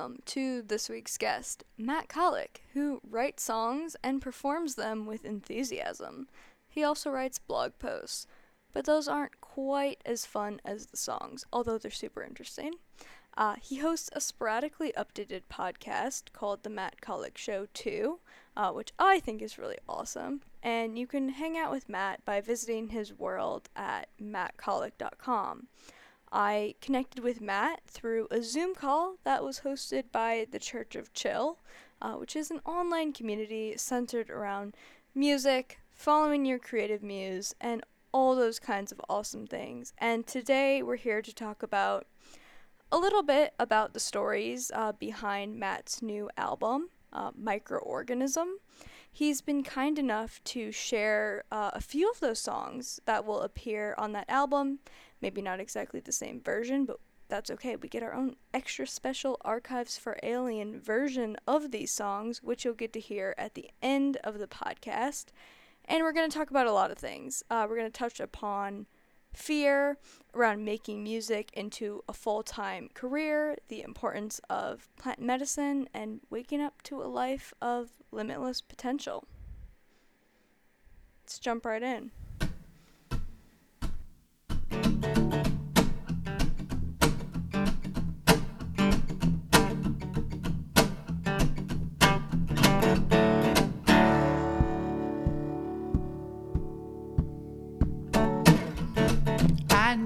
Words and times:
welcome 0.00 0.22
to 0.24 0.62
this 0.62 0.88
week's 0.88 1.18
guest, 1.18 1.62
Matt 1.76 2.08
Kollock, 2.08 2.62
who 2.72 3.02
writes 3.06 3.42
songs 3.42 3.96
and 4.02 4.22
performs 4.22 4.74
them 4.74 5.04
with 5.04 5.26
enthusiasm. 5.26 6.26
He 6.66 6.82
also 6.82 7.10
writes 7.10 7.38
blog 7.38 7.72
posts, 7.78 8.26
but 8.72 8.86
those 8.86 9.08
aren't 9.08 9.42
quite 9.42 10.00
as 10.06 10.24
fun 10.24 10.58
as 10.64 10.86
the 10.86 10.96
songs, 10.96 11.44
although 11.52 11.76
they're 11.76 11.90
super 11.90 12.22
interesting. 12.22 12.76
Uh, 13.36 13.56
he 13.60 13.76
hosts 13.76 14.08
a 14.14 14.22
sporadically 14.22 14.90
updated 14.96 15.42
podcast 15.52 16.32
called 16.32 16.62
The 16.62 16.70
Matt 16.70 17.02
Kollock 17.02 17.36
Show 17.36 17.66
2, 17.74 18.20
uh, 18.56 18.70
which 18.70 18.92
I 18.98 19.20
think 19.20 19.42
is 19.42 19.58
really 19.58 19.78
awesome. 19.86 20.40
And 20.62 20.98
you 20.98 21.06
can 21.06 21.28
hang 21.28 21.58
out 21.58 21.70
with 21.70 21.90
Matt 21.90 22.24
by 22.24 22.40
visiting 22.40 22.88
his 22.88 23.12
world 23.12 23.68
at 23.76 24.08
mattkollock.com. 24.18 25.66
I 26.32 26.74
connected 26.80 27.24
with 27.24 27.40
Matt 27.40 27.82
through 27.86 28.28
a 28.30 28.42
Zoom 28.42 28.74
call 28.74 29.16
that 29.24 29.42
was 29.42 29.60
hosted 29.60 30.04
by 30.12 30.46
the 30.50 30.58
Church 30.60 30.94
of 30.94 31.12
Chill, 31.12 31.58
uh, 32.00 32.12
which 32.12 32.36
is 32.36 32.50
an 32.50 32.60
online 32.64 33.12
community 33.12 33.74
centered 33.76 34.30
around 34.30 34.76
music, 35.14 35.80
following 35.92 36.44
your 36.44 36.58
creative 36.58 37.02
muse, 37.02 37.54
and 37.60 37.82
all 38.12 38.36
those 38.36 38.58
kinds 38.58 38.92
of 38.92 39.00
awesome 39.08 39.46
things. 39.46 39.92
And 39.98 40.26
today 40.26 40.82
we're 40.82 40.96
here 40.96 41.22
to 41.22 41.34
talk 41.34 41.62
about 41.62 42.06
a 42.92 42.98
little 42.98 43.22
bit 43.22 43.54
about 43.58 43.92
the 43.92 44.00
stories 44.00 44.70
uh, 44.74 44.92
behind 44.92 45.56
Matt's 45.56 46.00
new 46.02 46.30
album, 46.36 46.90
uh, 47.12 47.32
Microorganism. 47.32 48.54
He's 49.12 49.40
been 49.40 49.64
kind 49.64 49.98
enough 49.98 50.40
to 50.44 50.70
share 50.70 51.44
uh, 51.50 51.72
a 51.74 51.80
few 51.80 52.10
of 52.10 52.20
those 52.20 52.38
songs 52.38 53.00
that 53.06 53.24
will 53.24 53.40
appear 53.40 53.94
on 53.98 54.12
that 54.12 54.28
album 54.28 54.78
Maybe 55.20 55.42
not 55.42 55.60
exactly 55.60 56.00
the 56.00 56.12
same 56.12 56.40
version, 56.40 56.84
but 56.84 56.98
that's 57.28 57.50
okay. 57.50 57.76
We 57.76 57.88
get 57.88 58.02
our 58.02 58.12
own 58.12 58.36
extra 58.52 58.86
special 58.86 59.38
Archives 59.42 59.96
for 59.96 60.18
Alien 60.22 60.80
version 60.80 61.36
of 61.46 61.70
these 61.70 61.92
songs, 61.92 62.42
which 62.42 62.64
you'll 62.64 62.74
get 62.74 62.92
to 62.94 63.00
hear 63.00 63.34
at 63.38 63.54
the 63.54 63.70
end 63.80 64.16
of 64.24 64.38
the 64.38 64.48
podcast. 64.48 65.26
And 65.84 66.02
we're 66.02 66.12
going 66.12 66.28
to 66.28 66.36
talk 66.36 66.50
about 66.50 66.66
a 66.66 66.72
lot 66.72 66.90
of 66.90 66.98
things. 66.98 67.42
Uh, 67.50 67.66
we're 67.68 67.76
going 67.76 67.90
to 67.90 67.98
touch 67.98 68.20
upon 68.20 68.86
fear 69.32 69.96
around 70.34 70.64
making 70.64 71.02
music 71.02 71.50
into 71.54 72.02
a 72.08 72.12
full 72.12 72.42
time 72.42 72.88
career, 72.94 73.56
the 73.68 73.82
importance 73.82 74.40
of 74.50 74.88
plant 74.98 75.20
medicine, 75.20 75.88
and 75.94 76.20
waking 76.30 76.60
up 76.60 76.82
to 76.82 77.02
a 77.02 77.04
life 77.04 77.54
of 77.62 77.90
limitless 78.10 78.60
potential. 78.60 79.24
Let's 81.22 81.38
jump 81.38 81.64
right 81.64 81.82
in. 81.82 82.10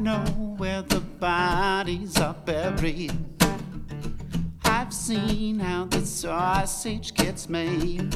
Know 0.05 0.21
where 0.59 0.83
the 0.83 1.01
bodies 1.01 2.21
are 2.21 2.37
buried. 2.45 3.11
I've 4.63 4.93
seen 4.93 5.59
how 5.59 5.87
the 5.87 6.05
sausage 6.05 7.15
gets 7.15 7.49
made. 7.49 8.11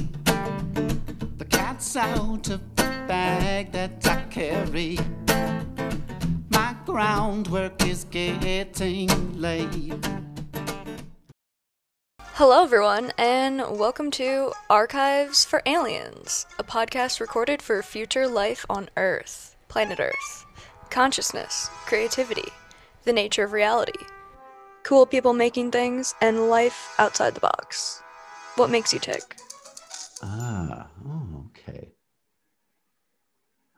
The 1.39 1.47
cat's 1.49 1.97
out 1.97 2.51
of 2.51 2.61
the 2.77 2.83
bag 3.09 3.73
that 3.73 4.07
I 4.07 4.23
carry. 4.25 4.99
My 6.51 6.77
groundwork 6.85 7.83
is 7.87 8.05
getting 8.05 9.09
late. 9.41 10.07
Hello, 12.35 12.65
everyone, 12.65 13.13
and 13.17 13.63
welcome 13.79 14.11
to 14.11 14.53
Archives 14.69 15.47
for 15.47 15.63
Aliens, 15.65 16.45
a 16.59 16.65
podcast 16.65 17.19
recorded 17.19 17.63
for 17.63 17.83
future 17.83 18.29
life 18.29 18.67
on 18.69 18.91
Earth, 18.99 19.57
planet 19.69 19.99
Earth, 19.99 20.45
consciousness, 20.91 21.69
creativity, 21.87 22.51
the 23.05 23.13
nature 23.13 23.45
of 23.45 23.53
reality, 23.53 23.99
cool 24.83 25.07
people 25.07 25.33
making 25.33 25.71
things, 25.71 26.15
and 26.21 26.49
life 26.49 26.95
outside 26.99 27.35
the 27.35 27.41
box. 27.41 28.03
What 28.57 28.71
makes 28.71 28.93
you 28.93 28.99
tick? 28.99 29.37
Ah, 30.23 30.89
oh, 31.07 31.47
okay. 31.47 31.93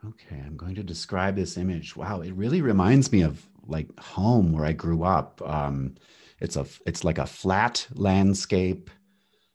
Okay, 0.06 0.41
I'm 0.44 0.56
going 0.56 0.76
to 0.76 0.82
describe 0.82 1.37
this 1.37 1.59
image. 1.59 1.94
Wow, 1.94 2.22
it 2.22 2.32
really 2.32 2.62
reminds 2.62 3.12
me 3.12 3.22
of 3.22 3.47
like 3.66 3.88
home 4.00 4.53
where 4.53 4.65
I 4.65 4.72
grew 4.72 5.04
up. 5.04 5.42
Um, 5.44 5.97
it's 6.41 6.56
a 6.56 6.66
it's 6.87 7.04
like 7.04 7.19
a 7.19 7.27
flat 7.27 7.87
landscape. 7.92 8.91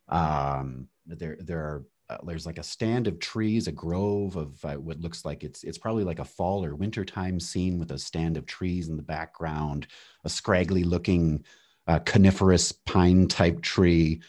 Um, 0.07 0.87
there 1.05 1.37
there 1.39 1.59
are 1.59 1.85
uh, 2.09 2.17
there's 2.23 2.45
like 2.45 2.59
a 2.59 2.63
stand 2.63 3.07
of 3.07 3.19
trees, 3.19 3.67
a 3.67 3.71
grove 3.71 4.35
of 4.35 4.63
uh, 4.63 4.75
what 4.75 5.01
looks 5.01 5.25
like 5.25 5.43
it's 5.43 5.63
it's 5.63 5.77
probably 5.77 6.03
like 6.03 6.19
a 6.19 6.25
fall 6.25 6.63
or 6.63 6.75
wintertime 6.75 7.39
scene 7.39 7.79
with 7.79 7.91
a 7.91 7.97
stand 7.97 8.37
of 8.37 8.45
trees 8.45 8.89
in 8.89 8.97
the 8.97 9.03
background, 9.03 9.87
a 10.23 10.29
scraggly 10.29 10.83
looking 10.83 11.43
uh, 11.87 11.99
coniferous 11.99 12.71
pine 12.71 13.27
type 13.27 13.61
tree. 13.61 14.21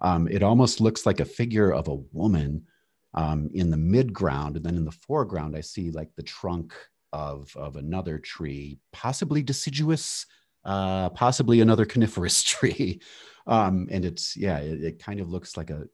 Um, 0.00 0.26
it 0.28 0.42
almost 0.42 0.80
looks 0.80 1.06
like 1.06 1.20
a 1.20 1.24
figure 1.24 1.72
of 1.72 1.88
a 1.88 2.02
woman 2.12 2.66
um, 3.14 3.48
in 3.54 3.70
the 3.70 3.76
midground, 3.76 4.56
and 4.56 4.64
then 4.64 4.76
in 4.76 4.84
the 4.84 4.90
foreground, 4.90 5.56
I 5.56 5.60
see 5.60 5.90
like 5.90 6.14
the 6.16 6.22
trunk 6.24 6.74
of 7.12 7.56
of 7.56 7.76
another 7.76 8.18
tree, 8.18 8.78
possibly 8.92 9.42
deciduous, 9.42 10.26
uh, 10.64 11.10
possibly 11.10 11.60
another 11.60 11.84
coniferous 11.84 12.42
tree. 12.44 13.00
Um, 13.46 13.88
and 13.90 14.04
it's 14.04 14.36
yeah, 14.36 14.58
it, 14.58 14.82
it 14.82 15.02
kind 15.02 15.20
of 15.20 15.30
looks 15.30 15.56
like 15.56 15.70
a 15.70 15.84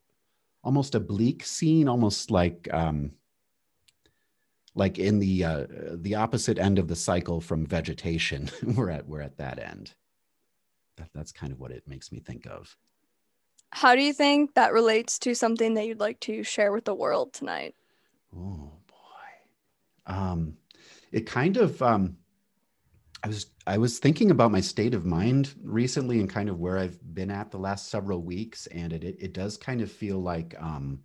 almost 0.66 0.96
a 0.96 1.00
bleak 1.00 1.44
scene, 1.44 1.88
almost 1.88 2.32
like 2.32 2.68
um, 2.72 3.12
like 4.74 4.98
in 4.98 5.20
the 5.20 5.44
uh, 5.44 5.66
the 5.94 6.16
opposite 6.16 6.58
end 6.58 6.80
of 6.80 6.88
the 6.88 6.96
cycle 6.96 7.40
from 7.40 7.64
vegetation. 7.64 8.50
we're 8.62 8.90
at 8.90 9.06
we're 9.06 9.20
at 9.20 9.38
that 9.38 9.60
end. 9.60 9.94
That, 10.96 11.08
that's 11.14 11.30
kind 11.30 11.52
of 11.52 11.60
what 11.60 11.70
it 11.70 11.84
makes 11.86 12.10
me 12.10 12.18
think 12.18 12.46
of. 12.46 12.76
How 13.70 13.94
do 13.94 14.02
you 14.02 14.12
think 14.12 14.54
that 14.54 14.72
relates 14.72 15.18
to 15.20 15.34
something 15.34 15.74
that 15.74 15.86
you'd 15.86 16.00
like 16.00 16.18
to 16.20 16.42
share 16.42 16.72
with 16.72 16.84
the 16.84 16.94
world 16.94 17.32
tonight? 17.32 17.76
Oh 18.36 18.72
boy, 18.88 20.12
um, 20.12 20.56
it 21.12 21.26
kind 21.26 21.56
of. 21.56 21.80
Um, 21.80 22.16
I 23.26 23.28
was 23.28 23.46
I 23.66 23.78
was 23.78 23.98
thinking 23.98 24.30
about 24.30 24.52
my 24.52 24.60
state 24.60 24.94
of 24.94 25.04
mind 25.04 25.52
recently 25.60 26.20
and 26.20 26.30
kind 26.30 26.48
of 26.48 26.60
where 26.60 26.78
I've 26.78 26.96
been 27.12 27.32
at 27.32 27.50
the 27.50 27.58
last 27.58 27.88
several 27.88 28.22
weeks, 28.22 28.68
and 28.68 28.92
it 28.92 29.02
it, 29.02 29.16
it 29.18 29.32
does 29.32 29.56
kind 29.56 29.80
of 29.80 29.90
feel 29.90 30.20
like 30.20 30.54
um, 30.60 31.00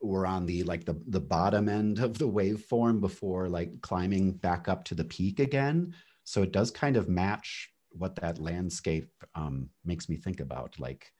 we're 0.00 0.26
on 0.26 0.46
the 0.46 0.64
like 0.64 0.84
the 0.84 1.00
the 1.06 1.20
bottom 1.20 1.68
end 1.68 2.00
of 2.00 2.18
the 2.18 2.28
waveform 2.28 3.00
before 3.00 3.48
like 3.48 3.80
climbing 3.82 4.32
back 4.32 4.66
up 4.66 4.82
to 4.86 4.96
the 4.96 5.04
peak 5.04 5.38
again. 5.38 5.94
So 6.24 6.42
it 6.42 6.50
does 6.50 6.72
kind 6.72 6.96
of 6.96 7.08
match 7.08 7.70
what 7.92 8.16
that 8.16 8.40
landscape 8.40 9.12
um, 9.36 9.68
makes 9.84 10.08
me 10.08 10.16
think 10.16 10.40
about, 10.40 10.80
like 10.80 11.12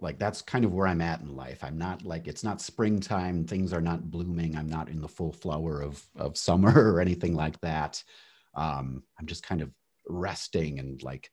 like 0.00 0.20
that's 0.20 0.40
kind 0.40 0.64
of 0.64 0.72
where 0.72 0.86
I'm 0.86 1.00
at 1.00 1.20
in 1.20 1.34
life. 1.34 1.64
I'm 1.64 1.78
not 1.78 2.04
like 2.04 2.28
it's 2.28 2.44
not 2.44 2.60
springtime, 2.60 3.44
things 3.44 3.72
are 3.72 3.80
not 3.80 4.08
blooming. 4.08 4.56
I'm 4.56 4.68
not 4.68 4.88
in 4.88 5.00
the 5.00 5.08
full 5.08 5.32
flower 5.32 5.82
of 5.82 6.00
of 6.14 6.38
summer 6.38 6.92
or 6.92 7.00
anything 7.00 7.34
like 7.34 7.60
that 7.62 8.04
um, 8.54 9.02
i'm 9.18 9.26
just 9.26 9.42
kind 9.42 9.60
of 9.62 9.70
resting 10.08 10.78
and 10.78 11.02
like 11.02 11.30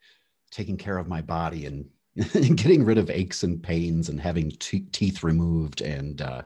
taking 0.51 0.77
care 0.77 0.97
of 0.97 1.07
my 1.07 1.21
body 1.21 1.65
and, 1.65 1.85
and 2.33 2.57
getting 2.61 2.83
rid 2.83 2.97
of 2.97 3.09
aches 3.09 3.43
and 3.43 3.61
pains 3.61 4.09
and 4.09 4.19
having 4.19 4.51
teeth 4.51 5.23
removed 5.23 5.81
and 5.81 6.21
uh, 6.21 6.41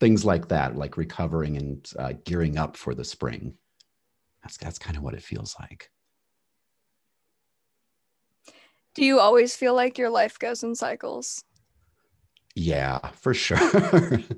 things 0.00 0.24
like 0.24 0.48
that 0.48 0.76
like 0.76 0.96
recovering 0.96 1.56
and 1.56 1.92
uh, 1.98 2.12
gearing 2.24 2.58
up 2.58 2.76
for 2.76 2.94
the 2.94 3.04
spring. 3.04 3.54
That's 4.42 4.56
that's 4.56 4.78
kind 4.78 4.96
of 4.96 5.02
what 5.02 5.14
it 5.14 5.22
feels 5.22 5.54
like. 5.60 5.90
Do 8.94 9.04
you 9.04 9.20
always 9.20 9.56
feel 9.56 9.74
like 9.74 9.96
your 9.96 10.10
life 10.10 10.38
goes 10.38 10.62
in 10.62 10.74
cycles? 10.74 11.44
Yeah 12.54 12.98
for 13.14 13.34
sure. 13.34 13.58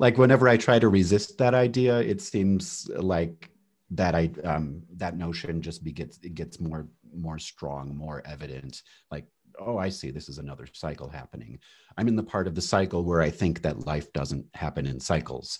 Like 0.00 0.18
whenever 0.18 0.48
i 0.48 0.56
try 0.56 0.80
to 0.80 0.88
resist 0.88 1.38
that 1.38 1.54
idea 1.54 2.00
it 2.00 2.20
seems 2.20 2.90
like 2.96 3.53
that 3.90 4.14
I 4.14 4.30
um, 4.44 4.82
that 4.96 5.16
notion 5.16 5.62
just 5.62 5.84
be, 5.84 5.92
gets 5.92 6.18
it 6.22 6.34
gets 6.34 6.60
more 6.60 6.88
more 7.14 7.38
strong, 7.38 7.96
more 7.96 8.22
evident. 8.26 8.82
Like, 9.10 9.26
oh, 9.58 9.78
I 9.78 9.88
see, 9.88 10.10
this 10.10 10.28
is 10.28 10.38
another 10.38 10.66
cycle 10.72 11.08
happening. 11.08 11.58
I'm 11.96 12.08
in 12.08 12.16
the 12.16 12.22
part 12.22 12.46
of 12.46 12.54
the 12.54 12.62
cycle 12.62 13.04
where 13.04 13.20
I 13.20 13.30
think 13.30 13.62
that 13.62 13.86
life 13.86 14.12
doesn't 14.12 14.46
happen 14.54 14.86
in 14.86 14.98
cycles, 15.00 15.58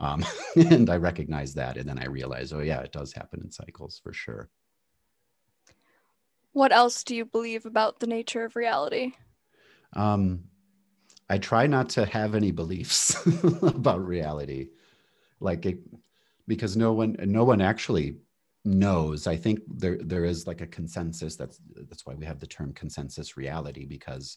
um, 0.00 0.24
and 0.56 0.88
I 0.88 0.96
recognize 0.96 1.54
that, 1.54 1.76
and 1.76 1.88
then 1.88 1.98
I 1.98 2.06
realize, 2.06 2.52
oh 2.52 2.60
yeah, 2.60 2.80
it 2.80 2.92
does 2.92 3.12
happen 3.12 3.40
in 3.42 3.50
cycles 3.50 4.00
for 4.02 4.12
sure. 4.12 4.48
What 6.52 6.72
else 6.72 7.02
do 7.02 7.16
you 7.16 7.24
believe 7.24 7.66
about 7.66 7.98
the 7.98 8.06
nature 8.06 8.44
of 8.44 8.54
reality? 8.54 9.14
Um, 9.94 10.44
I 11.28 11.38
try 11.38 11.66
not 11.66 11.88
to 11.90 12.06
have 12.06 12.34
any 12.34 12.52
beliefs 12.52 13.16
about 13.62 14.06
reality. 14.06 14.68
Like 15.40 15.66
it, 15.66 15.78
because 16.46 16.76
no 16.76 16.92
one 16.92 17.16
no 17.20 17.44
one 17.44 17.60
actually 17.60 18.16
knows. 18.64 19.26
I 19.26 19.36
think 19.36 19.60
there 19.66 19.98
there 20.02 20.24
is 20.24 20.46
like 20.46 20.60
a 20.60 20.66
consensus. 20.66 21.36
That's 21.36 21.60
that's 21.88 22.06
why 22.06 22.14
we 22.14 22.24
have 22.24 22.40
the 22.40 22.46
term 22.46 22.72
consensus 22.72 23.36
reality 23.36 23.84
because 23.84 24.36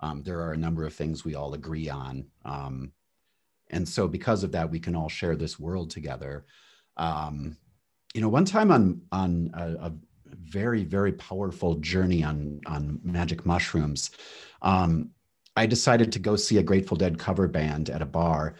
um, 0.00 0.22
there 0.22 0.40
are 0.40 0.52
a 0.52 0.58
number 0.58 0.84
of 0.84 0.94
things 0.94 1.24
we 1.24 1.34
all 1.34 1.54
agree 1.54 1.88
on, 1.88 2.26
um, 2.44 2.92
and 3.70 3.88
so 3.88 4.08
because 4.08 4.44
of 4.44 4.52
that, 4.52 4.70
we 4.70 4.80
can 4.80 4.96
all 4.96 5.08
share 5.08 5.36
this 5.36 5.58
world 5.58 5.90
together. 5.90 6.46
Um, 6.96 7.56
you 8.14 8.20
know, 8.20 8.28
one 8.28 8.44
time 8.44 8.70
on 8.70 9.02
on 9.12 9.50
a, 9.54 9.86
a, 9.86 9.92
very 10.44 10.84
very 10.84 11.12
powerful 11.12 11.74
journey 11.76 12.22
on 12.22 12.60
on 12.66 13.00
magic 13.02 13.44
mushrooms, 13.44 14.10
um, 14.62 15.10
I 15.56 15.66
decided 15.66 16.12
to 16.12 16.18
go 16.18 16.36
see 16.36 16.58
a 16.58 16.62
Grateful 16.62 16.96
Dead 16.96 17.18
cover 17.18 17.48
band 17.48 17.90
at 17.90 18.02
a 18.02 18.06
bar. 18.06 18.54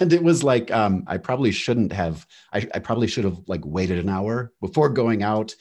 And 0.00 0.12
it 0.12 0.22
was 0.22 0.42
like 0.42 0.70
um, 0.70 1.04
I 1.06 1.18
probably 1.18 1.52
shouldn't 1.52 1.92
have. 1.92 2.26
I, 2.52 2.68
I 2.74 2.78
probably 2.78 3.06
should 3.06 3.24
have 3.24 3.38
like 3.46 3.62
waited 3.64 3.98
an 3.98 4.08
hour 4.08 4.52
before 4.60 4.88
going 4.88 5.22
out. 5.22 5.54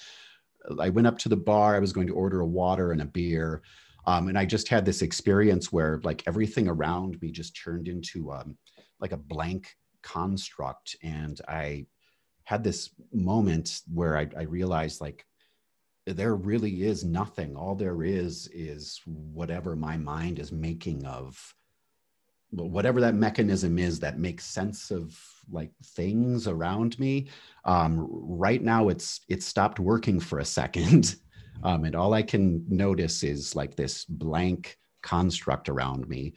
I 0.79 0.89
went 0.89 1.07
up 1.07 1.17
to 1.19 1.29
the 1.29 1.37
bar. 1.37 1.75
I 1.75 1.79
was 1.79 1.93
going 1.93 2.07
to 2.07 2.15
order 2.15 2.41
a 2.41 2.45
water 2.45 2.91
and 2.91 3.01
a 3.01 3.05
beer, 3.05 3.61
um, 4.05 4.27
and 4.27 4.37
I 4.37 4.45
just 4.45 4.67
had 4.67 4.85
this 4.85 5.01
experience 5.01 5.71
where 5.71 5.99
like 6.03 6.23
everything 6.27 6.67
around 6.67 7.21
me 7.21 7.31
just 7.31 7.55
turned 7.61 7.87
into 7.87 8.31
um, 8.31 8.57
like 8.99 9.11
a 9.11 9.17
blank 9.17 9.75
construct, 10.01 10.95
and 11.03 11.39
I 11.47 11.85
had 12.43 12.63
this 12.63 12.91
moment 13.11 13.81
where 13.91 14.17
I, 14.17 14.27
I 14.37 14.43
realized 14.43 15.01
like 15.01 15.25
there 16.05 16.35
really 16.35 16.83
is 16.83 17.03
nothing. 17.03 17.55
All 17.55 17.75
there 17.75 18.03
is 18.03 18.47
is 18.53 19.01
whatever 19.05 19.75
my 19.75 19.97
mind 19.97 20.37
is 20.39 20.51
making 20.51 21.05
of 21.05 21.55
whatever 22.63 23.01
that 23.01 23.15
mechanism 23.15 23.77
is 23.77 23.99
that 23.99 24.19
makes 24.19 24.45
sense 24.45 24.91
of 24.91 25.17
like 25.51 25.71
things 25.83 26.47
around 26.47 26.97
me 26.99 27.27
um, 27.65 28.07
right 28.09 28.63
now 28.63 28.89
it's 28.89 29.21
it's 29.29 29.45
stopped 29.45 29.79
working 29.79 30.19
for 30.19 30.39
a 30.39 30.45
second. 30.45 31.15
Um, 31.63 31.85
and 31.85 31.95
all 31.95 32.13
i 32.13 32.21
can 32.21 32.65
notice 32.67 33.23
is 33.23 33.55
like 33.55 33.77
this 33.77 34.03
blank 34.03 34.77
construct 35.05 35.69
around 35.69 36.09
me. 36.09 36.33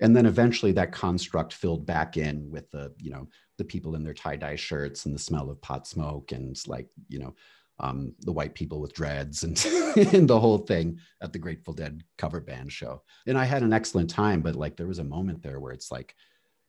And 0.00 0.14
then 0.14 0.26
eventually 0.26 0.72
that 0.72 0.92
construct 0.92 1.54
filled 1.54 1.86
back 1.86 2.16
in 2.16 2.50
with 2.50 2.70
the 2.70 2.92
you 2.98 3.10
know 3.10 3.28
the 3.56 3.64
people 3.64 3.94
in 3.94 4.04
their 4.04 4.14
tie-dye 4.14 4.56
shirts 4.56 5.06
and 5.06 5.14
the 5.14 5.18
smell 5.18 5.50
of 5.50 5.62
pot 5.62 5.86
smoke 5.86 6.32
and 6.32 6.56
like 6.66 6.88
you 7.08 7.18
know 7.18 7.34
um, 7.80 8.14
the 8.20 8.32
white 8.32 8.54
people 8.54 8.80
with 8.80 8.92
dreads 8.92 9.44
and, 9.44 9.64
and 10.12 10.28
the 10.28 10.38
whole 10.38 10.58
thing 10.58 10.98
at 11.22 11.32
the 11.32 11.38
Grateful 11.38 11.74
Dead 11.74 12.02
cover 12.16 12.40
band 12.40 12.72
show. 12.72 13.02
And 13.26 13.38
I 13.38 13.44
had 13.44 13.62
an 13.62 13.72
excellent 13.72 14.10
time, 14.10 14.40
but 14.40 14.56
like 14.56 14.76
there 14.76 14.86
was 14.86 14.98
a 14.98 15.04
moment 15.04 15.42
there 15.42 15.60
where 15.60 15.72
it's 15.72 15.92
like, 15.92 16.14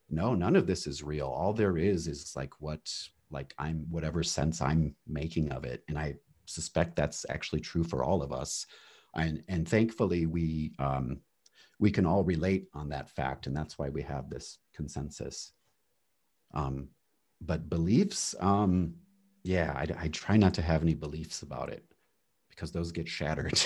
no, 0.10 0.34
none 0.34 0.56
of 0.56 0.68
this 0.68 0.88
is 0.88 1.04
real. 1.04 1.28
All 1.28 1.54
there 1.54 1.78
is 1.78 2.08
is 2.08 2.34
like 2.36 2.54
what, 2.60 2.92
like 3.32 3.54
I'm, 3.58 3.86
whatever 3.90 4.24
sense 4.24 4.62
I'm 4.62 4.96
making 5.08 5.52
of 5.52 5.64
it. 5.64 5.84
And 5.88 5.98
I 5.98 6.16
suspect 6.46 6.96
that's 6.96 7.26
actually 7.30 7.62
true 7.62 7.84
for 7.84 8.04
all 8.04 8.22
of 8.22 8.32
us. 8.32 8.66
And, 9.16 9.44
and 9.48 9.68
thankfully 9.68 10.26
we, 10.26 10.74
um, 10.80 11.22
we 11.80 11.92
can 11.92 12.06
all 12.06 12.24
relate 12.24 12.68
on 12.74 12.90
that 12.90 13.10
fact. 13.10 13.48
And 13.48 13.56
that's 13.56 13.78
why 13.80 13.90
we 13.90 14.02
have 14.04 14.30
this 14.30 14.58
consensus. 14.76 15.54
Um, 16.54 16.90
but 17.42 17.70
beliefs, 17.70 18.36
um, 18.40 18.96
yeah, 19.44 19.74
I, 19.76 20.06
I 20.06 20.08
try 20.10 20.38
not 20.38 20.54
to 20.56 20.62
have 20.62 20.82
any 20.82 20.94
beliefs 20.94 21.42
about 21.42 21.70
it 21.70 21.84
because 22.50 22.72
those 22.72 22.92
get 22.92 23.08
shattered. 23.08 23.62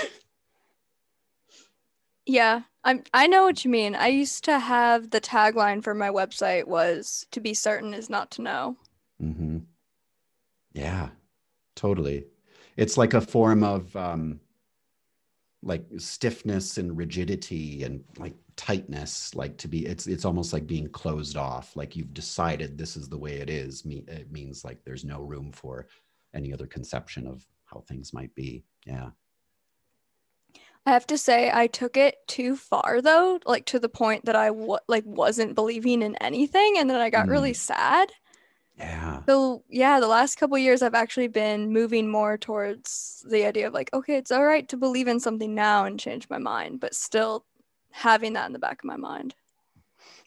yeah, 2.26 2.62
I'm 2.84 3.04
I 3.14 3.28
know 3.28 3.44
what 3.44 3.64
you 3.66 3.72
mean. 3.72 3.96
I 3.96 4.08
used 4.08 4.44
to 4.46 4.60
have 4.60 5.10
the 5.10 5.22
tagline 5.22 5.84
for 5.84 5.94
my 5.94 6.10
website 6.10 6.68
was 6.68 7.26
to 7.32 7.40
be 7.40 7.54
certain 7.54 7.94
is 7.94 8.10
not 8.10 8.32
to 8.32 8.42
know. 8.42 8.78
Mm-hmm. 9.22 9.60
Yeah, 10.74 11.10
totally. 11.76 12.26
It's 12.78 12.98
like 12.98 13.14
a 13.14 13.22
form 13.22 13.64
of 13.64 13.96
um, 13.96 14.40
like 15.62 15.86
stiffness 15.98 16.78
and 16.78 16.98
rigidity 16.98 17.84
and 17.84 18.04
like 18.18 18.36
tightness 18.56 19.34
like 19.34 19.58
to 19.58 19.68
be 19.68 19.86
it's 19.86 20.06
it's 20.06 20.26
almost 20.26 20.54
like 20.54 20.68
being 20.68 20.88
closed 20.90 21.38
off 21.38 21.76
like 21.76 21.96
you've 21.96 22.14
decided 22.14 22.78
this 22.78 22.96
is 22.96 23.10
the 23.10 23.18
way 23.18 23.34
it 23.34 23.50
is 23.50 23.84
me 23.84 24.04
it 24.08 24.32
means 24.32 24.64
like 24.64 24.78
there's 24.84 25.04
no 25.04 25.22
room 25.22 25.52
for 25.52 25.88
any 26.34 26.54
other 26.54 26.68
conception 26.68 27.28
of 27.28 27.46
how 27.66 27.82
things 27.82 28.14
might 28.14 28.34
be. 28.36 28.64
Yeah. 28.86 29.10
I 30.86 30.92
have 30.92 31.08
to 31.08 31.18
say 31.18 31.50
i 31.54 31.68
took 31.68 31.96
it 31.96 32.16
too 32.28 32.58
far 32.58 33.02
though 33.02 33.40
like 33.46 33.66
to 33.68 33.80
the 33.80 33.88
point 33.88 34.26
that 34.26 34.36
I 34.36 34.48
w- 34.48 34.78
like 34.90 35.06
wasn't 35.06 35.56
believing 35.56 36.02
in 36.02 36.18
anything 36.18 36.76
and 36.78 36.90
then 36.90 37.00
i 37.00 37.10
got 37.10 37.28
mm. 37.28 37.32
really 37.32 37.54
sad. 37.54 38.12
Yeah. 38.78 39.22
So 39.26 39.64
yeah 39.70 40.02
the 40.02 40.08
last 40.08 40.36
couple 40.36 40.58
years 40.58 40.82
i've 40.82 40.94
actually 40.94 41.30
been 41.30 41.72
moving 41.72 42.10
more 42.10 42.38
towards 42.38 43.26
the 43.30 43.46
idea 43.46 43.68
of 43.68 43.74
like 43.74 43.94
okay 43.94 44.18
it's 44.18 44.32
all 44.32 44.44
right 44.44 44.68
to 44.68 44.76
believe 44.76 45.08
in 45.08 45.22
something 45.22 45.56
now 45.56 45.86
and 45.86 45.98
change 45.98 46.30
my 46.30 46.40
mind 46.40 46.82
but 46.82 46.94
still 46.94 47.46
having 47.94 48.34
that 48.34 48.48
in 48.48 48.54
the 48.54 48.60
back 48.60 48.80
of 48.80 48.86
my 48.86 48.98
mind. 48.98 49.36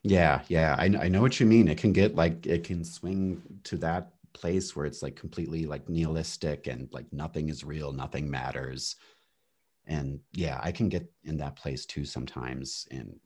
Yeah, 0.03 0.43
yeah, 0.49 0.77
I, 0.79 0.85
I 0.85 1.09
know 1.09 1.21
what 1.21 1.41
you 1.41 1.47
mean. 1.47 1.69
It 1.69 1.79
can 1.79 1.93
get 1.93 2.15
like 2.15 2.47
it 2.47 2.65
can 2.65 2.85
swing 2.85 3.43
to 3.65 3.77
that 3.79 4.13
place 4.33 4.77
where 4.77 4.87
it's 4.87 5.03
like 5.03 5.17
completely 5.17 5.67
like 5.67 5.89
nihilistic 5.89 6.69
and 6.69 6.89
like 6.93 7.13
nothing 7.13 7.49
is 7.49 7.65
real, 7.65 7.93
nothing 7.93 8.31
matters. 8.31 8.97
And 9.87 10.21
yeah, 10.33 10.61
I 10.63 10.73
can 10.73 10.89
get 10.89 11.11
in 11.25 11.39
that 11.39 11.57
place 11.57 11.87
too 11.87 12.05
sometimes. 12.05 12.87
And 12.91 13.19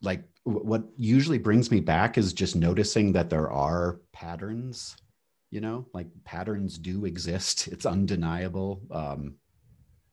like 0.00 0.24
what 0.44 0.84
usually 0.96 1.38
brings 1.38 1.70
me 1.70 1.80
back 1.80 2.16
is 2.16 2.32
just 2.32 2.56
noticing 2.56 3.12
that 3.12 3.30
there 3.30 3.50
are 3.50 4.00
patterns, 4.12 4.96
you 5.50 5.60
know, 5.60 5.86
like 5.92 6.06
patterns 6.24 6.78
do 6.78 7.04
exist. 7.04 7.68
It's 7.72 7.86
undeniable. 7.86 8.82
Um, 8.90 9.34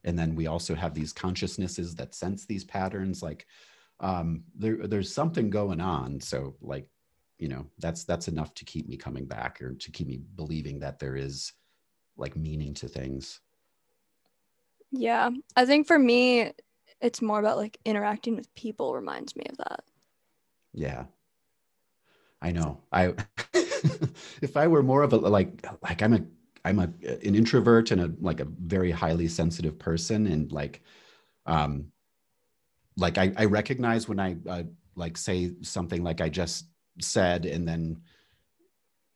and 0.04 0.18
then 0.18 0.36
we 0.36 0.48
also 0.48 0.76
have 0.76 0.94
these 0.94 1.14
consciousnesses 1.14 1.96
that 1.96 2.16
sense 2.16 2.46
these 2.46 2.64
patterns 2.64 3.22
like 3.22 3.46
um, 4.00 4.44
there, 4.56 4.88
there's 4.88 5.14
something 5.14 5.50
going 5.50 5.80
on. 5.80 6.20
So 6.20 6.56
like 6.62 6.88
you 7.38 7.48
know 7.48 7.66
that's 7.80 8.04
that's 8.04 8.28
enough 8.28 8.54
to 8.56 8.66
keep 8.66 8.88
me 8.88 8.98
coming 8.98 9.26
back 9.26 9.62
or 9.62 9.74
to 9.74 9.92
keep 9.92 10.08
me 10.08 10.22
believing 10.36 10.80
that 10.80 11.00
there 11.00 11.16
is 11.16 11.54
like 12.18 12.36
meaning 12.36 12.74
to 12.76 12.88
things. 12.88 13.40
Yeah. 14.92 15.30
I 15.56 15.66
think 15.66 15.88
for 15.88 15.98
me 15.98 16.52
it's 17.00 17.22
more 17.22 17.40
about 17.40 17.58
like 17.58 17.80
interacting 17.86 18.36
with 18.36 18.54
people 18.54 18.94
reminds 18.94 19.36
me 19.36 19.46
of 19.50 19.58
that. 19.58 19.84
Yeah. 20.74 21.06
I 22.42 22.52
know. 22.52 22.82
I 22.92 23.14
if 24.42 24.58
i 24.58 24.68
were 24.68 24.84
more 24.84 25.04
of 25.04 25.14
a 25.14 25.18
like 25.18 25.66
like 25.82 26.02
i'm 26.02 26.14
a 26.14 26.22
I'm 26.64 26.80
a 26.80 26.90
an 27.04 27.36
introvert 27.36 27.92
and 27.92 28.02
a 28.02 28.12
like 28.20 28.40
a 28.40 28.46
very 28.46 28.92
highly 28.92 29.28
sensitive 29.28 29.80
person, 29.80 30.28
and 30.28 30.52
like, 30.52 30.82
um, 31.46 31.92
like 32.98 33.18
I, 33.18 33.32
I 33.38 33.46
recognize 33.46 34.08
when 34.08 34.20
I 34.20 34.38
uh, 34.48 34.64
like 34.96 35.18
say 35.18 35.52
something 35.62 36.04
like 36.04 36.22
I 36.22 36.30
just 36.30 36.66
said, 37.00 37.46
and 37.46 37.68
then 37.68 38.02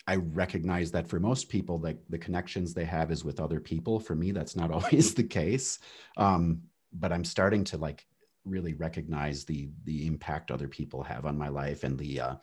I 0.08 0.18
recognize 0.18 0.92
that 0.92 1.08
for 1.08 1.20
most 1.20 1.50
people, 1.50 1.80
like 1.80 1.98
the 2.10 2.18
connections 2.18 2.74
they 2.74 2.86
have 2.86 3.12
is 3.12 3.24
with 3.24 3.40
other 3.40 3.60
people. 3.60 4.00
For 4.00 4.16
me, 4.16 4.32
that's 4.32 4.56
not 4.56 4.72
always 4.76 5.14
the 5.14 5.24
case, 5.24 5.80
um, 6.18 6.62
but 6.94 7.12
I'm 7.12 7.26
starting 7.26 7.64
to 7.66 7.78
like 7.78 8.06
really 8.46 8.74
recognize 8.74 9.46
the 9.46 9.70
the 9.86 10.06
impact 10.06 10.52
other 10.52 10.68
people 10.68 11.04
have 11.04 11.26
on 11.26 11.38
my 11.38 11.50
life 11.50 11.84
and 11.84 11.98
the 11.98 12.20
uh, 12.20 12.36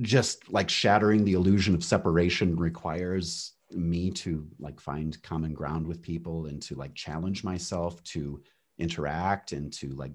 just 0.00 0.50
like 0.50 0.68
shattering 0.68 1.24
the 1.24 1.34
illusion 1.34 1.74
of 1.74 1.84
separation 1.84 2.56
requires 2.56 3.52
me 3.70 4.10
to 4.10 4.46
like 4.58 4.80
find 4.80 5.20
common 5.22 5.52
ground 5.52 5.86
with 5.86 6.02
people 6.02 6.46
and 6.46 6.60
to 6.62 6.74
like 6.74 6.94
challenge 6.94 7.44
myself 7.44 8.02
to 8.04 8.42
interact 8.78 9.52
and 9.52 9.72
to 9.72 9.90
like 9.90 10.12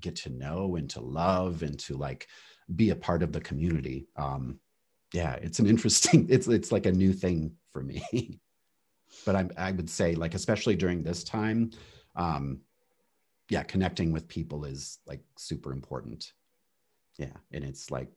get 0.00 0.16
to 0.16 0.30
know 0.30 0.76
and 0.76 0.90
to 0.90 1.00
love 1.00 1.62
and 1.62 1.78
to 1.78 1.96
like 1.96 2.26
be 2.74 2.90
a 2.90 2.96
part 2.96 3.22
of 3.22 3.32
the 3.32 3.40
community. 3.40 4.06
Um 4.16 4.58
yeah 5.12 5.34
it's 5.34 5.58
an 5.58 5.66
interesting 5.66 6.26
it's 6.30 6.48
it's 6.48 6.72
like 6.72 6.86
a 6.86 6.92
new 6.92 7.12
thing 7.12 7.52
for 7.72 7.82
me. 7.82 8.02
But 9.26 9.36
i 9.36 9.46
i 9.58 9.72
would 9.72 9.90
say 9.90 10.14
like 10.14 10.34
especially 10.34 10.74
during 10.74 11.02
this 11.02 11.22
time 11.22 11.70
um 12.16 12.62
yeah 13.50 13.62
connecting 13.62 14.10
with 14.10 14.26
people 14.26 14.64
is 14.64 14.98
like 15.06 15.20
super 15.36 15.70
important. 15.72 16.32
Yeah 17.18 17.36
and 17.52 17.62
it's 17.62 17.90
like 17.90 18.08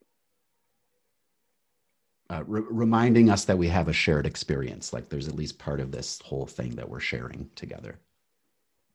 uh, 2.30 2.44
re- 2.48 2.64
reminding 2.70 3.30
us 3.30 3.46
that 3.46 3.58
we 3.58 3.68
have 3.68 3.88
a 3.88 3.94
shared 3.94 4.26
experience 4.26 4.94
like 4.94 5.10
there's 5.10 5.28
at 5.28 5.36
least 5.36 5.60
part 5.60 5.80
of 5.80 5.92
this 5.92 6.20
whole 6.24 6.46
thing 6.46 6.72
that 6.76 6.90
we're 6.90 7.00
sharing 7.00 7.50
together 7.56 8.00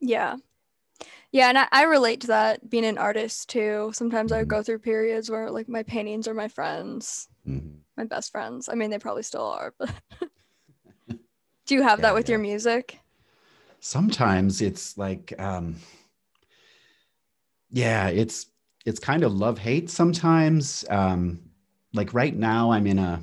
yeah 0.00 0.36
yeah 1.32 1.48
and 1.48 1.58
i, 1.58 1.66
I 1.70 1.82
relate 1.84 2.20
to 2.22 2.26
that 2.28 2.68
being 2.68 2.84
an 2.84 2.98
artist 2.98 3.48
too 3.48 3.90
sometimes 3.94 4.32
mm-hmm. 4.32 4.40
i 4.40 4.44
go 4.44 4.62
through 4.62 4.80
periods 4.80 5.30
where 5.30 5.50
like 5.50 5.68
my 5.68 5.82
paintings 5.82 6.26
are 6.26 6.34
my 6.34 6.48
friends 6.48 7.28
mm-hmm. 7.46 7.76
my 7.96 8.04
best 8.04 8.32
friends 8.32 8.68
i 8.68 8.74
mean 8.74 8.90
they 8.90 8.98
probably 8.98 9.22
still 9.22 9.46
are 9.46 9.74
but 9.78 9.90
do 11.08 11.74
you 11.74 11.82
have 11.82 12.00
yeah, 12.00 12.02
that 12.02 12.14
with 12.14 12.28
yeah. 12.28 12.32
your 12.32 12.40
music 12.40 12.98
sometimes 13.78 14.60
it's 14.60 14.98
like 14.98 15.32
um 15.38 15.76
yeah 17.70 18.08
it's 18.08 18.46
it's 18.84 18.98
kind 18.98 19.22
of 19.22 19.32
love 19.32 19.58
hate 19.58 19.88
sometimes 19.88 20.84
um 20.90 21.40
like 21.92 22.14
right 22.14 22.36
now 22.36 22.70
i'm 22.70 22.86
in 22.86 22.98
a 22.98 23.20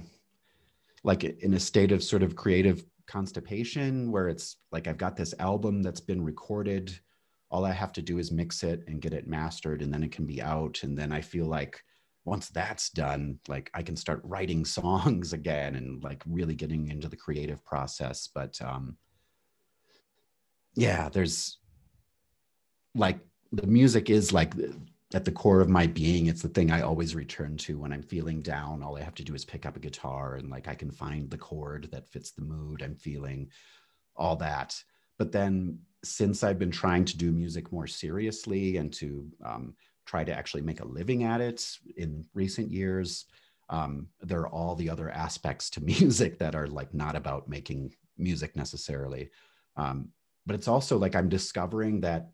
like 1.04 1.24
in 1.24 1.54
a 1.54 1.60
state 1.60 1.92
of 1.92 2.04
sort 2.04 2.24
of 2.24 2.36
creative 2.36 2.84
constipation 3.08 4.12
where 4.12 4.28
it's 4.28 4.58
like 4.72 4.88
I've 4.88 4.98
got 4.98 5.16
this 5.16 5.34
album 5.40 5.82
that's 5.82 6.02
been 6.02 6.24
recorded. 6.24 7.00
All 7.50 7.66
I 7.66 7.72
have 7.72 7.94
to 7.94 8.02
do 8.02 8.20
is 8.20 8.32
mix 8.32 8.62
it 8.64 8.84
and 8.88 9.02
get 9.02 9.14
it 9.14 9.28
mastered, 9.28 9.82
and 9.82 9.92
then 9.92 10.04
it 10.04 10.12
can 10.12 10.26
be 10.26 10.42
out. 10.42 10.84
And 10.84 10.98
then 10.98 11.12
I 11.12 11.22
feel 11.22 11.46
like 11.46 11.82
once 12.26 12.50
that's 12.50 12.90
done, 12.90 13.40
like 13.48 13.72
I 13.74 13.82
can 13.82 13.96
start 13.96 14.22
writing 14.24 14.66
songs 14.80 15.34
again 15.34 15.76
and 15.76 16.04
like 16.04 16.22
really 16.28 16.56
getting 16.56 16.90
into 16.90 17.08
the 17.08 17.16
creative 17.16 17.64
process. 17.66 18.30
But 18.34 18.60
um, 18.62 18.98
yeah, 20.76 21.10
there's 21.10 21.58
like 22.94 23.20
the 23.54 23.66
music 23.66 24.10
is 24.10 24.34
like 24.34 24.54
at 25.14 25.24
the 25.24 25.32
core 25.32 25.62
of 25.62 25.70
my 25.70 25.88
being 25.88 26.28
it's 26.28 26.42
the 26.42 26.50
thing 26.50 26.70
i 26.70 26.82
always 26.82 27.16
return 27.16 27.56
to 27.56 27.80
when 27.80 27.94
i'm 27.94 28.04
feeling 28.04 28.42
down. 28.42 28.84
All 28.84 28.98
i 28.98 29.02
have 29.02 29.16
to 29.16 29.24
do 29.24 29.34
is 29.34 29.46
pick 29.46 29.66
up 29.66 29.78
a 29.78 29.82
guitar 29.82 30.36
and 30.36 30.50
like 30.50 30.68
i 30.68 30.76
can 30.76 30.92
find 30.92 31.30
the 31.30 31.38
chord 31.38 31.90
that 31.92 32.10
fits 32.10 32.32
the 32.32 32.42
mood 32.42 32.82
i'm 32.82 32.96
feeling 32.96 33.50
all 34.16 34.36
that. 34.38 34.82
But 35.18 35.32
then 35.32 35.80
since 36.04 36.44
i've 36.44 36.60
been 36.60 36.72
trying 36.72 37.06
to 37.06 37.18
do 37.18 37.32
music 37.32 37.72
more 37.72 37.88
seriously 37.88 38.78
and 38.78 38.92
to 38.94 39.28
um, 39.46 39.76
try 40.06 40.24
to 40.24 40.34
actually 40.34 40.62
make 40.62 40.82
a 40.82 40.88
living 40.88 41.24
at 41.24 41.42
it 41.42 41.66
in 41.96 42.26
recent 42.34 42.72
years 42.72 43.26
um, 43.70 44.08
there 44.22 44.40
are 44.40 44.50
all 44.50 44.76
the 44.76 44.90
other 44.90 45.10
aspects 45.10 45.70
to 45.72 45.82
music 45.84 46.38
that 46.40 46.56
are 46.56 46.68
like 46.68 46.94
not 46.94 47.16
about 47.16 47.50
making 47.50 47.94
music 48.18 48.56
necessarily. 48.56 49.30
Um, 49.76 50.10
but 50.48 50.56
it's 50.56 50.70
also 50.70 50.98
like 50.98 51.16
i'm 51.16 51.30
discovering 51.30 52.02
that 52.02 52.30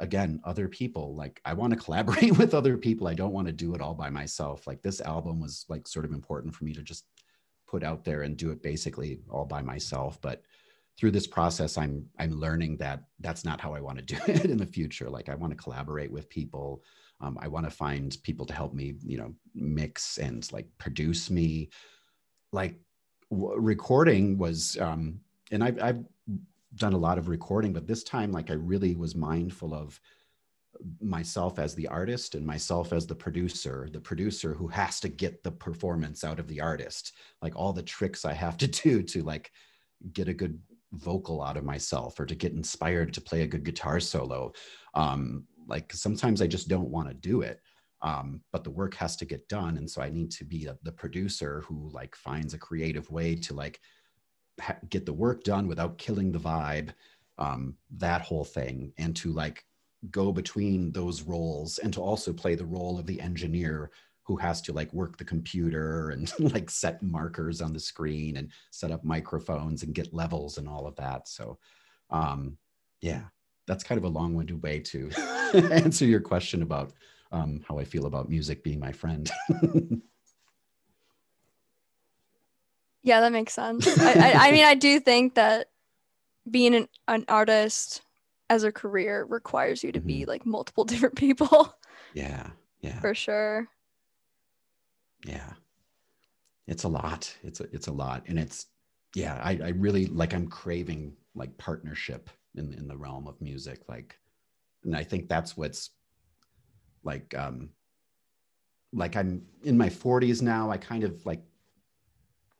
again 0.00 0.40
other 0.44 0.68
people 0.68 1.14
like 1.14 1.40
i 1.44 1.52
want 1.52 1.72
to 1.72 1.78
collaborate 1.78 2.36
with 2.38 2.54
other 2.54 2.76
people 2.76 3.06
i 3.06 3.14
don't 3.14 3.32
want 3.32 3.46
to 3.46 3.52
do 3.52 3.74
it 3.74 3.80
all 3.80 3.94
by 3.94 4.10
myself 4.10 4.66
like 4.66 4.82
this 4.82 5.00
album 5.00 5.40
was 5.40 5.64
like 5.68 5.86
sort 5.86 6.04
of 6.04 6.12
important 6.12 6.54
for 6.54 6.64
me 6.64 6.72
to 6.72 6.82
just 6.82 7.04
put 7.66 7.82
out 7.82 8.04
there 8.04 8.22
and 8.22 8.36
do 8.36 8.50
it 8.50 8.62
basically 8.62 9.20
all 9.30 9.44
by 9.44 9.62
myself 9.62 10.20
but 10.20 10.42
through 10.98 11.10
this 11.10 11.26
process 11.26 11.78
i'm 11.78 12.04
i'm 12.18 12.32
learning 12.32 12.76
that 12.76 13.04
that's 13.20 13.44
not 13.44 13.60
how 13.60 13.72
i 13.72 13.80
want 13.80 13.98
to 13.98 14.04
do 14.04 14.16
it 14.26 14.46
in 14.46 14.58
the 14.58 14.66
future 14.66 15.08
like 15.08 15.28
i 15.28 15.34
want 15.34 15.50
to 15.52 15.62
collaborate 15.62 16.10
with 16.10 16.28
people 16.28 16.82
um, 17.20 17.38
i 17.40 17.48
want 17.48 17.64
to 17.64 17.70
find 17.70 18.16
people 18.24 18.44
to 18.44 18.54
help 18.54 18.74
me 18.74 18.94
you 19.04 19.16
know 19.16 19.32
mix 19.54 20.18
and 20.18 20.50
like 20.52 20.66
produce 20.78 21.30
me. 21.30 21.70
Like 22.52 22.78
w- 23.30 23.58
recording 23.58 24.38
was 24.38 24.76
um 24.78 25.20
and 25.50 25.62
I've, 25.62 25.80
I've 25.82 26.04
done 26.76 26.92
a 26.92 26.98
lot 26.98 27.18
of 27.18 27.28
recording, 27.28 27.72
but 27.72 27.86
this 27.86 28.04
time, 28.04 28.32
like 28.32 28.50
I 28.50 28.54
really 28.54 28.94
was 28.94 29.14
mindful 29.14 29.74
of 29.74 30.00
myself 31.00 31.58
as 31.58 31.74
the 31.74 31.88
artist 31.88 32.34
and 32.34 32.46
myself 32.46 32.92
as 32.92 33.06
the 33.06 33.14
producer, 33.14 33.88
the 33.92 34.00
producer 34.00 34.54
who 34.54 34.68
has 34.68 35.00
to 35.00 35.08
get 35.08 35.42
the 35.42 35.50
performance 35.52 36.24
out 36.24 36.38
of 36.38 36.48
the 36.48 36.60
artist, 36.60 37.12
like 37.42 37.54
all 37.56 37.72
the 37.72 37.82
tricks 37.82 38.24
I 38.24 38.32
have 38.32 38.56
to 38.58 38.66
do 38.82 39.02
to 39.02 39.22
like 39.22 39.50
get 40.12 40.28
a 40.28 40.34
good 40.34 40.58
vocal 40.92 41.42
out 41.42 41.56
of 41.56 41.64
myself 41.64 42.18
or 42.20 42.26
to 42.26 42.34
get 42.34 42.52
inspired 42.52 43.12
to 43.14 43.20
play 43.20 43.42
a 43.42 43.46
good 43.46 43.64
guitar 43.64 44.00
solo. 44.00 44.52
Um, 44.94 45.44
like 45.66 45.92
sometimes 45.92 46.42
I 46.42 46.46
just 46.46 46.68
don't 46.68 46.90
want 46.90 47.08
to 47.08 47.14
do 47.14 47.42
it. 47.42 47.60
Um, 48.02 48.42
but 48.52 48.64
the 48.64 48.70
work 48.70 48.94
has 48.96 49.16
to 49.16 49.24
get 49.24 49.48
done. 49.48 49.78
And 49.78 49.90
so 49.90 50.02
I 50.02 50.10
need 50.10 50.30
to 50.32 50.44
be 50.44 50.66
a, 50.66 50.76
the 50.82 50.92
producer 50.92 51.62
who 51.66 51.88
like 51.90 52.14
finds 52.14 52.52
a 52.52 52.58
creative 52.58 53.10
way 53.10 53.34
to 53.36 53.54
like 53.54 53.80
ha- 54.60 54.78
get 54.88 55.06
the 55.06 55.12
work 55.12 55.44
done 55.44 55.66
without 55.66 55.98
killing 55.98 56.32
the 56.32 56.38
vibe 56.38 56.90
um, 57.38 57.74
that 57.90 58.22
whole 58.22 58.44
thing 58.44 58.92
and 58.98 59.16
to 59.16 59.32
like 59.32 59.64
go 60.10 60.32
between 60.32 60.92
those 60.92 61.22
roles 61.22 61.78
and 61.78 61.92
to 61.92 62.00
also 62.00 62.32
play 62.32 62.54
the 62.54 62.64
role 62.64 62.98
of 62.98 63.06
the 63.06 63.20
engineer 63.20 63.90
who 64.22 64.36
has 64.36 64.62
to 64.62 64.72
like 64.72 64.92
work 64.92 65.16
the 65.16 65.24
computer 65.24 66.10
and 66.10 66.32
like 66.52 66.70
set 66.70 67.02
markers 67.02 67.60
on 67.60 67.72
the 67.72 67.80
screen 67.80 68.36
and 68.36 68.50
set 68.70 68.90
up 68.90 69.04
microphones 69.04 69.82
and 69.82 69.94
get 69.94 70.14
levels 70.14 70.58
and 70.58 70.68
all 70.68 70.86
of 70.86 70.96
that. 70.96 71.28
So 71.28 71.58
um 72.10 72.56
yeah 73.00 73.22
that's 73.66 73.84
kind 73.84 73.98
of 73.98 74.04
a 74.04 74.08
long-winded 74.08 74.62
way 74.62 74.78
to 74.78 75.10
answer 75.72 76.04
your 76.04 76.20
question 76.20 76.62
about 76.62 76.92
um, 77.32 77.60
how 77.66 77.78
i 77.78 77.84
feel 77.84 78.06
about 78.06 78.28
music 78.28 78.62
being 78.62 78.78
my 78.78 78.92
friend 78.92 79.30
Yeah, 83.04 83.20
that 83.20 83.32
makes 83.32 83.52
sense. 83.52 83.86
I, 84.00 84.12
I, 84.12 84.48
I 84.48 84.52
mean, 84.52 84.64
I 84.64 84.74
do 84.74 84.98
think 84.98 85.34
that 85.34 85.68
being 86.50 86.74
an, 86.74 86.88
an 87.06 87.24
artist 87.28 88.02
as 88.50 88.64
a 88.64 88.72
career 88.72 89.24
requires 89.28 89.84
you 89.84 89.92
to 89.92 90.00
mm-hmm. 90.00 90.08
be 90.08 90.24
like 90.24 90.44
multiple 90.44 90.84
different 90.84 91.14
people. 91.14 91.72
Yeah, 92.14 92.48
yeah, 92.80 92.98
for 93.00 93.14
sure. 93.14 93.68
Yeah, 95.24 95.52
it's 96.66 96.84
a 96.84 96.88
lot. 96.88 97.34
It's 97.42 97.60
a, 97.60 97.64
it's 97.72 97.86
a 97.86 97.92
lot, 97.92 98.24
and 98.26 98.38
it's 98.38 98.66
yeah. 99.14 99.40
I, 99.42 99.58
I 99.62 99.68
really 99.76 100.06
like. 100.06 100.34
I'm 100.34 100.48
craving 100.48 101.14
like 101.34 101.56
partnership 101.58 102.30
in 102.56 102.72
in 102.74 102.88
the 102.88 102.96
realm 102.96 103.26
of 103.26 103.40
music, 103.40 103.80
like, 103.88 104.18
and 104.84 104.96
I 104.96 105.04
think 105.04 105.28
that's 105.28 105.56
what's 105.56 105.90
like 107.02 107.34
um 107.36 107.70
like 108.94 109.16
I'm 109.16 109.42
in 109.62 109.76
my 109.76 109.88
40s 109.88 110.40
now. 110.40 110.70
I 110.70 110.76
kind 110.76 111.04
of 111.04 111.26
like 111.26 111.42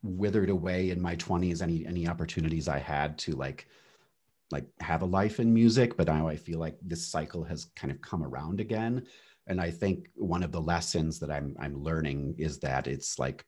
withered 0.04 0.50
away 0.50 0.90
in 0.90 1.00
my 1.00 1.16
20s 1.16 1.62
any 1.62 1.86
any 1.86 2.06
opportunities 2.06 2.68
i 2.68 2.78
had 2.78 3.16
to 3.18 3.32
like 3.32 3.66
like 4.50 4.66
have 4.80 5.02
a 5.02 5.06
life 5.06 5.40
in 5.40 5.52
music 5.52 5.96
but 5.96 6.06
now 6.06 6.28
i 6.28 6.36
feel 6.36 6.58
like 6.58 6.76
this 6.82 7.06
cycle 7.06 7.42
has 7.42 7.66
kind 7.76 7.90
of 7.90 8.00
come 8.00 8.22
around 8.22 8.60
again. 8.60 9.06
And 9.46 9.60
i 9.60 9.70
think 9.70 10.08
one 10.14 10.42
of 10.42 10.52
the 10.52 10.60
lessons 10.60 11.18
that 11.20 11.30
i'm 11.30 11.56
i'm 11.58 11.82
learning 11.82 12.34
is 12.38 12.58
that 12.60 12.86
it's 12.86 13.18
like 13.18 13.44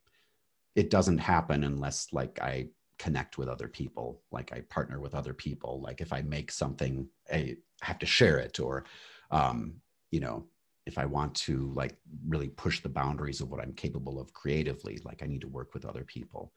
it 0.74 0.90
doesn't 0.90 1.18
happen 1.18 1.64
unless 1.64 2.08
like 2.12 2.40
i 2.40 2.66
connect 2.98 3.36
with 3.38 3.48
other 3.48 3.68
people 3.68 4.22
like 4.32 4.52
i 4.52 4.60
partner 4.62 5.00
with 5.00 5.14
other 5.14 5.34
people. 5.34 5.80
Like 5.82 6.00
if 6.00 6.12
i 6.12 6.22
make 6.22 6.50
something 6.50 7.06
i 7.32 7.56
have 7.82 7.98
to 7.98 8.06
share 8.06 8.38
it 8.38 8.58
or 8.58 8.84
um 9.30 9.74
you 10.10 10.20
know 10.20 10.46
if 10.86 10.98
I 10.98 11.04
want 11.04 11.34
to 11.34 11.72
like 11.74 11.96
really 12.26 12.48
push 12.48 12.80
the 12.80 12.88
boundaries 12.88 13.40
of 13.40 13.50
what 13.50 13.60
I'm 13.60 13.72
capable 13.72 14.20
of 14.20 14.32
creatively, 14.32 15.00
like 15.04 15.22
I 15.22 15.26
need 15.26 15.40
to 15.40 15.48
work 15.48 15.74
with 15.74 15.84
other 15.84 16.04
people. 16.04 16.52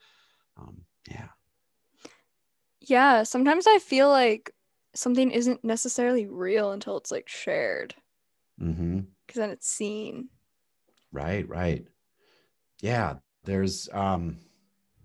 Um, 0.55 0.81
yeah. 1.09 1.29
Yeah. 2.79 3.23
Sometimes 3.23 3.65
I 3.67 3.79
feel 3.79 4.09
like 4.09 4.53
something 4.93 5.31
isn't 5.31 5.63
necessarily 5.63 6.27
real 6.27 6.71
until 6.71 6.97
it's 6.97 7.11
like 7.11 7.27
shared. 7.27 7.95
Mm-hmm. 8.61 8.99
Because 9.25 9.39
then 9.39 9.49
it's 9.49 9.67
seen. 9.67 10.29
Right. 11.11 11.47
Right. 11.49 11.87
Yeah. 12.81 13.15
There's, 13.45 13.89
um, 13.93 14.37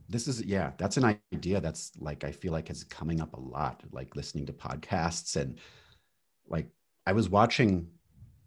this 0.09 0.29
is, 0.29 0.45
yeah, 0.45 0.73
that's 0.77 0.99
an 0.99 1.19
idea 1.33 1.63
that's 1.63 1.93
like, 1.99 2.25
I 2.25 2.31
feel 2.31 2.53
like 2.53 2.69
is 2.69 2.85
coming 2.85 3.23
up 3.23 3.33
a 3.33 3.41
lot, 3.41 3.83
like 3.91 4.17
listening 4.17 4.45
to 4.47 4.53
podcasts 4.53 5.37
and 5.37 5.59
like 6.47 6.69
I 7.07 7.13
was 7.13 7.31
watching 7.31 7.89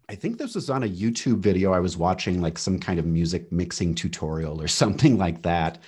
I 0.09 0.15
think 0.15 0.37
this 0.37 0.55
was 0.55 0.69
on 0.69 0.83
a 0.83 0.89
YouTube 0.89 1.39
video. 1.39 1.73
I 1.73 1.79
was 1.79 1.97
watching 1.97 2.41
like 2.41 2.57
some 2.57 2.79
kind 2.79 2.97
of 2.97 3.05
music 3.05 3.51
mixing 3.51 3.93
tutorial 3.93 4.61
or 4.61 4.67
something 4.81 5.17
like 5.17 5.41
that. 5.43 5.79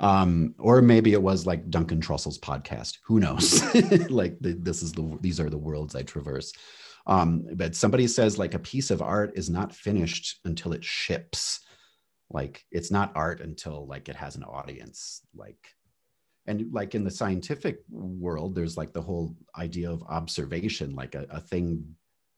Um, 0.00 0.54
or 0.58 0.80
maybe 0.80 1.12
it 1.12 1.22
was 1.22 1.46
like 1.46 1.70
Duncan 1.70 2.00
Trussell's 2.00 2.38
podcast. 2.38 2.98
Who 3.06 3.18
knows? 3.18 3.62
like 4.10 4.38
the, 4.40 4.52
this 4.52 4.82
is 4.82 4.92
the 4.92 5.18
these 5.20 5.40
are 5.40 5.50
the 5.50 5.58
worlds 5.58 5.96
I 5.96 6.02
traverse. 6.02 6.52
Um, 7.06 7.46
but 7.54 7.74
somebody 7.74 8.06
says 8.06 8.38
like 8.38 8.54
a 8.54 8.60
piece 8.60 8.90
of 8.90 9.02
art 9.02 9.32
is 9.34 9.48
not 9.50 9.74
finished 9.74 10.40
until 10.44 10.72
it 10.72 10.84
ships. 10.84 11.60
Like 12.30 12.64
it's 12.70 12.90
not 12.90 13.12
art 13.16 13.40
until 13.40 13.86
like 13.86 14.08
it 14.08 14.16
has 14.16 14.36
an 14.36 14.44
audience. 14.44 15.22
Like 15.34 15.74
and 16.46 16.72
like 16.72 16.94
in 16.94 17.04
the 17.04 17.10
scientific 17.10 17.80
world, 17.90 18.54
there's 18.54 18.76
like 18.76 18.92
the 18.92 19.02
whole 19.02 19.36
idea 19.56 19.90
of 19.90 20.02
observation, 20.04 20.94
like 20.94 21.14
a, 21.14 21.26
a 21.30 21.40
thing 21.40 21.96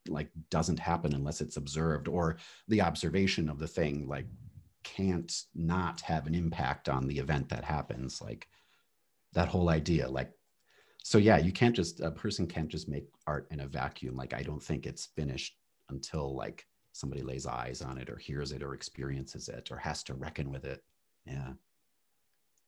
like 0.08 0.30
doesn't 0.50 0.78
happen 0.78 1.14
unless 1.14 1.40
it's 1.40 1.56
observed 1.56 2.08
or 2.08 2.36
the 2.68 2.80
observation 2.80 3.48
of 3.48 3.58
the 3.58 3.68
thing 3.68 4.08
like 4.08 4.26
can't 4.82 5.42
not 5.54 6.00
have 6.00 6.26
an 6.26 6.34
impact 6.34 6.88
on 6.88 7.06
the 7.06 7.18
event 7.18 7.48
that 7.48 7.64
happens 7.64 8.20
like 8.22 8.48
that 9.34 9.48
whole 9.48 9.68
idea 9.68 10.08
like 10.08 10.32
so 11.02 11.18
yeah 11.18 11.36
you 11.36 11.52
can't 11.52 11.76
just 11.76 12.00
a 12.00 12.10
person 12.10 12.46
can't 12.46 12.70
just 12.70 12.88
make 12.88 13.04
art 13.26 13.46
in 13.50 13.60
a 13.60 13.66
vacuum 13.66 14.16
like 14.16 14.32
i 14.32 14.42
don't 14.42 14.62
think 14.62 14.86
it's 14.86 15.06
finished 15.14 15.56
until 15.90 16.34
like 16.34 16.66
somebody 16.92 17.22
lays 17.22 17.46
eyes 17.46 17.82
on 17.82 17.98
it 17.98 18.10
or 18.10 18.16
hears 18.16 18.52
it 18.52 18.62
or 18.62 18.74
experiences 18.74 19.48
it 19.48 19.70
or 19.70 19.76
has 19.76 20.02
to 20.02 20.14
reckon 20.14 20.50
with 20.50 20.64
it. 20.64 20.82
Yeah. 21.24 21.52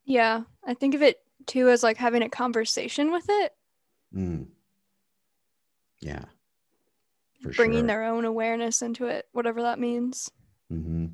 Yeah 0.04 0.42
i 0.66 0.74
think 0.74 0.94
of 0.94 1.02
it 1.02 1.18
too 1.46 1.68
as 1.68 1.82
like 1.82 1.96
having 1.96 2.22
a 2.22 2.28
conversation 2.28 3.12
with 3.12 3.26
it. 3.28 3.52
Mm. 4.14 4.46
yeah 6.00 6.24
bringing 7.42 7.80
sure. 7.80 7.87
their 7.87 8.04
own 8.04 8.25
awareness 8.25 8.82
into 8.82 9.06
it, 9.06 9.26
whatever 9.32 9.62
that 9.62 9.78
means. 9.78 10.30
Mm-hmm. 10.72 11.06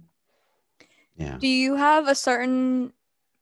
Yeah. 1.17 1.39
Do 1.39 1.49
you 1.49 1.75
have 1.75 2.07
a 2.07 2.15
certain 2.15 2.93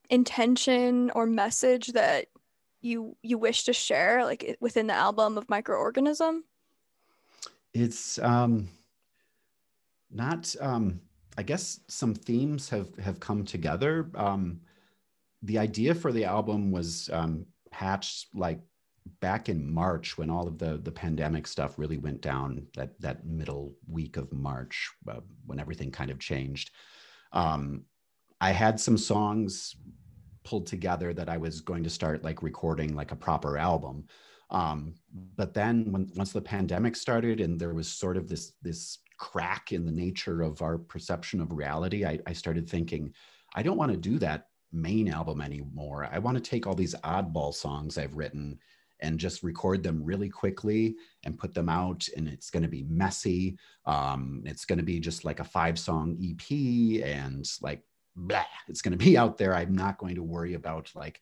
intention 0.08 1.10
or 1.10 1.26
message 1.26 1.88
that 1.88 2.26
you 2.80 3.16
you 3.22 3.38
wish 3.38 3.64
to 3.64 3.72
share, 3.72 4.24
like 4.24 4.56
within 4.60 4.86
the 4.86 4.94
album 4.94 5.36
of 5.36 5.46
Microorganism? 5.48 6.40
It's 7.74 8.18
um, 8.18 8.68
not. 10.10 10.54
Um, 10.60 11.00
I 11.38 11.42
guess 11.42 11.80
some 11.88 12.14
themes 12.14 12.70
have 12.70 12.94
have 12.96 13.20
come 13.20 13.44
together. 13.44 14.10
Um, 14.14 14.60
the 15.42 15.58
idea 15.58 15.94
for 15.94 16.12
the 16.12 16.24
album 16.24 16.70
was 16.70 17.10
um, 17.12 17.46
hatched 17.72 18.28
like 18.34 18.60
back 19.20 19.48
in 19.48 19.72
March 19.72 20.18
when 20.18 20.30
all 20.30 20.46
of 20.46 20.58
the 20.58 20.78
the 20.78 20.92
pandemic 20.92 21.46
stuff 21.46 21.78
really 21.78 21.98
went 21.98 22.20
down. 22.20 22.66
That 22.74 23.00
that 23.00 23.26
middle 23.26 23.74
week 23.88 24.16
of 24.16 24.32
March 24.32 24.90
uh, 25.08 25.20
when 25.46 25.60
everything 25.60 25.90
kind 25.90 26.10
of 26.10 26.18
changed. 26.18 26.70
Um, 27.32 27.84
I 28.40 28.50
had 28.50 28.78
some 28.78 28.98
songs 28.98 29.76
pulled 30.44 30.66
together 30.66 31.12
that 31.12 31.28
I 31.28 31.36
was 31.36 31.60
going 31.60 31.82
to 31.84 31.90
start 31.90 32.22
like 32.22 32.42
recording 32.42 32.94
like 32.94 33.12
a 33.12 33.16
proper 33.16 33.58
album. 33.58 34.04
Um, 34.50 34.94
but 35.36 35.54
then 35.54 35.90
when 35.90 36.10
once 36.14 36.32
the 36.32 36.40
pandemic 36.40 36.94
started 36.94 37.40
and 37.40 37.58
there 37.58 37.74
was 37.74 37.88
sort 37.88 38.16
of 38.16 38.28
this 38.28 38.52
this 38.62 38.98
crack 39.18 39.72
in 39.72 39.84
the 39.86 39.92
nature 39.92 40.42
of 40.42 40.62
our 40.62 40.78
perception 40.78 41.40
of 41.40 41.52
reality, 41.52 42.04
I, 42.04 42.18
I 42.26 42.32
started 42.32 42.68
thinking, 42.68 43.12
I 43.54 43.62
don't 43.62 43.78
want 43.78 43.90
to 43.92 43.96
do 43.96 44.18
that 44.18 44.48
main 44.72 45.08
album 45.08 45.40
anymore. 45.40 46.08
I 46.10 46.18
want 46.18 46.36
to 46.36 46.50
take 46.50 46.66
all 46.66 46.74
these 46.74 46.94
oddball 46.96 47.54
songs 47.54 47.98
I've 47.98 48.14
written 48.14 48.58
and 49.00 49.18
just 49.18 49.42
record 49.42 49.82
them 49.82 50.02
really 50.02 50.28
quickly 50.28 50.96
and 51.24 51.38
put 51.38 51.54
them 51.54 51.68
out 51.68 52.06
and 52.16 52.28
it's 52.28 52.50
going 52.50 52.62
to 52.62 52.68
be 52.68 52.84
messy. 52.88 53.58
Um, 53.84 54.42
it's 54.46 54.64
going 54.64 54.78
to 54.78 54.84
be 54.84 55.00
just 55.00 55.24
like 55.24 55.40
a 55.40 55.44
five 55.44 55.78
song 55.78 56.16
ep 56.22 56.50
and 57.04 57.48
like 57.60 57.82
blah, 58.16 58.44
it's 58.68 58.82
going 58.82 58.98
to 58.98 59.04
be 59.04 59.16
out 59.16 59.36
there. 59.36 59.54
I'm 59.54 59.74
not 59.74 59.98
going 59.98 60.14
to 60.14 60.22
worry 60.22 60.54
about 60.54 60.90
like 60.94 61.20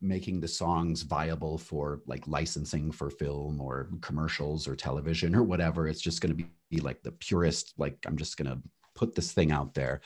making 0.00 0.40
the 0.40 0.48
songs 0.48 1.02
viable 1.02 1.58
for 1.58 2.02
like 2.06 2.26
licensing 2.28 2.92
for 2.92 3.10
film 3.10 3.60
or 3.60 3.88
commercials 4.00 4.68
or 4.68 4.76
television 4.76 5.34
or 5.34 5.42
whatever. 5.42 5.88
It's 5.88 6.00
just 6.00 6.20
going 6.20 6.36
to 6.36 6.44
be 6.70 6.80
like 6.80 7.02
the 7.02 7.12
purest 7.12 7.74
like 7.78 7.96
i'm 8.06 8.16
just 8.16 8.36
going 8.36 8.50
to 8.50 8.60
put 8.94 9.14
this 9.14 9.32
thing 9.32 9.50
out 9.50 9.74
there. 9.74 10.00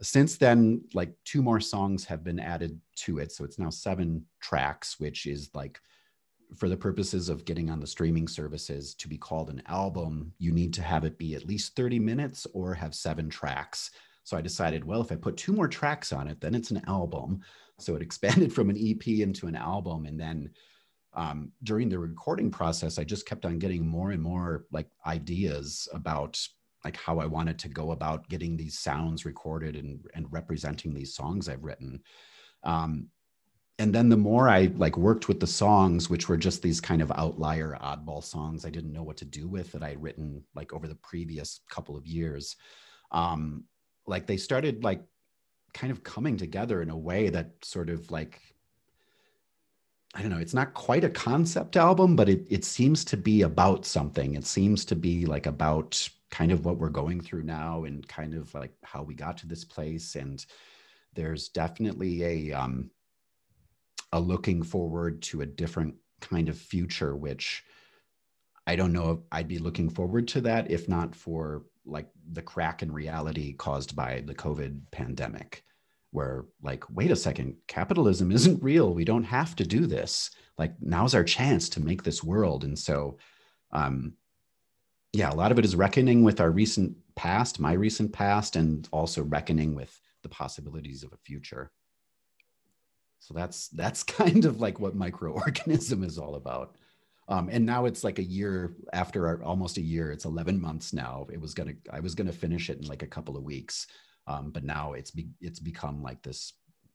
Since 0.00 0.36
then 0.36 0.82
like 0.94 1.12
two 1.24 1.42
more 1.42 1.60
songs 1.60 2.04
have 2.06 2.24
been 2.24 2.38
added 2.38 2.80
to 2.96 3.18
it. 3.18 3.32
So 3.32 3.44
it's 3.44 3.58
now 3.58 3.70
seven 3.70 4.24
tracks 4.40 4.98
which 4.98 5.26
is 5.26 5.50
like 5.54 5.80
for 6.54 6.68
the 6.68 6.76
purposes 6.76 7.28
of 7.28 7.44
getting 7.44 7.70
on 7.70 7.80
the 7.80 7.86
streaming 7.86 8.28
services 8.28 8.94
to 8.94 9.08
be 9.08 9.18
called 9.18 9.50
an 9.50 9.62
album 9.66 10.32
you 10.38 10.52
need 10.52 10.72
to 10.74 10.82
have 10.82 11.04
it 11.04 11.18
be 11.18 11.34
at 11.34 11.46
least 11.46 11.74
30 11.74 11.98
minutes 11.98 12.46
or 12.54 12.74
have 12.74 12.94
seven 12.94 13.28
tracks. 13.28 13.90
So 14.24 14.36
i 14.36 14.40
decided 14.40 14.84
well 14.84 15.00
if 15.00 15.10
i 15.12 15.16
put 15.16 15.36
two 15.36 15.52
more 15.52 15.68
tracks 15.68 16.12
on 16.12 16.28
it 16.28 16.40
then 16.40 16.54
it's 16.54 16.70
an 16.70 16.82
album. 16.86 17.40
So 17.78 17.94
it 17.94 18.02
expanded 18.08 18.52
from 18.52 18.70
an 18.70 18.76
ep 18.78 19.06
into 19.06 19.46
an 19.46 19.56
album. 19.56 20.06
And 20.06 20.18
then 20.18 20.50
um, 21.14 21.50
during 21.62 21.88
the 21.88 21.98
recording 21.98 22.50
process 22.50 22.98
i 22.98 23.04
just 23.04 23.26
kept 23.26 23.44
on 23.44 23.58
getting 23.58 23.86
more 23.86 24.10
and 24.10 24.22
more 24.22 24.66
like 24.70 24.88
ideas 25.06 25.88
about 25.92 26.38
like 26.84 26.96
how 26.96 27.18
I 27.18 27.26
wanted 27.26 27.58
to 27.60 27.68
go 27.68 27.90
about 27.90 28.28
getting 28.28 28.56
these 28.56 28.78
sounds 28.78 29.24
recorded 29.24 29.74
and 29.74 29.98
and 30.14 30.30
representing 30.30 30.94
these 30.94 31.16
songs 31.16 31.48
I've 31.48 31.64
written. 31.64 32.00
Um, 32.62 33.08
and 33.78 33.94
then 33.94 34.08
the 34.08 34.16
more 34.16 34.48
I 34.48 34.70
like 34.76 34.96
worked 34.96 35.28
with 35.28 35.38
the 35.38 35.46
songs, 35.46 36.08
which 36.08 36.28
were 36.28 36.38
just 36.38 36.62
these 36.62 36.80
kind 36.80 37.02
of 37.02 37.12
outlier 37.12 37.76
oddball 37.80 38.24
songs 38.24 38.64
I 38.64 38.70
didn't 38.70 38.92
know 38.92 39.02
what 39.02 39.18
to 39.18 39.24
do 39.26 39.48
with 39.48 39.72
that 39.72 39.82
I 39.82 39.90
had 39.90 40.02
written 40.02 40.42
like 40.54 40.72
over 40.72 40.88
the 40.88 40.94
previous 40.94 41.60
couple 41.68 41.96
of 41.96 42.06
years, 42.06 42.56
um, 43.12 43.64
like 44.06 44.26
they 44.26 44.38
started 44.38 44.82
like 44.82 45.02
kind 45.74 45.90
of 45.90 46.02
coming 46.02 46.38
together 46.38 46.80
in 46.80 46.88
a 46.88 46.96
way 46.96 47.28
that 47.28 47.50
sort 47.62 47.90
of 47.90 48.10
like 48.10 48.40
I 50.14 50.22
don't 50.22 50.30
know, 50.30 50.38
it's 50.38 50.54
not 50.54 50.72
quite 50.72 51.04
a 51.04 51.10
concept 51.10 51.76
album, 51.76 52.16
but 52.16 52.30
it 52.30 52.46
it 52.48 52.64
seems 52.64 53.04
to 53.06 53.18
be 53.18 53.42
about 53.42 53.84
something. 53.84 54.34
It 54.34 54.46
seems 54.46 54.86
to 54.86 54.96
be 54.96 55.26
like 55.26 55.44
about 55.44 56.08
kind 56.30 56.50
of 56.50 56.64
what 56.64 56.78
we're 56.78 56.88
going 56.88 57.20
through 57.20 57.42
now 57.42 57.84
and 57.84 58.08
kind 58.08 58.34
of 58.34 58.52
like 58.54 58.72
how 58.82 59.02
we 59.02 59.14
got 59.14 59.36
to 59.38 59.46
this 59.46 59.64
place 59.64 60.16
and 60.16 60.44
there's 61.14 61.48
definitely 61.48 62.22
a 62.24 62.52
um 62.52 62.90
a 64.12 64.20
looking 64.20 64.62
forward 64.62 65.22
to 65.22 65.42
a 65.42 65.46
different 65.46 65.94
kind 66.20 66.48
of 66.48 66.56
future 66.56 67.14
which 67.14 67.64
i 68.66 68.74
don't 68.74 68.92
know 68.92 69.10
if 69.10 69.18
i'd 69.32 69.48
be 69.48 69.58
looking 69.58 69.88
forward 69.88 70.26
to 70.26 70.40
that 70.40 70.70
if 70.70 70.88
not 70.88 71.14
for 71.14 71.64
like 71.84 72.08
the 72.32 72.42
crack 72.42 72.82
in 72.82 72.90
reality 72.90 73.52
caused 73.52 73.94
by 73.94 74.22
the 74.26 74.34
covid 74.34 74.80
pandemic 74.90 75.62
where 76.16 76.46
like 76.62 76.82
wait 76.90 77.10
a 77.10 77.16
second 77.16 77.54
capitalism 77.68 78.32
isn't 78.32 78.62
real. 78.62 78.94
We 78.94 79.04
don't 79.04 79.24
have 79.24 79.54
to 79.56 79.66
do 79.66 79.86
this. 79.86 80.30
Like 80.56 80.72
now's 80.80 81.14
our 81.14 81.24
chance 81.24 81.68
to 81.70 81.80
make 81.80 82.02
this 82.02 82.24
world. 82.24 82.64
And 82.64 82.78
so 82.78 83.18
um 83.70 84.14
yeah, 85.12 85.30
a 85.30 85.34
lot 85.34 85.52
of 85.52 85.58
it 85.58 85.64
is 85.64 85.76
reckoning 85.76 86.22
with 86.22 86.40
our 86.40 86.50
recent 86.50 86.96
past, 87.14 87.60
my 87.60 87.72
recent 87.72 88.12
past, 88.12 88.56
and 88.56 88.88
also 88.92 89.22
reckoning 89.24 89.74
with 89.74 89.98
the 90.22 90.28
possibilities 90.28 91.02
of 91.02 91.12
a 91.12 91.18
future. 91.18 91.70
So 93.26 93.34
that's 93.34 93.68
that's 93.68 94.02
kind 94.20 94.44
of 94.44 94.60
like 94.60 94.78
what 94.78 94.96
microorganism 94.96 96.04
is 96.04 96.18
all 96.18 96.36
about. 96.36 96.76
Um, 97.28 97.48
and 97.50 97.66
now 97.66 97.86
it's 97.86 98.04
like 98.04 98.20
a 98.20 98.24
year 98.24 98.76
after 98.92 99.26
our, 99.26 99.42
almost 99.42 99.78
a 99.78 99.82
year. 99.82 100.12
It's 100.12 100.26
11 100.26 100.60
months 100.60 100.92
now. 100.92 101.26
It 101.32 101.40
was 101.40 101.54
gonna 101.54 101.72
I 101.92 101.98
was 101.98 102.14
gonna 102.14 102.32
finish 102.32 102.70
it 102.70 102.78
in 102.78 102.86
like 102.86 103.02
a 103.02 103.08
couple 103.08 103.36
of 103.36 103.42
weeks, 103.42 103.88
um, 104.28 104.52
but 104.52 104.62
now 104.62 104.92
it's 104.92 105.10
be, 105.10 105.28
it's 105.40 105.58
become 105.58 106.02
like 106.02 106.22
this. 106.22 106.52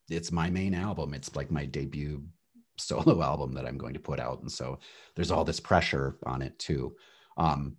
It's 0.10 0.32
my 0.32 0.50
main 0.50 0.74
album. 0.74 1.14
It's 1.14 1.36
like 1.36 1.52
my 1.52 1.66
debut 1.66 2.24
solo 2.78 3.22
album 3.22 3.54
that 3.54 3.66
I'm 3.66 3.78
going 3.78 3.94
to 3.94 4.00
put 4.00 4.20
out, 4.20 4.42
and 4.42 4.52
so 4.52 4.80
there's 5.16 5.32
all 5.32 5.44
this 5.44 5.60
pressure 5.60 6.18
on 6.26 6.42
it 6.42 6.58
too. 6.60 6.96
Um, 7.36 7.76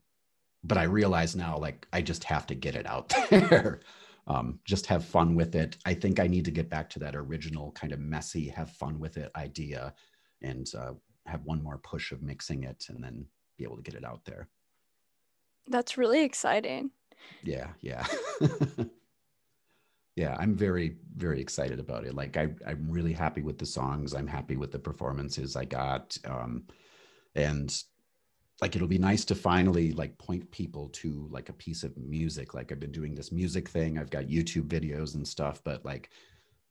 but 0.62 0.78
I 0.78 0.84
realize 0.84 1.34
now, 1.34 1.58
like, 1.58 1.86
I 1.92 2.02
just 2.02 2.22
have 2.24 2.46
to 2.48 2.54
get 2.54 2.76
it 2.76 2.86
out 2.86 3.12
there. 3.30 3.80
Um, 4.26 4.60
just 4.64 4.86
have 4.86 5.04
fun 5.04 5.34
with 5.34 5.54
it. 5.54 5.76
I 5.84 5.94
think 5.94 6.20
I 6.20 6.26
need 6.26 6.44
to 6.44 6.50
get 6.50 6.70
back 6.70 6.88
to 6.90 6.98
that 7.00 7.16
original 7.16 7.72
kind 7.72 7.92
of 7.92 7.98
messy, 7.98 8.48
have 8.48 8.70
fun 8.70 8.98
with 9.00 9.16
it 9.16 9.30
idea 9.36 9.94
and 10.42 10.70
uh, 10.78 10.92
have 11.26 11.44
one 11.44 11.62
more 11.62 11.78
push 11.78 12.12
of 12.12 12.22
mixing 12.22 12.64
it 12.64 12.86
and 12.88 13.02
then 13.02 13.26
be 13.58 13.64
able 13.64 13.76
to 13.76 13.82
get 13.82 13.94
it 13.94 14.04
out 14.04 14.24
there. 14.24 14.48
That's 15.68 15.96
really 15.96 16.24
exciting. 16.24 16.90
Yeah, 17.42 17.68
yeah. 17.80 18.04
yeah, 20.16 20.36
I'm 20.38 20.54
very, 20.54 20.96
very 21.16 21.40
excited 21.40 21.78
about 21.78 22.04
it. 22.04 22.14
Like, 22.14 22.36
I, 22.36 22.48
I'm 22.66 22.90
really 22.90 23.12
happy 23.12 23.42
with 23.42 23.58
the 23.58 23.66
songs. 23.66 24.14
I'm 24.14 24.26
happy 24.26 24.56
with 24.56 24.72
the 24.72 24.78
performances 24.78 25.56
I 25.56 25.64
got. 25.64 26.16
Um, 26.24 26.64
and 27.34 27.72
like 28.60 28.76
it'll 28.76 28.88
be 28.88 28.98
nice 28.98 29.24
to 29.24 29.34
finally 29.34 29.92
like 29.92 30.16
point 30.18 30.48
people 30.50 30.88
to 30.90 31.26
like 31.30 31.48
a 31.48 31.54
piece 31.54 31.82
of 31.82 31.96
music. 31.96 32.54
Like 32.54 32.70
i've 32.70 32.80
been 32.80 32.92
doing 32.92 33.14
this 33.14 33.32
music 33.32 33.68
thing. 33.68 33.98
I've 33.98 34.10
got 34.10 34.24
youtube 34.24 34.68
videos 34.68 35.14
and 35.14 35.26
stuff 35.26 35.60
but 35.64 35.84
like 35.84 36.10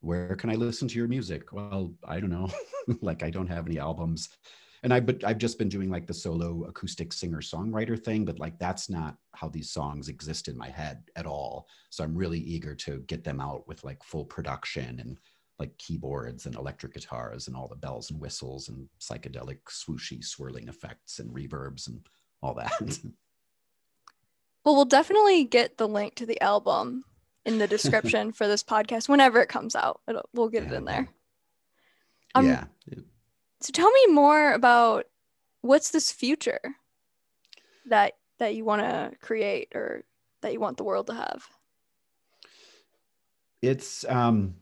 where 0.01 0.35
can 0.35 0.49
i 0.49 0.55
listen 0.55 0.87
to 0.87 0.97
your 0.97 1.07
music? 1.07 1.51
Well 1.51 1.93
i 2.03 2.19
don't 2.19 2.29
know. 2.29 2.49
Like 3.01 3.23
i 3.23 3.29
don't 3.29 3.47
have 3.47 3.67
any 3.67 3.79
albums. 3.79 4.29
And 4.83 4.93
i've 4.93 5.07
i've 5.23 5.37
just 5.37 5.57
been 5.57 5.69
doing 5.69 5.89
like 5.89 6.07
the 6.07 6.13
solo 6.13 6.65
acoustic 6.65 7.13
singer 7.13 7.41
songwriter 7.41 8.01
thing 8.01 8.25
but 8.25 8.39
like 8.39 8.57
that's 8.57 8.89
not 8.89 9.15
how 9.33 9.47
these 9.49 9.71
songs 9.71 10.09
exist 10.09 10.47
in 10.47 10.57
my 10.57 10.69
head 10.69 11.03
at 11.15 11.25
all. 11.25 11.67
So 11.89 12.03
i'm 12.03 12.15
really 12.15 12.39
eager 12.39 12.75
to 12.75 12.99
get 13.07 13.23
them 13.23 13.39
out 13.39 13.67
with 13.67 13.83
like 13.83 14.03
full 14.03 14.25
production 14.25 14.99
and 14.99 15.17
like 15.59 15.77
keyboards 15.77 16.45
and 16.45 16.55
electric 16.55 16.93
guitars 16.93 17.47
and 17.47 17.55
all 17.55 17.67
the 17.67 17.75
bells 17.75 18.09
and 18.09 18.19
whistles 18.19 18.69
and 18.69 18.87
psychedelic 18.99 19.59
swooshy 19.69 20.23
swirling 20.23 20.67
effects 20.67 21.19
and 21.19 21.33
reverbs 21.33 21.87
and 21.87 21.99
all 22.41 22.55
that. 22.55 22.71
well, 24.65 24.75
we'll 24.75 24.85
definitely 24.85 25.43
get 25.43 25.77
the 25.77 25.87
link 25.87 26.15
to 26.15 26.25
the 26.25 26.41
album 26.41 27.03
in 27.45 27.57
the 27.57 27.67
description 27.67 28.31
for 28.33 28.47
this 28.47 28.63
podcast 28.63 29.07
whenever 29.07 29.41
it 29.41 29.49
comes 29.49 29.75
out. 29.75 30.01
It'll, 30.07 30.27
we'll 30.33 30.49
get 30.49 30.63
yeah. 30.63 30.69
it 30.69 30.75
in 30.75 30.85
there. 30.85 31.07
Um, 32.33 32.47
yeah. 32.47 32.63
So 33.61 33.71
tell 33.71 33.91
me 33.91 34.07
more 34.07 34.53
about 34.53 35.05
what's 35.61 35.91
this 35.91 36.11
future 36.11 36.61
that 37.85 38.13
that 38.39 38.55
you 38.55 38.65
want 38.65 38.81
to 38.81 39.11
create 39.21 39.69
or 39.75 40.03
that 40.41 40.53
you 40.53 40.59
want 40.59 40.77
the 40.77 40.83
world 40.83 41.07
to 41.07 41.13
have. 41.13 41.47
It's 43.61 44.03
um 44.09 44.55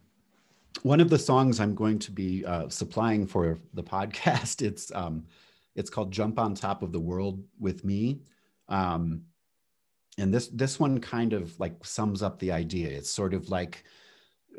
one 0.83 0.99
of 0.99 1.09
the 1.09 1.19
songs 1.19 1.59
I'm 1.59 1.75
going 1.75 1.99
to 1.99 2.11
be 2.11 2.45
uh, 2.45 2.69
supplying 2.69 3.25
for 3.27 3.57
the 3.73 3.83
podcast. 3.83 4.61
It's 4.69 4.91
um, 4.93 5.25
it's 5.75 5.89
called 5.89 6.11
"Jump 6.11 6.39
on 6.39 6.53
Top 6.53 6.83
of 6.83 6.91
the 6.91 6.99
World 6.99 7.43
with 7.59 7.83
Me," 7.83 8.21
um, 8.67 9.21
and 10.17 10.33
this 10.33 10.47
this 10.47 10.79
one 10.79 10.99
kind 10.99 11.33
of 11.33 11.59
like 11.59 11.83
sums 11.85 12.21
up 12.21 12.39
the 12.39 12.51
idea. 12.51 12.89
It's 12.89 13.11
sort 13.11 13.33
of 13.33 13.49
like 13.49 13.83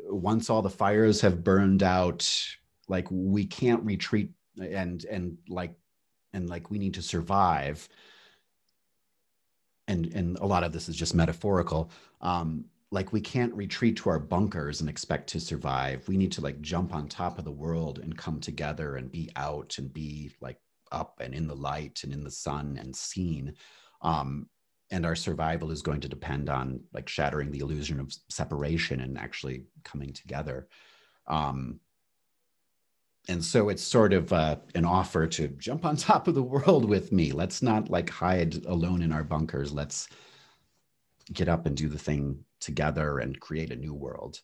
once 0.03 0.49
all 0.49 0.61
the 0.61 0.69
fires 0.69 1.21
have 1.21 1.43
burned 1.43 1.83
out, 1.83 2.29
like 2.87 3.07
we 3.09 3.45
can't 3.45 3.83
retreat, 3.83 4.31
and 4.59 5.03
and 5.05 5.37
like 5.47 5.73
and 6.33 6.49
like 6.49 6.69
we 6.71 6.79
need 6.79 6.95
to 6.95 7.01
survive. 7.01 7.87
And 9.87 10.07
and 10.13 10.37
a 10.39 10.45
lot 10.45 10.63
of 10.63 10.71
this 10.71 10.89
is 10.89 10.95
just 10.95 11.15
metaphorical. 11.15 11.91
Um, 12.21 12.65
like 12.91 13.13
we 13.13 13.21
can't 13.21 13.53
retreat 13.53 13.95
to 13.95 14.09
our 14.09 14.19
bunkers 14.19 14.81
and 14.81 14.89
expect 14.89 15.27
to 15.27 15.39
survive 15.39 16.07
we 16.07 16.17
need 16.17 16.31
to 16.31 16.41
like 16.41 16.59
jump 16.61 16.93
on 16.93 17.07
top 17.07 17.39
of 17.39 17.45
the 17.45 17.51
world 17.51 17.99
and 17.99 18.17
come 18.17 18.39
together 18.39 18.97
and 18.97 19.11
be 19.11 19.29
out 19.35 19.77
and 19.77 19.93
be 19.93 20.31
like 20.41 20.59
up 20.91 21.21
and 21.21 21.33
in 21.33 21.47
the 21.47 21.55
light 21.55 22.01
and 22.03 22.13
in 22.13 22.23
the 22.23 22.31
sun 22.31 22.77
and 22.79 22.95
seen 22.95 23.53
um, 24.01 24.47
and 24.89 25.05
our 25.05 25.15
survival 25.15 25.71
is 25.71 25.81
going 25.81 26.01
to 26.01 26.09
depend 26.09 26.49
on 26.49 26.81
like 26.93 27.07
shattering 27.07 27.49
the 27.51 27.59
illusion 27.59 27.99
of 27.99 28.13
separation 28.29 28.99
and 28.99 29.17
actually 29.17 29.63
coming 29.83 30.11
together 30.11 30.67
um, 31.27 31.79
and 33.27 33.43
so 33.43 33.69
it's 33.69 33.83
sort 33.83 34.13
of 34.13 34.33
uh, 34.33 34.57
an 34.75 34.85
offer 34.85 35.27
to 35.27 35.47
jump 35.49 35.85
on 35.85 35.95
top 35.95 36.27
of 36.27 36.35
the 36.35 36.43
world 36.43 36.85
with 36.85 37.11
me. 37.11 37.31
Let's 37.31 37.61
not 37.61 37.89
like 37.89 38.09
hide 38.09 38.65
alone 38.65 39.01
in 39.01 39.11
our 39.11 39.23
bunkers. 39.23 39.71
Let's 39.71 40.07
get 41.31 41.47
up 41.47 41.65
and 41.65 41.77
do 41.77 41.87
the 41.87 41.99
thing 41.99 42.43
together 42.61 43.19
and 43.19 43.39
create 43.39 43.71
a 43.71 43.75
new 43.75 43.93
world. 43.93 44.41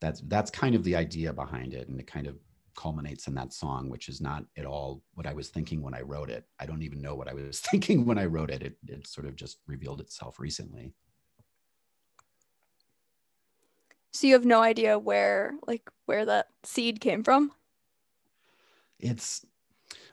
That's 0.00 0.20
that's 0.22 0.50
kind 0.50 0.74
of 0.74 0.84
the 0.84 0.96
idea 0.96 1.32
behind 1.32 1.74
it, 1.74 1.88
and 1.88 2.00
it 2.00 2.06
kind 2.06 2.26
of 2.26 2.36
culminates 2.76 3.26
in 3.26 3.34
that 3.34 3.52
song, 3.52 3.90
which 3.90 4.08
is 4.08 4.20
not 4.20 4.44
at 4.56 4.64
all 4.64 5.02
what 5.14 5.26
I 5.26 5.32
was 5.32 5.48
thinking 5.48 5.82
when 5.82 5.94
I 5.94 6.00
wrote 6.02 6.30
it. 6.30 6.44
I 6.60 6.66
don't 6.66 6.82
even 6.82 7.02
know 7.02 7.16
what 7.16 7.28
I 7.28 7.34
was 7.34 7.60
thinking 7.70 8.06
when 8.06 8.18
I 8.18 8.26
wrote 8.26 8.50
it. 8.50 8.62
It, 8.62 8.76
it 8.86 9.06
sort 9.06 9.26
of 9.26 9.36
just 9.36 9.58
revealed 9.66 10.00
itself 10.00 10.38
recently. 10.38 10.94
So 14.12 14.26
you 14.26 14.32
have 14.34 14.44
no 14.44 14.60
idea 14.60 14.98
where 14.98 15.54
like 15.66 15.90
where 16.06 16.24
that 16.24 16.46
seed 16.64 17.00
came 17.00 17.22
from? 17.24 17.52
It's 18.98 19.44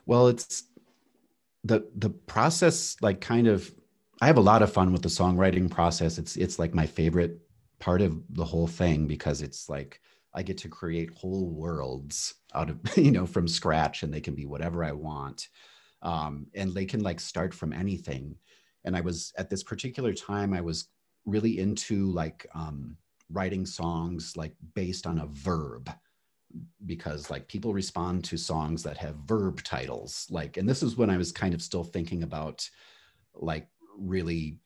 well, 0.04 0.28
it's 0.28 0.64
the 1.64 1.88
the 1.96 2.10
process 2.10 2.96
like 3.00 3.20
kind 3.20 3.46
of 3.46 3.72
I 4.20 4.26
have 4.26 4.38
a 4.38 4.42
lot 4.42 4.62
of 4.62 4.72
fun 4.72 4.92
with 4.92 5.02
the 5.02 5.08
songwriting 5.08 5.70
process. 5.70 6.18
It's 6.18 6.36
it's 6.36 6.58
like 6.58 6.74
my 6.74 6.86
favorite 6.86 7.40
part 7.78 8.00
of 8.00 8.22
the 8.30 8.44
whole 8.44 8.66
thing 8.66 9.06
because 9.06 9.42
it's 9.42 9.68
like 9.68 10.00
I 10.34 10.42
get 10.42 10.58
to 10.58 10.68
create 10.68 11.10
whole 11.16 11.50
worlds 11.50 12.34
out 12.54 12.70
of 12.70 12.78
you 12.96 13.10
know 13.10 13.26
from 13.26 13.48
scratch 13.48 14.02
and 14.02 14.12
they 14.12 14.20
can 14.20 14.34
be 14.34 14.46
whatever 14.46 14.84
I 14.84 14.92
want. 14.92 15.48
Um, 16.02 16.46
and 16.54 16.72
they 16.74 16.84
can 16.84 17.02
like 17.02 17.20
start 17.20 17.52
from 17.54 17.72
anything. 17.72 18.36
And 18.84 18.96
I 18.96 19.00
was 19.00 19.32
at 19.38 19.50
this 19.50 19.62
particular 19.62 20.12
time, 20.12 20.54
I 20.54 20.60
was 20.60 20.88
really 21.24 21.58
into 21.58 22.10
like 22.12 22.46
um, 22.54 22.96
writing 23.30 23.66
songs 23.66 24.34
like 24.36 24.54
based 24.74 25.06
on 25.06 25.18
a 25.18 25.26
verb 25.26 25.90
because 26.86 27.30
like 27.30 27.48
people 27.48 27.74
respond 27.74 28.24
to 28.24 28.36
songs 28.36 28.82
that 28.82 28.96
have 28.96 29.16
verb 29.26 29.62
titles 29.62 30.26
like 30.30 30.56
and 30.56 30.68
this 30.68 30.82
is 30.82 30.96
when 30.96 31.10
i 31.10 31.16
was 31.16 31.32
kind 31.32 31.52
of 31.52 31.60
still 31.60 31.84
thinking 31.84 32.22
about 32.22 32.68
like 33.34 33.68
really 33.98 34.58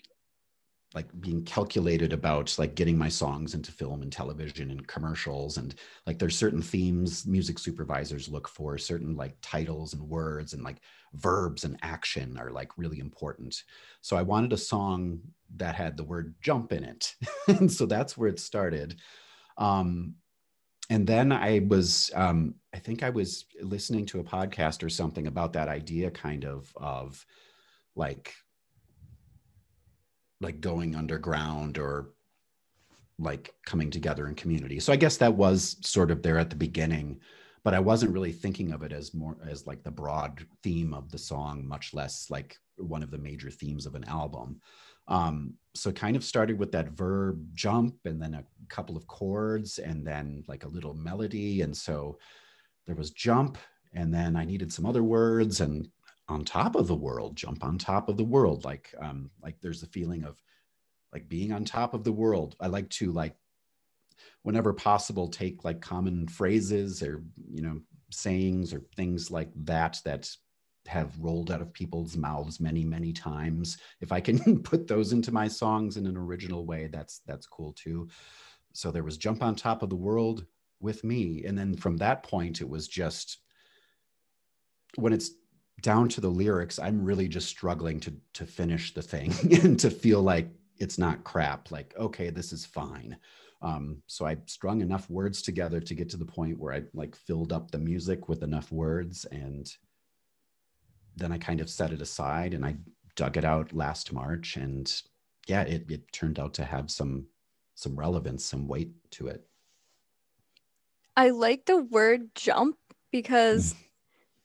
like 0.93 1.09
being 1.21 1.45
calculated 1.45 2.13
about 2.13 2.57
like 2.59 2.75
getting 2.75 2.99
my 2.99 3.09
songs 3.09 3.55
into 3.55 3.71
film 3.71 4.03
and 4.03 4.11
television 4.11 4.73
and 4.73 4.87
commercials. 4.89 5.57
And 5.57 5.75
like 6.05 6.19
there's 6.19 6.37
certain 6.37 6.63
themes 6.63 7.27
music 7.27 7.61
supervisors 7.61 8.29
look 8.29 8.49
for 8.49 8.77
certain 8.77 9.17
like 9.17 9.37
titles 9.41 9.95
and 9.95 10.03
words 10.03 10.53
and 10.53 10.65
like 10.65 10.81
verbs 11.15 11.65
and 11.65 11.79
action 11.83 12.37
are 12.39 12.51
like 12.51 12.77
really 12.77 12.99
important. 12.99 13.63
So 14.01 14.17
i 14.17 14.23
wanted 14.23 14.53
a 14.53 14.57
song 14.57 15.21
that 15.57 15.77
had 15.77 15.97
the 15.97 16.05
word 16.05 16.35
jump 16.41 16.73
in 16.73 16.85
it. 16.85 17.15
And 17.49 17.71
so 17.71 17.87
that's 17.87 18.17
where 18.19 18.29
it 18.29 18.41
started. 18.41 18.97
Um 19.59 20.15
and 20.89 21.07
then 21.07 21.31
i 21.31 21.61
was 21.69 22.11
um 22.17 22.57
i 22.75 22.79
think 22.79 23.05
i 23.05 23.11
was 23.11 23.45
listening 23.63 24.05
to 24.07 24.19
a 24.19 24.25
podcast 24.25 24.83
or 24.83 24.89
something 24.89 25.29
about 25.29 25.53
that 25.53 25.69
idea 25.69 26.11
kind 26.11 26.45
of 26.45 26.73
of 26.77 27.25
like 27.95 28.35
like 30.41 30.61
going 30.61 30.95
underground 30.97 31.79
or 31.79 32.11
like 33.19 33.55
coming 33.67 33.91
together 33.91 34.27
in 34.27 34.35
community. 34.35 34.81
So 34.81 34.93
I 34.93 34.97
guess 34.97 35.19
that 35.19 35.35
was 35.35 35.77
sort 35.83 36.11
of 36.11 36.23
there 36.23 36.39
at 36.39 36.51
the 36.51 36.57
beginning, 36.57 37.21
but 37.63 37.75
I 37.75 37.81
wasn't 37.81 38.13
really 38.13 38.33
thinking 38.33 38.73
of 38.73 38.83
it 38.83 38.93
as 38.93 39.13
more 39.13 39.37
as 39.47 39.67
like 39.67 39.83
the 39.83 39.91
broad 39.91 40.45
theme 40.63 40.95
of 40.95 41.11
the 41.11 41.19
song, 41.19 41.67
much 41.67 41.93
less 41.93 42.29
like 42.31 42.57
one 42.77 43.03
of 43.03 43.11
the 43.11 43.19
major 43.19 43.51
themes 43.51 43.85
of 43.85 43.95
an 43.95 44.05
album. 44.05 44.61
Um, 45.09 45.55
so 45.75 45.93
kind 45.93 46.17
of 46.17 46.25
started 46.25 46.59
with 46.59 46.73
that 46.73 46.91
verb 46.91 47.45
jump 47.53 47.97
and 48.05 48.23
then 48.23 48.35
a 48.35 48.45
couple 48.69 48.97
of 48.97 49.07
chords 49.07 49.79
and 49.79 50.07
then 50.07 50.45
like 50.47 50.65
a 50.65 50.69
little 50.69 50.95
melody. 50.95 51.61
And 51.61 51.77
so 51.77 52.19
there 52.87 52.97
was 52.97 53.11
jump 53.11 53.59
and 53.93 54.15
then 54.15 54.37
I 54.37 54.45
needed 54.45 54.73
some 54.73 54.87
other 54.87 55.03
words 55.03 55.61
and 55.61 55.89
on 56.31 56.45
top 56.45 56.77
of 56.77 56.87
the 56.87 56.95
world 56.95 57.37
jump 57.37 57.65
on 57.65 57.77
top 57.79 58.09
of 58.09 58.17
the 58.17 58.25
world. 58.25 58.65
Like 58.65 58.95
um 59.01 59.31
like 59.43 59.61
there's 59.61 59.83
a 59.83 59.87
feeling 59.89 60.25
of 60.25 60.41
like 61.13 61.29
being 61.29 61.53
on 61.53 61.65
top 61.65 61.95
of 61.95 62.05
the 62.05 62.13
world. 62.13 62.57
I 62.61 62.69
like 62.69 62.89
to 62.91 63.13
like 63.13 63.35
whenever 64.43 64.73
possible 64.73 65.29
take 65.29 65.65
like 65.65 65.81
common 65.81 66.29
phrases 66.29 67.03
or 67.03 67.23
you 67.51 67.63
know 67.63 67.81
sayings 68.11 68.73
or 68.73 68.83
things 68.97 69.31
like 69.31 69.51
that 69.55 70.01
that 70.05 70.29
have 70.87 71.19
rolled 71.21 71.51
out 71.51 71.61
of 71.61 71.73
people's 71.73 72.17
mouths 72.17 72.61
many 72.61 72.85
many 72.85 73.13
times. 73.13 73.79
If 74.01 74.13
i 74.13 74.21
can 74.21 74.63
put 74.63 74.87
those 74.87 75.13
into 75.13 75.33
my 75.33 75.49
songs 75.49 75.97
in 75.97 76.07
an 76.07 76.17
original 76.17 76.65
way 76.65 76.89
that's 76.91 77.21
that's 77.27 77.47
cool 77.47 77.73
too. 77.73 78.09
So 78.73 78.91
there 78.91 79.05
was 79.05 79.19
jump 79.19 79.43
on 79.43 79.57
top 79.57 79.83
of 79.83 79.91
the 79.91 79.97
world 79.97 80.47
with 80.81 81.05
me. 81.05 81.45
And 81.45 81.59
then 81.59 81.77
from 81.77 81.97
that 81.99 82.23
point 82.23 82.61
it 82.61 82.69
was 82.69 82.89
just 82.89 83.39
when 84.97 85.13
it's 85.13 85.31
down 85.83 86.09
to 86.11 86.21
the 86.21 86.29
lyrics, 86.29 86.79
I'm 86.79 87.05
really 87.05 87.29
just 87.29 87.49
struggling 87.49 88.01
to 88.01 88.13
to 88.35 88.47
finish 88.47 88.95
the 88.95 89.03
thing 89.03 89.33
and 89.63 89.79
to 89.81 89.91
feel 89.91 90.23
like 90.23 90.49
it's 90.79 90.99
not 90.99 91.25
crap. 91.25 91.71
Like, 91.71 91.95
okay, 91.99 92.31
this 92.31 92.53
is 92.53 92.65
fine. 92.65 93.17
Um, 93.63 94.03
so 94.07 94.25
I 94.27 94.39
strung 94.47 94.81
enough 94.81 95.11
words 95.11 95.43
together 95.43 95.81
to 95.81 95.95
get 95.95 96.09
to 96.11 96.17
the 96.17 96.25
point 96.25 96.59
where 96.59 96.73
I 96.73 96.83
like 96.95 97.15
filled 97.15 97.53
up 97.53 97.71
the 97.71 97.79
music 97.79 98.29
with 98.29 98.43
enough 98.43 98.73
words, 98.73 99.27
and 99.27 99.71
then 101.17 101.33
I 101.33 101.39
kind 101.39 101.61
of 101.61 101.69
set 101.69 101.93
it 101.93 102.01
aside 102.01 102.55
and 102.55 102.65
I 102.65 102.77
dug 103.17 103.37
it 103.37 103.45
out 103.45 103.73
last 103.73 104.13
March, 104.13 104.57
and 104.57 104.91
yeah, 105.47 105.63
it 105.63 105.91
it 105.91 106.13
turned 106.13 106.39
out 106.39 106.55
to 106.55 106.65
have 106.65 106.91
some 106.91 107.27
some 107.75 107.97
relevance, 107.97 108.45
some 108.45 108.67
weight 108.69 108.93
to 109.13 109.29
it. 109.29 109.47
I 111.17 111.31
like 111.31 111.67
the 111.67 111.83
word 111.83 112.35
jump 112.35 112.77
because 113.11 113.75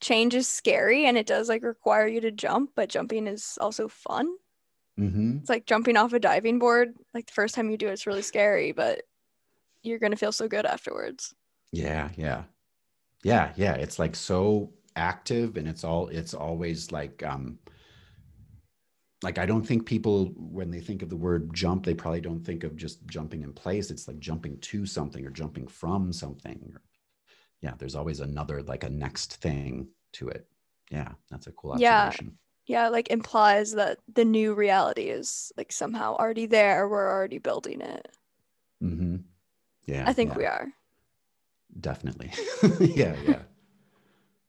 change 0.02 0.36
is 0.36 0.48
scary 0.48 1.06
and 1.06 1.18
it 1.18 1.28
does 1.28 1.50
like 1.50 1.64
require 1.64 2.08
you 2.08 2.22
to 2.22 2.32
jump, 2.32 2.72
but 2.76 2.90
jumping 2.90 3.28
is 3.28 3.58
also 3.62 3.88
fun. 3.88 4.36
Mm-hmm. 5.00 5.38
It's 5.40 5.50
like 5.50 5.66
jumping 5.66 5.98
off 5.98 6.14
a 6.14 6.20
diving 6.20 6.60
board. 6.60 6.94
Like 7.14 7.28
the 7.28 7.34
first 7.34 7.56
time 7.56 7.70
you 7.70 7.78
do 7.78 7.88
it, 7.88 7.94
it's 7.94 8.08
really 8.08 8.22
scary, 8.22 8.72
but 8.72 9.02
you're 9.84 10.00
gonna 10.00 10.16
feel 10.16 10.32
so 10.32 10.48
good 10.48 10.66
afterwards. 10.66 11.34
Yeah, 11.72 12.10
yeah, 12.16 12.44
yeah, 13.24 13.52
yeah. 13.56 13.74
It's 13.74 14.00
like 14.00 14.16
so 14.16 14.72
active, 14.96 15.58
and 15.58 15.68
it's 15.68 15.84
all. 15.84 16.08
It's 16.08 16.34
always 16.34 16.92
like, 16.92 17.24
um, 17.24 17.60
like 19.22 19.38
I 19.38 19.46
don't 19.46 19.66
think 19.66 19.86
people 19.86 20.32
when 20.38 20.72
they 20.72 20.80
think 20.80 21.02
of 21.02 21.10
the 21.10 21.18
word 21.18 21.54
jump, 21.54 21.86
they 21.86 21.94
probably 21.94 22.22
don't 22.22 22.46
think 22.46 22.64
of 22.64 22.78
just 22.78 23.06
jumping 23.08 23.44
in 23.44 23.52
place. 23.52 23.92
It's 23.92 24.08
like 24.08 24.20
jumping 24.20 24.58
to 24.60 24.86
something 24.86 25.26
or 25.26 25.32
jumping 25.32 25.68
from 25.68 26.14
something. 26.14 26.72
Or, 26.74 26.82
yeah, 27.66 27.74
there's 27.80 27.96
always 27.96 28.20
another 28.20 28.62
like 28.62 28.84
a 28.84 28.90
next 28.90 29.38
thing 29.38 29.88
to 30.14 30.30
it. 30.30 30.46
Yeah, 30.92 31.14
that's 31.32 31.48
a 31.48 31.52
cool 31.52 31.72
observation. 31.72 32.28
Yeah. 32.28 32.32
Yeah, 32.68 32.90
like 32.90 33.10
implies 33.10 33.74
that 33.74 33.98
the 34.12 34.26
new 34.26 34.54
reality 34.54 35.04
is 35.04 35.52
like 35.58 35.72
somehow 35.72 36.16
already 36.16 36.46
there. 36.46 36.88
We're 36.88 37.12
already 37.12 37.40
building 37.40 37.82
it. 37.82 38.08
Mm-hmm. 38.84 39.18
Yeah. 39.86 40.04
I 40.08 40.14
think 40.14 40.32
yeah. 40.32 40.38
we 40.38 40.46
are. 40.46 40.68
Definitely. 41.80 42.32
yeah, 42.80 43.16
yeah. 43.28 43.42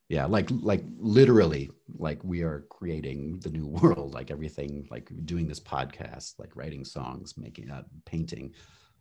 Yeah, 0.09 0.27
like 0.27 0.49
like 0.51 0.85
literally, 0.99 1.71
like 1.99 2.23
we 2.23 2.43
are 2.43 2.67
creating 2.69 3.41
the 3.41 3.51
new 3.51 3.67
world, 3.67 4.13
like 4.13 4.31
everything, 4.31 4.87
like 4.91 5.11
doing 5.25 5.49
this 5.49 5.61
podcast, 5.61 6.39
like 6.39 6.55
writing 6.55 6.85
songs, 6.85 7.35
making 7.39 7.71
uh, 7.71 7.83
painting, 8.05 8.55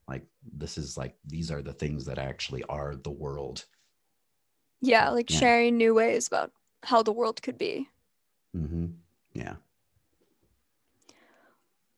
like 0.07 0.23
this 0.57 0.77
is 0.77 0.97
like 0.97 1.15
these 1.25 1.51
are 1.51 1.61
the 1.61 1.73
things 1.73 2.05
that 2.05 2.17
actually 2.17 2.63
are 2.69 2.95
the 2.95 3.11
world 3.11 3.65
yeah, 4.81 5.09
like 5.09 5.29
Yeah. 5.29 5.41
sharing 5.41 5.77
new 5.77 5.93
ways 5.93 6.27
about 6.27 6.51
how 6.83 7.03
the 7.03 7.13
world 7.13 7.41
could 7.41 7.57
be. 7.57 7.89
hmm 8.53 9.03
Yeah. 9.33 9.57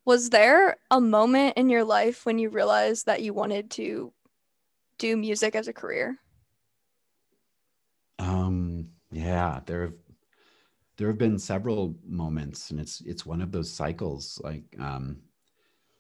Was 0.06 0.32
there 0.32 0.78
a 0.90 1.00
moment 1.00 1.56
in 1.58 1.70
your 1.70 1.84
life 1.84 2.26
when 2.26 2.40
you 2.40 2.50
realized 2.50 3.06
that 3.06 3.22
you 3.22 3.32
wanted 3.34 3.70
to 3.72 4.14
do 4.98 5.18
music 5.18 5.56
as 5.56 5.68
a 5.68 5.74
career? 5.74 6.20
Um, 8.20 8.92
yeah, 9.12 9.62
there 9.66 9.82
have 9.84 9.94
there 10.98 11.08
have 11.10 11.18
been 11.18 11.38
several 11.40 11.96
moments, 12.06 12.72
and 12.72 12.80
it's 12.80 13.02
it's 13.02 13.26
one 13.26 13.42
of 13.42 13.52
those 13.52 13.72
cycles. 13.72 14.42
Like, 14.44 14.76
um, 14.80 15.22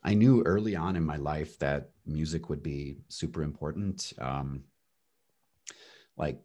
I 0.04 0.16
knew 0.16 0.44
early 0.44 0.76
on 0.76 0.96
in 0.98 1.04
my 1.06 1.18
life 1.18 1.60
that 1.60 1.92
music 2.06 2.50
would 2.50 2.64
be 2.64 2.98
super 3.10 3.44
important. 3.44 4.14
Um, 4.20 4.66
like 6.18 6.42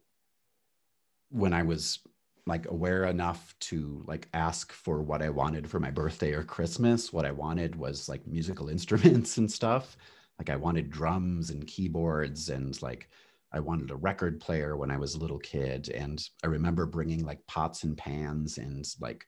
when 1.33 1.51
I 1.51 1.63
was 1.63 1.99
like 2.45 2.69
aware 2.69 3.05
enough 3.05 3.55
to 3.59 4.03
like 4.05 4.27
ask 4.33 4.71
for 4.71 5.01
what 5.01 5.21
I 5.21 5.29
wanted 5.29 5.67
for 5.67 5.79
my 5.79 5.89
birthday 5.89 6.33
or 6.33 6.43
Christmas, 6.43 7.11
what 7.11 7.25
I 7.25 7.31
wanted 7.31 7.75
was 7.75 8.07
like 8.07 8.25
musical 8.27 8.69
instruments 8.75 9.37
and 9.37 9.51
stuff. 9.51 9.97
Like 10.37 10.49
I 10.49 10.55
wanted 10.55 10.91
drums 10.91 11.49
and 11.49 11.65
keyboards 11.65 12.49
and 12.49 12.79
like 12.81 13.09
I 13.51 13.59
wanted 13.59 13.91
a 13.91 13.95
record 13.95 14.39
player 14.39 14.77
when 14.77 14.91
I 14.91 14.97
was 14.97 15.15
a 15.15 15.19
little 15.19 15.39
kid. 15.39 15.89
And 15.89 16.23
I 16.43 16.47
remember 16.47 16.85
bringing 16.85 17.25
like 17.25 17.45
pots 17.47 17.83
and 17.83 17.97
pans 17.97 18.57
and 18.57 18.85
like 18.99 19.25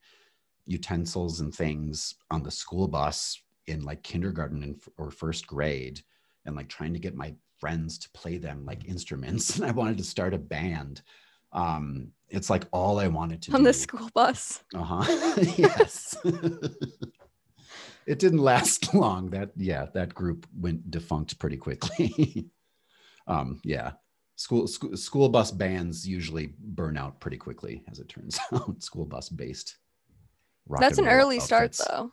utensils 0.66 1.40
and 1.40 1.54
things 1.54 2.16
on 2.32 2.44
the 2.44 2.52
school 2.52 2.88
bus 2.88 3.40
in 3.68 3.84
like 3.84 4.04
kindergarten 4.04 4.64
and, 4.64 4.82
or 4.98 5.10
first 5.10 5.48
grade 5.48 6.02
and 6.46 6.56
like 6.56 6.70
trying 6.70 6.94
to 6.94 7.00
get 7.00 7.16
my 7.16 7.34
friends 7.60 7.98
to 8.00 8.10
play 8.12 8.38
them 8.38 8.64
like 8.66 8.86
instruments. 8.86 9.56
And 9.58 9.66
I 9.66 9.72
wanted 9.72 9.98
to 9.98 10.04
start 10.04 10.34
a 10.34 10.40
band 10.40 11.02
Um, 11.56 12.12
it's 12.30 12.50
like 12.50 12.66
all 12.72 13.00
I 13.00 13.08
wanted 13.08 13.42
to 13.44 13.54
on 13.54 13.62
do. 13.62 13.68
the 13.68 13.74
school 13.74 14.10
bus. 14.14 14.64
Uh 14.76 14.84
huh. 14.84 15.36
yes. 15.58 16.16
it 18.06 18.20
didn't 18.20 18.40
last 18.40 18.94
long. 18.94 19.30
That 19.30 19.52
yeah, 19.56 19.88
that 19.94 20.14
group 20.14 20.46
went 20.56 20.92
defunct 20.92 21.40
pretty 21.40 21.58
quickly. 21.58 22.50
um, 23.28 23.62
yeah, 23.64 23.92
school, 24.36 24.68
school 24.68 24.98
school 24.98 25.30
bus 25.30 25.50
bands 25.50 26.08
usually 26.08 26.54
burn 26.60 26.98
out 26.98 27.20
pretty 27.20 27.38
quickly, 27.38 27.84
as 27.90 28.00
it 28.00 28.10
turns 28.10 28.38
out. 28.52 28.84
school 28.84 29.06
bus 29.06 29.30
based. 29.30 29.78
rock 30.68 30.82
That's 30.82 31.00
an 31.00 31.08
early 31.08 31.40
start, 31.40 31.78
though. 31.88 32.12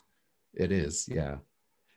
It 0.55 0.71
is, 0.71 1.09
yeah. 1.09 1.37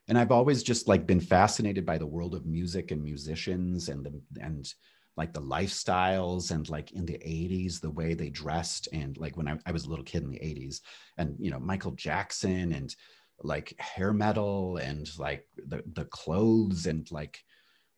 And 0.08 0.17
I've 0.17 0.31
always 0.31 0.63
just 0.63 0.88
like 0.88 1.05
been 1.05 1.19
fascinated 1.19 1.86
by 1.86 1.97
the 1.97 2.08
world 2.08 2.36
of 2.36 2.45
music 2.45 2.91
and 2.91 3.03
musicians 3.03 3.89
and 3.89 4.05
the 4.05 4.41
and 4.41 4.71
like 5.17 5.34
the 5.34 5.41
lifestyles 5.41 6.51
and 6.51 6.69
like 6.69 6.91
in 6.91 7.06
the 7.06 7.13
80s 7.13 7.80
the 7.80 7.89
way 7.89 8.13
they 8.13 8.30
dressed 8.30 8.89
and 8.91 9.17
like 9.17 9.38
when 9.38 9.47
I, 9.47 9.58
I 9.65 9.71
was 9.71 9.86
a 9.86 9.89
little 9.89 10.04
kid 10.04 10.23
in 10.23 10.32
the 10.32 10.39
80s 10.39 10.82
and 11.17 11.36
you 11.39 11.51
know 11.51 11.60
Michael 11.60 11.91
Jackson 11.91 12.73
and 12.73 12.93
like 13.41 13.73
hair 13.80 14.13
metal 14.13 14.78
and 14.78 15.10
like 15.17 15.45
the 15.67 15.84
the 15.93 16.06
clothes 16.06 16.86
and 16.86 17.10
like 17.12 17.43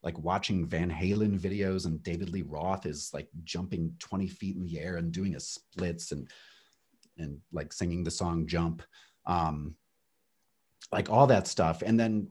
like 0.04 0.18
watching 0.20 0.68
Van 0.68 0.92
Halen 0.92 1.40
videos 1.40 1.86
and 1.86 2.02
David 2.04 2.30
Lee 2.30 2.44
Roth 2.44 2.86
is 2.86 3.10
like 3.14 3.28
jumping 3.44 3.94
20 4.00 4.28
feet 4.28 4.56
in 4.56 4.64
the 4.64 4.80
air 4.80 4.98
and 4.98 5.12
doing 5.12 5.36
a 5.36 5.40
splits 5.40 6.12
and 6.12 6.30
and 7.18 7.40
like 7.52 7.74
singing 7.74 8.04
the 8.04 8.12
song 8.12 8.46
Jump. 8.46 8.84
Um, 9.26 9.76
like 10.92 11.10
all 11.10 11.28
that 11.28 11.48
stuff 11.48 11.82
and 11.82 12.00
then 12.00 12.30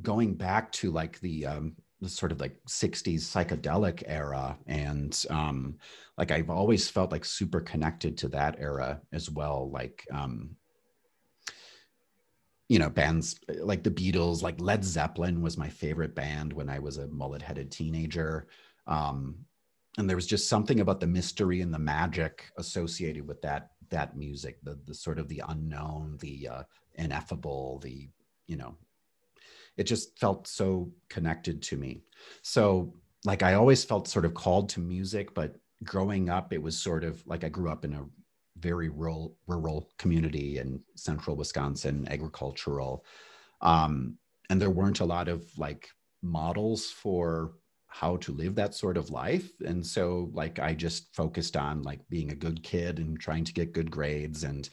going 0.00 0.34
back 0.34 0.72
to 0.72 0.90
like 0.90 1.20
the 1.20 1.44
um 1.44 1.76
sort 2.06 2.30
of 2.30 2.40
like 2.40 2.56
60s 2.66 3.22
psychedelic 3.22 4.04
era 4.06 4.56
and 4.66 5.24
um 5.30 5.76
like 6.16 6.30
i've 6.30 6.50
always 6.50 6.88
felt 6.88 7.10
like 7.10 7.24
super 7.24 7.60
connected 7.60 8.16
to 8.16 8.28
that 8.28 8.56
era 8.60 9.00
as 9.12 9.30
well 9.30 9.68
like 9.70 10.06
um 10.12 10.50
you 12.68 12.78
know 12.78 12.88
bands 12.88 13.40
like 13.60 13.82
the 13.82 13.90
beatles 13.90 14.42
like 14.42 14.60
led 14.60 14.84
zeppelin 14.84 15.42
was 15.42 15.58
my 15.58 15.68
favorite 15.68 16.14
band 16.14 16.52
when 16.52 16.68
i 16.68 16.78
was 16.78 16.98
a 16.98 17.08
mullet 17.08 17.42
headed 17.42 17.70
teenager 17.70 18.46
um 18.86 19.34
and 19.96 20.08
there 20.08 20.16
was 20.16 20.26
just 20.26 20.48
something 20.48 20.78
about 20.78 21.00
the 21.00 21.06
mystery 21.06 21.62
and 21.62 21.74
the 21.74 21.78
magic 21.78 22.44
associated 22.58 23.26
with 23.26 23.42
that 23.42 23.70
that 23.90 24.16
music 24.16 24.58
the 24.62 24.78
the 24.86 24.94
sort 24.94 25.18
of 25.18 25.28
the 25.28 25.42
unknown 25.48 26.16
the 26.20 26.46
uh 26.48 26.62
ineffable 26.94 27.80
the 27.80 28.08
you 28.46 28.56
know 28.56 28.76
it 29.78 29.84
just 29.84 30.18
felt 30.18 30.46
so 30.46 30.92
connected 31.08 31.62
to 31.62 31.76
me. 31.76 32.02
So 32.42 32.94
like 33.24 33.42
i 33.42 33.54
always 33.54 33.84
felt 33.84 34.08
sort 34.08 34.24
of 34.24 34.34
called 34.34 34.68
to 34.68 34.80
music 34.80 35.34
but 35.34 35.56
growing 35.84 36.28
up 36.28 36.52
it 36.52 36.62
was 36.62 36.78
sort 36.78 37.04
of 37.04 37.24
like 37.26 37.44
i 37.44 37.48
grew 37.48 37.70
up 37.70 37.84
in 37.84 37.94
a 37.94 38.04
very 38.58 38.88
rural 38.88 39.36
rural 39.46 39.90
community 39.98 40.58
in 40.58 40.80
central 40.96 41.36
wisconsin 41.36 42.06
agricultural. 42.10 43.04
Um, 43.60 44.18
and 44.50 44.60
there 44.60 44.70
weren't 44.70 45.00
a 45.00 45.04
lot 45.04 45.28
of 45.28 45.46
like 45.58 45.88
models 46.22 46.90
for 46.90 47.52
how 47.86 48.16
to 48.16 48.32
live 48.32 48.54
that 48.56 48.74
sort 48.74 48.96
of 48.96 49.10
life. 49.10 49.50
And 49.64 49.86
so 49.86 50.30
like 50.32 50.58
i 50.58 50.74
just 50.74 51.14
focused 51.14 51.56
on 51.56 51.82
like 51.82 52.00
being 52.08 52.32
a 52.32 52.42
good 52.46 52.62
kid 52.62 52.98
and 52.98 53.18
trying 53.18 53.44
to 53.44 53.52
get 53.52 53.72
good 53.72 53.90
grades 53.90 54.42
and 54.42 54.68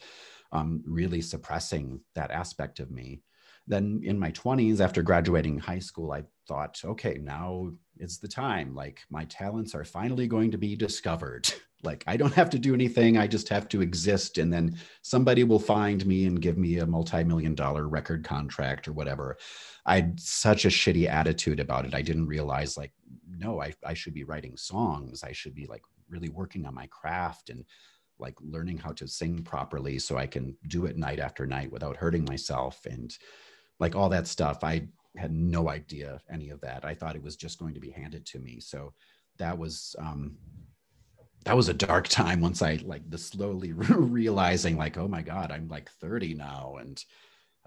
um, 0.52 0.82
really 0.86 1.20
suppressing 1.20 2.00
that 2.14 2.30
aspect 2.30 2.80
of 2.80 2.90
me 2.90 3.20
then 3.66 4.00
in 4.04 4.18
my 4.18 4.30
20s 4.32 4.80
after 4.80 5.02
graduating 5.02 5.58
high 5.58 5.78
school 5.78 6.12
i 6.12 6.22
thought 6.46 6.80
okay 6.84 7.18
now 7.22 7.70
is 7.98 8.18
the 8.18 8.28
time. 8.28 8.74
Like 8.74 9.00
my 9.10 9.24
talents 9.24 9.74
are 9.74 9.84
finally 9.84 10.26
going 10.26 10.50
to 10.50 10.58
be 10.58 10.76
discovered. 10.76 11.52
Like 11.82 12.02
i 12.06 12.16
don't 12.16 12.32
have 12.32 12.48
to 12.50 12.58
do 12.58 12.72
anything. 12.72 13.18
I 13.18 13.26
just 13.26 13.50
have 13.50 13.68
to 13.68 13.82
exist. 13.82 14.38
And 14.38 14.50
then 14.50 14.78
somebody 15.02 15.44
will 15.44 15.60
find 15.60 16.04
me 16.06 16.24
and 16.24 16.40
give 16.40 16.56
me 16.56 16.78
a 16.78 16.86
multi-million 16.86 17.54
dollar 17.54 17.86
record 17.86 18.24
contract 18.24 18.88
or 18.88 18.92
whatever. 18.92 19.36
I 19.84 19.96
had 19.96 20.18
such 20.18 20.64
a 20.64 20.68
shitty 20.68 21.06
attitude 21.06 21.60
about 21.60 21.84
it. 21.84 21.94
I 21.94 22.00
didn't 22.00 22.26
realize 22.26 22.78
like 22.78 22.92
no 23.28 23.60
I, 23.60 23.74
I 23.84 23.92
should 23.92 24.14
be 24.14 24.24
writing 24.24 24.56
songs. 24.56 25.22
I 25.22 25.32
should 25.32 25.54
be 25.54 25.66
like 25.66 25.82
really 26.08 26.30
working 26.30 26.64
on 26.64 26.74
my 26.74 26.86
craft 26.86 27.50
and 27.50 27.62
like 28.18 28.34
learning 28.40 28.78
how 28.78 28.92
to 28.92 29.06
sing 29.06 29.42
properly 29.42 29.98
so 29.98 30.16
i 30.16 30.26
can 30.26 30.56
do 30.68 30.86
it 30.86 30.96
night 30.96 31.20
after 31.20 31.46
night 31.46 31.70
without 31.70 31.98
hurting 31.98 32.24
myself. 32.24 32.86
And 32.86 33.16
like 33.78 33.94
all 33.94 34.08
that 34.08 34.26
stuff 34.26 34.64
i 34.64 34.86
had 35.16 35.32
no 35.32 35.68
idea 35.68 36.20
any 36.30 36.50
of 36.50 36.60
that. 36.60 36.84
I 36.84 36.94
thought 36.94 37.16
it 37.16 37.22
was 37.22 37.36
just 37.36 37.58
going 37.58 37.74
to 37.74 37.80
be 37.80 37.90
handed 37.90 38.26
to 38.26 38.38
me. 38.38 38.60
So 38.60 38.92
that 39.38 39.56
was 39.56 39.94
um 39.98 40.36
that 41.44 41.56
was 41.56 41.68
a 41.68 41.74
dark 41.74 42.08
time 42.08 42.40
once 42.40 42.62
i 42.62 42.78
like 42.84 43.08
the 43.10 43.18
slowly 43.18 43.72
realizing 43.74 44.78
like 44.78 44.96
oh 44.96 45.06
my 45.06 45.20
god 45.20 45.52
i'm 45.52 45.68
like 45.68 45.90
30 46.00 46.32
now 46.32 46.76
and 46.80 47.04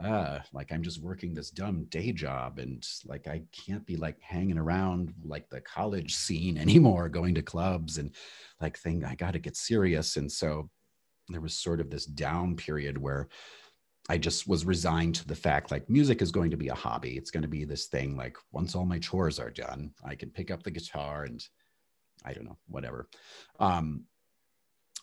uh 0.04 0.40
like 0.52 0.72
i'm 0.72 0.82
just 0.82 1.00
working 1.00 1.36
this 1.36 1.52
dumb 1.52 1.84
day 1.86 2.12
job 2.12 2.58
and 2.58 2.84
like 3.06 3.28
i 3.28 3.40
can't 3.52 3.86
be 3.86 3.98
like 3.98 4.20
hanging 4.20 4.58
around 4.58 5.14
like 5.24 5.48
the 5.50 5.62
college 5.62 6.16
scene 6.16 6.58
anymore 6.66 7.08
going 7.08 7.36
to 7.36 7.44
clubs 7.44 8.00
and 8.00 8.16
like 8.60 8.76
thing 8.80 9.06
i 9.06 9.14
got 9.14 9.34
to 9.34 9.40
get 9.40 9.56
serious. 9.56 10.18
And 10.18 10.32
so 10.32 10.72
there 11.30 11.42
was 11.42 11.56
sort 11.56 11.80
of 11.80 11.90
this 11.90 12.06
down 12.06 12.56
period 12.56 12.98
where 12.98 13.30
I 14.10 14.18
just 14.18 14.48
was 14.48 14.66
resigned 14.66 15.16
to 15.16 15.28
the 15.28 15.36
fact 15.36 15.70
like 15.70 15.88
music 15.88 16.24
is 16.24 16.32
going 16.32 16.50
to 16.50 16.58
be 16.58 16.70
a 16.70 16.76
hobby. 16.76 17.16
It's 17.16 17.30
going 17.30 17.44
to 17.44 17.48
be 17.48 17.64
this 17.64 17.86
thing 17.86 18.18
like 18.18 18.38
once 18.52 18.76
all 18.76 18.86
my 18.86 18.98
chores 18.98 19.40
are 19.40 19.52
done, 19.52 19.92
I 20.04 20.16
can 20.16 20.32
pick 20.32 20.50
up 20.50 20.64
the 20.64 20.72
guitar 20.72 21.26
and 21.26 21.48
I 22.26 22.34
don't 22.34 22.46
know, 22.46 22.58
whatever. 22.68 23.08
Um, 23.60 24.06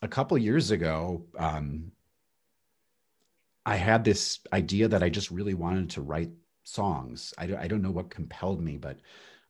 a 0.02 0.08
couple 0.08 0.36
years 0.36 0.72
ago, 0.72 1.24
um, 1.38 1.92
I 3.64 3.76
had 3.76 4.04
this 4.04 4.40
idea 4.52 4.88
that 4.88 5.02
I 5.02 5.08
just 5.08 5.30
really 5.30 5.54
wanted 5.54 5.90
to 5.90 6.02
write 6.02 6.30
songs. 6.64 7.32
I, 7.38 7.44
I 7.56 7.68
don't 7.68 7.82
know 7.82 7.90
what 7.92 8.10
compelled 8.10 8.60
me, 8.60 8.76
but 8.76 8.98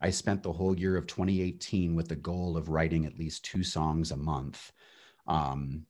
I 0.01 0.11
spent 0.11 0.43
the 0.43 0.53
whole 0.53 0.79
year 0.79 0.97
of 0.97 1.07
2018 1.07 1.95
with 1.95 2.09
the 2.09 2.17
goal 2.17 2.57
of 2.57 2.69
writing 2.69 3.07
at 3.07 3.19
least 3.19 3.45
two 3.45 3.63
songs 3.63 4.11
a 4.11 4.17
month. 4.17 4.71
Um, 5.27 5.87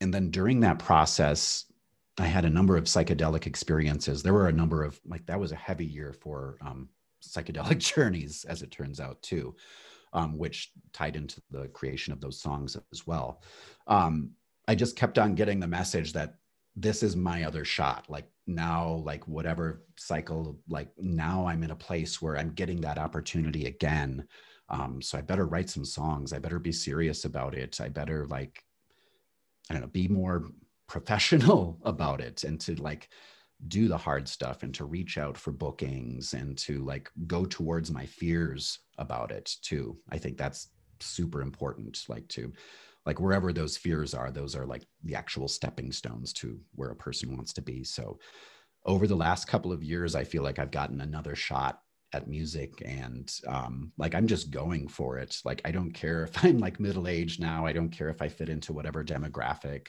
and 0.00 0.14
then 0.14 0.30
during 0.30 0.60
that 0.60 0.78
process, 0.78 1.66
I 2.18 2.26
had 2.26 2.44
a 2.44 2.50
number 2.50 2.76
of 2.76 2.84
psychedelic 2.84 3.46
experiences. 3.46 4.22
There 4.22 4.34
were 4.34 4.48
a 4.48 4.52
number 4.52 4.84
of 4.84 5.00
like 5.04 5.26
that 5.26 5.40
was 5.40 5.52
a 5.52 5.56
heavy 5.56 5.86
year 5.86 6.12
for 6.12 6.58
um, 6.60 6.88
psychedelic 7.22 7.78
journeys, 7.94 8.44
as 8.48 8.62
it 8.62 8.70
turns 8.70 9.00
out 9.00 9.20
too, 9.22 9.54
um, 10.12 10.38
which 10.38 10.70
tied 10.92 11.16
into 11.16 11.42
the 11.50 11.68
creation 11.68 12.12
of 12.12 12.20
those 12.20 12.40
songs 12.40 12.76
as 12.92 13.06
well. 13.06 13.42
Um, 13.86 14.30
I 14.68 14.74
just 14.74 14.96
kept 14.96 15.18
on 15.18 15.34
getting 15.34 15.60
the 15.60 15.66
message 15.66 16.12
that 16.12 16.36
this 16.76 17.02
is 17.02 17.16
my 17.16 17.44
other 17.44 17.64
shot. 17.64 18.06
Like 18.08 18.28
now, 18.46 19.02
like 19.04 19.26
whatever 19.26 19.84
cycle, 19.96 20.58
like 20.68 20.88
now 20.98 21.46
I'm 21.46 21.62
in 21.62 21.70
a 21.70 21.76
place 21.76 22.22
where 22.22 22.36
I'm 22.36 22.52
getting 22.52 22.80
that 22.82 22.98
opportunity 22.98 23.66
again. 23.66 24.26
Um, 24.68 25.02
so 25.02 25.18
I 25.18 25.20
better 25.20 25.46
write 25.46 25.68
some 25.68 25.84
songs. 25.84 26.32
I 26.32 26.38
better 26.38 26.58
be 26.58 26.72
serious 26.72 27.24
about 27.24 27.54
it. 27.54 27.80
I 27.80 27.88
better 27.88 28.26
like 28.26 28.64
I 29.68 29.74
don't 29.74 29.82
know, 29.82 29.88
be 29.88 30.08
more 30.08 30.44
professional 30.86 31.78
about 31.84 32.20
it 32.20 32.44
and 32.44 32.60
to 32.60 32.74
like 32.76 33.08
do 33.68 33.88
the 33.88 33.96
hard 33.96 34.28
stuff 34.28 34.62
and 34.62 34.74
to 34.74 34.84
reach 34.84 35.16
out 35.16 35.36
for 35.36 35.52
bookings 35.52 36.34
and 36.34 36.58
to 36.58 36.84
like 36.84 37.10
go 37.26 37.44
towards 37.44 37.90
my 37.90 38.04
fears 38.04 38.80
about 38.98 39.30
it 39.30 39.54
too. 39.62 39.96
I 40.10 40.18
think 40.18 40.36
that's 40.36 40.68
super 41.00 41.40
important. 41.40 42.04
Like 42.08 42.28
to 42.28 42.52
like 43.06 43.20
wherever 43.20 43.52
those 43.52 43.76
fears 43.76 44.14
are, 44.14 44.30
those 44.30 44.54
are 44.56 44.66
like 44.66 44.86
the 45.02 45.14
actual 45.14 45.48
stepping 45.48 45.92
stones 45.92 46.32
to 46.34 46.58
where 46.74 46.90
a 46.90 46.96
person 46.96 47.36
wants 47.36 47.52
to 47.54 47.62
be. 47.62 47.84
So 47.84 48.18
over 48.86 49.06
the 49.06 49.16
last 49.16 49.46
couple 49.46 49.72
of 49.72 49.82
years, 49.82 50.14
I 50.14 50.24
feel 50.24 50.42
like 50.42 50.58
I've 50.58 50.70
gotten 50.70 51.00
another 51.00 51.34
shot 51.34 51.80
at 52.14 52.28
music 52.28 52.80
and 52.86 53.32
um, 53.48 53.90
like 53.98 54.14
i'm 54.14 54.28
just 54.28 54.52
going 54.52 54.86
for 54.86 55.18
it 55.18 55.36
like 55.44 55.60
i 55.64 55.72
don't 55.72 55.90
care 55.90 56.22
if 56.22 56.44
i'm 56.44 56.58
like 56.58 56.78
middle 56.78 57.08
aged 57.08 57.40
now 57.40 57.66
i 57.66 57.72
don't 57.72 57.90
care 57.90 58.08
if 58.08 58.22
i 58.22 58.28
fit 58.28 58.48
into 58.48 58.72
whatever 58.72 59.04
demographic 59.04 59.88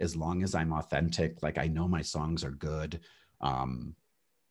as 0.00 0.16
long 0.16 0.42
as 0.42 0.54
i'm 0.54 0.72
authentic 0.72 1.42
like 1.42 1.58
i 1.58 1.66
know 1.66 1.88
my 1.88 2.02
songs 2.02 2.44
are 2.44 2.50
good 2.50 3.00
um, 3.40 3.94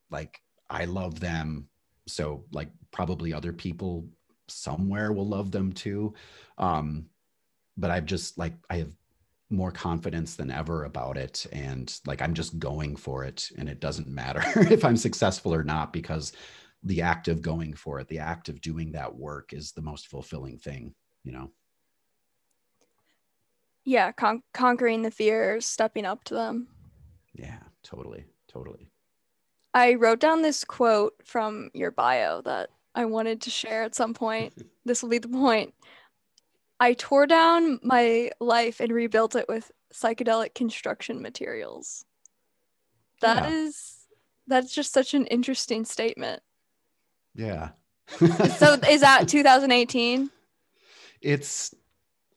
like 0.09 0.41
i 0.69 0.85
love 0.85 1.19
them. 1.19 1.67
So 2.07 2.45
like 2.51 2.69
probably 2.91 3.33
other 3.33 3.53
people 3.53 4.07
somewhere 4.47 5.11
will 5.11 5.27
love 5.27 5.51
them 5.51 5.71
too. 5.73 6.13
Um, 6.57 7.07
but 7.77 7.91
i've 7.91 8.05
just 8.05 8.37
like 8.37 8.53
i 8.69 8.77
have 8.77 8.93
more 9.49 9.71
confidence 9.71 10.35
than 10.35 10.49
ever 10.49 10.85
about 10.85 11.17
it. 11.17 11.45
And 11.51 11.93
like 12.05 12.21
i'm 12.21 12.33
just 12.33 12.57
going 12.59 12.95
for 12.95 13.23
it. 13.23 13.49
And 13.57 13.67
it 13.69 13.79
doesn't 13.79 14.07
matter 14.07 14.43
if 14.71 14.85
i'm 14.85 14.97
successful 14.97 15.53
or 15.53 15.63
not 15.63 15.93
because 15.93 16.33
the 16.83 17.01
act 17.01 17.27
of 17.27 17.41
going 17.41 17.73
for 17.73 17.99
it, 17.99 18.07
the 18.07 18.19
act 18.19 18.47
of 18.47 18.61
doing 18.61 18.91
that 18.91 19.15
work 19.15 19.53
is 19.53 19.71
the 19.71 19.81
most 19.81 20.07
fulfilling 20.07 20.59
thing, 20.59 20.93
you 21.23 21.31
know? 21.31 21.49
Yeah, 23.85 24.11
con- 24.11 24.41
conquering 24.53 25.03
the 25.03 25.11
fears, 25.11 25.65
stepping 25.65 26.05
up 26.05 26.23
to 26.25 26.33
them. 26.33 26.67
Yeah, 27.33 27.59
totally. 27.83 28.25
Totally. 28.47 28.89
I 29.73 29.93
wrote 29.95 30.19
down 30.19 30.41
this 30.41 30.63
quote 30.63 31.13
from 31.25 31.69
your 31.73 31.91
bio 31.91 32.41
that 32.43 32.69
I 32.95 33.05
wanted 33.05 33.41
to 33.41 33.49
share 33.49 33.83
at 33.83 33.93
some 33.95 34.13
point. 34.13 34.53
this 34.85 35.03
will 35.03 35.09
be 35.09 35.17
the 35.19 35.27
point. 35.27 35.73
I 36.79 36.93
tore 36.93 37.27
down 37.27 37.79
my 37.83 38.31
life 38.39 38.79
and 38.79 38.91
rebuilt 38.91 39.35
it 39.35 39.47
with 39.47 39.71
psychedelic 39.93 40.55
construction 40.55 41.21
materials. 41.21 42.05
That 43.21 43.43
Yeah. 43.43 43.55
is 43.55 43.91
that's 44.47 44.73
just 44.73 44.93
such 44.93 45.13
an 45.13 45.25
interesting 45.27 45.85
statement. 45.85 46.41
Yeah. 47.33 47.69
So 48.19 48.73
is 48.89 49.01
that 49.01 49.27
2018? 49.27 50.29
it's 51.21 51.73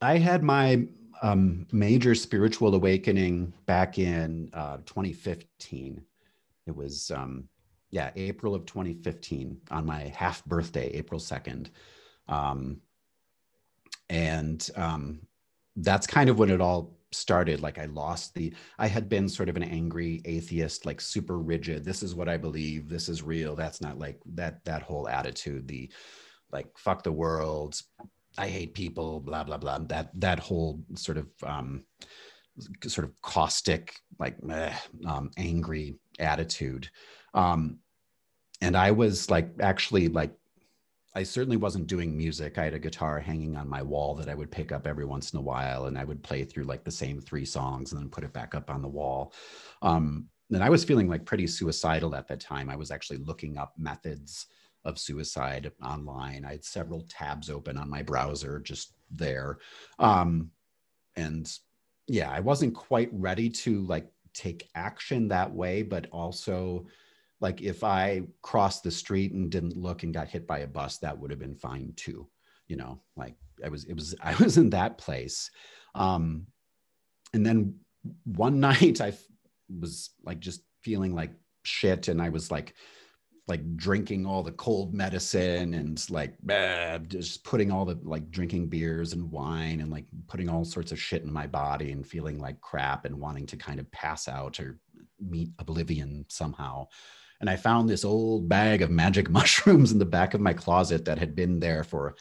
i 0.01 0.17
had 0.17 0.41
my 0.41 0.87
um, 1.21 1.67
major 1.71 2.15
spiritual 2.15 2.75
awakening 2.75 3.53
back 3.65 3.97
in 3.97 4.49
uh, 4.53 4.77
2015 4.85 6.01
it 6.67 6.75
was 6.75 7.11
um, 7.11 7.47
yeah 7.91 8.11
april 8.15 8.55
of 8.55 8.65
2015 8.65 9.57
on 9.71 9.85
my 9.85 10.13
half 10.15 10.43
birthday 10.45 10.87
april 10.93 11.19
2nd 11.19 11.67
um, 12.27 12.79
and 14.09 14.69
um, 14.75 15.21
that's 15.77 16.07
kind 16.07 16.29
of 16.29 16.39
when 16.39 16.49
it 16.49 16.61
all 16.61 16.99
started. 17.11 17.61
Like 17.61 17.79
i 17.79 17.85
lost 17.85 18.33
the 18.33 18.53
i 18.77 18.87
had 18.87 19.09
been 19.09 19.27
sort 19.27 19.49
of 19.49 19.55
an 19.55 19.63
angry 19.63 20.21
atheist 20.25 20.85
like 20.85 21.01
super 21.01 21.39
rigid. 21.39 21.83
This 21.83 22.03
is 22.03 22.15
what 22.15 22.29
i 22.29 22.37
believe. 22.37 22.89
This 22.89 23.09
is 23.09 23.23
real. 23.23 23.55
That's 23.55 23.81
not 23.81 23.97
like 23.97 24.19
that 24.33 24.63
that 24.65 24.83
whole 24.83 25.07
attitude 25.07 25.67
the 25.67 25.91
like 26.51 26.67
fuck 26.77 27.03
the 27.03 27.11
world 27.11 27.81
i 28.39 28.47
hate 28.47 28.73
people 28.73 29.19
blah 29.19 29.43
blah 29.43 29.57
blah 29.57 29.77
that 29.79 30.09
that 30.13 30.39
whole 30.39 30.81
sort 30.95 31.17
of 31.17 31.27
um 31.43 31.83
sort 32.85 33.07
of 33.07 33.21
caustic 33.21 33.95
like 34.19 34.43
meh, 34.43 34.73
um, 35.07 35.29
angry 35.37 35.95
attitude 36.19 36.89
um 37.33 37.77
and 38.61 38.75
i 38.75 38.91
was 38.91 39.29
like 39.29 39.49
actually 39.61 40.07
like 40.07 40.33
I 41.15 41.23
certainly 41.23 41.57
wasn't 41.57 41.87
doing 41.87 42.15
music. 42.15 42.57
I 42.57 42.65
had 42.65 42.75
a 42.75 42.79
guitar 42.79 43.19
hanging 43.19 43.57
on 43.57 43.67
my 43.67 43.81
wall 43.81 44.13
that 44.15 44.29
I 44.29 44.35
would 44.35 44.51
pick 44.51 44.71
up 44.71 44.85
every 44.85 45.05
once 45.05 45.33
in 45.33 45.39
a 45.39 45.41
while, 45.41 45.87
and 45.87 45.97
I 45.97 46.03
would 46.03 46.21
play 46.21 46.43
through 46.43 46.65
like 46.65 46.83
the 46.83 46.91
same 46.91 47.19
three 47.19 47.45
songs 47.45 47.91
and 47.91 47.99
then 47.99 48.09
put 48.09 48.23
it 48.23 48.31
back 48.31 48.53
up 48.53 48.69
on 48.69 48.81
the 48.81 48.87
wall. 48.87 49.33
Um, 49.81 50.27
and 50.51 50.63
I 50.63 50.69
was 50.69 50.83
feeling 50.83 51.07
like 51.07 51.25
pretty 51.25 51.47
suicidal 51.47 52.15
at 52.15 52.27
that 52.27 52.39
time. 52.39 52.69
I 52.69 52.75
was 52.75 52.91
actually 52.91 53.17
looking 53.17 53.57
up 53.57 53.73
methods 53.77 54.47
of 54.85 54.97
suicide 54.97 55.71
online. 55.83 56.45
I 56.45 56.51
had 56.51 56.63
several 56.63 57.05
tabs 57.09 57.49
open 57.49 57.77
on 57.77 57.89
my 57.89 58.01
browser 58.01 58.59
just 58.59 58.93
there. 59.11 59.59
Um, 59.97 60.51
and 61.15 61.51
yeah, 62.07 62.29
I 62.29 62.39
wasn't 62.39 62.75
quite 62.75 63.09
ready 63.11 63.49
to 63.49 63.81
like 63.85 64.07
take 64.33 64.69
action 64.75 65.27
that 65.27 65.53
way, 65.53 65.83
but 65.83 66.07
also 66.11 66.87
like 67.41 67.61
if 67.61 67.83
I 67.83 68.23
crossed 68.41 68.83
the 68.83 68.91
street 68.91 69.33
and 69.33 69.49
didn't 69.49 69.77
look 69.77 70.03
and 70.03 70.13
got 70.13 70.27
hit 70.27 70.47
by 70.47 70.59
a 70.59 70.67
bus, 70.67 70.97
that 70.99 71.17
would 71.17 71.31
have 71.31 71.39
been 71.39 71.55
fine 71.55 71.93
too. 71.95 72.27
You 72.67 72.77
know, 72.77 73.01
like 73.15 73.35
I 73.63 73.69
was, 73.69 73.85
it 73.85 73.93
was, 73.93 74.15
I 74.21 74.35
was 74.35 74.57
in 74.57 74.69
that 74.71 74.97
place. 74.97 75.49
Um, 75.95 76.47
and 77.33 77.45
then 77.45 77.75
one 78.25 78.59
night 78.61 79.01
I 79.01 79.13
was 79.69 80.11
like 80.23 80.39
just 80.39 80.61
feeling 80.81 81.13
like 81.13 81.31
shit, 81.63 82.07
and 82.07 82.21
I 82.21 82.29
was 82.29 82.51
like, 82.51 82.73
like 83.49 83.75
drinking 83.75 84.25
all 84.25 84.43
the 84.43 84.51
cold 84.53 84.93
medicine 84.93 85.73
and 85.73 86.09
like 86.09 86.35
bah, 86.43 86.99
just 86.99 87.43
putting 87.43 87.71
all 87.71 87.83
the 87.83 87.99
like 88.03 88.29
drinking 88.31 88.67
beers 88.67 89.13
and 89.13 89.29
wine 89.31 89.81
and 89.81 89.91
like 89.91 90.05
putting 90.27 90.47
all 90.47 90.63
sorts 90.63 90.91
of 90.91 91.01
shit 91.01 91.23
in 91.23 91.33
my 91.33 91.47
body 91.47 91.91
and 91.91 92.07
feeling 92.07 92.39
like 92.39 92.61
crap 92.61 93.05
and 93.05 93.19
wanting 93.19 93.45
to 93.47 93.57
kind 93.57 93.79
of 93.79 93.91
pass 93.91 94.27
out 94.27 94.59
or 94.59 94.79
meet 95.19 95.49
oblivion 95.59 96.25
somehow 96.29 96.87
and 97.41 97.49
I 97.49 97.55
found 97.55 97.89
this 97.89 98.05
old 98.05 98.49
bag 98.49 98.81
of 98.81 98.91
magic 98.91 99.29
mushrooms 99.29 99.91
in 99.91 99.99
the 99.99 100.05
back 100.05 100.33
of 100.33 100.41
my 100.41 100.53
closet 100.53 101.05
that 101.05 101.19
had 101.19 101.35
been 101.35 101.59
there 101.59 101.83
for 101.83 102.15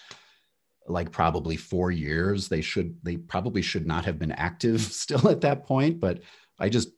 like 0.87 1.13
probably 1.13 1.57
four 1.57 1.91
years. 1.91 2.49
They 2.49 2.63
should, 2.63 2.97
they 3.03 3.17
probably 3.17 3.63
should 3.63 3.87
not 3.87 4.05
have 4.05 4.19
been 4.19 4.33
active 4.33 4.81
still 4.81 5.29
at 5.29 5.43
that 5.43 5.67
point, 5.67 6.01
but 6.01 6.21
I 6.59 6.69
just 6.69 6.91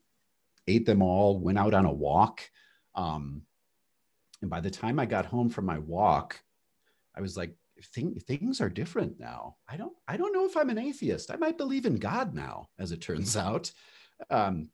ate 0.69 0.87
them 0.87 1.03
all, 1.03 1.39
went 1.39 1.59
out 1.59 1.75
on 1.75 1.87
a 1.87 1.93
walk. 1.93 2.43
Um, 2.95 3.43
and 4.41 4.51
by 4.51 4.61
the 4.61 4.71
time 4.71 4.99
I 4.99 5.07
got 5.07 5.27
home 5.27 5.49
from 5.49 5.67
my 5.67 5.79
walk, 5.79 6.41
I 7.17 7.21
was 7.21 7.37
like, 7.37 7.55
Thing, 7.95 8.15
things 8.27 8.61
are 8.61 8.69
different 8.69 9.19
now. 9.19 9.57
I 9.67 9.79
don't, 9.79 9.95
I 10.07 10.19
don't 10.19 10.35
know 10.35 10.45
if 10.45 10.55
I'm 10.55 10.69
an 10.69 10.77
atheist. 10.77 11.31
I 11.31 11.37
might 11.37 11.57
believe 11.57 11.87
in 11.87 11.97
God 11.97 12.35
now, 12.35 12.69
as 12.79 12.93
it 12.93 13.01
turns 13.01 13.37
out. 13.39 13.73
Um, 14.29 14.69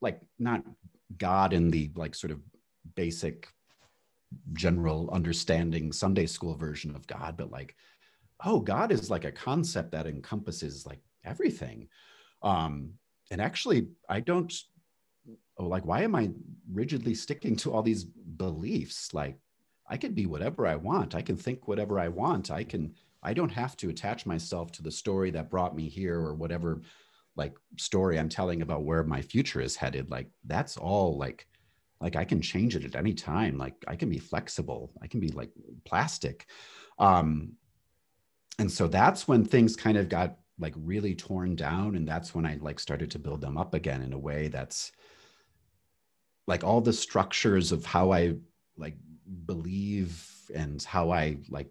like 0.00 0.20
not 0.36 0.64
God 1.16 1.52
in 1.52 1.70
the 1.70 1.92
like 1.94 2.16
sort 2.16 2.32
of 2.32 2.40
basic 2.96 3.46
general 4.52 5.10
understanding 5.12 5.92
Sunday 5.92 6.26
school 6.26 6.56
version 6.56 6.94
of 6.94 7.06
God, 7.06 7.36
but 7.36 7.50
like, 7.50 7.76
oh, 8.44 8.60
God 8.60 8.90
is 8.92 9.10
like 9.10 9.24
a 9.24 9.32
concept 9.32 9.92
that 9.92 10.06
encompasses 10.06 10.86
like 10.86 11.00
everything. 11.24 11.88
Um, 12.42 12.94
and 13.30 13.40
actually, 13.40 13.88
I 14.08 14.20
don't, 14.20 14.52
oh, 15.58 15.66
like, 15.66 15.84
why 15.84 16.02
am 16.02 16.14
I 16.14 16.30
rigidly 16.72 17.14
sticking 17.14 17.56
to 17.56 17.72
all 17.72 17.82
these 17.82 18.04
beliefs? 18.04 19.12
Like, 19.12 19.38
I 19.88 19.96
could 19.96 20.14
be 20.14 20.26
whatever 20.26 20.66
I 20.66 20.76
want. 20.76 21.14
I 21.14 21.22
can 21.22 21.36
think 21.36 21.66
whatever 21.66 21.98
I 21.98 22.08
want. 22.08 22.50
I 22.50 22.64
can, 22.64 22.94
I 23.22 23.34
don't 23.34 23.52
have 23.52 23.76
to 23.78 23.90
attach 23.90 24.24
myself 24.26 24.70
to 24.72 24.82
the 24.82 24.90
story 24.90 25.30
that 25.32 25.50
brought 25.50 25.74
me 25.74 25.88
here 25.88 26.18
or 26.18 26.34
whatever 26.34 26.82
like 27.36 27.56
story 27.76 28.18
I'm 28.18 28.28
telling 28.28 28.62
about 28.62 28.84
where 28.84 29.02
my 29.04 29.22
future 29.22 29.60
is 29.60 29.76
headed. 29.76 30.10
Like, 30.10 30.28
that's 30.44 30.76
all 30.76 31.16
like, 31.16 31.46
like 32.00 32.16
I 32.16 32.24
can 32.24 32.40
change 32.40 32.76
it 32.76 32.84
at 32.84 32.96
any 32.96 33.14
time. 33.14 33.58
Like 33.58 33.74
I 33.86 33.96
can 33.96 34.08
be 34.08 34.18
flexible. 34.18 34.92
I 35.02 35.06
can 35.06 35.20
be 35.20 35.28
like 35.28 35.50
plastic. 35.84 36.46
Um, 36.98 37.52
and 38.58 38.70
so 38.70 38.88
that's 38.88 39.28
when 39.28 39.44
things 39.44 39.76
kind 39.76 39.96
of 39.96 40.08
got 40.08 40.36
like 40.58 40.74
really 40.76 41.14
torn 41.14 41.56
down. 41.56 41.96
And 41.96 42.06
that's 42.06 42.34
when 42.34 42.46
I 42.46 42.58
like 42.60 42.78
started 42.78 43.10
to 43.12 43.18
build 43.18 43.40
them 43.40 43.56
up 43.56 43.74
again 43.74 44.02
in 44.02 44.12
a 44.12 44.18
way 44.18 44.48
that's 44.48 44.92
like 46.50 46.64
all 46.64 46.80
the 46.80 46.92
structures 46.92 47.72
of 47.72 47.86
how 47.86 48.12
I 48.12 48.34
like 48.76 48.96
believe 49.46 50.28
and 50.54 50.82
how 50.82 51.10
I 51.10 51.38
like 51.48 51.70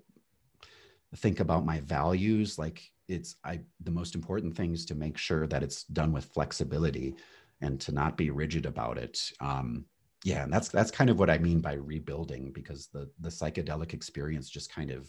think 1.17 1.39
about 1.39 1.65
my 1.65 1.81
values. 1.81 2.57
Like 2.57 2.81
it's 3.07 3.35
I 3.43 3.59
the 3.81 3.91
most 3.91 4.15
important 4.15 4.55
thing 4.55 4.73
is 4.73 4.85
to 4.85 4.95
make 4.95 5.17
sure 5.17 5.45
that 5.47 5.63
it's 5.63 5.83
done 5.83 6.11
with 6.11 6.25
flexibility 6.25 7.15
and 7.61 7.79
to 7.81 7.91
not 7.91 8.17
be 8.17 8.29
rigid 8.31 8.65
about 8.65 8.97
it. 8.97 9.31
Um, 9.39 9.85
yeah 10.23 10.43
and 10.43 10.51
that's 10.51 10.69
that's 10.69 10.91
kind 10.91 11.09
of 11.09 11.17
what 11.17 11.29
i 11.29 11.37
mean 11.37 11.61
by 11.61 11.73
rebuilding 11.73 12.51
because 12.51 12.87
the 12.87 13.09
the 13.19 13.29
psychedelic 13.29 13.93
experience 13.93 14.49
just 14.49 14.73
kind 14.73 14.91
of 14.91 15.07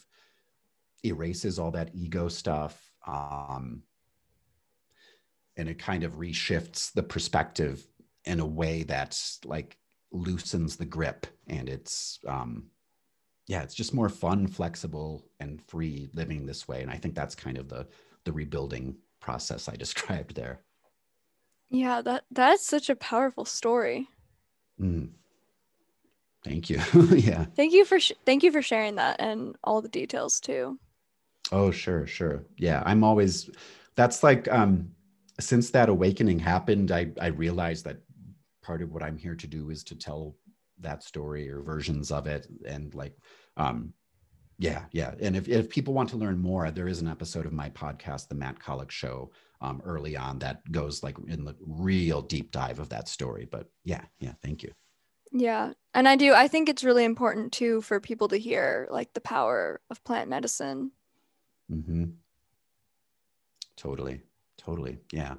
erases 1.05 1.59
all 1.59 1.71
that 1.71 1.91
ego 1.95 2.29
stuff 2.29 2.93
um 3.07 3.83
and 5.57 5.69
it 5.69 5.79
kind 5.79 6.05
of 6.05 6.19
reshifts 6.19 6.93
the 6.93 7.03
perspective 7.03 7.87
in 8.25 8.41
a 8.41 8.47
way 8.47 8.83
that's 8.83 9.41
like 9.45 9.77
loosens 10.13 10.77
the 10.77 10.85
grip 10.85 11.27
and 11.47 11.69
it's 11.69 12.19
um 12.27 12.65
yeah 13.47 13.63
it's 13.63 13.75
just 13.75 13.95
more 13.95 14.09
fun 14.09 14.47
flexible 14.47 15.25
and 15.39 15.63
free 15.63 16.09
living 16.15 16.47
this 16.47 16.67
way 16.67 16.83
and 16.83 16.91
i 16.91 16.97
think 16.97 17.15
that's 17.15 17.35
kind 17.35 17.59
of 17.59 17.69
the 17.69 17.87
the 18.25 18.33
rebuilding 18.33 18.97
process 19.21 19.69
i 19.69 19.77
described 19.77 20.35
there 20.35 20.61
Yeah, 21.69 22.03
that 22.03 22.25
that's 22.33 22.67
such 22.67 22.91
a 22.91 22.97
powerful 22.97 23.45
story. 23.45 24.09
Mm. 24.81 25.11
Thank 26.45 26.71
you. 26.71 26.81
yeah. 27.13 27.45
Thank 27.55 27.73
you 27.73 27.85
for 27.85 28.01
sh- 28.01 28.13
thank 28.25 28.43
you 28.43 28.51
for 28.51 28.63
sharing 28.63 28.97
that 28.97 29.21
and 29.21 29.55
all 29.63 29.83
the 29.83 29.89
details 29.89 30.41
too. 30.41 30.79
Oh, 31.53 31.71
sure, 31.71 32.07
sure. 32.07 32.45
Yeah, 32.57 32.83
I'm 32.87 33.05
always 33.05 33.51
that's 33.95 34.23
like 34.23 34.49
um 34.49 34.91
since 35.39 35.71
that 35.71 35.89
awakening 35.89 36.39
happened, 36.39 36.91
I 36.91 37.13
I 37.21 37.29
realized 37.29 37.85
that 37.85 37.99
part 38.63 38.83
of 38.83 38.93
what 38.93 39.03
I'm 39.03 39.17
here 39.17 39.35
to 39.35 39.47
do 39.47 39.71
is 39.71 39.85
to 39.85 39.97
tell 39.97 40.37
that 40.79 41.03
story 41.03 41.49
or 41.51 41.61
versions 41.61 42.11
of 42.11 42.27
it 42.27 42.47
and 42.67 42.95
like 42.95 43.15
um 43.57 43.93
yeah, 44.61 44.85
yeah. 44.93 45.15
And 45.21 45.37
if, 45.37 45.49
if 45.49 45.71
people 45.71 45.95
want 45.95 46.11
to 46.11 46.19
learn 46.19 46.39
more, 46.39 46.71
there 46.71 46.87
is 46.87 47.01
an 47.01 47.09
episode 47.09 47.47
of 47.47 47.53
my 47.53 47.71
podcast, 47.71 48.29
The 48.29 48.35
Matt 48.35 48.59
Collick 48.59 48.91
Show, 48.91 49.31
um, 49.63 49.81
early 49.87 50.19
on 50.19 50.39
that 50.41 50.71
goes 50.71 51.03
like 51.03 51.17
in 51.29 51.45
the 51.45 51.57
real 51.67 52.21
deep 52.21 52.53
dive 52.53 52.79
of 52.79 52.91
that 52.91 53.09
story. 53.09 53.49
But 53.51 53.71
yeah, 53.85 54.03
yeah, 54.19 54.35
thank 54.43 54.63
you. 54.63 54.71
Yeah. 55.33 55.73
And 55.95 56.07
I 56.07 56.17
do 56.17 56.35
I 56.35 56.47
think 56.47 56.69
it's 56.69 56.85
really 56.85 57.05
important 57.05 57.53
too 57.53 57.81
for 57.81 58.01
people 58.01 58.29
to 58.29 58.37
hear 58.37 58.87
like 58.91 59.15
the 59.15 59.21
power 59.23 59.81
of 59.91 60.05
plant 60.05 60.29
medicine. 60.29 60.93
Mm-hmm. 61.73 62.05
Totally. 63.77 64.21
Totally. 64.59 64.99
Yeah. 65.11 65.37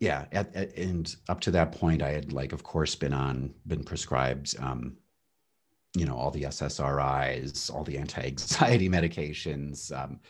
Yeah. 0.00 0.26
At, 0.32 0.54
at, 0.54 0.76
and 0.76 1.14
up 1.28 1.40
to 1.40 1.50
that 1.52 1.72
point, 1.72 2.02
I 2.02 2.10
had 2.10 2.32
like, 2.32 2.52
of 2.52 2.62
course, 2.62 2.94
been 2.94 3.12
on, 3.12 3.54
been 3.66 3.84
prescribed, 3.84 4.54
um, 4.60 4.96
you 5.96 6.04
know, 6.06 6.16
all 6.16 6.30
the 6.30 6.42
SSRIs, 6.42 7.72
all 7.74 7.84
the 7.84 7.98
anti-anxiety 8.02 8.88
medications, 8.88 9.92
um, 9.96 10.20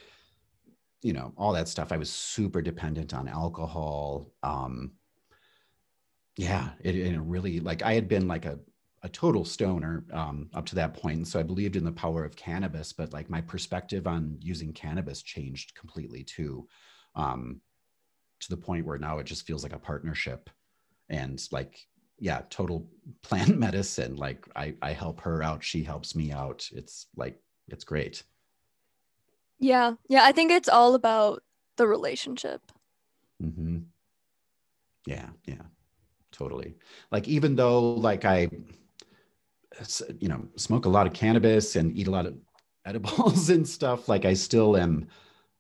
you 1.03 1.13
know, 1.13 1.33
all 1.37 1.53
that 1.53 1.69
stuff. 1.69 1.93
I 1.93 1.97
was 1.97 2.11
super 2.11 2.63
dependent 2.63 3.15
on 3.15 3.29
alcohol. 3.29 4.33
Um, 4.43 4.93
yeah, 6.37 6.71
it, 6.81 6.95
it 6.97 7.19
really 7.21 7.61
like 7.61 7.83
I 7.83 7.95
had 7.95 8.09
been 8.09 8.29
like 8.29 8.47
a 8.47 8.59
a 9.03 9.09
total 9.09 9.45
stoner 9.45 10.05
um, 10.13 10.49
up 10.55 10.67
to 10.67 10.75
that 10.75 10.95
point. 10.95 11.19
And 11.19 11.29
so 11.29 11.39
I 11.39 11.45
believed 11.45 11.77
in 11.77 11.85
the 11.85 11.93
power 11.93 12.25
of 12.25 12.37
cannabis, 12.37 12.93
but 12.93 13.13
like 13.13 13.31
my 13.31 13.41
perspective 13.41 14.07
on 14.07 14.39
using 14.41 14.73
cannabis 14.73 15.23
changed 15.23 15.75
completely 15.75 16.25
too, 16.25 16.67
um, 17.15 17.61
to 18.41 18.51
the 18.51 18.57
point 18.57 18.87
where 18.87 18.99
now 18.99 19.19
it 19.19 19.25
just 19.25 19.47
feels 19.47 19.63
like 19.63 19.73
a 19.73 19.79
partnership 19.79 20.51
and 21.09 21.43
like, 21.51 21.87
yeah, 22.19 22.43
total 22.51 22.89
plant 23.23 23.59
medicine. 23.59 24.17
Like 24.17 24.47
I, 24.55 24.75
I 24.83 24.93
help 24.93 25.21
her 25.21 25.43
out. 25.43 25.65
She 25.65 25.83
helps 25.83 26.15
me 26.15 26.33
out. 26.33 26.69
It's 26.73 27.07
like, 27.17 27.41
it's 27.69 27.85
great. 27.85 28.23
Yeah. 29.59 29.95
Yeah. 30.09 30.25
I 30.25 30.33
think 30.33 30.53
it's 30.53 30.69
all 30.69 30.95
about 30.95 31.43
the 31.77 31.87
relationship. 31.87 32.63
Mm-hmm. 33.43 33.79
Yeah. 35.07 35.29
Yeah. 35.47 35.63
Totally. 36.31 36.77
Like, 37.11 37.27
even 37.27 37.57
though 37.57 37.95
like 37.95 38.25
I, 38.25 38.49
you 40.19 40.29
know 40.29 40.47
smoke 40.57 40.87
a 40.87 40.89
lot 40.89 41.07
of 41.07 41.13
cannabis 41.13 41.77
and 41.77 41.97
eat 41.97 42.09
a 42.09 42.11
lot 42.11 42.27
of 42.27 42.35
edibles 42.87 43.51
and 43.51 43.69
stuff 43.69 44.09
like 44.09 44.25
i 44.25 44.33
still 44.33 44.77
am 44.77 45.07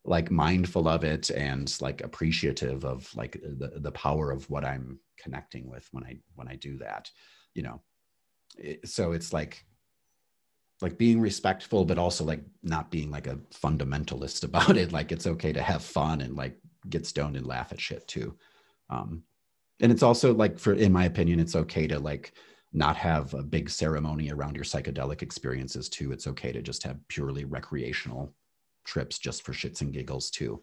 like 0.09 0.31
mindful 0.31 0.89
of 0.89 1.05
it 1.05 1.31
and 1.31 1.77
like 1.81 2.01
appreciative 2.01 2.85
of 2.85 3.15
like 3.15 3.33
the, 3.33 3.73
the 3.77 3.93
power 3.93 4.31
of 4.31 4.49
what 4.51 4.65
i'm 4.65 4.99
connecting 5.19 5.69
with 5.69 5.89
when 5.93 6.05
i 6.05 6.17
when 6.35 6.49
i 6.49 6.57
do 6.57 6.79
that 6.79 7.11
you 7.59 7.65
know? 7.65 7.81
It, 8.57 8.89
so 8.89 9.13
it's 9.13 9.33
like 9.33 9.65
like 10.81 10.97
being 10.97 11.21
respectful 11.21 11.85
but 11.85 11.99
also 11.99 12.25
like 12.25 12.45
not 12.63 12.89
being 12.89 13.11
like 13.11 13.27
a 13.27 13.41
fundamentalist 13.53 14.45
about 14.49 14.77
it. 14.77 14.93
Like 14.93 15.11
it's 15.11 15.27
okay 15.27 15.53
to 15.53 15.61
have 15.61 15.83
fun 15.83 16.21
and 16.21 16.37
like 16.37 16.57
get 16.89 17.05
stoned 17.05 17.37
and 17.37 17.45
laugh 17.45 17.73
at 17.73 17.81
shit 17.81 18.07
too. 18.07 18.37
Um 18.89 19.25
and 19.81 19.91
it's 19.91 20.05
also 20.05 20.33
like 20.33 20.59
for 20.59 20.75
in 20.75 20.93
my 20.93 21.05
opinion 21.05 21.41
it's 21.41 21.57
okay 21.57 21.89
to 21.89 21.99
like 21.99 22.33
not 22.73 22.97
have 22.97 23.35
a 23.35 23.43
big 23.43 23.69
ceremony 23.69 24.31
around 24.31 24.55
your 24.55 24.65
psychedelic 24.65 25.23
experiences 25.23 25.89
too. 25.89 26.13
It's 26.13 26.29
okay 26.29 26.53
to 26.53 26.63
just 26.63 26.85
have 26.85 27.07
purely 27.09 27.45
recreational 27.45 28.35
trips 28.89 29.19
just 29.19 29.43
for 29.43 29.53
shits 29.53 29.83
and 29.83 29.93
giggles 29.93 30.31
too. 30.31 30.61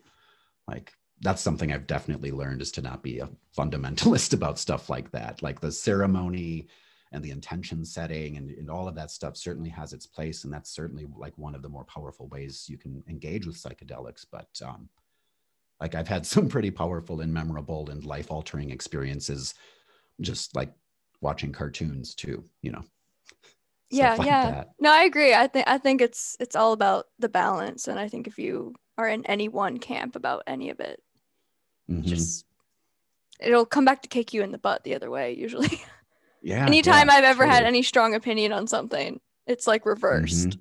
Like 0.68 0.92
that's 1.22 1.42
something 1.42 1.72
I've 1.72 1.88
definitely 1.88 2.32
learned 2.32 2.62
is 2.62 2.72
to 2.74 2.82
not 2.82 3.04
be 3.04 3.20
a 3.20 3.30
fundamentalist 3.58 4.34
about 4.40 4.60
stuff 4.60 4.90
like 4.90 5.12
that. 5.12 5.42
Like 5.42 5.62
the 5.62 5.72
ceremony 5.72 6.68
and 7.12 7.24
the 7.24 7.32
intention 7.32 7.86
setting 7.86 8.36
and, 8.38 8.50
and 8.50 8.70
all 8.70 8.88
of 8.88 8.96
that 8.96 9.12
stuff 9.12 9.38
certainly 9.38 9.70
has 9.70 9.94
its 9.94 10.08
place. 10.08 10.44
And 10.44 10.52
that's 10.52 10.72
certainly 10.72 11.08
like 11.16 11.38
one 11.38 11.56
of 11.56 11.62
the 11.62 11.70
more 11.70 11.86
powerful 11.86 12.28
ways 12.28 12.66
you 12.68 12.78
can 12.78 13.04
engage 13.08 13.46
with 13.46 13.56
psychedelics. 13.56 14.26
But 14.30 14.50
um, 14.66 14.90
like 15.80 15.96
I've 15.96 16.08
had 16.08 16.26
some 16.34 16.50
pretty 16.50 16.72
powerful 16.72 17.22
and 17.22 17.34
memorable 17.34 17.90
and 17.90 18.04
life 18.04 18.32
altering 18.32 18.72
experiences 18.72 19.54
just 20.20 20.56
like 20.56 20.74
watching 21.22 21.52
cartoons 21.52 22.16
too, 22.16 22.44
you 22.62 22.72
know. 22.72 22.84
Yeah, 23.90 24.16
like 24.16 24.28
yeah. 24.28 24.52
That. 24.52 24.70
No, 24.80 24.92
I 24.92 25.04
agree. 25.04 25.34
I 25.34 25.48
think 25.48 25.68
I 25.68 25.78
think 25.78 26.02
it's 26.02 26.36
it's 26.40 26.56
all 26.56 26.74
about 26.74 27.06
the 27.20 27.30
balance 27.30 27.88
and 27.88 28.00
I 28.00 28.08
think 28.08 28.28
if 28.28 28.38
you 28.38 28.74
are 28.98 29.08
in 29.08 29.26
any 29.26 29.48
one 29.48 29.78
camp 29.78 30.16
about 30.16 30.44
any 30.48 30.70
of 30.70 30.80
it, 30.80 31.02
mm-hmm. 31.90 32.04
just 32.04 32.46
it'll 33.40 33.66
come 33.66 33.86
back 33.86 34.02
to 34.02 34.10
kick 34.10 34.34
you 34.34 34.42
in 34.42 34.52
the 34.52 34.58
butt 34.58 34.84
the 34.84 34.96
other 34.96 35.10
way 35.10 35.34
usually. 35.34 35.82
Yeah. 36.46 36.64
Anytime 36.64 37.08
yeah, 37.08 37.16
I've 37.16 37.24
ever 37.24 37.44
totally. 37.44 37.56
had 37.56 37.64
any 37.64 37.82
strong 37.82 38.14
opinion 38.14 38.52
on 38.52 38.68
something, 38.68 39.20
it's 39.48 39.66
like 39.66 39.84
reversed. 39.84 40.50
Mm-hmm. 40.50 40.60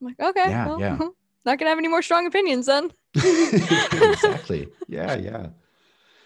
I'm 0.00 0.06
like, 0.08 0.28
okay, 0.30 0.50
yeah, 0.50 0.66
well, 0.66 0.80
yeah. 0.80 0.98
not 1.44 1.56
gonna 1.56 1.68
have 1.68 1.78
any 1.78 1.86
more 1.86 2.02
strong 2.02 2.26
opinions 2.26 2.66
then. 2.66 2.90
exactly. 3.14 4.66
Yeah, 4.88 5.14
yeah. 5.14 5.46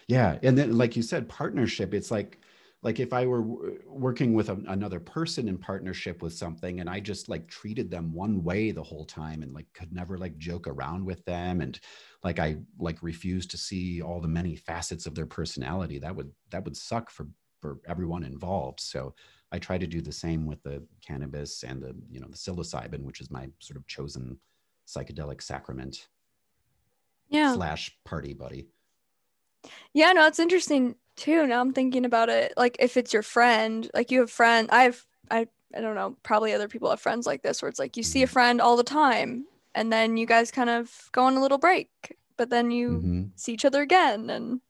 Yeah. 0.07 0.39
And 0.41 0.57
then 0.57 0.75
like 0.75 0.95
you 0.95 1.03
said, 1.03 1.29
partnership, 1.29 1.93
it's 1.93 2.09
like 2.09 2.39
like 2.81 2.99
if 2.99 3.13
i 3.13 3.25
were 3.25 3.43
working 3.85 4.33
with 4.33 4.49
a, 4.49 4.61
another 4.67 4.99
person 4.99 5.47
in 5.47 5.57
partnership 5.57 6.21
with 6.21 6.33
something 6.33 6.79
and 6.79 6.89
i 6.89 6.99
just 6.99 7.29
like 7.29 7.47
treated 7.47 7.89
them 7.91 8.13
one 8.13 8.43
way 8.43 8.71
the 8.71 8.83
whole 8.83 9.05
time 9.05 9.41
and 9.41 9.53
like 9.53 9.67
could 9.73 9.91
never 9.91 10.17
like 10.17 10.37
joke 10.37 10.67
around 10.67 11.05
with 11.05 11.23
them 11.25 11.61
and 11.61 11.79
like 12.23 12.39
i 12.39 12.57
like 12.79 13.01
refused 13.01 13.51
to 13.51 13.57
see 13.57 14.01
all 14.01 14.21
the 14.21 14.27
many 14.27 14.55
facets 14.55 15.05
of 15.05 15.15
their 15.15 15.25
personality 15.25 15.99
that 15.99 16.15
would 16.15 16.31
that 16.49 16.63
would 16.63 16.77
suck 16.77 17.09
for 17.09 17.27
for 17.59 17.79
everyone 17.87 18.23
involved. 18.23 18.79
So 18.79 19.13
i 19.51 19.57
try 19.57 19.79
to 19.79 19.87
do 19.87 19.99
the 19.99 20.11
same 20.11 20.45
with 20.45 20.61
the 20.61 20.83
cannabis 21.01 21.63
and 21.63 21.81
the 21.81 21.95
you 22.11 22.19
know 22.19 22.27
the 22.29 22.37
psilocybin 22.37 23.01
which 23.01 23.19
is 23.19 23.31
my 23.31 23.49
sort 23.59 23.77
of 23.77 23.87
chosen 23.87 24.37
psychedelic 24.87 25.41
sacrament 25.41 26.07
yeah. 27.29 27.53
slash 27.53 27.91
party 28.05 28.33
buddy. 28.33 28.67
Yeah 29.93 30.11
no 30.13 30.27
it's 30.27 30.39
interesting 30.39 30.95
too. 31.19 31.45
Now 31.45 31.61
I'm 31.61 31.73
thinking 31.73 32.05
about 32.05 32.29
it. 32.29 32.53
Like 32.57 32.77
if 32.79 32.97
it's 32.97 33.13
your 33.13 33.23
friend, 33.23 33.89
like 33.93 34.11
you 34.11 34.21
have 34.21 34.31
friend, 34.31 34.69
I 34.71 34.83
have 34.83 35.05
I 35.29 35.47
I 35.75 35.81
don't 35.81 35.95
know, 35.95 36.17
probably 36.23 36.53
other 36.53 36.67
people 36.67 36.89
have 36.89 36.99
friends 36.99 37.27
like 37.27 37.43
this 37.43 37.61
where 37.61 37.69
it's 37.69 37.79
like 37.79 37.95
you 37.95 38.03
see 38.03 38.23
a 38.23 38.25
mm-hmm. 38.25 38.33
friend 38.33 38.61
all 38.61 38.75
the 38.75 38.83
time 38.83 39.45
and 39.75 39.93
then 39.93 40.17
you 40.17 40.25
guys 40.25 40.49
kind 40.49 40.69
of 40.69 41.09
go 41.11 41.25
on 41.25 41.35
a 41.35 41.41
little 41.41 41.59
break, 41.59 42.17
but 42.37 42.49
then 42.49 42.71
you 42.71 42.89
mm-hmm. 42.89 43.23
see 43.35 43.53
each 43.53 43.65
other 43.65 43.81
again 43.81 44.29
and 44.29 44.61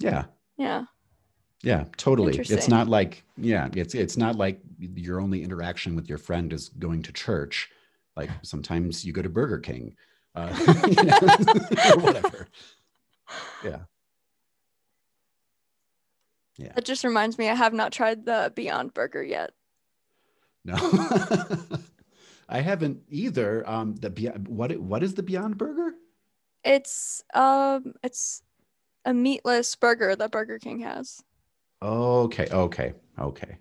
Yeah. 0.00 0.24
Yeah. 0.56 0.86
Yeah, 1.62 1.84
totally. 1.96 2.36
It's 2.38 2.68
not 2.68 2.88
like 2.88 3.24
yeah, 3.36 3.68
it's 3.74 3.94
it's 3.94 4.16
not 4.16 4.36
like 4.36 4.60
your 4.78 5.20
only 5.20 5.42
interaction 5.42 5.96
with 5.96 6.08
your 6.08 6.18
friend 6.18 6.52
is 6.52 6.68
going 6.68 7.02
to 7.02 7.12
church. 7.12 7.70
Like 8.14 8.30
sometimes 8.42 9.04
you 9.04 9.12
go 9.12 9.22
to 9.22 9.28
Burger 9.28 9.58
King, 9.58 9.94
uh, 10.34 10.54
you 10.86 11.02
know, 11.02 11.96
whatever. 12.04 12.48
Yeah. 13.64 13.78
Yeah. 16.56 16.72
That 16.74 16.84
just 16.84 17.04
reminds 17.04 17.38
me, 17.38 17.48
I 17.48 17.54
have 17.54 17.74
not 17.74 17.92
tried 17.92 18.24
the 18.24 18.52
Beyond 18.54 18.94
Burger 18.94 19.22
yet. 19.22 19.50
No, 20.64 20.74
I 22.48 22.60
haven't 22.60 23.02
either. 23.08 23.68
Um, 23.68 23.94
the 23.96 24.10
Beyond, 24.10 24.48
what 24.48 24.76
what 24.78 25.02
is 25.02 25.14
the 25.14 25.22
Beyond 25.22 25.58
Burger? 25.58 25.94
It's 26.64 27.22
um, 27.34 27.94
it's 28.02 28.42
a 29.04 29.14
meatless 29.14 29.76
burger 29.76 30.16
that 30.16 30.32
Burger 30.32 30.58
King 30.58 30.80
has. 30.80 31.22
Okay, 31.80 32.48
okay, 32.50 32.94
okay. 33.18 33.58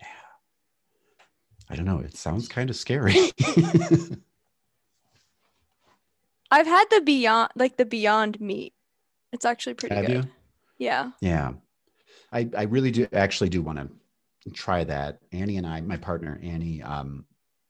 Yeah. 0.00 0.06
I 1.70 1.76
don't 1.76 1.84
know. 1.84 2.00
It 2.00 2.16
sounds 2.16 2.48
kind 2.48 2.70
of 2.70 2.76
scary. 2.76 3.14
I've 6.50 6.66
had 6.66 6.86
the 6.90 7.00
Beyond, 7.04 7.50
like 7.54 7.76
the 7.76 7.84
Beyond 7.84 8.40
Meat. 8.40 8.74
It's 9.32 9.44
actually 9.44 9.74
pretty 9.74 9.94
have 9.94 10.06
good. 10.06 10.24
You? 10.24 10.30
Yeah. 10.78 11.10
Yeah. 11.20 11.52
I, 12.32 12.48
I 12.56 12.62
really 12.62 12.90
do 12.90 13.06
actually 13.12 13.50
do 13.50 13.62
want 13.62 13.78
to 13.78 14.50
try 14.50 14.84
that. 14.84 15.18
Annie 15.32 15.58
and 15.58 15.66
I, 15.66 15.80
my 15.82 15.96
partner 15.96 16.40
Annie, 16.42 16.82
um, 16.82 17.24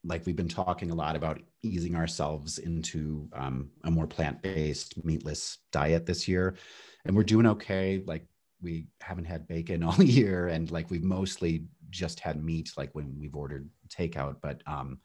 like 0.04 0.26
we've 0.26 0.36
been 0.36 0.48
talking 0.48 0.90
a 0.90 0.94
lot 0.94 1.16
about 1.16 1.40
easing 1.62 1.94
ourselves 1.94 2.58
into 2.58 3.28
um, 3.34 3.70
a 3.84 3.90
more 3.90 4.06
plant-based, 4.06 5.04
meatless 5.04 5.58
diet 5.70 6.06
this 6.06 6.26
year, 6.26 6.56
and 7.04 7.14
we're 7.14 7.22
doing 7.22 7.46
okay. 7.46 8.02
Like 8.06 8.26
we 8.60 8.86
haven't 9.00 9.26
had 9.26 9.46
bacon 9.46 9.82
all 9.84 10.02
year, 10.02 10.48
and 10.48 10.70
like 10.70 10.90
we've 10.90 11.04
mostly 11.04 11.64
just 11.90 12.20
had 12.20 12.42
meat, 12.42 12.72
like 12.76 12.90
when 12.94 13.16
we've 13.18 13.36
ordered 13.36 13.68
takeout. 13.88 14.36
But 14.40 14.62
um, 14.66 14.98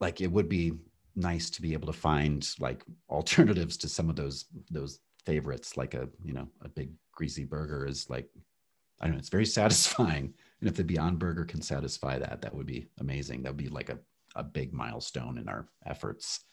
like 0.00 0.20
it 0.20 0.30
would 0.30 0.48
be 0.48 0.72
nice 1.14 1.50
to 1.50 1.62
be 1.62 1.72
able 1.72 1.86
to 1.86 1.98
find 1.98 2.48
like 2.60 2.84
alternatives 3.08 3.76
to 3.78 3.88
some 3.88 4.08
of 4.08 4.16
those 4.16 4.46
those 4.70 5.00
favorites, 5.24 5.76
like 5.76 5.94
a 5.94 6.08
you 6.24 6.32
know 6.32 6.48
a 6.62 6.68
big 6.68 6.90
greasy 7.16 7.44
burger 7.44 7.84
is 7.84 8.08
like 8.08 8.28
I 9.00 9.06
don't 9.06 9.14
know, 9.14 9.18
it's 9.18 9.28
very 9.28 9.46
satisfying. 9.60 10.32
And 10.60 10.68
if 10.68 10.76
the 10.76 10.84
Beyond 10.84 11.18
Burger 11.18 11.44
can 11.44 11.60
satisfy 11.60 12.18
that, 12.18 12.40
that 12.42 12.54
would 12.54 12.66
be 12.66 12.88
amazing. 13.00 13.42
That 13.42 13.50
would 13.50 13.64
be 13.64 13.68
like 13.68 13.90
a, 13.90 13.98
a 14.36 14.44
big 14.44 14.72
milestone 14.72 15.36
in 15.36 15.48
our 15.48 15.68
efforts. 15.84 16.44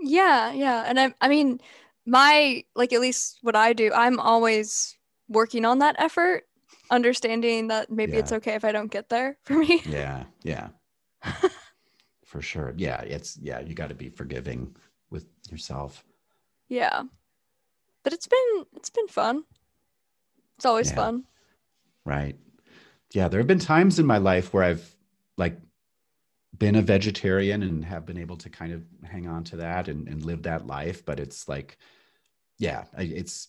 Yeah, 0.00 0.52
yeah. 0.52 0.84
And 0.86 1.00
I 1.00 1.14
I 1.20 1.28
mean, 1.28 1.60
my 2.06 2.64
like 2.76 2.92
at 2.92 3.00
least 3.00 3.38
what 3.42 3.56
I 3.56 3.72
do, 3.72 3.92
I'm 3.92 4.20
always 4.20 4.96
working 5.28 5.64
on 5.64 5.80
that 5.80 5.96
effort, 5.98 6.44
understanding 6.90 7.68
that 7.68 7.90
maybe 7.90 8.12
yeah. 8.12 8.20
it's 8.20 8.32
okay 8.32 8.54
if 8.54 8.64
I 8.64 8.72
don't 8.72 8.90
get 8.90 9.08
there 9.08 9.38
for 9.44 9.54
me. 9.54 9.82
Yeah, 9.84 10.24
yeah. 10.42 10.68
for 12.24 12.40
sure. 12.40 12.74
Yeah, 12.76 13.00
it's 13.02 13.36
yeah, 13.36 13.60
you 13.60 13.74
got 13.74 13.88
to 13.88 13.94
be 13.94 14.08
forgiving 14.08 14.76
with 15.10 15.26
yourself. 15.50 16.04
Yeah. 16.68 17.02
But 18.04 18.12
it's 18.12 18.26
been 18.26 18.66
it's 18.76 18.90
been 18.90 19.08
fun. 19.08 19.44
It's 20.58 20.66
always 20.66 20.90
yeah. 20.90 20.96
fun. 20.96 21.24
Right. 22.04 22.36
Yeah. 23.14 23.28
There 23.28 23.38
have 23.38 23.46
been 23.46 23.60
times 23.60 24.00
in 24.00 24.06
my 24.06 24.18
life 24.18 24.52
where 24.52 24.64
I've 24.64 24.94
like 25.36 25.56
been 26.56 26.74
a 26.74 26.82
vegetarian 26.82 27.62
and 27.62 27.84
have 27.84 28.04
been 28.04 28.18
able 28.18 28.36
to 28.38 28.50
kind 28.50 28.72
of 28.72 28.82
hang 29.04 29.28
on 29.28 29.44
to 29.44 29.56
that 29.56 29.86
and, 29.86 30.08
and 30.08 30.24
live 30.24 30.42
that 30.42 30.66
life. 30.66 31.04
But 31.04 31.20
it's 31.20 31.48
like, 31.48 31.78
yeah, 32.58 32.84
it's, 32.98 33.48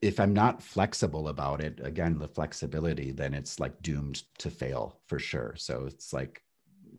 if 0.00 0.18
I'm 0.18 0.32
not 0.32 0.62
flexible 0.62 1.28
about 1.28 1.60
it, 1.60 1.78
again, 1.84 2.18
the 2.18 2.28
flexibility, 2.28 3.12
then 3.12 3.34
it's 3.34 3.60
like 3.60 3.82
doomed 3.82 4.22
to 4.38 4.50
fail 4.50 4.98
for 5.06 5.18
sure. 5.18 5.54
So 5.58 5.84
it's 5.86 6.14
like, 6.14 6.42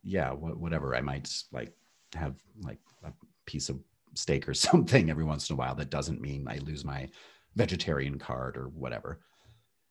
yeah, 0.03 0.29
wh- 0.29 0.61
whatever. 0.61 0.95
I 0.95 1.01
might 1.01 1.27
like 1.51 1.73
have 2.13 2.35
like 2.61 2.77
a 3.03 3.11
piece 3.47 3.69
of 3.69 3.79
steak 4.13 4.47
or 4.47 4.53
something 4.53 5.09
every 5.09 5.23
once 5.23 5.49
in 5.49 5.55
a 5.55 5.57
while. 5.57 5.73
That 5.73 5.89
doesn't 5.89 6.21
mean 6.21 6.47
I 6.47 6.57
lose 6.59 6.85
my 6.85 7.09
vegetarian 7.55 8.19
card 8.19 8.55
or 8.55 8.67
whatever. 8.69 9.19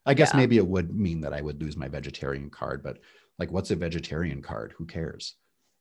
I 0.07 0.15
guess 0.15 0.33
Yeah. 0.33 0.39
maybe 0.39 0.57
it 0.57 0.67
would 0.67 0.95
mean 0.95 1.21
that 1.21 1.33
I 1.35 1.41
would 1.41 1.61
lose 1.63 1.77
my 1.77 1.89
vegetarian 1.89 2.51
card, 2.51 2.83
but 2.83 2.99
like, 3.39 3.51
what's 3.51 3.71
a 3.71 3.77
vegetarian 3.77 4.43
card? 4.43 4.73
Who 4.77 4.87
cares? 4.87 5.37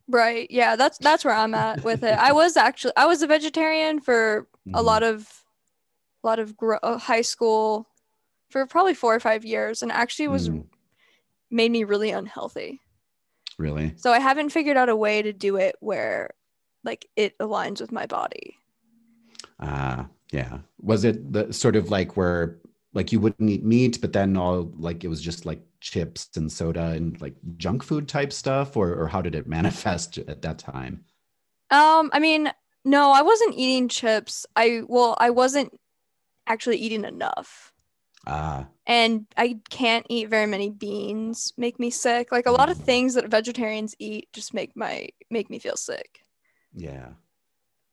Right. 0.08 0.50
Yeah, 0.50 0.76
that's 0.76 0.98
that's 0.98 1.24
where 1.24 1.36
I'm 1.36 1.54
at 1.54 1.84
with 1.84 2.04
it. 2.04 2.18
I 2.18 2.32
was 2.32 2.58
actually 2.58 2.94
I 2.98 3.06
was 3.06 3.22
a 3.22 3.28
vegetarian 3.28 4.00
for 4.02 4.48
a 4.74 4.82
Mhm. 4.82 4.86
lot 4.86 5.04
of 5.04 5.44
a 6.24 6.28
lot 6.28 6.40
of 6.40 6.58
gro- 6.58 6.80
uh, 6.84 6.98
high 6.98 7.22
school 7.22 7.88
for 8.50 8.66
probably 8.66 8.94
4 8.96 9.16
or 9.16 9.20
5 9.20 9.46
years 9.46 9.82
and 9.84 9.92
actually 9.92 10.28
was 10.28 10.50
Mm, 10.50 10.66
made 11.52 11.72
me 11.72 11.84
really 11.84 12.10
unhealthy. 12.10 12.82
really? 13.60 13.94
So 13.98 14.12
I 14.12 14.20
haven't 14.20 14.50
figured 14.50 14.78
out 14.78 14.90
a 14.90 14.96
way 14.96 15.22
to 15.22 15.32
do 15.32 15.56
it 15.58 15.76
where 15.80 16.32
like 16.84 17.08
it 17.16 17.38
aligns 17.38 17.80
with 17.80 17.92
my 17.92 18.06
body. 18.08 18.58
Ah, 19.60 20.08
yeah. 20.32 20.60
Was 20.82 21.04
it 21.04 21.32
the 21.32 21.52
sort 21.54 21.76
of 21.76 21.90
like 21.92 22.18
where 22.18 22.58
like 22.94 23.12
you 23.12 23.20
wouldn't 23.20 23.50
eat 23.50 23.64
meat, 23.64 24.00
but 24.02 24.14
then 24.14 24.36
all 24.38 24.72
like 24.78 25.04
it 25.04 25.08
was 25.10 25.22
just 25.22 25.46
like 25.46 25.62
chips 25.82 26.30
and 26.36 26.52
soda 26.52 26.88
and 26.92 27.20
like 27.22 27.36
junk 27.58 27.84
food 27.84 28.08
type 28.08 28.34
stuff, 28.34 28.76
or 28.78 28.94
or 28.96 29.08
how 29.08 29.22
did 29.22 29.36
it 29.36 29.48
manifest 29.58 30.18
at 30.18 30.42
that 30.42 30.60
time? 30.60 31.06
Um 31.72 32.10
I 32.14 32.20
mean, 32.20 32.52
no, 32.86 33.12
I 33.12 33.22
wasn't 33.22 33.56
eating 33.56 33.88
chips. 33.88 34.46
I 34.56 34.84
well, 34.88 35.16
I 35.20 35.30
wasn't 35.30 35.72
actually 36.48 36.78
eating 36.78 37.06
enough. 37.06 37.74
Ah, 38.26 38.68
and 38.86 39.28
I 39.38 39.60
can't 39.70 40.06
eat 40.10 40.30
very 40.30 40.48
many 40.48 40.70
beans 40.70 41.54
make 41.58 41.80
me 41.80 41.90
sick. 41.92 42.32
Like 42.32 42.46
a 42.48 42.52
lot 42.52 42.70
of 42.70 42.78
Mm. 42.78 42.86
things 42.86 43.14
that 43.14 43.30
vegetarians 43.30 43.96
eat 44.00 44.30
just 44.34 44.54
make 44.54 44.76
my 44.76 45.10
make 45.30 45.50
me 45.50 45.60
feel 45.60 45.78
sick. 45.78 46.22
yeah, 46.74 47.14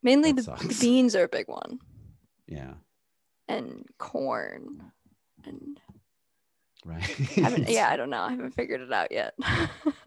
Mainly 0.03 0.33
the, 0.33 0.43
the 0.69 0.75
beans 0.81 1.15
are 1.17 1.25
a 1.25 1.29
big 1.29 1.49
one 1.49 1.81
yeah, 2.47 2.75
and 3.49 3.85
corn 3.99 4.93
and 5.45 5.81
right. 6.85 7.09
yeah, 7.69 7.89
I 7.91 7.97
don't 7.97 8.11
know. 8.11 8.23
I 8.23 8.31
haven't 8.31 8.55
figured 8.55 8.81
it 8.81 8.93
out 8.93 9.13
yet. 9.13 9.35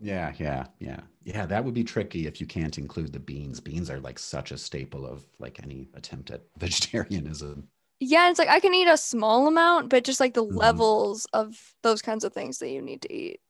Yeah, 0.02 0.34
yeah, 0.38 0.68
yeah. 0.80 1.02
Yeah, 1.24 1.46
that 1.46 1.66
would 1.66 1.74
be 1.74 1.84
tricky 1.84 2.26
if 2.26 2.40
you 2.40 2.48
can't 2.48 2.78
include 2.78 3.12
the 3.12 3.20
beans. 3.20 3.60
Beans 3.60 3.90
are 3.90 4.00
like 4.00 4.18
such 4.18 4.52
a 4.52 4.58
staple 4.58 5.06
of 5.06 5.26
like 5.40 5.62
any 5.62 5.90
attempt 5.94 6.32
at 6.32 6.44
vegetarianism. 6.58 7.68
yeah, 8.00 8.30
it's 8.30 8.40
like 8.40 8.48
I 8.48 8.60
can 8.62 8.74
eat 8.74 8.88
a 8.88 8.98
small 8.98 9.48
amount, 9.48 9.90
but 9.90 10.06
just 10.06 10.20
like 10.22 10.34
the 10.34 10.46
Mhm. 10.50 10.56
levels 10.58 11.26
of 11.34 11.76
those 11.84 12.02
kinds 12.02 12.24
of 12.24 12.34
things 12.34 12.60
that 12.60 12.70
you 12.70 12.82
need 12.82 13.02
to 13.02 13.14
eat. 13.14 13.42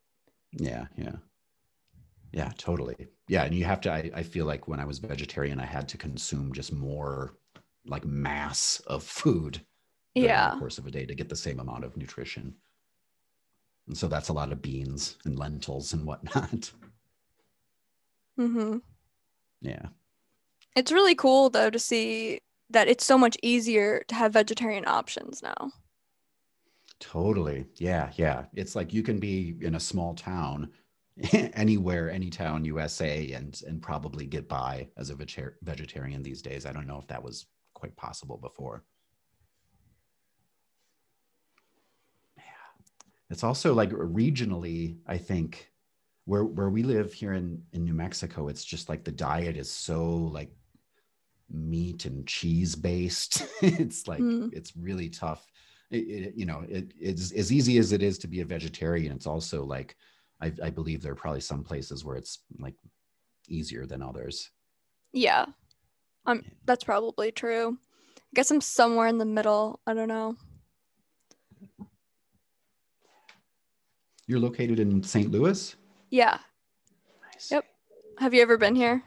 Yeah, 0.54 0.88
yeah. 0.96 1.18
Yeah, 2.32 2.52
totally. 2.58 2.96
Yeah, 3.28 3.44
and 3.44 3.56
you 3.56 3.66
have 3.66 3.82
to 3.82 3.92
I, 3.92 4.12
I 4.14 4.24
feel 4.24 4.46
like 4.46 4.68
when 4.68 4.80
I 4.80 4.86
was 4.86 5.00
vegetarian, 5.00 5.60
I 5.60 5.66
had 5.66 5.88
to 5.90 5.98
consume 5.98 6.54
just 6.54 6.72
more 6.72 7.36
like 7.86 8.06
mass 8.06 8.80
of 8.82 9.04
food 9.04 9.66
Yeah. 10.24 10.52
the 10.52 10.60
course 10.60 10.78
of 10.78 10.88
a 10.88 10.92
day 10.92 11.06
to 11.06 11.16
get 11.16 11.30
the 11.30 11.36
same 11.36 11.60
amount 11.60 11.84
of 11.84 11.98
nutrition. 11.98 12.56
And 13.88 13.98
so 13.98 14.08
that's 14.08 14.30
a 14.30 14.34
lot 14.34 14.52
of 14.52 14.62
beans 14.62 15.18
and 15.26 15.38
lentils 15.38 15.94
and 15.94 16.06
whatnot. 16.06 16.72
Mm-hmm. 18.40 18.78
Yeah. 19.62 19.88
It's 20.76 20.92
really 20.94 21.16
cool 21.16 21.50
though 21.50 21.70
to 21.70 21.80
see 21.80 22.40
that 22.70 22.88
it's 22.88 23.06
so 23.06 23.18
much 23.18 23.36
easier 23.44 24.06
to 24.08 24.16
have 24.16 24.32
vegetarian 24.34 24.88
options 24.88 25.44
now. 25.44 25.72
Totally. 27.00 27.66
Yeah. 27.76 28.12
Yeah. 28.16 28.46
It's 28.54 28.76
like 28.76 28.94
you 28.94 29.04
can 29.04 29.20
be 29.20 29.56
in 29.62 29.76
a 29.76 29.80
small 29.80 30.14
town, 30.14 30.70
anywhere, 31.34 32.10
any 32.10 32.30
town, 32.30 32.64
USA, 32.66 33.32
and 33.32 33.62
and 33.68 33.82
probably 33.82 34.26
get 34.26 34.48
by 34.48 34.88
as 34.98 35.10
a 35.10 35.16
vegetarian 35.62 36.24
these 36.24 36.42
days. 36.42 36.66
I 36.66 36.72
don't 36.72 36.88
know 36.88 37.00
if 37.00 37.08
that 37.08 37.24
was 37.24 37.48
quite 37.74 37.96
possible 37.96 38.38
before. 38.38 38.84
It's 43.30 43.44
also 43.44 43.74
like 43.74 43.92
regionally, 43.92 44.98
I 45.08 45.18
think, 45.18 45.72
where 46.26 46.44
where 46.46 46.70
we 46.70 46.84
live 46.84 47.14
here 47.14 47.34
in 47.34 47.64
in 47.74 47.84
New 47.86 47.94
Mexico, 47.94 48.48
it's 48.48 48.64
just 48.66 48.90
like 48.90 49.04
the 49.04 49.12
diet 49.12 49.58
is 49.58 49.72
so 49.72 50.06
like 50.16 50.52
meat 51.50 52.06
and 52.06 52.28
cheese 52.28 52.76
based. 52.76 53.46
it's 53.62 54.08
like 54.08 54.22
Mm. 54.22 54.54
it's 54.54 54.76
really 54.76 55.10
tough 55.10 55.48
it, 55.90 55.98
it, 55.98 56.34
you 56.36 56.46
know 56.46 56.64
it, 56.70 56.94
it's 57.00 57.32
as 57.32 57.52
easy 57.52 57.78
as 57.80 57.92
it 57.92 58.04
is 58.04 58.20
to 58.20 58.28
be 58.28 58.42
a 58.42 58.46
vegetarian 58.46 59.12
it's 59.12 59.26
also 59.26 59.64
like 59.66 59.96
I, 60.42 60.54
I 60.64 60.70
believe 60.70 61.02
there 61.02 61.14
are 61.14 61.16
probably 61.16 61.42
some 61.42 61.64
places 61.64 62.06
where 62.06 62.16
it's 62.18 62.40
like 62.60 62.76
easier 63.48 63.86
than 63.88 64.04
others 64.04 64.52
Yeah. 65.14 65.46
Um 66.26 66.44
that's 66.66 66.84
probably 66.84 67.32
true. 67.32 67.78
I 68.18 68.32
guess 68.36 68.52
I'm 68.52 68.62
somewhere 68.62 69.08
in 69.08 69.18
the 69.18 69.26
middle. 69.26 69.80
I 69.88 69.94
don't 69.96 70.08
know. 70.08 70.36
You're 74.30 74.40
located 74.40 74.80
in 74.80 75.02
st 75.04 75.32
louis 75.32 75.76
Yeah. 76.12 76.38
nice. 77.34 77.50
Yep. 77.52 77.66
Have 78.20 78.34
you 78.34 78.42
ever 78.42 78.58
been 78.58 78.76
here? 78.76 79.04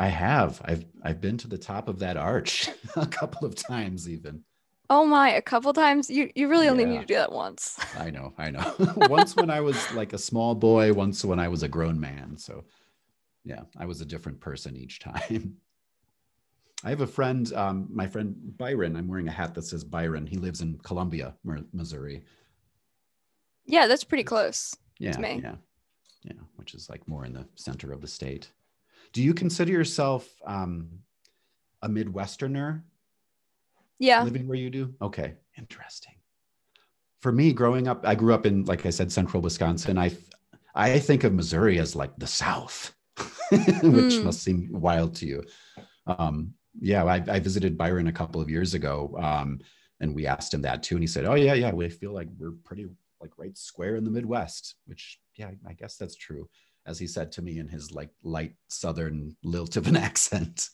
i 0.00 0.06
have 0.08 0.60
i've 0.64 0.84
i've 1.02 1.20
been 1.20 1.36
to 1.38 1.48
the 1.48 1.58
top 1.58 1.88
of 1.88 1.98
that 1.98 2.16
arch 2.16 2.68
a 2.96 3.06
couple 3.06 3.44
of 3.48 3.54
times 3.56 4.08
even 4.08 4.44
Oh 4.90 5.04
my, 5.04 5.28
a 5.32 5.42
couple 5.42 5.70
times. 5.74 6.08
You 6.08 6.30
you 6.34 6.48
really 6.48 6.66
only 6.66 6.86
need 6.86 7.00
to 7.00 7.04
do 7.06 7.14
that 7.16 7.30
once. 7.32 7.78
i 7.98 8.08
know 8.10 8.32
i 8.38 8.50
know 8.50 8.64
once 8.96 9.34
when 9.36 9.50
i 9.50 9.60
was 9.60 9.76
like 9.94 10.12
a 10.14 10.18
small 10.18 10.54
boy 10.54 10.92
once 10.92 11.24
when 11.24 11.38
i 11.40 11.48
was 11.48 11.62
a 11.62 11.68
grown 11.68 11.98
man 12.00 12.36
so 12.38 12.64
yeah 13.44 13.62
i 13.78 13.84
was 13.84 14.00
a 14.00 14.06
different 14.06 14.38
person 14.40 14.76
each 14.76 14.98
time 15.00 15.56
i 16.84 16.90
have 16.90 17.02
a 17.02 17.06
friend 17.06 17.52
um, 17.54 17.86
my 17.92 18.06
friend 18.06 18.34
byron 18.56 18.96
i'm 18.96 19.08
wearing 19.08 19.28
a 19.28 19.32
hat 19.40 19.52
that 19.54 19.62
says 19.64 19.84
byron 19.84 20.26
he 20.26 20.36
lives 20.36 20.60
in 20.62 20.78
columbia 20.78 21.34
missouri 21.72 22.22
Yeah, 23.68 23.86
that's 23.86 24.04
pretty 24.04 24.24
close. 24.24 24.74
yeah 24.98 25.16
me. 25.18 25.40
yeah 25.44 25.54
yeah 26.24 26.32
which 26.56 26.74
is 26.74 26.88
like 26.90 27.06
more 27.06 27.24
in 27.24 27.32
the 27.32 27.46
center 27.54 27.92
of 27.92 28.00
the 28.00 28.08
state 28.08 28.50
do 29.12 29.22
you 29.22 29.32
consider 29.32 29.70
yourself 29.72 30.28
um, 30.44 30.88
a 31.82 31.88
midwesterner 31.88 32.82
Yeah. 34.00 34.22
living 34.24 34.48
where 34.48 34.58
you 34.58 34.70
do 34.70 34.94
okay 35.00 35.34
interesting 35.56 36.14
for 37.20 37.30
me 37.32 37.52
growing 37.52 37.86
up 37.88 38.00
i 38.04 38.14
grew 38.14 38.34
up 38.34 38.46
in 38.46 38.64
like 38.64 38.84
i 38.86 38.90
said 38.90 39.12
central 39.12 39.40
wisconsin 39.42 39.96
i 39.98 40.10
i 40.74 40.98
think 40.98 41.22
of 41.24 41.32
missouri 41.32 41.78
as 41.78 41.94
like 41.94 42.14
the 42.18 42.26
south 42.26 42.94
which 43.96 44.14
Mm. 44.18 44.24
must 44.24 44.42
seem 44.42 44.68
wild 44.72 45.14
to 45.16 45.26
you 45.26 45.42
um 46.06 46.52
yeah 46.80 47.04
I, 47.04 47.16
I 47.36 47.38
visited 47.40 47.78
byron 47.78 48.08
a 48.08 48.12
couple 48.20 48.40
of 48.40 48.50
years 48.50 48.74
ago 48.74 49.16
um 49.20 49.60
and 50.00 50.14
we 50.14 50.26
asked 50.26 50.52
him 50.54 50.62
that 50.62 50.82
too 50.82 50.96
and 50.96 51.02
he 51.02 51.06
said 51.08 51.24
oh 51.24 51.34
yeah 51.34 51.54
yeah 51.54 51.72
we 51.72 51.88
feel 51.88 52.12
like 52.12 52.28
we're 52.38 52.52
pretty 52.68 52.86
like 53.20 53.32
right 53.38 53.56
square 53.56 53.96
in 53.96 54.04
the 54.04 54.10
midwest 54.10 54.76
which 54.86 55.18
yeah 55.36 55.50
i 55.66 55.72
guess 55.72 55.96
that's 55.96 56.16
true 56.16 56.48
as 56.86 56.98
he 56.98 57.06
said 57.06 57.30
to 57.32 57.42
me 57.42 57.58
in 57.58 57.68
his 57.68 57.92
like 57.92 58.10
light 58.22 58.54
southern 58.68 59.36
lilt 59.42 59.76
of 59.76 59.86
an 59.86 59.96
accent 60.08 60.70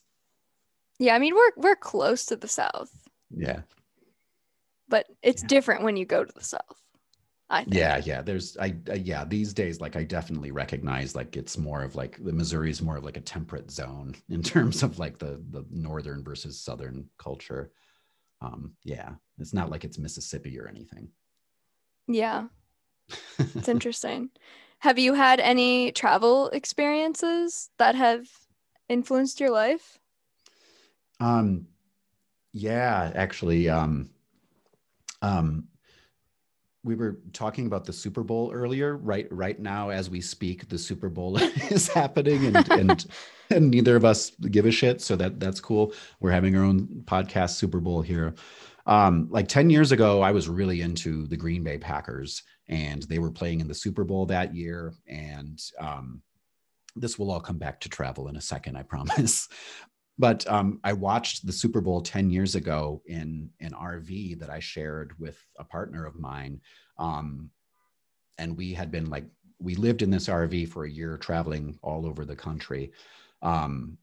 Yeah, 0.99 1.15
I 1.15 1.19
mean 1.19 1.35
we're 1.35 1.53
we're 1.57 1.77
close 1.77 2.27
to 2.27 2.37
the 2.37 2.49
south, 2.49 2.91
yeah 3.31 3.63
but 4.89 5.07
it's 5.23 5.43
Yeah. 5.43 5.49
different 5.49 5.83
when 5.83 5.97
you 5.97 6.05
go 6.07 6.25
to 6.25 6.33
the 6.33 6.45
south. 6.45 6.81
I 7.51 7.65
think. 7.65 7.75
Yeah, 7.75 7.97
yeah. 8.05 8.21
There's, 8.21 8.57
I, 8.59 8.75
uh, 8.91 8.95
yeah. 8.95 9.25
These 9.25 9.55
days, 9.55 9.81
like, 9.81 9.97
I 9.97 10.05
definitely 10.05 10.51
recognize, 10.51 11.15
like, 11.15 11.37
it's 11.37 11.57
more 11.57 11.83
of 11.83 11.95
like 11.95 12.23
the 12.23 12.33
Missouri 12.33 12.71
is 12.71 12.83
more 12.83 12.97
of 12.99 13.05
like 13.05 13.17
a 13.17 13.23
temperate 13.23 13.71
zone 13.71 14.15
in 14.29 14.43
terms 14.43 14.83
of 14.83 14.99
like 14.99 15.19
the 15.19 15.43
the 15.51 15.65
northern 15.71 16.23
versus 16.23 16.61
southern 16.61 17.09
culture. 17.19 17.73
Um, 18.43 18.75
yeah, 18.85 19.15
it's 19.39 19.55
not 19.55 19.71
like 19.71 19.85
it's 19.85 19.99
Mississippi 19.99 20.59
or 20.61 20.69
anything. 20.69 21.09
Yeah. 22.07 22.47
It's 23.39 23.69
interesting. 23.77 24.31
Have 24.81 24.99
you 24.99 25.15
had 25.15 25.41
any 25.41 25.93
travel 25.93 26.49
experiences 26.51 27.71
that 27.79 27.95
have 27.95 28.29
influenced 28.89 29.41
your 29.41 29.51
life? 29.51 29.99
Um, 31.21 31.67
yeah, 32.53 33.11
actually, 33.15 33.69
um, 33.69 34.11
um, 35.23 35.69
we 36.85 36.95
were 36.95 37.19
talking 37.33 37.67
about 37.67 37.87
the 37.87 37.93
Super 37.93 38.23
Bowl 38.23 38.53
earlier. 38.53 38.97
Right, 38.97 39.27
right 39.31 39.59
now, 39.59 39.89
as 39.89 40.11
we 40.11 40.21
speak, 40.21 40.69
the 40.69 40.79
Super 40.79 41.09
Bowl 41.09 41.39
is 41.71 41.89
happening, 41.89 42.45
and 42.45 42.71
and 42.71 43.07
and 43.51 43.71
neither 43.71 43.97
of 43.97 44.05
us 44.05 44.31
give 44.51 44.67
a 44.67 44.71
shit. 44.71 45.01
So 45.01 45.17
that 45.17 45.41
that's 45.41 45.61
cool. 45.61 45.95
We're 46.21 46.33
having 46.33 46.55
our 46.57 46.63
own 46.63 47.05
podcast 47.07 47.51
Super 47.53 47.81
Bowl 47.81 48.03
here. 48.03 48.35
Um, 48.87 49.29
like 49.31 49.49
10 49.49 49.71
years 49.71 49.93
ago, 49.93 50.21
I 50.21 50.31
was 50.31 50.49
really 50.49 50.83
into 50.83 51.27
the 51.27 51.37
Green 51.37 51.63
Bay 51.63 51.79
Packers 51.79 52.43
and 52.69 53.03
they 53.05 53.19
were 53.19 53.31
playing 53.31 53.61
in 53.61 53.69
the 53.69 53.75
Super 53.75 54.05
Bowl 54.05 54.27
that 54.27 54.55
year. 54.55 54.93
And 55.07 55.61
um, 55.79 56.23
this 56.97 57.19
will 57.19 57.31
all 57.31 57.41
come 57.41 57.59
back 57.59 57.81
to 57.81 57.89
travel 57.89 58.29
in 58.29 58.37
a 58.37 58.41
second, 58.41 58.77
I 58.77 58.83
promise. 58.95 59.49
But 60.19 60.47
um, 60.47 60.81
I 60.85 60.93
watched 60.93 61.45
the 61.45 61.53
Super 61.53 61.81
Bowl 61.81 62.01
10 62.01 62.31
years 62.31 62.55
ago 62.55 63.03
in 63.07 63.51
an 63.61 63.73
RV 63.73 64.39
that 64.39 64.51
I 64.51 64.61
shared 64.61 65.19
with 65.19 65.43
a 65.59 65.65
partner 65.65 66.07
of 66.07 66.15
mine. 66.15 66.61
Um, 66.99 67.51
and 68.39 68.57
we 68.57 68.73
had 68.75 68.91
been 68.93 69.11
like, 69.11 69.25
we 69.59 69.75
lived 69.75 70.03
in 70.03 70.11
this 70.11 70.29
RV 70.29 70.69
for 70.69 70.85
a 70.85 70.91
year, 70.91 71.17
traveling 71.17 71.79
all 71.83 72.07
over 72.07 72.25
the 72.25 72.37
country. 72.37 72.93
Um, 73.43 73.99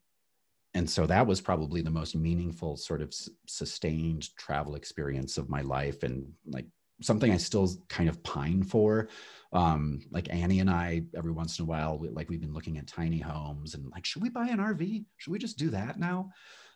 and 0.74 0.90
so 0.90 1.06
that 1.06 1.28
was 1.28 1.42
probably 1.42 1.82
the 1.82 1.90
most 1.90 2.16
meaningful 2.16 2.78
sort 2.78 3.02
of 3.02 3.14
sustained 3.48 4.36
travel 4.38 4.76
experience 4.76 5.38
of 5.38 5.50
my 5.50 5.62
life 5.62 6.04
and 6.04 6.32
like 6.46 6.66
something 7.02 7.32
I 7.32 7.38
still 7.38 7.70
kind 7.90 8.08
of 8.08 8.24
pine 8.24 8.64
for. 8.64 9.10
Um, 9.54 10.02
like 10.12 10.34
Annie 10.34 10.60
and 10.60 10.70
I, 10.70 11.04
every 11.16 11.32
once 11.32 11.60
in 11.60 11.64
a 11.64 11.68
while, 11.68 11.98
we, 11.98 12.10
like 12.10 12.30
we've 12.30 12.40
been 12.40 12.54
looking 12.54 12.78
at 12.78 12.88
tiny 12.88 13.20
homes 13.20 13.74
and 13.74 13.90
like, 13.92 14.06
should 14.06 14.22
we 14.22 14.30
buy 14.30 14.48
an 14.48 14.60
RV? 14.60 15.04
Should 15.18 15.32
we 15.32 15.40
just 15.40 15.58
do 15.58 15.70
that 15.72 16.00
now? 16.00 16.32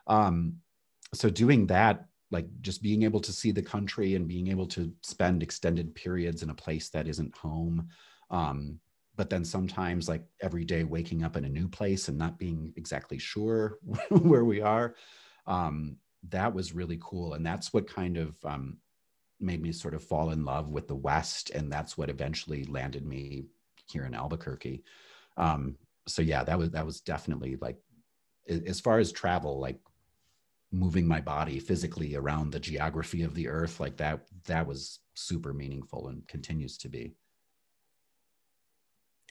Um, 0.08 0.58
so 1.14 1.30
doing 1.30 1.68
that, 1.68 2.06
like 2.32 2.48
just 2.62 2.82
being 2.82 3.04
able 3.04 3.22
to 3.22 3.32
see 3.32 3.52
the 3.52 3.62
country 3.62 4.16
and 4.16 4.28
being 4.28 4.48
able 4.50 4.66
to 4.68 4.92
spend 5.04 5.42
extended 5.42 5.96
periods 5.96 6.44
in 6.44 6.50
a 6.50 6.56
place 6.56 6.90
that 6.90 7.08
isn't 7.08 7.38
home. 7.38 7.88
Um, 8.30 8.80
but 9.16 9.30
then 9.30 9.46
sometimes 9.46 10.10
like 10.10 10.24
every 10.42 10.66
day 10.66 10.84
waking 10.84 11.24
up 11.24 11.38
in 11.38 11.46
a 11.46 11.50
new 11.50 11.68
place 11.68 12.08
and 12.08 12.18
not 12.18 12.38
being 12.38 12.74
exactly 12.76 13.18
sure 13.18 13.78
where 14.10 14.46
we 14.46 14.62
are 14.62 14.96
um, 15.48 15.98
that 16.30 16.54
was 16.54 16.74
really 16.74 16.98
cool. 17.02 17.36
And 17.36 17.46
that's 17.46 17.72
what 17.72 17.88
kind 17.88 18.18
of 18.18 18.36
um, 18.44 18.78
made 19.40 19.62
me 19.62 19.72
sort 19.72 19.94
of 19.94 20.04
fall 20.04 20.32
in 20.32 20.44
love 20.44 20.72
with 20.72 20.88
the 20.88 20.96
west. 20.96 21.52
And 21.52 21.72
that's 21.72 21.98
what 21.98 22.10
eventually 22.10 22.64
landed 22.66 23.06
me 23.06 23.46
here 23.88 24.06
in 24.06 24.16
albuquerque. 24.16 24.84
Um, 25.38 25.78
so 26.08 26.22
yeah 26.22 26.44
that 26.44 26.58
was 26.58 26.72
that 26.72 26.86
was 26.86 27.02
definitely 27.02 27.58
like 27.58 27.78
as 28.48 28.80
far 28.80 29.00
as 29.00 29.12
travel 29.12 29.60
like 29.60 29.80
moving 30.72 31.08
my 31.08 31.22
body 31.22 31.60
physically 31.60 32.16
around 32.16 32.52
the 32.52 32.60
geography 32.60 33.24
of 33.24 33.34
the 33.34 33.48
earth 33.48 33.80
like 33.80 33.98
that 33.98 34.22
that 34.46 34.68
was 34.68 35.00
super 35.14 35.54
meaningful 35.54 36.10
and 36.10 36.28
continues 36.28 36.78
to 36.78 36.90
be 36.90 37.14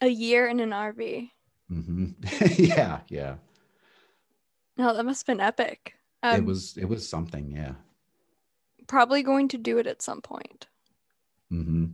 a 0.01 0.09
year 0.09 0.47
in 0.47 0.61
an 0.61 0.71
RV. 0.71 1.31
Mm-hmm. 1.71 2.07
yeah, 2.63 3.01
yeah. 3.09 3.37
No, 4.77 4.95
that 4.95 5.05
must 5.05 5.27
have 5.27 5.37
been 5.37 5.45
epic. 5.45 5.95
Um, 6.23 6.37
it 6.37 6.45
was. 6.45 6.77
It 6.77 6.87
was 6.87 7.09
something. 7.09 7.51
Yeah. 7.51 7.73
Probably 8.87 9.23
going 9.23 9.49
to 9.49 9.59
do 9.59 9.79
it 9.79 9.87
at 9.87 10.03
some 10.03 10.21
point. 10.21 10.67
Mm-hmm. 11.53 11.87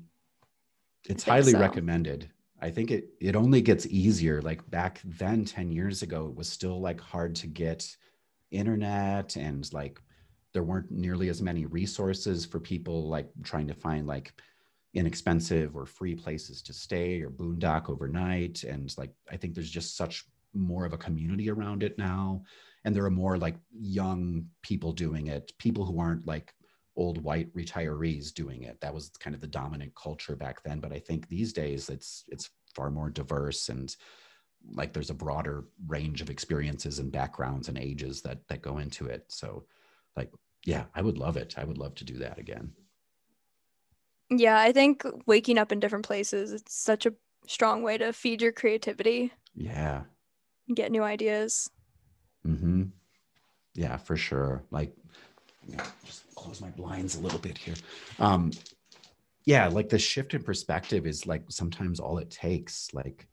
It's 1.08 1.24
highly 1.24 1.52
so. 1.52 1.60
recommended. 1.60 2.30
I 2.60 2.70
think 2.70 2.90
it 2.90 3.08
it 3.20 3.36
only 3.36 3.60
gets 3.62 3.86
easier. 3.86 4.42
Like 4.42 4.68
back 4.70 5.00
then, 5.04 5.44
ten 5.44 5.70
years 5.70 6.02
ago, 6.02 6.26
it 6.26 6.34
was 6.34 6.48
still 6.48 6.80
like 6.80 7.00
hard 7.00 7.34
to 7.36 7.46
get 7.46 7.96
internet 8.50 9.36
and 9.36 9.72
like 9.72 10.00
there 10.52 10.64
weren't 10.64 10.90
nearly 10.90 11.28
as 11.28 11.40
many 11.40 11.66
resources 11.66 12.44
for 12.44 12.58
people 12.58 13.08
like 13.08 13.28
trying 13.44 13.68
to 13.68 13.74
find 13.74 14.06
like 14.06 14.32
inexpensive 14.94 15.76
or 15.76 15.86
free 15.86 16.14
places 16.14 16.62
to 16.62 16.72
stay 16.72 17.22
or 17.22 17.30
boondock 17.30 17.88
overnight. 17.88 18.64
And 18.64 18.92
like 18.98 19.12
i 19.30 19.36
think 19.36 19.54
there's 19.54 19.70
just 19.70 19.96
such 19.96 20.24
more 20.52 20.84
of 20.84 20.92
a 20.92 20.98
community 20.98 21.48
around 21.50 21.82
it 21.82 21.96
now. 21.96 22.42
And 22.84 22.96
there 22.96 23.04
are 23.04 23.10
more 23.10 23.36
like 23.36 23.56
young 23.78 24.46
people 24.62 24.92
doing 24.92 25.28
it 25.28 25.52
people 25.58 25.84
who 25.84 26.00
aren't 26.00 26.26
like 26.26 26.54
old 26.96 27.22
white 27.22 27.54
retirees 27.54 28.34
doing 28.34 28.64
it. 28.64 28.80
That 28.80 28.92
was 28.92 29.10
kind 29.20 29.34
of 29.34 29.40
the 29.40 29.46
dominant 29.46 29.94
culture 29.94 30.34
back 30.34 30.62
then. 30.64 30.80
But 30.80 30.92
i 30.92 30.98
think 30.98 31.28
these 31.28 31.52
days 31.52 31.88
it's 31.88 32.24
it's 32.28 32.50
far 32.74 32.90
more 32.90 33.10
diverse 33.10 33.68
and 33.68 33.94
like 34.74 34.92
there's 34.92 35.10
a 35.10 35.14
broader 35.14 35.64
range 35.86 36.20
of 36.20 36.30
experiences 36.30 36.98
and 36.98 37.10
backgrounds 37.10 37.68
and 37.68 37.78
ages 37.78 38.22
that 38.22 38.46
that 38.48 38.62
go 38.62 38.78
into 38.78 39.06
it. 39.06 39.24
So 39.28 39.66
like 40.16 40.32
yeah 40.64 40.86
i 40.96 41.00
would 41.02 41.16
love 41.16 41.36
it. 41.36 41.54
I 41.56 41.64
would 41.64 41.78
love 41.78 41.94
to 41.96 42.04
do 42.04 42.18
that 42.18 42.38
again 42.38 42.72
yeah, 44.30 44.58
I 44.58 44.72
think 44.72 45.04
waking 45.26 45.58
up 45.58 45.72
in 45.72 45.80
different 45.80 46.06
places 46.06 46.52
it's 46.52 46.74
such 46.74 47.06
a 47.06 47.14
strong 47.46 47.82
way 47.82 47.98
to 47.98 48.12
feed 48.12 48.42
your 48.42 48.52
creativity. 48.52 49.32
Yeah. 49.54 50.02
Get 50.72 50.92
new 50.92 51.02
ideas. 51.02 51.68
Mm-hmm. 52.46 52.84
Yeah, 53.74 53.96
for 53.96 54.16
sure. 54.16 54.62
Like 54.70 54.94
just 56.04 56.34
close 56.34 56.60
my 56.60 56.70
blinds 56.70 57.16
a 57.16 57.20
little 57.20 57.38
bit 57.38 57.58
here. 57.58 57.74
Um 58.18 58.52
yeah, 59.46 59.66
like 59.68 59.88
the 59.88 59.98
shift 59.98 60.34
in 60.34 60.42
perspective 60.42 61.06
is 61.06 61.26
like 61.26 61.42
sometimes 61.48 61.98
all 61.98 62.18
it 62.18 62.30
takes. 62.30 62.92
Like 62.92 63.26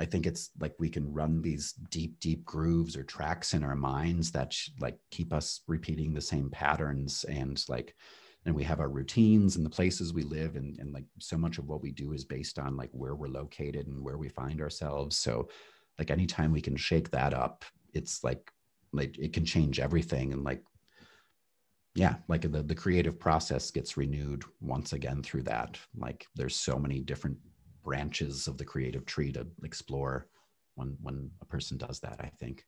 I 0.00 0.04
think 0.04 0.26
it's 0.26 0.50
like 0.58 0.74
we 0.78 0.88
can 0.88 1.12
run 1.12 1.42
these 1.42 1.74
deep, 1.90 2.18
deep 2.20 2.44
grooves 2.44 2.96
or 2.96 3.02
tracks 3.02 3.52
in 3.54 3.62
our 3.62 3.76
minds 3.76 4.32
that 4.32 4.56
like 4.80 4.98
keep 5.10 5.32
us 5.32 5.60
repeating 5.66 6.14
the 6.14 6.20
same 6.20 6.50
patterns 6.50 7.24
and 7.24 7.62
like 7.68 7.94
and 8.48 8.56
we 8.56 8.64
have 8.64 8.80
our 8.80 8.88
routines 8.88 9.56
and 9.56 9.64
the 9.64 9.70
places 9.70 10.14
we 10.14 10.22
live 10.22 10.56
and, 10.56 10.78
and 10.78 10.92
like 10.94 11.04
so 11.20 11.36
much 11.36 11.58
of 11.58 11.68
what 11.68 11.82
we 11.82 11.90
do 11.90 12.14
is 12.14 12.24
based 12.24 12.58
on 12.58 12.78
like 12.78 12.88
where 12.92 13.14
we're 13.14 13.28
located 13.28 13.86
and 13.86 14.02
where 14.02 14.16
we 14.16 14.30
find 14.30 14.62
ourselves. 14.62 15.18
So 15.18 15.50
like 15.98 16.10
anytime 16.10 16.50
we 16.50 16.62
can 16.62 16.74
shake 16.74 17.10
that 17.10 17.34
up 17.34 17.64
it's 17.92 18.24
like 18.24 18.50
like 18.92 19.18
it 19.18 19.34
can 19.34 19.44
change 19.44 19.80
everything 19.80 20.32
and 20.32 20.44
like 20.44 20.62
yeah 21.94 22.14
like 22.28 22.40
the, 22.40 22.62
the 22.62 22.74
creative 22.74 23.18
process 23.18 23.70
gets 23.70 23.98
renewed 23.98 24.44
once 24.62 24.94
again 24.94 25.22
through 25.22 25.42
that. 25.42 25.78
Like 25.94 26.26
there's 26.34 26.56
so 26.56 26.78
many 26.78 27.00
different 27.00 27.36
branches 27.84 28.48
of 28.48 28.56
the 28.56 28.64
creative 28.64 29.04
tree 29.04 29.30
to 29.32 29.46
explore 29.62 30.26
when 30.74 30.96
when 31.02 31.30
a 31.42 31.44
person 31.44 31.76
does 31.76 32.00
that 32.00 32.16
i 32.20 32.30
think. 32.40 32.64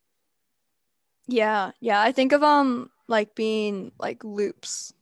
Yeah 1.27 1.71
yeah 1.79 2.01
i 2.01 2.11
think 2.11 2.33
of 2.33 2.43
um 2.43 2.91
like 3.07 3.33
being 3.35 3.91
like 3.99 4.23
loops 4.23 4.93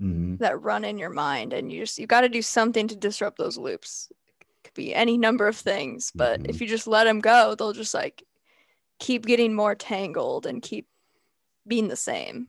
mm-hmm. 0.00 0.36
that 0.36 0.60
run 0.62 0.84
in 0.84 0.98
your 0.98 1.10
mind 1.10 1.52
and 1.52 1.72
you 1.72 1.80
just 1.80 1.98
you 1.98 2.06
got 2.06 2.22
to 2.22 2.28
do 2.28 2.42
something 2.42 2.88
to 2.88 2.96
disrupt 2.96 3.38
those 3.38 3.56
loops 3.56 4.08
it 4.40 4.46
could 4.64 4.74
be 4.74 4.94
any 4.94 5.16
number 5.18 5.46
of 5.46 5.56
things 5.56 6.12
but 6.14 6.40
mm-hmm. 6.40 6.50
if 6.50 6.60
you 6.60 6.66
just 6.66 6.86
let 6.86 7.04
them 7.04 7.20
go 7.20 7.54
they'll 7.54 7.72
just 7.72 7.94
like 7.94 8.22
keep 8.98 9.26
getting 9.26 9.54
more 9.54 9.74
tangled 9.74 10.46
and 10.46 10.62
keep 10.62 10.86
being 11.66 11.88
the 11.88 11.96
same 11.96 12.46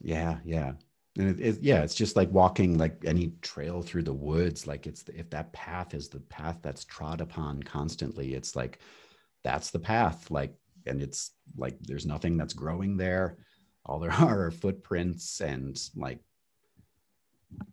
yeah 0.00 0.38
yeah 0.44 0.72
and 1.18 1.40
it, 1.40 1.44
it, 1.44 1.62
yeah 1.62 1.82
it's 1.82 1.94
just 1.94 2.16
like 2.16 2.30
walking 2.30 2.78
like 2.78 3.02
any 3.04 3.32
trail 3.42 3.82
through 3.82 4.02
the 4.02 4.12
woods 4.12 4.66
like 4.66 4.86
it's 4.86 5.02
the, 5.02 5.18
if 5.18 5.28
that 5.30 5.52
path 5.52 5.94
is 5.94 6.08
the 6.08 6.20
path 6.20 6.58
that's 6.62 6.84
trod 6.84 7.20
upon 7.20 7.62
constantly 7.62 8.34
it's 8.34 8.54
like 8.54 8.78
that's 9.42 9.70
the 9.70 9.78
path 9.78 10.30
like 10.30 10.54
and 10.86 11.02
it's 11.02 11.32
like 11.56 11.76
there's 11.80 12.06
nothing 12.06 12.36
that's 12.36 12.54
growing 12.54 12.96
there 12.96 13.38
all 13.84 13.98
there 13.98 14.12
are 14.20 14.46
are 14.46 14.50
footprints 14.50 15.40
and 15.40 15.78
like 15.96 16.20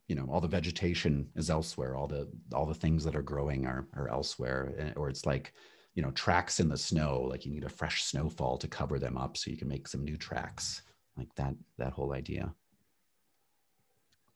you 0.08 0.16
know 0.16 0.28
all 0.30 0.42
the 0.42 0.48
vegetation 0.48 1.28
is 1.36 1.50
elsewhere. 1.50 1.96
All 1.96 2.08
the 2.08 2.28
all 2.54 2.66
the 2.66 2.74
things 2.74 3.04
that 3.04 3.16
are 3.16 3.22
growing 3.22 3.66
are 3.66 3.88
are 3.96 4.10
elsewhere. 4.10 4.74
Eh, 4.78 4.92
or 4.96 5.10
it's 5.10 5.26
like 5.26 5.54
you 5.96 6.04
know 6.04 6.12
tracks 6.12 6.60
in 6.60 6.70
the 6.70 6.78
snow 6.78 7.22
like 7.22 7.46
you 7.46 7.52
need 7.52 7.64
a 7.64 7.70
fresh 7.70 8.04
snowfall 8.04 8.58
to 8.58 8.68
cover 8.68 9.00
them 9.00 9.18
up 9.18 9.36
so 9.36 9.50
you 9.50 9.58
can 9.58 9.68
make 9.68 9.88
some 9.88 10.04
new 10.04 10.16
tracks 10.16 10.84
like 11.18 11.34
that 11.36 11.56
that 11.78 11.94
whole 11.94 12.14
idea. 12.14 12.54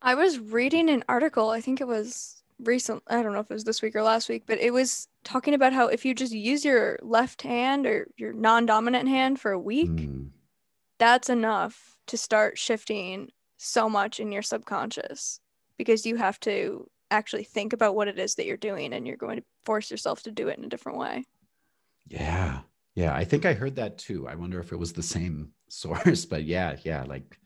I 0.01 0.15
was 0.15 0.39
reading 0.39 0.89
an 0.89 1.03
article 1.07 1.51
i 1.51 1.61
think 1.61 1.79
it 1.79 1.87
was 1.87 2.41
recent 2.63 3.03
i 3.07 3.21
don't 3.21 3.33
know 3.33 3.39
if 3.39 3.51
it 3.51 3.53
was 3.53 3.63
this 3.63 3.81
week 3.83 3.95
or 3.95 4.01
last 4.01 4.29
week 4.29 4.43
but 4.47 4.59
it 4.59 4.71
was 4.71 5.07
talking 5.23 5.53
about 5.53 5.73
how 5.73 5.87
if 5.87 6.03
you 6.05 6.15
just 6.15 6.33
use 6.33 6.65
your 6.65 6.97
left 7.03 7.43
hand 7.43 7.85
or 7.85 8.07
your 8.17 8.33
non-dominant 8.33 9.07
hand 9.07 9.39
for 9.39 9.51
a 9.51 9.59
week 9.59 9.89
mm. 9.89 10.27
that's 10.97 11.29
enough 11.29 11.95
to 12.07 12.17
start 12.17 12.57
shifting 12.57 13.29
so 13.63 13.87
much 13.87 14.19
in 14.19 14.31
your 14.31 14.41
subconscious 14.41 15.39
because 15.77 16.05
you 16.05 16.15
have 16.15 16.39
to 16.39 16.89
actually 17.11 17.43
think 17.43 17.73
about 17.73 17.95
what 17.95 18.07
it 18.07 18.17
is 18.17 18.35
that 18.35 18.47
you're 18.47 18.57
doing 18.57 18.91
and 18.93 19.05
you're 19.05 19.17
going 19.17 19.37
to 19.37 19.43
force 19.65 19.91
yourself 19.91 20.23
to 20.23 20.31
do 20.31 20.47
it 20.47 20.57
in 20.57 20.65
a 20.65 20.69
different 20.69 20.97
way. 20.97 21.23
Yeah. 22.07 22.61
Yeah. 22.95 23.13
I 23.13 23.23
think 23.23 23.45
I 23.45 23.53
heard 23.53 23.75
that 23.75 23.99
too. 23.99 24.27
I 24.27 24.33
wonder 24.33 24.59
if 24.59 24.71
it 24.71 24.79
was 24.79 24.93
the 24.93 25.03
same 25.03 25.51
source, 25.69 26.25
but 26.25 26.43
yeah, 26.43 26.75
yeah. 26.83 27.03
Like 27.03 27.37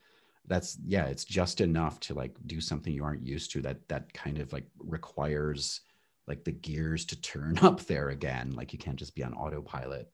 that's, 0.47 0.77
yeah, 0.85 1.05
it's 1.05 1.25
just 1.25 1.59
enough 1.59 1.99
to 2.01 2.13
like 2.13 2.37
do 2.45 2.61
something 2.61 2.93
you 2.93 3.03
aren't 3.03 3.25
used 3.25 3.51
to 3.51 3.61
that, 3.63 3.85
that 3.89 4.13
kind 4.13 4.37
of 4.37 4.53
like 4.53 4.67
requires 4.79 5.81
like 6.27 6.45
the 6.45 6.51
gears 6.53 7.03
to 7.05 7.19
turn 7.19 7.57
up 7.61 7.81
there 7.81 8.09
again. 8.09 8.53
Like 8.55 8.71
you 8.71 8.79
can't 8.79 8.97
just 8.97 9.15
be 9.15 9.23
on 9.23 9.33
autopilot. 9.33 10.09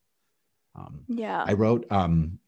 Um, 0.73 1.01
yeah. 1.07 1.43
I 1.45 1.53
wrote, 1.53 1.85
um, 1.91 2.39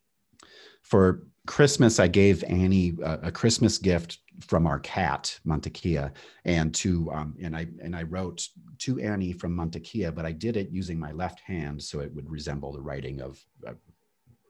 for 0.82 1.28
Christmas, 1.46 2.00
I 2.00 2.08
gave 2.08 2.44
Annie 2.46 2.94
a, 3.04 3.20
a, 3.24 3.32
Christmas 3.32 3.78
gift 3.78 4.20
from 4.40 4.66
our 4.66 4.80
cat 4.80 5.38
Montekia, 5.46 6.12
and 6.46 6.74
to 6.76 7.12
um, 7.12 7.36
and 7.42 7.56
I 7.56 7.68
and 7.82 7.96
I 7.96 8.04
wrote 8.04 8.48
to 8.80 9.00
Annie 9.00 9.34
from 9.34 9.56
Montekia, 9.56 10.16
but 10.16 10.26
I 10.26 10.32
did 10.32 10.56
it 10.56 10.70
using 10.72 10.98
my 10.98 11.12
left 11.12 11.42
hand, 11.42 11.84
so 11.84 12.00
it 12.00 12.14
would 12.16 12.30
resemble 12.30 12.72
the 12.72 12.82
writing 12.82 13.22
of 13.22 13.44
uh, 13.68 13.74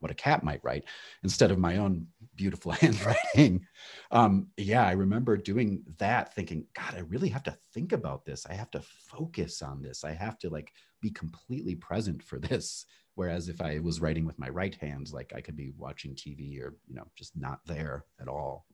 what 0.04 0.12
a 0.12 0.16
cat 0.16 0.44
might 0.44 0.64
write 0.64 0.84
instead 1.24 1.50
of 1.50 1.58
my 1.58 1.78
own 1.78 2.06
beautiful 2.36 2.72
handwriting. 2.74 3.66
Um, 4.12 4.48
yeah, 4.58 4.86
I 4.86 4.91
remember 4.91 5.38
doing 5.38 5.82
that, 5.98 6.36
thinking, 6.36 6.66
God, 6.76 6.96
I 6.96 7.00
really 7.00 7.30
have 7.30 7.44
to 7.44 7.58
think 7.74 7.94
about 7.94 8.26
this. 8.26 8.46
I 8.46 8.54
have 8.54 8.70
to 8.72 8.82
focus 8.82 9.62
on 9.62 9.82
this. 9.82 10.04
I 10.04 10.12
have 10.12 10.38
to 10.39 10.50
like 10.50 10.74
be 11.02 11.10
completely 11.10 11.76
present 11.76 12.22
for 12.22 12.38
this 12.38 12.86
Whereas 13.16 13.47
if 13.47 13.61
I 13.61 13.80
was 13.80 14.01
writing 14.01 14.26
with 14.26 14.39
my 14.39 14.49
right 14.49 14.76
hand, 14.76 15.11
like 15.14 15.34
I 15.36 15.41
could 15.41 15.55
be 15.55 15.72
watching 15.78 16.16
TV 16.16 16.59
or, 16.61 16.76
you 16.88 16.95
know, 16.95 17.07
just 17.16 17.36
not 17.36 17.59
there 17.66 18.05
at 18.20 18.28
all. 18.28 18.66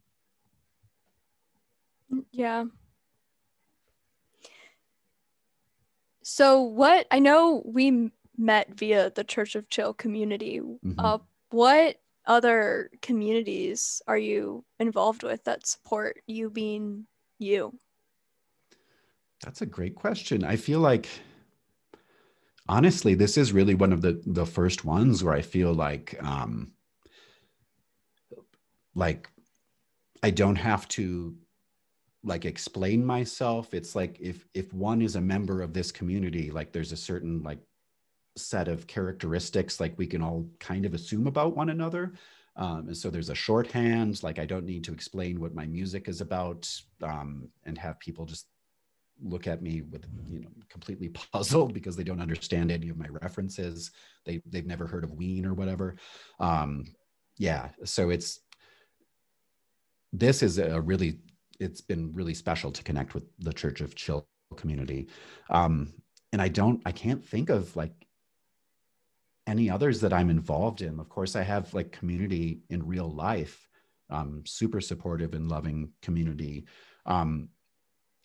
Yeah. 2.32 2.66
So 6.24 6.62
what 6.62 7.06
I 7.12 7.20
know 7.20 7.62
we 7.66 8.12
met 8.40 8.74
via 8.76 9.12
the 9.14 9.24
Church 9.24 9.56
of 9.56 9.70
Chill 9.70 9.94
community. 9.94 10.60
Mm-hmm. 10.60 11.00
Uh, 11.00 11.18
what 11.52 11.98
other 12.26 12.90
communities 13.02 14.02
are 14.08 14.18
you 14.18 14.64
involved 14.80 15.24
with 15.24 15.44
that 15.44 15.68
support 15.68 16.22
you 16.26 16.50
being 16.50 17.06
you? 17.38 17.78
That's 19.44 19.62
a 19.62 19.66
great 19.66 19.96
question. 19.96 20.44
I 20.44 20.56
feel 20.56 20.80
like 20.80 21.08
honestly, 22.70 23.16
this 23.16 23.36
is 23.38 23.52
really 23.52 23.76
one 23.76 23.92
of 23.92 24.02
the 24.02 24.22
the 24.26 24.46
first 24.46 24.86
ones 24.86 25.24
where 25.24 25.34
I 25.34 25.42
feel 25.42 25.74
like 25.74 26.16
um 26.24 26.72
like 28.96 29.30
I 30.24 30.30
don't 30.30 30.56
have 30.56 30.88
to 30.90 31.36
like 32.24 32.46
explain 32.46 33.06
myself. 33.06 33.74
It's 33.74 33.96
like 33.96 34.18
if 34.20 34.46
if 34.54 34.72
one 34.74 35.02
is 35.02 35.16
a 35.16 35.22
member 35.22 35.62
of 35.62 35.74
this 35.74 35.92
community, 35.92 36.52
like 36.52 36.72
there's 36.72 36.92
a 36.92 36.98
certain 36.98 37.42
like 37.44 37.60
set 38.38 38.68
of 38.68 38.88
characteristics 38.88 39.80
like 39.80 39.98
we 39.98 40.08
can 40.08 40.22
all 40.22 40.48
kind 40.60 40.86
of 40.86 40.94
assume 40.94 41.28
about 41.28 41.56
one 41.56 41.70
another. 41.70 42.14
Um, 42.56 42.88
and 42.88 42.98
so 42.98 43.10
there's 43.10 43.30
a 43.30 43.36
shorthand, 43.36 44.22
like 44.22 44.38
I 44.38 44.46
don't 44.46 44.66
need 44.66 44.84
to 44.84 44.94
explain 44.94 45.40
what 45.40 45.56
my 45.56 45.66
music 45.66 46.08
is 46.10 46.22
about 46.22 46.70
um, 47.02 47.48
and 47.66 47.78
have 47.78 48.00
people 48.00 48.26
just 48.26 48.48
look 49.22 49.48
at 49.48 49.62
me 49.62 49.82
with 49.82 50.08
you 50.28 50.40
know 50.40 50.50
completely 50.70 51.10
puzzled 51.34 51.74
because 51.74 51.96
they 51.96 52.04
don't 52.04 52.22
understand 52.22 52.72
any 52.72 52.90
of 52.90 52.98
my 52.98 53.08
references. 53.10 53.92
They 54.26 54.42
they've 54.46 54.66
never 54.66 54.88
heard 54.88 55.04
of 55.04 55.14
ween 55.14 55.46
or 55.46 55.54
whatever. 55.54 55.96
Um 56.40 56.86
yeah 57.38 57.70
so 57.86 58.10
it's 58.10 58.42
this 60.12 60.44
is 60.44 60.58
a 60.58 60.82
really 60.82 61.20
it's 61.60 61.82
been 61.82 62.14
really 62.14 62.34
special 62.34 62.72
to 62.72 62.84
connect 62.84 63.14
with 63.14 63.24
the 63.40 63.54
church 63.54 63.82
of 63.82 63.96
chill 63.96 64.28
community. 64.56 65.08
Um 65.50 65.94
and 66.32 66.42
i 66.42 66.48
don't 66.48 66.82
i 66.86 66.92
can't 66.92 67.26
think 67.26 67.50
of 67.50 67.76
like 67.76 67.94
any 69.48 69.68
others 69.70 70.02
that 70.02 70.14
i'm 70.14 70.30
involved 70.30 70.82
in. 70.82 71.00
Of 71.00 71.10
course 71.10 71.36
i 71.36 71.44
have 71.44 71.74
like 71.74 71.92
community 71.92 72.62
in 72.70 72.86
real 72.86 73.10
life. 73.10 73.68
Um 74.10 74.44
super 74.46 74.82
supportive 74.82 75.34
and 75.34 75.50
loving 75.50 75.92
community. 76.02 76.66
Um 77.06 77.50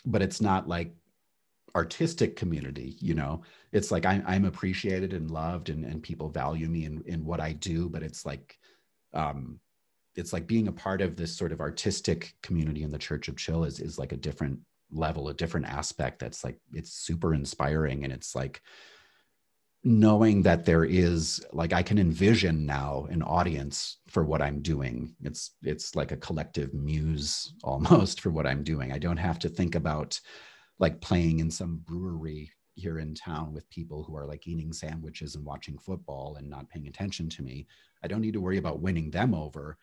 but 0.05 0.23
it's 0.23 0.41
not 0.41 0.69
like 0.69 0.95
artistic 1.75 2.37
community 2.37 2.97
you 3.01 3.15
know? 3.15 3.43
It's 3.73 3.91
like 3.91 4.07
I, 4.07 4.23
i'm 4.27 4.45
appreciated 4.45 5.13
and 5.13 5.31
loved 5.31 5.69
and, 5.69 5.85
and 5.85 6.03
people 6.03 6.29
value 6.29 6.69
me 6.69 6.85
in, 6.85 7.03
in 7.07 7.25
what 7.25 7.41
i 7.41 7.53
do 7.53 7.89
but 7.89 8.03
it's 8.03 8.25
like 8.25 8.57
um 9.13 9.59
it's 10.17 10.33
like 10.33 10.47
being 10.47 10.69
a 10.69 10.73
part 10.73 11.01
of 11.01 11.17
this 11.17 11.37
sort 11.37 11.53
of 11.53 11.61
artistic 11.61 12.35
community 12.43 12.83
in 12.83 12.91
the 12.91 12.99
church 12.99 13.29
of 13.29 13.37
chill 13.37 13.65
is 13.65 13.81
is 13.81 13.99
like 13.99 14.13
a 14.13 14.17
different 14.17 14.61
level 14.93 15.29
a 15.29 15.35
different 15.35 15.67
aspect 15.67 16.21
that's 16.21 16.45
like 16.45 16.59
it's 16.73 16.93
super 16.93 17.35
inspiring 17.35 18.05
and 18.05 18.13
it's 18.13 18.35
like 18.35 18.63
knowing 19.85 20.43
that 20.43 20.65
there 20.65 20.85
is 20.85 21.45
like 21.53 21.75
i 21.75 21.83
can 21.83 21.99
envision 21.99 22.65
now 22.65 23.07
an 23.11 23.23
audience 23.23 23.99
for 24.09 24.25
what 24.25 24.41
i'm 24.41 24.61
doing. 24.63 25.15
It's 25.23 25.53
it's 25.63 25.95
like 25.95 26.11
a 26.11 26.17
collective 26.17 26.73
muse 26.73 27.53
almost 27.63 28.21
for 28.21 28.31
what 28.31 28.47
i'm 28.47 28.65
doing. 28.65 28.93
I 28.93 28.99
don't 28.99 29.19
have 29.19 29.39
to 29.41 29.49
think 29.49 29.75
about 29.75 30.19
like 30.79 31.01
playing 31.01 31.39
in 31.39 31.51
some 31.51 31.83
brewery 31.85 32.51
here 32.77 32.99
in 32.99 33.15
town 33.15 33.53
with 33.53 33.69
people 33.71 34.03
who 34.03 34.17
are 34.17 34.27
like 34.27 34.49
eating 34.49 34.73
sandwiches 34.73 35.37
and 35.37 35.45
watching 35.45 35.79
football 35.79 36.37
and 36.37 36.49
not 36.49 36.69
paying 36.69 36.89
attention 36.89 37.29
to 37.29 37.43
me. 37.43 37.67
I 38.03 38.09
don't 38.09 38.21
need 38.21 38.33
to 38.33 38.41
worry 38.41 38.59
about 38.59 38.81
winning 38.81 39.11
them 39.11 39.35
over. 39.35 39.77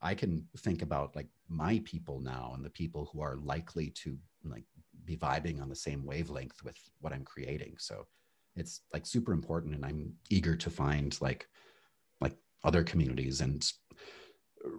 I 0.00 0.14
can 0.14 0.46
think 0.58 0.82
about 0.82 1.16
like 1.16 1.26
my 1.48 1.82
people 1.84 2.20
now 2.20 2.52
and 2.54 2.64
the 2.64 2.70
people 2.70 3.10
who 3.12 3.20
are 3.20 3.36
likely 3.36 3.90
to 3.90 4.16
like 4.44 4.64
be 5.04 5.16
vibing 5.16 5.60
on 5.60 5.68
the 5.68 5.76
same 5.76 6.04
wavelength 6.06 6.62
with 6.62 6.78
what 7.00 7.12
i'm 7.12 7.24
creating. 7.24 7.74
So 7.78 8.06
it's 8.60 8.82
like 8.92 9.06
super 9.06 9.32
important 9.32 9.74
and 9.74 9.84
i'm 9.84 10.12
eager 10.30 10.56
to 10.56 10.70
find 10.70 11.20
like 11.20 11.48
like 12.20 12.36
other 12.64 12.82
communities. 12.82 13.40
And 13.40 13.64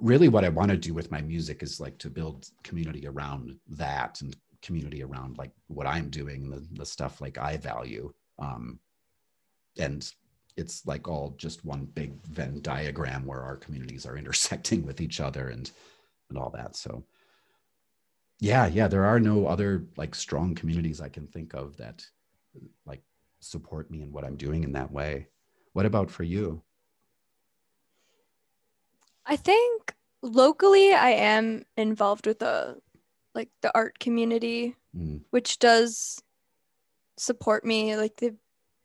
really 0.02 0.28
what 0.28 0.44
i 0.46 0.50
want 0.50 0.72
to 0.72 0.78
do 0.78 0.94
with 0.94 1.12
my 1.12 1.22
music 1.22 1.64
is 1.64 1.80
like 1.80 1.98
to 2.00 2.10
build 2.10 2.48
community 2.64 3.08
around 3.08 3.58
that 3.70 4.22
and 4.22 4.36
community 4.62 5.02
around 5.04 5.38
like 5.38 5.52
what 5.68 5.88
i'm 5.88 6.10
doing 6.10 6.50
the, 6.50 6.66
the 6.74 6.86
stuff 6.86 7.22
like 7.22 7.38
i 7.38 7.58
value. 7.58 8.12
Um 8.40 8.80
and 9.78 10.12
it's 10.58 10.86
like 10.86 11.08
all 11.08 11.36
just 11.38 11.64
one 11.64 11.86
big 11.86 12.22
venn 12.26 12.62
diagram 12.62 13.26
where 13.26 13.42
our 13.42 13.56
communities 13.56 14.06
are 14.06 14.18
intersecting 14.22 14.86
with 14.86 15.02
each 15.02 15.20
other 15.20 15.50
and 15.50 15.72
and 16.30 16.38
all 16.38 16.52
that. 16.52 16.76
So 16.76 17.04
yeah 18.40 18.68
yeah 18.68 18.88
there 18.88 19.06
are 19.06 19.20
no 19.20 19.48
other 19.48 19.86
like 19.98 20.16
strong 20.16 20.56
communities 20.56 21.02
i 21.02 21.10
can 21.10 21.28
think 21.28 21.54
of 21.54 21.76
that 21.78 22.06
like 22.86 23.02
support 23.40 23.90
me 23.90 24.02
in 24.02 24.12
what 24.12 24.24
I'm 24.24 24.36
doing 24.36 24.64
in 24.64 24.74
that 24.74 24.92
way. 24.92 25.28
What 25.74 25.86
about 25.86 26.12
for 26.12 26.24
you? 26.24 26.62
I 29.26 29.36
think 29.36 29.96
locally 30.22 30.94
I 30.94 31.12
am 31.12 31.64
involved 31.78 32.26
with 32.26 32.40
the 32.40 32.78
like 33.36 33.50
the 33.62 33.72
art 33.76 34.00
community, 34.00 34.76
mm. 34.96 35.22
which 35.30 35.60
does 35.60 36.22
support 37.18 37.64
me. 37.64 37.96
Like 37.96 38.18
they've 38.18 38.36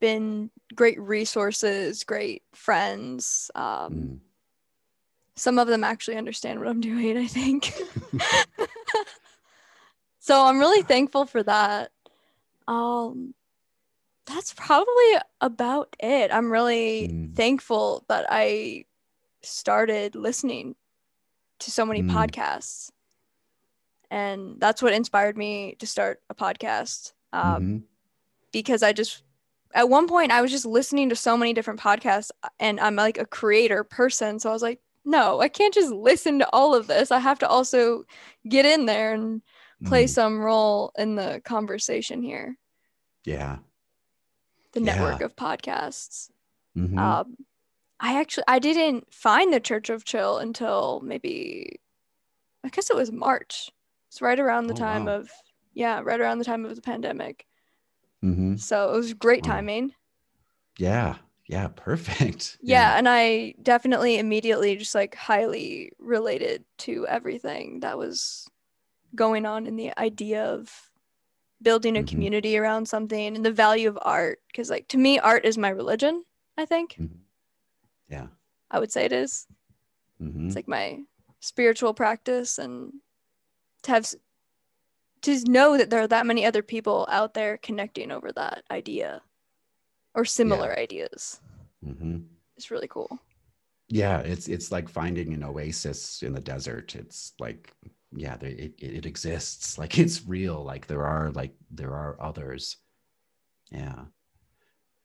been 0.00 0.50
great 0.74 1.00
resources, 1.00 2.04
great 2.04 2.42
friends. 2.52 3.50
Um, 3.54 3.64
mm. 3.64 4.18
Some 5.36 5.58
of 5.58 5.66
them 5.66 5.82
actually 5.82 6.16
understand 6.16 6.60
what 6.60 6.68
I'm 6.68 6.80
doing, 6.80 7.16
I 7.16 7.26
think. 7.26 7.72
so 10.20 10.44
I'm 10.44 10.58
really 10.58 10.82
thankful 10.82 11.24
for 11.24 11.42
that. 11.42 11.90
Um, 12.68 13.34
that's 14.26 14.54
probably 14.54 15.12
about 15.40 15.94
it. 16.00 16.30
I'm 16.32 16.50
really 16.50 17.08
mm. 17.08 17.34
thankful 17.34 18.04
that 18.08 18.26
I 18.28 18.86
started 19.42 20.14
listening 20.14 20.76
to 21.60 21.70
so 21.70 21.84
many 21.84 22.02
mm. 22.02 22.10
podcasts. 22.10 22.90
And 24.10 24.56
that's 24.60 24.82
what 24.82 24.92
inspired 24.92 25.36
me 25.36 25.76
to 25.78 25.86
start 25.86 26.20
a 26.30 26.34
podcast. 26.34 27.12
Um, 27.32 27.42
mm-hmm. 27.42 27.78
Because 28.52 28.82
I 28.82 28.92
just, 28.92 29.22
at 29.74 29.88
one 29.88 30.06
point, 30.06 30.30
I 30.30 30.40
was 30.40 30.50
just 30.50 30.66
listening 30.66 31.08
to 31.08 31.16
so 31.16 31.36
many 31.36 31.52
different 31.52 31.80
podcasts, 31.80 32.30
and 32.60 32.78
I'm 32.78 32.94
like 32.94 33.18
a 33.18 33.26
creator 33.26 33.82
person. 33.82 34.38
So 34.38 34.48
I 34.48 34.52
was 34.52 34.62
like, 34.62 34.80
no, 35.04 35.40
I 35.40 35.48
can't 35.48 35.74
just 35.74 35.92
listen 35.92 36.38
to 36.38 36.48
all 36.52 36.74
of 36.74 36.86
this. 36.86 37.10
I 37.10 37.18
have 37.18 37.40
to 37.40 37.48
also 37.48 38.04
get 38.48 38.64
in 38.64 38.86
there 38.86 39.12
and 39.12 39.42
play 39.84 40.04
mm. 40.04 40.08
some 40.08 40.38
role 40.38 40.92
in 40.96 41.16
the 41.16 41.42
conversation 41.44 42.22
here. 42.22 42.56
Yeah 43.24 43.58
the 44.74 44.80
yeah. 44.80 44.94
network 44.96 45.20
of 45.22 45.36
podcasts. 45.36 46.30
Mm-hmm. 46.76 46.98
Um, 46.98 47.36
I 48.00 48.20
actually 48.20 48.44
I 48.48 48.58
didn't 48.58 49.12
find 49.12 49.52
the 49.52 49.60
Church 49.60 49.88
of 49.88 50.04
Chill 50.04 50.38
until 50.38 51.00
maybe 51.04 51.80
I 52.64 52.68
guess 52.68 52.90
it 52.90 52.96
was 52.96 53.12
March. 53.12 53.70
It's 54.08 54.20
right 54.20 54.38
around 54.38 54.66
the 54.66 54.74
oh, 54.74 54.76
time 54.76 55.06
wow. 55.06 55.16
of 55.16 55.30
yeah, 55.72 56.00
right 56.04 56.20
around 56.20 56.38
the 56.38 56.44
time 56.44 56.64
of 56.64 56.74
the 56.74 56.82
pandemic. 56.82 57.46
Mm-hmm. 58.22 58.56
So 58.56 58.92
it 58.92 58.96
was 58.96 59.14
great 59.14 59.44
timing. 59.44 59.92
Yeah, 60.78 61.16
yeah, 61.46 61.68
perfect. 61.68 62.58
Yeah, 62.62 62.90
yeah, 62.92 62.98
and 62.98 63.08
I 63.08 63.54
definitely 63.62 64.18
immediately 64.18 64.76
just 64.76 64.94
like 64.94 65.14
highly 65.14 65.92
related 65.98 66.64
to 66.78 67.06
everything 67.06 67.80
that 67.80 67.98
was 67.98 68.48
going 69.14 69.46
on 69.46 69.66
in 69.66 69.76
the 69.76 69.96
idea 69.98 70.44
of 70.44 70.70
building 71.62 71.96
a 71.96 72.00
mm-hmm. 72.00 72.08
community 72.08 72.58
around 72.58 72.86
something 72.86 73.36
and 73.36 73.44
the 73.44 73.52
value 73.52 73.88
of 73.88 73.98
art 74.02 74.40
because 74.48 74.70
like 74.70 74.86
to 74.88 74.98
me 74.98 75.18
art 75.18 75.44
is 75.44 75.56
my 75.56 75.68
religion 75.68 76.24
i 76.58 76.64
think 76.64 76.94
mm-hmm. 76.94 77.16
yeah 78.08 78.26
i 78.70 78.78
would 78.78 78.92
say 78.92 79.04
it 79.04 79.12
is. 79.12 79.46
Mm-hmm. 80.22 80.46
it's 80.46 80.56
like 80.56 80.68
my 80.68 81.00
spiritual 81.40 81.92
practice 81.92 82.58
and 82.58 82.92
to 83.82 83.90
have 83.90 84.14
to 85.22 85.44
know 85.50 85.76
that 85.76 85.90
there 85.90 86.00
are 86.00 86.06
that 86.06 86.26
many 86.26 86.44
other 86.44 86.62
people 86.62 87.06
out 87.10 87.34
there 87.34 87.56
connecting 87.58 88.12
over 88.12 88.30
that 88.32 88.62
idea 88.70 89.22
or 90.14 90.24
similar 90.24 90.68
yeah. 90.68 90.82
ideas 90.82 91.40
mm-hmm. 91.84 92.18
it's 92.56 92.70
really 92.70 92.88
cool 92.88 93.18
yeah 93.88 94.20
it's 94.20 94.48
it's 94.48 94.70
like 94.72 94.88
finding 94.88 95.34
an 95.34 95.42
oasis 95.42 96.22
in 96.22 96.32
the 96.32 96.40
desert 96.40 96.94
it's 96.94 97.32
like 97.38 97.72
yeah 98.16 98.36
it, 98.40 98.74
it 98.78 99.06
exists. 99.06 99.78
Like 99.84 99.98
it's 99.98 100.26
real. 100.26 100.62
Like 100.64 100.86
there 100.86 101.04
are 101.04 101.30
like 101.32 101.54
there 101.70 101.92
are 101.92 102.16
others. 102.20 102.76
Yeah. 103.70 104.04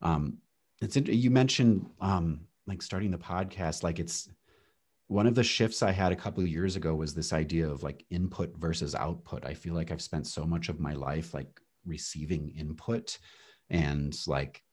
Um 0.01 0.38
it's 0.82 0.95
you 0.95 1.30
mentioned 1.32 1.89
um 1.99 2.41
like 2.68 2.82
starting 2.82 3.12
the 3.12 3.18
podcast 3.18 3.84
like 3.84 3.99
it's 3.99 4.30
one 5.07 5.26
of 5.26 5.34
the 5.34 5.43
shifts 5.43 5.82
i 5.82 5.91
had 5.91 6.12
a 6.12 6.16
couple 6.16 6.43
of 6.43 6.47
years 6.49 6.76
ago 6.76 6.93
was 6.93 7.14
this 7.14 7.34
idea 7.34 7.68
of 7.68 7.84
like 7.84 8.05
input 8.12 8.55
versus 8.57 8.95
output. 8.95 9.45
I 9.45 9.53
feel 9.53 9.74
like 9.74 9.91
i've 9.91 10.01
spent 10.01 10.28
so 10.28 10.45
much 10.45 10.70
of 10.70 10.80
my 10.80 10.93
life 10.93 11.34
like 11.34 11.60
receiving 11.86 12.49
input 12.49 13.18
and 13.70 14.16
like 14.28 14.64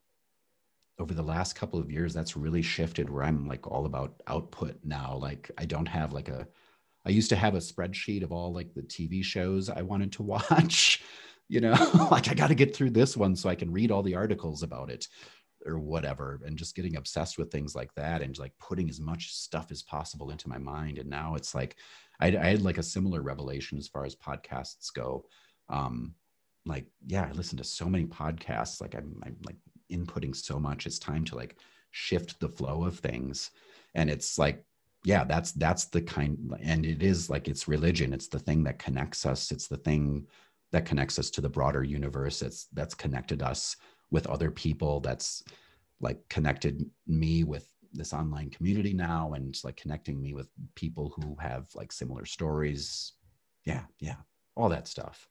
over 0.99 1.15
the 1.15 1.23
last 1.23 1.55
couple 1.55 1.79
of 1.79 1.91
years 1.91 2.15
that's 2.15 2.37
really 2.37 2.63
shifted 2.63 3.11
where 3.11 3.25
i'm 3.25 3.47
like 3.49 3.67
all 3.67 3.87
about 3.87 4.23
output 4.27 4.79
now. 4.85 5.17
Like 5.17 5.51
i 5.59 5.65
don't 5.65 5.89
have 5.89 6.13
like 6.13 6.29
a 6.29 6.47
I 7.07 7.11
used 7.11 7.31
to 7.31 7.37
have 7.37 7.55
a 7.55 7.59
spreadsheet 7.59 8.23
of 8.23 8.33
all 8.33 8.53
like 8.53 8.75
the 8.75 8.83
TV 8.83 9.23
shows 9.23 9.71
I 9.71 9.83
wanted 9.83 10.13
to 10.13 10.23
watch, 10.35 11.03
you 11.49 11.61
know, 11.61 11.73
like 12.11 12.29
I 12.29 12.35
got 12.35 12.49
to 12.49 12.55
get 12.55 12.75
through 12.75 12.91
this 12.91 13.17
one 13.17 13.37
so 13.37 13.49
I 13.49 13.55
can 13.55 13.73
read 13.73 13.91
all 13.91 14.03
the 14.03 14.17
articles 14.17 14.63
about 14.63 14.91
it 14.91 15.07
or 15.65 15.79
whatever 15.79 16.41
and 16.45 16.57
just 16.57 16.77
getting 16.77 16.97
obsessed 16.97 17.39
with 17.39 17.51
things 17.51 17.75
like 17.75 17.93
that 17.95 18.23
and 18.23 18.39
like 18.39 18.53
putting 18.61 18.89
as 18.89 19.01
much 19.01 19.33
stuff 19.33 19.71
as 19.71 19.83
possible 19.83 20.31
into 20.31 20.49
my 20.49 20.59
mind 20.59 20.99
and 20.99 21.11
now 21.11 21.35
it's 21.35 21.55
like 21.55 21.77
I, 22.21 22.29
I 22.29 22.47
had 22.47 22.63
like 22.63 22.79
a 22.79 22.85
similar 22.85 23.21
revelation 23.21 23.77
as 23.77 23.89
far 23.89 24.05
as 24.05 24.15
podcasts 24.15 24.93
go. 24.95 25.25
Um 25.69 26.15
like 26.67 26.87
yeah 27.07 27.27
i 27.29 27.33
listen 27.33 27.57
to 27.57 27.65
so 27.65 27.87
many 27.87 28.05
podcasts 28.05 28.81
like 28.81 28.95
i'm, 28.95 29.23
I'm 29.25 29.37
like 29.45 29.57
inputting 29.91 30.35
so 30.35 30.59
much 30.59 30.85
it's 30.85 30.99
time 30.99 31.25
to 31.27 31.37
like 31.37 31.57
shift 31.93 32.39
the 32.41 32.49
flow 32.49 32.85
of 32.85 32.99
things 32.99 33.53
and 33.95 34.11
it's 34.11 34.37
like 34.37 34.65
yeah 35.07 35.23
that's 35.23 35.53
that's 35.53 35.85
the 35.85 36.03
kind 36.03 36.37
and 36.61 36.85
it 36.85 37.01
is 37.01 37.31
like 37.31 37.47
it's 37.47 37.69
religion. 37.69 38.13
It's 38.13 38.27
the 38.27 38.41
thing 38.41 38.65
that 38.65 38.81
connects 38.81 39.25
us. 39.25 39.53
It's 39.53 39.69
the 39.69 39.77
thing 39.77 40.27
that 40.73 40.85
connects 40.85 41.17
us 41.21 41.31
to 41.31 41.41
the 41.41 41.49
broader 41.49 41.85
universe. 41.85 42.43
It's 42.43 42.67
that's 42.73 42.97
connected 42.97 43.41
us 43.41 43.77
with 44.11 44.27
other 44.27 44.51
people. 44.51 44.99
That's 44.99 45.45
like 46.01 46.29
connected 46.29 46.85
me 47.07 47.45
with 47.45 47.71
this 47.93 48.13
online 48.13 48.51
community 48.51 48.95
now 48.95 49.33
and 49.35 49.49
it's 49.51 49.65
like 49.65 49.77
connecting 49.77 50.21
me 50.21 50.35
with 50.35 50.49
people 50.75 51.15
who 51.15 51.37
have 51.39 51.69
like 51.77 51.93
similar 51.93 52.25
stories. 52.27 53.13
Yeah 53.65 53.85
yeah 54.01 54.17
all 54.57 54.71
that 54.71 54.89
stuff. 54.89 55.29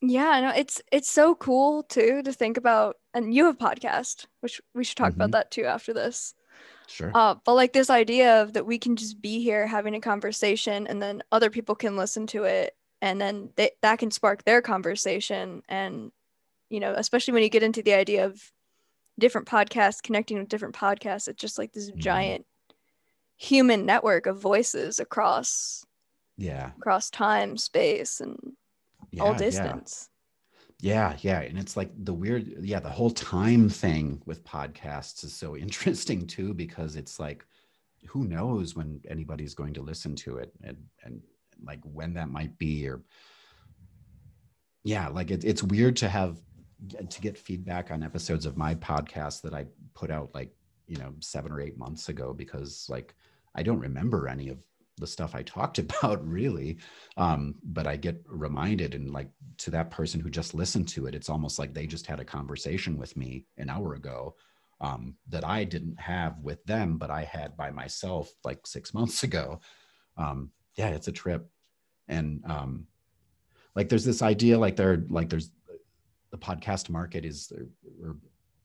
Yeah 0.00 0.40
no 0.40 0.48
it's 0.50 0.82
it's 0.90 1.08
so 1.08 1.36
cool 1.36 1.84
too 1.84 2.22
to 2.24 2.32
think 2.32 2.56
about 2.56 2.96
and 3.14 3.32
you 3.32 3.44
have 3.44 3.56
podcast 3.56 4.26
which 4.40 4.60
we 4.74 4.82
should 4.82 4.96
talk 4.96 5.12
mm-hmm. 5.12 5.20
about 5.20 5.30
that 5.30 5.52
too 5.52 5.64
after 5.64 5.94
this 5.94 6.34
sure. 6.88 7.12
Uh, 7.14 7.36
but 7.44 7.54
like 7.54 7.72
this 7.72 7.90
idea 7.90 8.42
of 8.42 8.54
that 8.54 8.66
we 8.66 8.78
can 8.78 8.96
just 8.96 9.20
be 9.20 9.42
here 9.42 9.66
having 9.66 9.94
a 9.94 10.00
conversation 10.00 10.86
and 10.86 11.00
then 11.00 11.22
other 11.30 11.50
people 11.50 11.74
can 11.74 11.96
listen 11.96 12.26
to 12.28 12.44
it 12.44 12.74
and 13.00 13.20
then 13.20 13.50
they, 13.56 13.70
that 13.82 13.98
can 13.98 14.10
spark 14.10 14.44
their 14.44 14.60
conversation. 14.60 15.62
And 15.68 16.10
you 16.70 16.80
know 16.80 16.94
especially 16.96 17.34
when 17.34 17.42
you 17.42 17.48
get 17.48 17.62
into 17.62 17.82
the 17.82 17.94
idea 17.94 18.26
of 18.26 18.52
different 19.18 19.48
podcasts 19.48 20.02
connecting 20.02 20.38
with 20.38 20.48
different 20.48 20.74
podcasts 20.74 21.28
it's 21.28 21.40
just 21.40 21.58
like 21.58 21.72
this 21.72 21.90
mm-hmm. 21.90 22.00
giant 22.00 22.46
human 23.36 23.86
network 23.86 24.26
of 24.26 24.40
voices 24.40 24.98
across 24.98 25.84
yeah. 26.36 26.70
across 26.78 27.10
time 27.10 27.56
space 27.56 28.20
and 28.20 28.36
yeah, 29.10 29.22
all 29.22 29.34
distance 29.34 30.08
yeah. 30.80 31.16
yeah 31.20 31.40
and 31.40 31.58
it's 31.58 31.76
like 31.76 31.90
the 32.04 32.12
weird 32.12 32.46
yeah 32.60 32.80
the 32.80 32.88
whole 32.88 33.10
time 33.10 33.68
thing 33.68 34.20
with 34.26 34.44
podcasts 34.44 35.24
is 35.24 35.32
so 35.32 35.56
interesting 35.66 36.26
too 36.26 36.54
because 36.54 36.96
it's 36.96 37.18
like 37.18 37.44
who 38.06 38.24
knows 38.24 38.76
when 38.76 39.00
anybody's 39.08 39.54
going 39.54 39.74
to 39.74 39.82
listen 39.82 40.14
to 40.14 40.36
it 40.36 40.52
and 40.62 40.76
and 41.02 41.20
like 41.64 41.80
when 41.82 42.14
that 42.14 42.28
might 42.28 42.56
be 42.58 42.88
or 42.88 43.02
yeah 44.84 45.08
like 45.08 45.30
it, 45.30 45.44
it's 45.44 45.62
weird 45.62 45.96
to 45.96 46.08
have 46.08 46.36
to 47.10 47.20
get 47.20 47.36
feedback 47.36 47.90
on 47.90 48.04
episodes 48.04 48.46
of 48.46 48.56
my 48.56 48.74
podcast 48.76 49.42
that 49.42 49.52
i 49.52 49.66
put 49.94 50.10
out 50.10 50.30
like 50.34 50.52
you 50.86 50.96
know 50.96 51.12
seven 51.20 51.50
or 51.50 51.60
eight 51.60 51.76
months 51.76 52.08
ago 52.08 52.32
because 52.32 52.86
like 52.88 53.14
i 53.56 53.62
don't 53.62 53.80
remember 53.80 54.28
any 54.28 54.48
of 54.48 54.58
the 54.98 55.06
stuff 55.06 55.34
I 55.34 55.42
talked 55.42 55.78
about 55.84 56.26
really. 56.26 56.78
Um, 57.16 57.54
but 57.62 57.86
I 57.86 57.96
get 57.96 58.22
reminded 58.26 58.94
and 58.94 59.12
like 59.12 59.28
to 59.58 59.70
that 59.70 59.90
person 59.90 60.20
who 60.20 60.30
just 60.30 60.54
listened 60.54 60.88
to 60.88 61.06
it, 61.06 61.14
it's 61.14 61.28
almost 61.28 61.58
like 61.58 61.74
they 61.74 61.86
just 61.86 62.06
had 62.06 62.20
a 62.20 62.24
conversation 62.24 62.96
with 62.96 63.16
me 63.16 63.46
an 63.56 63.70
hour 63.70 63.94
ago 63.94 64.36
um, 64.80 65.16
that 65.28 65.44
I 65.44 65.64
didn't 65.64 65.98
have 65.98 66.38
with 66.40 66.64
them, 66.64 66.98
but 66.98 67.10
I 67.10 67.24
had 67.24 67.56
by 67.56 67.70
myself 67.70 68.30
like 68.44 68.66
six 68.66 68.94
months 68.94 69.22
ago. 69.22 69.60
Um, 70.16 70.50
yeah, 70.76 70.88
it's 70.88 71.08
a 71.08 71.12
trip. 71.12 71.48
And 72.06 72.42
um, 72.46 72.86
like 73.74 73.88
there's 73.88 74.04
this 74.04 74.22
idea 74.22 74.58
like 74.58 74.76
there 74.76 75.04
like 75.08 75.28
there's 75.28 75.50
the 76.30 76.38
podcast 76.38 76.90
market 76.90 77.24
is 77.24 77.52
or 78.02 78.16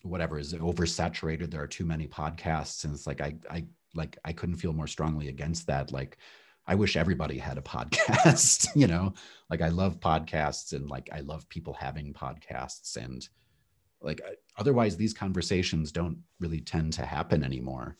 whatever 0.04 0.38
is 0.38 0.54
oversaturated. 0.54 1.50
There 1.50 1.62
are 1.62 1.68
too 1.68 1.86
many 1.86 2.08
podcasts. 2.08 2.84
And 2.84 2.94
it's 2.94 3.08
like 3.08 3.22
I 3.22 3.36
I 3.50 3.66
like 3.96 4.18
I 4.26 4.34
couldn't 4.34 4.56
feel 4.58 4.74
more 4.74 4.88
strongly 4.88 5.28
against 5.28 5.68
that. 5.68 5.92
Like 5.92 6.18
I 6.66 6.76
wish 6.76 6.96
everybody 6.96 7.38
had 7.38 7.58
a 7.58 7.62
podcast, 7.62 8.68
you 8.76 8.88
know, 8.88 9.14
like 9.50 9.62
I 9.62 9.70
love 9.70 10.00
podcasts 10.00 10.74
and 10.74 10.90
like 10.90 11.10
I 11.12 11.22
love 11.22 11.48
people 11.50 11.74
having 11.74 12.14
podcasts 12.14 12.96
and 12.96 13.28
like 14.02 14.22
otherwise 14.58 14.98
these 14.98 15.14
conversations 15.14 15.92
don't 15.92 16.18
really 16.40 16.62
tend 16.62 16.94
to 16.94 17.06
happen 17.06 17.44
anymore. 17.44 17.96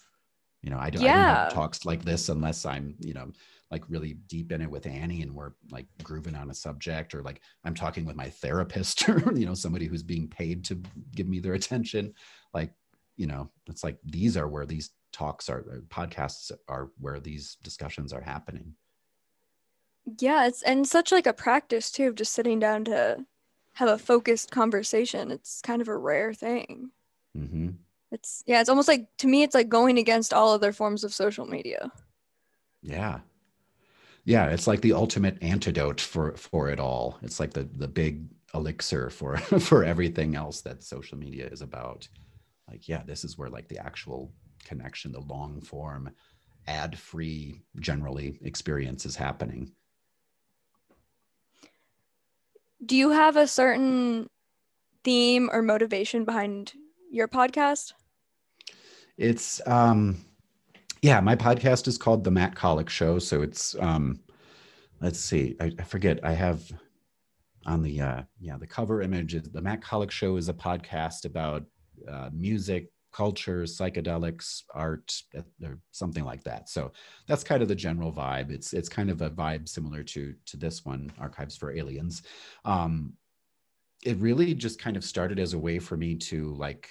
You 0.62 0.70
know, 0.70 0.78
I 0.80 0.90
don't, 0.90 1.04
yeah. 1.04 1.12
I 1.12 1.16
don't 1.16 1.44
have 1.46 1.54
talks 1.54 1.86
like 1.86 2.04
this 2.04 2.30
unless 2.30 2.66
I'm, 2.66 2.96
you 3.00 3.14
know, 3.14 3.32
like 3.70 3.84
really 3.90 4.14
deep 4.28 4.52
in 4.52 4.62
it 4.62 4.70
with 4.70 4.86
Annie 4.86 5.24
and 5.24 5.34
we're 5.34 5.54
like 5.72 5.88
grooving 6.04 6.36
on 6.36 6.50
a 6.50 6.54
subject 6.54 7.16
or 7.16 7.22
like 7.22 7.42
I'm 7.66 7.74
talking 7.74 8.06
with 8.06 8.16
my 8.16 8.30
therapist 8.30 9.10
or, 9.10 9.34
you 9.34 9.46
know, 9.46 9.56
somebody 9.56 9.88
who's 9.88 10.04
being 10.04 10.30
paid 10.30 10.64
to 10.66 10.82
give 11.16 11.28
me 11.28 11.40
their 11.40 11.56
attention. 11.56 12.14
Like, 12.54 12.72
you 13.18 13.28
know, 13.28 13.50
it's 13.68 13.84
like 13.84 13.98
these 14.06 14.38
are 14.38 14.48
where 14.48 14.66
these 14.66 14.92
talks 15.14 15.48
are 15.48 15.64
uh, 15.72 15.80
podcasts 15.88 16.52
are 16.68 16.90
where 17.00 17.20
these 17.20 17.56
discussions 17.64 18.12
are 18.12 18.22
happening. 18.22 18.74
Yeah 20.20 20.48
it's 20.48 20.62
and 20.64 20.86
such 20.86 21.12
like 21.12 21.28
a 21.28 21.34
practice 21.34 21.90
too 21.92 22.10
of 22.10 22.16
just 22.16 22.34
sitting 22.34 22.60
down 22.60 22.84
to 22.86 23.26
have 23.74 23.90
a 23.90 23.98
focused 23.98 24.52
conversation. 24.52 25.32
It's 25.32 25.62
kind 25.62 25.82
of 25.82 25.88
a 25.88 25.98
rare 25.98 26.34
thing. 26.34 26.92
Mm-hmm. 27.38 27.70
it's 28.12 28.44
yeah 28.46 28.62
it's 28.62 28.70
almost 28.70 28.88
like 28.88 29.08
to 29.18 29.28
me 29.28 29.42
it's 29.42 29.56
like 29.56 29.70
going 29.70 29.98
against 29.98 30.34
all 30.34 30.52
other 30.52 30.74
forms 30.74 31.04
of 31.04 31.14
social 31.14 31.46
media. 31.46 31.92
Yeah. 32.82 33.20
Yeah 34.26 34.48
it's 34.48 34.68
like 34.68 34.82
the 34.82 34.94
ultimate 34.94 35.42
antidote 35.42 36.02
for 36.02 36.36
for 36.36 36.70
it 36.70 36.80
all. 36.80 37.18
It's 37.22 37.40
like 37.40 37.54
the 37.54 37.64
the 37.64 37.88
big 37.88 38.26
elixir 38.54 39.10
for 39.10 39.38
for 39.60 39.84
everything 39.84 40.36
else 40.36 40.62
that 40.62 40.84
social 40.84 41.18
media 41.18 41.48
is 41.48 41.62
about. 41.62 42.08
Like 42.70 42.90
yeah 42.90 43.04
this 43.06 43.24
is 43.24 43.38
where 43.38 43.50
like 43.50 43.68
the 43.68 43.80
actual 43.80 44.32
connection, 44.64 45.12
the 45.12 45.20
long 45.20 45.62
form, 45.62 46.12
ad 46.68 46.98
free, 46.98 47.62
generally 47.80 48.40
experience 48.44 49.06
is 49.06 49.16
happening. 49.16 49.72
Do 52.86 52.96
you 52.96 53.12
have 53.12 53.38
a 53.38 53.48
certain 53.48 54.30
theme 55.04 55.50
or 55.52 55.62
motivation 55.62 56.26
behind 56.26 56.74
your 57.12 57.28
podcast? 57.28 57.94
It's, 59.18 59.62
um, 59.68 60.26
yeah, 61.02 61.20
my 61.20 61.36
podcast 61.36 61.88
is 61.88 61.98
called 61.98 62.24
The 62.24 62.32
Matt 62.32 62.56
Kollock 62.56 62.90
Show. 62.90 63.20
So 63.20 63.42
it's, 63.42 63.76
um, 63.80 64.22
let's 65.02 65.20
see, 65.20 65.56
I, 65.60 65.72
I 65.78 65.84
forget, 65.84 66.20
I 66.24 66.34
have 66.34 66.64
on 67.66 67.84
the, 67.84 68.02
uh, 68.02 68.22
yeah, 68.40 68.58
the 68.58 68.68
cover 68.68 69.02
image 69.02 69.36
is 69.36 69.44
The 69.44 69.62
Matt 69.62 69.82
Kollock 69.82 70.12
Show 70.12 70.38
is 70.38 70.50
a 70.50 70.54
podcast 70.54 71.26
about 71.26 71.64
uh, 72.10 72.30
music, 72.34 72.90
culture, 73.14 73.64
psychedelics, 73.64 74.64
art, 74.74 75.14
or 75.64 75.80
something 75.92 76.26
like 76.26 76.44
that. 76.44 76.68
So 76.68 76.92
that's 77.28 77.44
kind 77.44 77.62
of 77.62 77.70
the 77.70 77.76
general 77.76 78.12
vibe. 78.12 78.52
It's 78.52 78.74
it's 78.74 78.90
kind 78.90 79.10
of 79.10 79.22
a 79.22 79.30
vibe 79.30 79.70
similar 79.70 80.04
to 80.04 80.34
to 80.48 80.58
this 80.58 80.84
one, 80.84 81.12
Archives 81.20 81.56
for 81.56 81.72
Aliens. 81.72 82.24
Um, 82.66 83.14
it 84.04 84.18
really 84.18 84.54
just 84.54 84.80
kind 84.80 84.98
of 84.98 85.06
started 85.06 85.40
as 85.40 85.54
a 85.54 85.60
way 85.60 85.80
for 85.80 85.96
me 85.96 86.16
to 86.16 86.54
like 86.56 86.90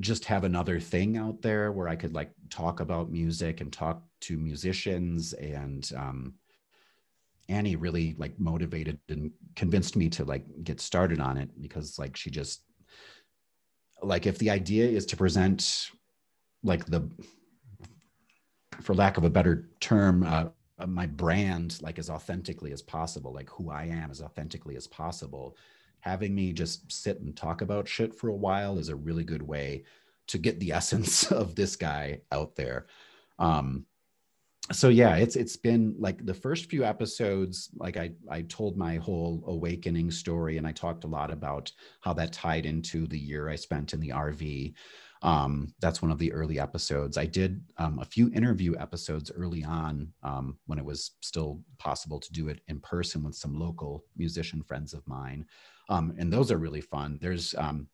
just 0.00 0.24
have 0.24 0.44
another 0.44 0.80
thing 0.80 1.16
out 1.16 1.42
there 1.42 1.70
where 1.70 1.88
I 1.88 1.96
could 1.96 2.14
like 2.14 2.30
talk 2.50 2.80
about 2.80 3.12
music 3.12 3.60
and 3.60 3.72
talk 3.72 4.02
to 4.22 4.38
musicians 4.38 5.34
and 5.34 5.88
um, 5.96 6.34
Annie 7.48 7.76
really 7.76 8.14
like 8.18 8.38
motivated 8.38 8.98
and 9.08 9.30
convinced 9.54 9.96
me 9.96 10.08
to 10.10 10.24
like 10.24 10.44
get 10.64 10.80
started 10.80 11.20
on 11.20 11.36
it 11.36 11.50
because 11.60 11.98
like 11.98 12.16
she 12.16 12.30
just 12.30 12.62
like 14.02 14.26
if 14.26 14.38
the 14.38 14.50
idea 14.50 14.86
is 14.86 15.06
to 15.06 15.16
present 15.16 15.90
like 16.62 16.84
the 16.86 17.08
for 18.80 18.94
lack 18.94 19.16
of 19.16 19.24
a 19.24 19.30
better 19.30 19.68
term 19.80 20.22
uh, 20.24 20.46
uh, 20.78 20.86
my 20.86 21.06
brand 21.06 21.78
like 21.80 21.98
as 21.98 22.10
authentically 22.10 22.72
as 22.72 22.82
possible 22.82 23.32
like 23.32 23.48
who 23.50 23.70
i 23.70 23.84
am 23.84 24.10
as 24.10 24.20
authentically 24.20 24.76
as 24.76 24.86
possible 24.86 25.56
having 26.04 26.34
me 26.34 26.52
just 26.52 26.92
sit 26.92 27.20
and 27.20 27.34
talk 27.34 27.62
about 27.62 27.88
shit 27.88 28.14
for 28.14 28.28
a 28.28 28.34
while 28.34 28.78
is 28.78 28.90
a 28.90 28.96
really 28.96 29.24
good 29.24 29.40
way 29.40 29.82
to 30.26 30.36
get 30.36 30.60
the 30.60 30.70
essence 30.80 31.32
of 31.32 31.54
this 31.54 31.76
guy 31.76 32.20
out 32.30 32.54
there. 32.56 32.86
Um 33.38 33.86
so 34.72 34.88
yeah 34.88 35.16
it's 35.16 35.36
it's 35.36 35.56
been 35.56 35.94
like 35.98 36.24
the 36.24 36.32
first 36.32 36.70
few 36.70 36.84
episodes 36.84 37.68
like 37.76 37.96
i 37.98 38.10
i 38.30 38.40
told 38.42 38.78
my 38.78 38.96
whole 38.96 39.44
awakening 39.46 40.10
story 40.10 40.56
and 40.56 40.66
i 40.66 40.72
talked 40.72 41.04
a 41.04 41.08
lot 41.08 41.30
about 41.30 41.70
how 42.00 42.14
that 42.14 42.32
tied 42.32 42.64
into 42.64 43.06
the 43.06 43.18
year 43.18 43.50
i 43.50 43.54
spent 43.54 43.92
in 43.92 44.00
the 44.00 44.08
rv 44.08 44.72
um, 45.24 45.72
that's 45.80 46.02
one 46.02 46.10
of 46.10 46.18
the 46.18 46.30
early 46.34 46.60
episodes. 46.60 47.16
I 47.16 47.24
did 47.24 47.62
um, 47.78 47.98
a 47.98 48.04
few 48.04 48.30
interview 48.34 48.74
episodes 48.78 49.32
early 49.34 49.64
on 49.64 50.12
um, 50.22 50.58
when 50.66 50.78
it 50.78 50.84
was 50.84 51.12
still 51.22 51.62
possible 51.78 52.20
to 52.20 52.32
do 52.32 52.48
it 52.48 52.60
in 52.68 52.78
person 52.80 53.24
with 53.24 53.34
some 53.34 53.58
local 53.58 54.04
musician 54.18 54.62
friends 54.62 54.92
of 54.92 55.06
mine. 55.08 55.46
Um, 55.88 56.14
and 56.18 56.30
those 56.30 56.52
are 56.52 56.58
really 56.58 56.82
fun. 56.82 57.18
There's 57.22 57.54
um, 57.56 57.88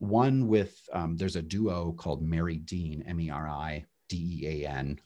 one 0.00 0.48
with 0.48 0.76
um, 0.92 1.16
there's 1.16 1.36
a 1.36 1.42
duo 1.42 1.92
called 1.92 2.20
meri 2.20 2.56
dean 2.56 3.04
m-e-r-i 3.06 3.84
d-e-a-n 4.08 4.98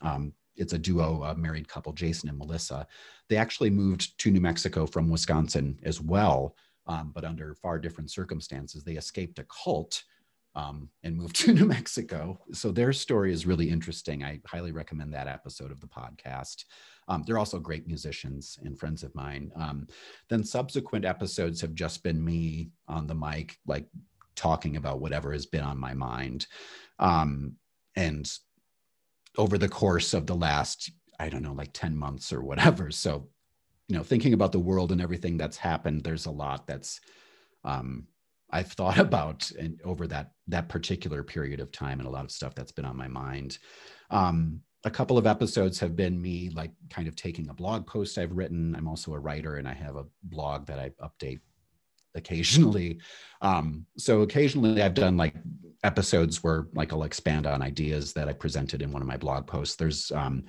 it's 0.56 0.72
a 0.72 0.78
duo, 0.78 1.22
a 1.22 1.34
married 1.34 1.68
couple, 1.68 1.92
Jason 1.92 2.28
and 2.28 2.38
Melissa. 2.38 2.86
They 3.28 3.36
actually 3.36 3.70
moved 3.70 4.18
to 4.18 4.30
New 4.30 4.40
Mexico 4.40 4.86
from 4.86 5.10
Wisconsin 5.10 5.78
as 5.82 6.00
well, 6.00 6.56
um, 6.86 7.12
but 7.14 7.24
under 7.24 7.54
far 7.54 7.78
different 7.78 8.10
circumstances. 8.10 8.84
They 8.84 8.94
escaped 8.94 9.38
a 9.38 9.44
cult 9.44 10.02
um, 10.56 10.88
and 11.02 11.16
moved 11.16 11.36
to 11.36 11.52
New 11.54 11.66
Mexico. 11.66 12.40
So 12.52 12.72
their 12.72 12.92
story 12.92 13.32
is 13.32 13.46
really 13.46 13.68
interesting. 13.68 14.24
I 14.24 14.40
highly 14.46 14.72
recommend 14.72 15.12
that 15.12 15.28
episode 15.28 15.70
of 15.70 15.80
the 15.80 15.86
podcast. 15.86 16.64
Um, 17.08 17.22
they're 17.24 17.38
also 17.38 17.60
great 17.60 17.86
musicians 17.86 18.58
and 18.64 18.78
friends 18.78 19.02
of 19.02 19.14
mine. 19.14 19.52
Um, 19.54 19.86
then 20.28 20.42
subsequent 20.42 21.04
episodes 21.04 21.60
have 21.60 21.74
just 21.74 22.02
been 22.02 22.24
me 22.24 22.70
on 22.88 23.06
the 23.06 23.14
mic, 23.14 23.58
like 23.66 23.86
talking 24.34 24.76
about 24.76 25.00
whatever 25.00 25.32
has 25.32 25.46
been 25.46 25.62
on 25.62 25.78
my 25.78 25.94
mind. 25.94 26.46
Um, 26.98 27.56
and 27.94 28.30
over 29.36 29.58
the 29.58 29.68
course 29.68 30.14
of 30.14 30.26
the 30.26 30.34
last, 30.34 30.90
I 31.18 31.28
don't 31.28 31.42
know, 31.42 31.52
like 31.52 31.72
10 31.72 31.96
months 31.96 32.32
or 32.32 32.42
whatever. 32.42 32.90
So, 32.90 33.28
you 33.88 33.96
know, 33.96 34.02
thinking 34.02 34.32
about 34.32 34.52
the 34.52 34.58
world 34.58 34.92
and 34.92 35.00
everything 35.00 35.36
that's 35.36 35.56
happened, 35.56 36.02
there's 36.02 36.26
a 36.26 36.30
lot 36.30 36.66
that's 36.66 37.00
um, 37.64 38.06
I've 38.50 38.72
thought 38.72 38.98
about 39.08 39.50
and 39.58 39.80
over 39.84 40.06
that 40.08 40.32
that 40.48 40.68
particular 40.68 41.22
period 41.22 41.60
of 41.60 41.72
time 41.72 41.98
and 41.98 42.08
a 42.08 42.10
lot 42.10 42.24
of 42.24 42.30
stuff 42.30 42.54
that's 42.54 42.72
been 42.72 42.84
on 42.84 42.96
my 42.96 43.08
mind. 43.08 43.58
Um, 44.10 44.60
a 44.84 44.90
couple 44.90 45.18
of 45.18 45.26
episodes 45.26 45.80
have 45.80 45.96
been 45.96 46.20
me 46.20 46.50
like 46.50 46.70
kind 46.90 47.08
of 47.08 47.16
taking 47.16 47.48
a 47.48 47.54
blog 47.54 47.86
post 47.86 48.18
I've 48.18 48.36
written. 48.36 48.74
I'm 48.76 48.86
also 48.86 49.14
a 49.14 49.18
writer 49.18 49.56
and 49.56 49.66
I 49.66 49.74
have 49.74 49.96
a 49.96 50.06
blog 50.22 50.66
that 50.66 50.78
I 50.78 50.90
update 51.02 51.40
occasionally. 52.16 53.00
Um, 53.42 53.86
so 53.96 54.22
occasionally 54.22 54.82
I've 54.82 54.94
done 54.94 55.16
like 55.16 55.34
episodes 55.84 56.42
where 56.42 56.68
like 56.74 56.92
I'll 56.92 57.04
expand 57.04 57.46
on 57.46 57.62
ideas 57.62 58.12
that 58.14 58.28
I 58.28 58.32
presented 58.32 58.82
in 58.82 58.92
one 58.92 59.02
of 59.02 59.08
my 59.08 59.16
blog 59.16 59.46
posts. 59.46 59.76
There's 59.76 60.10
um, 60.12 60.44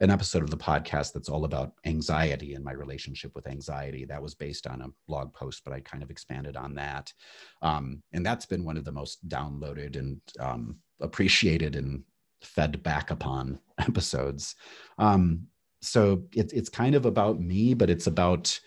an 0.00 0.10
episode 0.10 0.42
of 0.42 0.50
the 0.50 0.56
podcast 0.56 1.12
that's 1.12 1.28
all 1.28 1.44
about 1.44 1.74
anxiety 1.84 2.54
and 2.54 2.64
my 2.64 2.72
relationship 2.72 3.32
with 3.34 3.46
anxiety. 3.46 4.06
That 4.06 4.22
was 4.22 4.34
based 4.34 4.66
on 4.66 4.80
a 4.80 4.88
blog 5.06 5.32
post, 5.34 5.62
but 5.64 5.74
I 5.74 5.80
kind 5.80 6.02
of 6.02 6.10
expanded 6.10 6.56
on 6.56 6.74
that. 6.76 7.12
Um, 7.60 8.02
and 8.12 8.24
that's 8.24 8.46
been 8.46 8.64
one 8.64 8.78
of 8.78 8.84
the 8.84 8.92
most 8.92 9.28
downloaded 9.28 9.96
and 9.96 10.20
um, 10.40 10.76
appreciated 11.00 11.76
and 11.76 12.02
fed 12.42 12.82
back 12.82 13.10
upon 13.10 13.58
episodes. 13.78 14.56
Um, 14.98 15.46
so 15.82 16.24
it, 16.34 16.52
it's 16.52 16.68
kind 16.68 16.94
of 16.94 17.04
about 17.06 17.40
me, 17.40 17.74
but 17.74 17.90
it's 17.90 18.06
about 18.06 18.58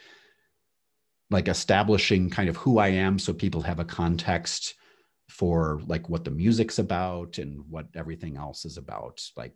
like 1.29 1.47
establishing 1.47 2.29
kind 2.29 2.49
of 2.49 2.57
who 2.57 2.77
I 2.77 2.89
am 2.89 3.17
so 3.17 3.33
people 3.33 3.61
have 3.61 3.79
a 3.79 3.85
context 3.85 4.75
for 5.29 5.81
like 5.87 6.09
what 6.09 6.23
the 6.23 6.31
music's 6.31 6.79
about 6.79 7.37
and 7.37 7.63
what 7.69 7.87
everything 7.95 8.37
else 8.37 8.65
is 8.65 8.77
about. 8.77 9.21
Like 9.35 9.53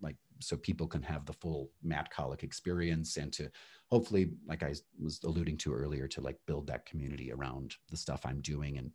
like 0.00 0.16
so 0.40 0.56
people 0.56 0.86
can 0.86 1.02
have 1.02 1.26
the 1.26 1.32
full 1.32 1.70
Matt 1.82 2.12
Kollock 2.12 2.42
experience 2.42 3.16
and 3.16 3.32
to 3.34 3.50
hopefully, 3.90 4.30
like 4.46 4.62
I 4.62 4.74
was 5.00 5.20
alluding 5.24 5.56
to 5.58 5.72
earlier, 5.72 6.08
to 6.08 6.20
like 6.20 6.38
build 6.46 6.66
that 6.66 6.86
community 6.86 7.32
around 7.32 7.74
the 7.90 7.96
stuff 7.96 8.24
I'm 8.24 8.40
doing 8.40 8.78
and 8.78 8.90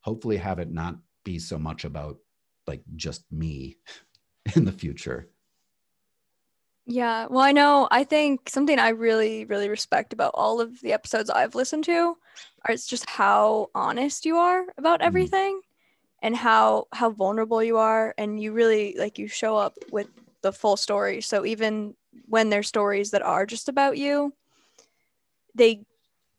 hopefully 0.00 0.36
have 0.36 0.58
it 0.58 0.70
not 0.70 0.96
be 1.24 1.38
so 1.38 1.58
much 1.58 1.84
about 1.84 2.18
like 2.66 2.82
just 2.96 3.24
me 3.30 3.76
in 4.56 4.64
the 4.64 4.72
future. 4.72 5.30
Yeah. 6.86 7.26
Well, 7.30 7.40
I 7.40 7.52
know, 7.52 7.88
I 7.90 8.04
think 8.04 8.48
something 8.48 8.78
I 8.78 8.90
really, 8.90 9.46
really 9.46 9.68
respect 9.68 10.12
about 10.12 10.32
all 10.34 10.60
of 10.60 10.80
the 10.80 10.92
episodes 10.92 11.30
I've 11.30 11.54
listened 11.54 11.84
to 11.84 12.16
are 12.64 12.72
it's 12.72 12.86
just 12.86 13.08
how 13.08 13.70
honest 13.74 14.26
you 14.26 14.36
are 14.36 14.66
about 14.76 15.00
mm-hmm. 15.00 15.06
everything 15.06 15.60
and 16.22 16.36
how 16.36 16.88
how 16.92 17.10
vulnerable 17.10 17.62
you 17.62 17.76
are 17.76 18.14
and 18.16 18.40
you 18.40 18.52
really 18.52 18.96
like 18.98 19.18
you 19.18 19.28
show 19.28 19.56
up 19.56 19.76
with 19.90 20.08
the 20.42 20.52
full 20.52 20.76
story. 20.76 21.20
So 21.20 21.44
even 21.44 21.94
when 22.26 22.50
there's 22.50 22.68
stories 22.68 23.10
that 23.10 23.22
are 23.22 23.46
just 23.46 23.68
about 23.68 23.96
you, 23.96 24.34
they 25.54 25.84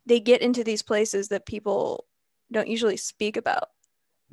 they 0.06 0.20
get 0.20 0.41
into 0.41 0.64
these 0.64 0.84
places 0.84 1.30
that 1.30 1.46
people 1.46 2.06
don't 2.52 2.68
usually 2.68 2.98
speak 2.98 3.38
about. 3.38 3.70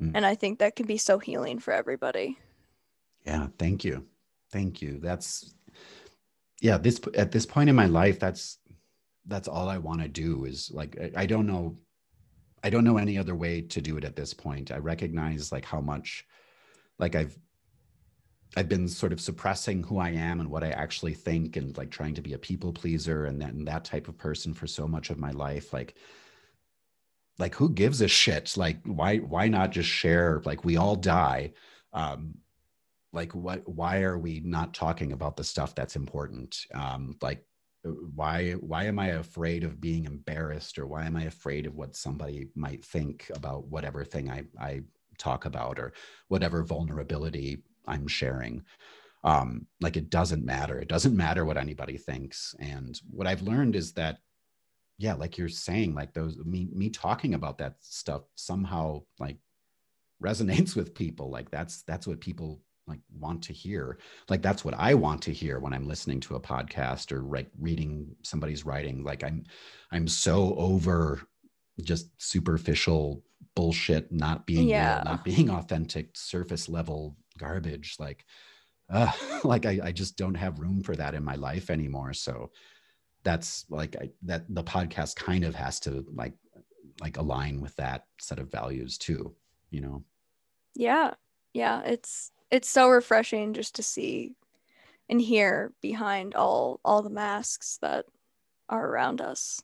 Mm. 0.01 0.11
And 0.15 0.25
I 0.25 0.35
think 0.35 0.59
that 0.59 0.75
can 0.75 0.85
be 0.85 0.97
so 0.97 1.17
healing 1.17 1.59
for 1.59 1.73
everybody. 1.73 2.37
Yeah, 3.25 3.47
thank 3.57 3.83
you. 3.83 4.05
Thank 4.51 4.81
you. 4.81 4.99
That's 4.99 5.55
yeah, 6.63 6.77
this 6.77 7.01
at 7.13 7.33
this 7.33 7.45
point 7.45 7.69
in 7.69 7.75
my 7.75 7.87
life 7.87 8.19
that's 8.19 8.57
that's 9.27 9.49
all 9.49 9.67
I 9.67 9.77
want 9.79 10.01
to 10.01 10.07
do 10.07 10.45
is 10.45 10.71
like 10.73 10.97
I, 10.99 11.23
I 11.23 11.25
don't 11.25 11.45
know 11.45 11.77
I 12.63 12.69
don't 12.69 12.85
know 12.85 12.97
any 12.97 13.17
other 13.17 13.35
way 13.35 13.61
to 13.61 13.81
do 13.81 13.97
it 13.97 14.05
at 14.05 14.15
this 14.15 14.33
point. 14.33 14.71
I 14.71 14.77
recognize 14.77 15.51
like 15.51 15.65
how 15.65 15.81
much 15.81 16.25
like 16.99 17.15
I've 17.15 17.37
I've 18.55 18.69
been 18.69 18.87
sort 18.87 19.11
of 19.11 19.19
suppressing 19.19 19.83
who 19.83 19.97
I 19.97 20.11
am 20.11 20.39
and 20.39 20.49
what 20.49 20.63
I 20.63 20.69
actually 20.69 21.15
think 21.15 21.57
and 21.57 21.75
like 21.77 21.91
trying 21.91 22.13
to 22.15 22.21
be 22.21 22.31
a 22.31 22.37
people 22.37 22.71
pleaser 22.71 23.25
and 23.25 23.41
that, 23.41 23.53
and 23.53 23.67
that 23.67 23.83
type 23.83 24.07
of 24.07 24.17
person 24.17 24.53
for 24.53 24.65
so 24.67 24.87
much 24.87 25.09
of 25.09 25.19
my 25.19 25.31
life. 25.31 25.73
Like, 25.73 25.95
like 27.39 27.55
who 27.55 27.71
gives 27.71 27.99
a 27.99 28.07
shit? 28.07 28.55
Like, 28.55 28.79
why, 28.85 29.17
why 29.17 29.49
not 29.49 29.71
just 29.71 29.89
share? 29.89 30.41
Like 30.45 30.63
we 30.63 30.77
all 30.77 30.95
die. 30.95 31.53
Um, 31.93 32.35
like 33.13 33.33
what, 33.33 33.67
why 33.67 34.01
are 34.01 34.17
we 34.17 34.41
not 34.43 34.73
talking 34.73 35.13
about 35.13 35.37
the 35.37 35.43
stuff 35.43 35.75
that's 35.75 35.95
important? 35.95 36.57
Um, 36.73 37.15
like 37.21 37.45
why, 38.15 38.51
why 38.53 38.85
am 38.85 38.99
I 38.99 39.07
afraid 39.07 39.63
of 39.63 39.79
being 39.79 40.05
embarrassed 40.05 40.79
or 40.79 40.87
why 40.87 41.05
am 41.05 41.15
I 41.15 41.23
afraid 41.23 41.65
of 41.65 41.75
what 41.75 41.95
somebody 41.95 42.47
might 42.55 42.83
think 42.83 43.29
about 43.35 43.67
whatever 43.67 44.03
thing 44.03 44.29
I, 44.29 44.43
I 44.59 44.81
talk 45.17 45.45
about 45.45 45.79
or 45.79 45.93
whatever 46.27 46.63
vulnerability 46.63 47.63
I'm 47.87 48.07
sharing. 48.07 48.63
Um, 49.23 49.67
like 49.81 49.95
it 49.95 50.09
doesn't 50.09 50.43
matter. 50.43 50.79
It 50.79 50.89
doesn't 50.89 51.15
matter 51.15 51.45
what 51.45 51.57
anybody 51.57 51.97
thinks. 51.97 52.55
And 52.59 52.99
what 53.09 53.27
I've 53.27 53.41
learned 53.41 53.75
is 53.75 53.93
that, 53.93 54.17
yeah, 54.97 55.13
like 55.13 55.37
you're 55.37 55.49
saying, 55.49 55.95
like 55.95 56.13
those 56.13 56.37
me 56.37 56.67
me 56.73 56.89
talking 56.89 57.33
about 57.33 57.57
that 57.59 57.75
stuff 57.79 58.23
somehow 58.35 59.03
like 59.19 59.37
resonates 60.21 60.75
with 60.75 60.93
people. 60.93 61.29
Like 61.29 61.49
that's 61.51 61.83
that's 61.83 62.05
what 62.05 62.19
people 62.19 62.61
like 62.87 62.99
want 63.17 63.43
to 63.43 63.53
hear. 63.53 63.97
Like 64.29 64.41
that's 64.41 64.65
what 64.65 64.73
I 64.77 64.93
want 64.93 65.21
to 65.23 65.31
hear 65.33 65.59
when 65.59 65.73
I'm 65.73 65.87
listening 65.87 66.19
to 66.21 66.35
a 66.35 66.39
podcast 66.39 67.11
or 67.11 67.21
like 67.21 67.49
reading 67.59 68.15
somebody's 68.23 68.65
writing. 68.65 69.03
Like 69.03 69.23
I'm 69.23 69.43
I'm 69.91 70.07
so 70.07 70.55
over 70.57 71.21
just 71.81 72.09
superficial 72.21 73.23
bullshit, 73.55 74.11
not 74.11 74.45
being 74.45 74.67
yeah. 74.67 74.95
real, 74.95 75.05
not 75.05 75.23
being 75.23 75.49
authentic, 75.49 76.09
surface 76.15 76.67
level 76.69 77.15
garbage 77.37 77.95
like 77.99 78.25
uh, 78.89 79.11
like 79.43 79.65
I, 79.65 79.79
I 79.83 79.91
just 79.91 80.17
don't 80.17 80.35
have 80.35 80.59
room 80.59 80.81
for 80.83 80.95
that 80.95 81.13
in 81.13 81.23
my 81.23 81.35
life 81.35 81.69
anymore 81.69 82.13
so 82.13 82.51
that's 83.23 83.65
like 83.69 83.95
I, 83.99 84.09
that 84.23 84.43
the 84.53 84.63
podcast 84.63 85.15
kind 85.15 85.43
of 85.43 85.55
has 85.55 85.79
to 85.81 86.05
like 86.13 86.33
like 87.01 87.17
align 87.17 87.61
with 87.61 87.75
that 87.77 88.05
set 88.19 88.39
of 88.39 88.51
values 88.51 88.97
too 88.97 89.33
you 89.71 89.81
know 89.81 90.03
yeah 90.75 91.13
yeah 91.53 91.81
it's 91.85 92.31
it's 92.53 92.69
so 92.69 92.87
refreshing 92.87 93.51
just 93.53 93.73
to 93.75 93.83
see 93.83 94.35
and 95.09 95.19
hear 95.19 95.73
behind 95.81 96.35
all 96.35 96.79
all 96.85 97.01
the 97.01 97.09
masks 97.09 97.79
that 97.81 98.05
are 98.69 98.87
around 98.87 99.21
us. 99.21 99.61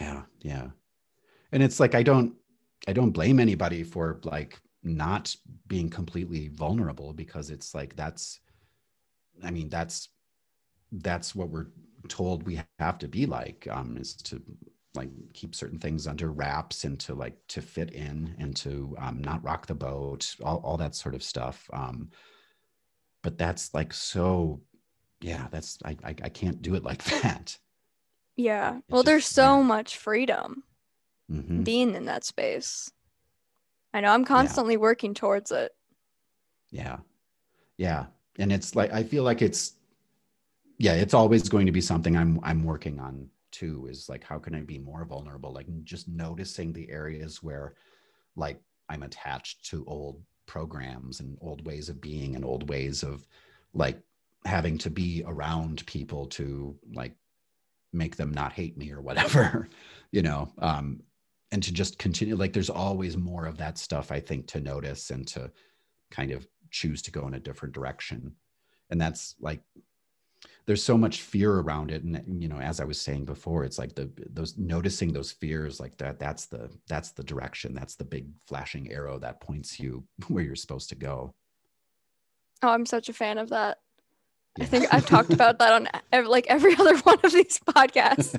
Yeah 0.00 0.22
yeah. 0.40 0.68
And 1.52 1.62
it's 1.62 1.80
like 1.80 1.94
i 1.94 2.02
don't 2.02 2.34
i 2.86 2.92
don't 2.92 3.10
blame 3.10 3.40
anybody 3.40 3.82
for 3.82 4.20
like 4.22 4.60
not 4.84 5.34
being 5.66 5.90
completely 5.90 6.48
vulnerable 6.54 7.12
because 7.12 7.50
it's 7.50 7.74
like 7.74 7.96
that's 7.96 8.40
i 9.42 9.50
mean 9.50 9.68
that's 9.68 10.10
that's 10.92 11.34
what 11.34 11.48
we're 11.48 11.66
told 12.08 12.46
we 12.46 12.60
have 12.78 12.98
to 12.98 13.08
be 13.08 13.26
like 13.26 13.66
um 13.70 13.96
is 13.96 14.14
to 14.14 14.40
like 14.96 15.10
keep 15.32 15.54
certain 15.54 15.78
things 15.78 16.06
under 16.06 16.30
wraps 16.30 16.84
and 16.84 16.98
to 17.00 17.14
like 17.14 17.36
to 17.48 17.60
fit 17.60 17.90
in 17.90 18.34
and 18.38 18.56
to 18.56 18.94
um, 18.98 19.20
not 19.22 19.42
rock 19.44 19.66
the 19.66 19.74
boat 19.74 20.34
all, 20.42 20.60
all 20.64 20.76
that 20.76 20.94
sort 20.94 21.14
of 21.14 21.22
stuff 21.22 21.68
um 21.72 22.08
but 23.22 23.38
that's 23.38 23.74
like 23.74 23.92
so 23.92 24.60
yeah 25.20 25.46
that's 25.50 25.78
i 25.84 25.96
i, 26.04 26.14
I 26.22 26.28
can't 26.28 26.62
do 26.62 26.74
it 26.74 26.84
like 26.84 27.02
that 27.22 27.58
yeah 28.36 28.78
well 28.88 29.02
just, 29.02 29.06
there's 29.06 29.26
so 29.26 29.58
yeah. 29.58 29.62
much 29.62 29.96
freedom 29.96 30.62
mm-hmm. 31.30 31.62
being 31.62 31.94
in 31.94 32.06
that 32.06 32.24
space 32.24 32.90
I 33.96 34.00
know 34.00 34.10
I'm 34.10 34.26
constantly 34.26 34.74
yeah. 34.74 34.80
working 34.80 35.14
towards 35.14 35.50
it. 35.50 35.74
Yeah. 36.70 36.98
Yeah. 37.78 38.04
And 38.38 38.52
it's 38.52 38.76
like 38.76 38.92
I 38.92 39.02
feel 39.02 39.22
like 39.22 39.40
it's 39.40 39.72
yeah, 40.76 40.92
it's 40.92 41.14
always 41.14 41.48
going 41.48 41.64
to 41.64 41.72
be 41.72 41.80
something 41.80 42.14
I'm 42.14 42.38
I'm 42.42 42.62
working 42.62 43.00
on 43.00 43.30
too 43.58 43.86
is 43.90 44.08
like 44.08 44.24
how 44.24 44.38
can 44.38 44.54
I 44.54 44.60
be 44.60 44.78
more 44.78 45.04
vulnerable? 45.04 45.52
Like 45.52 45.66
just 45.84 46.08
noticing 46.08 46.72
the 46.72 46.90
areas 46.90 47.42
where 47.42 47.74
like 48.36 48.60
I'm 48.88 49.02
attached 49.02 49.68
to 49.70 49.84
old 49.86 50.22
programs 50.46 51.20
and 51.20 51.36
old 51.40 51.66
ways 51.66 51.88
of 51.88 52.00
being 52.00 52.36
and 52.36 52.44
old 52.44 52.68
ways 52.68 53.02
of 53.02 53.26
like 53.74 54.00
having 54.44 54.78
to 54.78 54.90
be 54.90 55.22
around 55.26 55.84
people 55.86 56.26
to 56.26 56.76
like 56.94 57.14
make 57.92 58.16
them 58.16 58.32
not 58.32 58.52
hate 58.52 58.76
me 58.76 58.92
or 58.92 59.00
whatever 59.00 59.68
you 60.12 60.22
know 60.22 60.48
um 60.58 61.00
and 61.52 61.62
to 61.62 61.72
just 61.72 61.98
continue 61.98 62.36
like 62.36 62.52
there's 62.52 62.70
always 62.70 63.16
more 63.16 63.46
of 63.46 63.56
that 63.56 63.78
stuff 63.78 64.12
i 64.12 64.20
think 64.20 64.46
to 64.46 64.60
notice 64.60 65.10
and 65.10 65.26
to 65.26 65.50
kind 66.10 66.30
of 66.30 66.46
choose 66.70 67.02
to 67.02 67.10
go 67.10 67.26
in 67.26 67.34
a 67.34 67.40
different 67.40 67.74
direction 67.74 68.32
and 68.90 69.00
that's 69.00 69.34
like 69.40 69.60
there's 70.66 70.82
so 70.82 70.98
much 70.98 71.22
fear 71.22 71.60
around 71.60 71.90
it 71.90 72.02
and 72.02 72.42
you 72.42 72.48
know 72.48 72.58
as 72.58 72.80
i 72.80 72.84
was 72.84 73.00
saying 73.00 73.24
before 73.24 73.64
it's 73.64 73.78
like 73.78 73.94
the 73.94 74.10
those 74.30 74.58
noticing 74.58 75.12
those 75.12 75.32
fears 75.32 75.80
like 75.80 75.96
that 75.96 76.18
that's 76.18 76.46
the 76.46 76.70
that's 76.88 77.12
the 77.12 77.24
direction 77.24 77.72
that's 77.74 77.94
the 77.94 78.04
big 78.04 78.28
flashing 78.46 78.92
arrow 78.92 79.18
that 79.18 79.40
points 79.40 79.80
you 79.80 80.04
where 80.28 80.44
you're 80.44 80.56
supposed 80.56 80.88
to 80.88 80.94
go 80.94 81.34
oh 82.62 82.68
i'm 82.68 82.86
such 82.86 83.08
a 83.08 83.12
fan 83.12 83.38
of 83.38 83.48
that 83.48 83.78
yeah. 84.58 84.64
i 84.64 84.66
think 84.66 84.92
i've 84.92 85.06
talked 85.06 85.32
about 85.32 85.58
that 85.58 85.72
on 85.72 85.88
every, 86.12 86.28
like 86.28 86.46
every 86.48 86.74
other 86.78 86.96
one 86.98 87.18
of 87.22 87.32
these 87.32 87.58
podcasts 87.60 88.38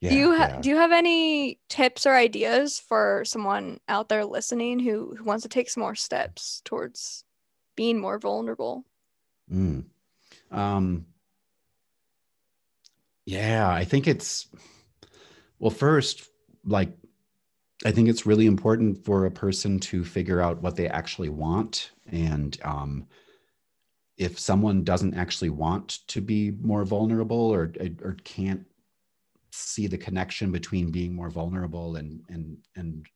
yeah, 0.00 0.10
do 0.10 0.16
you 0.16 0.36
ha- 0.36 0.48
yeah. 0.50 0.60
do 0.60 0.68
you 0.68 0.76
have 0.76 0.92
any 0.92 1.58
tips 1.68 2.06
or 2.06 2.14
ideas 2.14 2.78
for 2.78 3.22
someone 3.24 3.80
out 3.88 4.08
there 4.08 4.24
listening 4.24 4.78
who, 4.78 5.14
who 5.16 5.24
wants 5.24 5.42
to 5.42 5.48
take 5.48 5.70
some 5.70 5.82
more 5.82 5.94
steps 5.94 6.60
towards 6.64 7.24
being 7.76 7.98
more 7.98 8.18
vulnerable 8.18 8.84
Mm. 9.52 9.84
Um, 10.50 11.06
yeah, 13.24 13.68
I 13.68 13.84
think 13.84 14.06
it's, 14.06 14.48
well, 15.58 15.70
first, 15.70 16.28
like, 16.64 16.96
I 17.84 17.90
think 17.90 18.08
it's 18.08 18.26
really 18.26 18.46
important 18.46 19.04
for 19.04 19.26
a 19.26 19.30
person 19.30 19.78
to 19.80 20.04
figure 20.04 20.40
out 20.40 20.62
what 20.62 20.76
they 20.76 20.88
actually 20.88 21.28
want. 21.28 21.90
And 22.06 22.56
um, 22.62 23.06
if 24.16 24.38
someone 24.38 24.82
doesn't 24.82 25.14
actually 25.14 25.50
want 25.50 26.00
to 26.08 26.20
be 26.20 26.52
more 26.52 26.84
vulnerable 26.84 27.52
or, 27.52 27.72
or 28.02 28.16
can't 28.24 28.64
see 29.50 29.86
the 29.86 29.98
connection 29.98 30.52
between 30.52 30.90
being 30.90 31.14
more 31.14 31.30
vulnerable 31.30 31.96
and, 31.96 32.22
and, 32.28 32.56
and, 32.76 33.06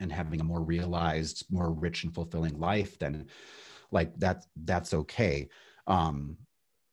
and 0.00 0.12
having 0.12 0.40
a 0.40 0.44
more 0.44 0.62
realized, 0.62 1.44
more 1.50 1.72
rich 1.72 2.04
and 2.04 2.14
fulfilling 2.14 2.58
life, 2.58 2.98
then 2.98 3.26
like 3.90 4.18
that, 4.18 4.46
that's 4.64 4.94
okay 4.94 5.48
um, 5.88 6.36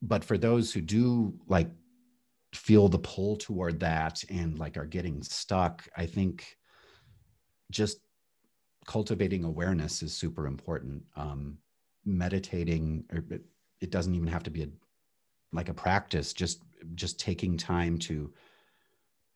but 0.01 0.23
for 0.23 0.37
those 0.37 0.73
who 0.73 0.81
do 0.81 1.33
like 1.47 1.69
feel 2.53 2.87
the 2.87 2.99
pull 2.99 3.35
toward 3.35 3.79
that 3.81 4.23
and 4.29 4.57
like 4.57 4.77
are 4.77 4.85
getting 4.85 5.21
stuck, 5.21 5.87
I 5.95 6.05
think 6.05 6.57
just 7.71 7.99
cultivating 8.87 9.43
awareness 9.43 10.01
is 10.01 10.13
super 10.15 10.47
important. 10.47 11.03
Um, 11.15 11.57
meditating, 12.05 13.03
or 13.11 13.23
it, 13.29 13.41
it 13.81 13.89
doesn't 13.91 14.15
even 14.15 14.27
have 14.27 14.43
to 14.43 14.51
be 14.51 14.63
a 14.63 14.67
like 15.51 15.69
a 15.69 15.73
practice. 15.73 16.33
Just 16.33 16.63
just 16.93 17.19
taking 17.19 17.57
time 17.57 17.97
to 17.97 18.31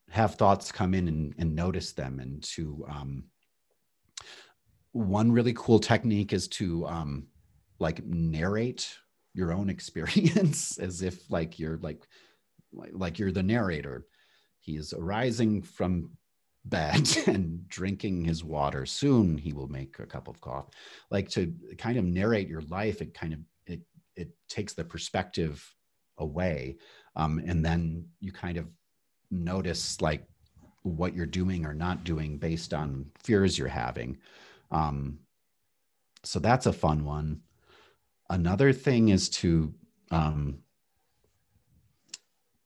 have 0.09 0.35
thoughts 0.35 0.71
come 0.71 0.93
in 0.93 1.07
and, 1.07 1.35
and 1.37 1.55
notice 1.55 1.91
them, 1.91 2.19
and 2.19 2.41
to 2.43 2.85
um, 2.89 3.23
one 4.91 5.31
really 5.31 5.53
cool 5.53 5.79
technique 5.79 6.31
is 6.31 6.47
to 6.47 6.85
um, 6.87 7.27
like 7.79 8.05
narrate 8.05 8.95
your 9.33 9.53
own 9.53 9.69
experience 9.75 10.77
as 10.77 11.01
if 11.01 11.29
like 11.29 11.59
you're 11.59 11.77
like 11.77 12.05
like 12.71 13.17
you're 13.17 13.31
the 13.31 13.43
narrator. 13.43 14.05
He 14.59 14.75
is 14.75 14.93
arising 14.93 15.63
from 15.63 16.11
bed 16.65 17.09
and 17.27 17.67
drinking 17.67 18.25
his 18.25 18.43
water. 18.43 18.85
Soon 18.85 19.37
he 19.37 19.53
will 19.53 19.67
make 19.67 19.97
a 19.99 20.05
cup 20.05 20.27
of 20.27 20.41
coffee. 20.41 20.71
Like 21.09 21.29
to 21.29 21.53
kind 21.77 21.97
of 21.97 22.05
narrate 22.05 22.47
your 22.47 22.61
life 22.63 23.01
it 23.01 23.13
kind 23.13 23.33
of 23.33 23.39
it 23.65 23.81
it 24.15 24.29
takes 24.49 24.73
the 24.73 24.83
perspective 24.83 25.63
away 26.17 26.77
um, 27.15 27.41
and 27.45 27.63
then 27.65 28.05
you 28.19 28.31
kind 28.31 28.57
of 28.57 28.67
notice 29.31 30.01
like 30.01 30.25
what 30.83 31.13
you're 31.13 31.25
doing 31.25 31.65
or 31.65 31.73
not 31.73 32.03
doing 32.03 32.37
based 32.37 32.73
on 32.73 33.05
fears 33.23 33.57
you're 33.57 33.67
having. 33.67 34.17
Um, 34.71 35.19
so 36.23 36.39
that's 36.39 36.65
a 36.65 36.73
fun 36.73 37.05
one 37.05 37.41
Another 38.29 38.71
thing 38.71 39.09
is 39.09 39.29
to 39.29 39.73
um, 40.11 40.59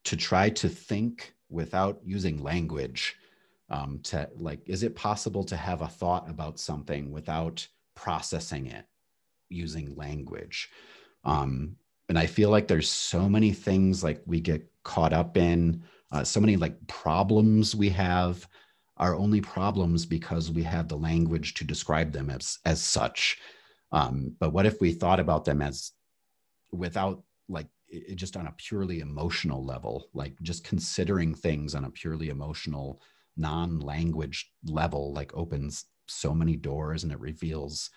to 0.04 0.18
try 0.18 0.50
to 0.50 0.70
think 0.70 1.34
without 1.50 2.00
using 2.04 2.44
language. 2.44 3.16
Um, 3.70 4.00
to 4.04 4.30
like, 4.36 4.60
is 4.68 4.84
it 4.84 4.96
possible 4.96 5.44
to 5.46 5.56
have 5.56 5.82
a 5.82 5.88
thought 5.88 6.30
about 6.30 6.60
something 6.60 7.12
without 7.12 7.66
processing 7.96 8.68
it 8.68 8.86
using 9.50 9.96
language? 9.96 10.70
Um, 11.24 11.78
and 12.10 12.20
I 12.20 12.28
feel 12.28 12.50
like 12.50 12.68
there's 12.68 12.90
so 12.90 13.30
many 13.30 13.52
things 13.52 14.04
like 14.04 14.22
we 14.26 14.42
get 14.42 14.70
caught 14.84 15.14
up 15.14 15.38
in, 15.38 15.82
uh, 16.12 16.24
so 16.24 16.40
many 16.40 16.58
like 16.58 16.76
problems 16.88 17.76
we 17.76 17.90
have 17.90 18.48
are 18.98 19.16
only 19.16 19.42
problems 19.42 20.06
because 20.06 20.52
we 20.52 20.62
have 20.64 20.88
the 20.88 20.98
language 20.98 21.56
to 21.56 21.64
describe 21.64 22.12
them 22.12 22.30
as 22.30 22.60
as 22.66 22.82
such 22.82 23.40
um, 23.94 24.36
but 24.40 24.52
what 24.52 24.66
if 24.66 24.82
we 24.82 24.92
thought 24.92 25.20
about 25.20 25.46
them 25.46 25.62
as 25.62 25.92
without 26.72 27.24
like 27.48 27.68
it, 27.88 28.16
just 28.16 28.36
on 28.36 28.48
a 28.48 28.56
purely 28.58 29.00
emotional 29.00 29.64
level, 29.64 30.10
like 30.14 30.34
just 30.42 30.64
considering 30.64 31.34
things 31.36 31.76
on 31.76 31.86
a 31.86 31.92
purely 31.92 32.30
emotional, 32.30 33.02
non 33.38 33.80
language 33.80 34.52
level, 34.66 35.14
like 35.14 35.32
opens 35.36 35.86
so 36.08 36.34
many 36.34 36.56
doors 36.56 37.04
and 37.04 37.14
it 37.14 37.20
reveals 37.20 37.92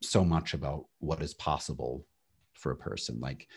so 0.00 0.24
much 0.24 0.54
about 0.54 0.86
what 1.00 1.20
is 1.20 1.34
possible 1.34 2.06
for 2.52 2.70
a 2.70 2.76
person. 2.76 3.18
Like, 3.20 3.48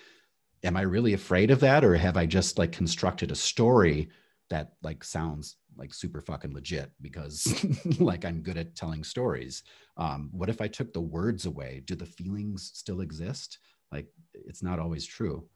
am 0.63 0.75
I 0.75 0.81
really 0.81 1.13
afraid 1.13 1.51
of 1.51 1.59
that? 1.59 1.85
Or 1.85 1.95
have 1.95 2.17
I 2.17 2.25
just 2.25 2.57
like 2.57 2.71
constructed 2.71 3.31
a 3.31 3.35
story 3.35 4.09
that 4.49 4.73
like 4.81 5.03
sounds 5.03 5.57
like 5.77 5.93
super 5.93 6.21
fucking 6.21 6.53
legit 6.53 6.91
because 7.01 7.65
like 7.99 8.25
I'm 8.25 8.41
good 8.41 8.57
at 8.57 8.75
telling 8.75 9.03
stories. 9.03 9.63
Um, 9.97 10.29
what 10.31 10.49
if 10.49 10.61
I 10.61 10.67
took 10.67 10.93
the 10.93 11.01
words 11.01 11.45
away? 11.45 11.81
Do 11.85 11.95
the 11.95 12.05
feelings 12.05 12.71
still 12.73 13.01
exist? 13.01 13.59
Like 13.91 14.07
it's 14.33 14.61
not 14.63 14.79
always 14.79 15.05
true. 15.05 15.47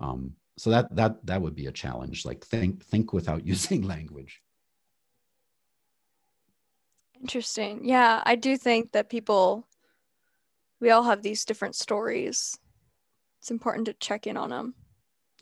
Um, 0.00 0.32
so 0.58 0.70
that 0.70 0.94
that 0.94 1.24
that 1.26 1.42
would 1.42 1.54
be 1.54 1.66
a 1.66 1.72
challenge. 1.72 2.24
Like 2.24 2.44
think 2.44 2.84
think 2.84 3.12
without 3.12 3.46
using 3.46 3.82
language. 3.82 4.40
Interesting. 7.20 7.84
Yeah, 7.84 8.22
I 8.24 8.34
do 8.34 8.56
think 8.56 8.92
that 8.92 9.08
people 9.08 9.66
we 10.80 10.90
all 10.90 11.04
have 11.04 11.22
these 11.22 11.44
different 11.44 11.76
stories. 11.76 12.58
It's 13.40 13.50
important 13.50 13.86
to 13.86 13.94
check 13.94 14.26
in 14.26 14.36
on 14.36 14.50
them. 14.50 14.74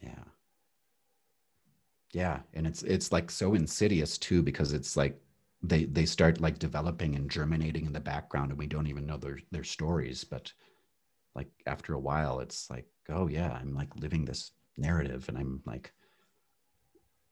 Yeah 0.02 0.29
yeah 2.12 2.40
and 2.54 2.66
it's 2.66 2.82
it's 2.82 3.12
like 3.12 3.30
so 3.30 3.54
insidious 3.54 4.18
too 4.18 4.42
because 4.42 4.72
it's 4.72 4.96
like 4.96 5.20
they 5.62 5.84
they 5.84 6.06
start 6.06 6.40
like 6.40 6.58
developing 6.58 7.14
and 7.14 7.30
germinating 7.30 7.86
in 7.86 7.92
the 7.92 8.00
background 8.00 8.50
and 8.50 8.58
we 8.58 8.66
don't 8.66 8.86
even 8.86 9.06
know 9.06 9.16
their 9.16 9.38
their 9.50 9.64
stories 9.64 10.24
but 10.24 10.52
like 11.34 11.48
after 11.66 11.94
a 11.94 12.00
while 12.00 12.40
it's 12.40 12.68
like 12.70 12.86
oh 13.10 13.28
yeah 13.28 13.52
i'm 13.52 13.74
like 13.74 13.94
living 13.96 14.24
this 14.24 14.52
narrative 14.76 15.28
and 15.28 15.38
i'm 15.38 15.62
like 15.66 15.92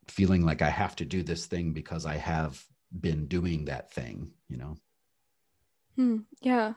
feeling 0.06 0.44
like 0.44 0.62
i 0.62 0.70
have 0.70 0.94
to 0.94 1.04
do 1.04 1.22
this 1.22 1.46
thing 1.46 1.72
because 1.72 2.06
i 2.06 2.16
have 2.16 2.64
been 3.00 3.26
doing 3.26 3.64
that 3.64 3.90
thing 3.92 4.30
you 4.48 4.56
know? 4.56 4.76
Hmm, 5.96 6.18
yeah. 6.40 6.74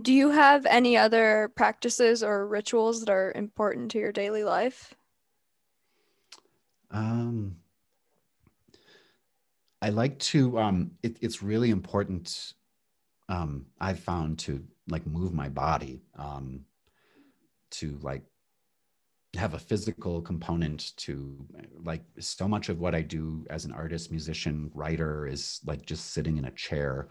Do 0.00 0.12
you 0.12 0.30
have 0.30 0.66
any 0.66 0.96
other 0.96 1.50
practices 1.56 2.22
or 2.22 2.46
rituals 2.46 3.00
that 3.00 3.10
are 3.10 3.32
important 3.34 3.90
to 3.92 3.98
your 3.98 4.12
daily 4.12 4.44
life 4.44 4.94
um, 6.90 7.56
I 9.82 9.90
like 9.90 10.18
to. 10.18 10.58
Um, 10.58 10.92
it, 11.02 11.18
it's 11.20 11.42
really 11.42 11.70
important. 11.70 12.54
Um, 13.28 13.66
I've 13.80 14.00
found 14.00 14.38
to 14.40 14.62
like 14.88 15.06
move 15.06 15.32
my 15.32 15.48
body. 15.48 16.02
Um, 16.18 16.64
to 17.70 17.98
like 18.02 18.22
have 19.36 19.54
a 19.54 19.58
physical 19.58 20.20
component 20.20 20.96
to 20.96 21.36
like 21.84 22.02
so 22.18 22.48
much 22.48 22.68
of 22.68 22.80
what 22.80 22.94
I 22.94 23.02
do 23.02 23.46
as 23.48 23.64
an 23.64 23.72
artist, 23.72 24.10
musician, 24.10 24.70
writer 24.74 25.26
is 25.26 25.60
like 25.64 25.86
just 25.86 26.12
sitting 26.12 26.36
in 26.36 26.46
a 26.46 26.50
chair 26.52 27.08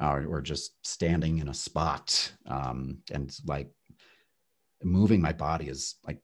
uh, 0.00 0.20
or 0.28 0.40
just 0.40 0.86
standing 0.86 1.38
in 1.38 1.48
a 1.48 1.54
spot. 1.54 2.32
Um, 2.46 2.98
and 3.10 3.36
like 3.46 3.70
moving 4.84 5.20
my 5.20 5.32
body 5.32 5.68
is 5.68 5.96
like 6.06 6.20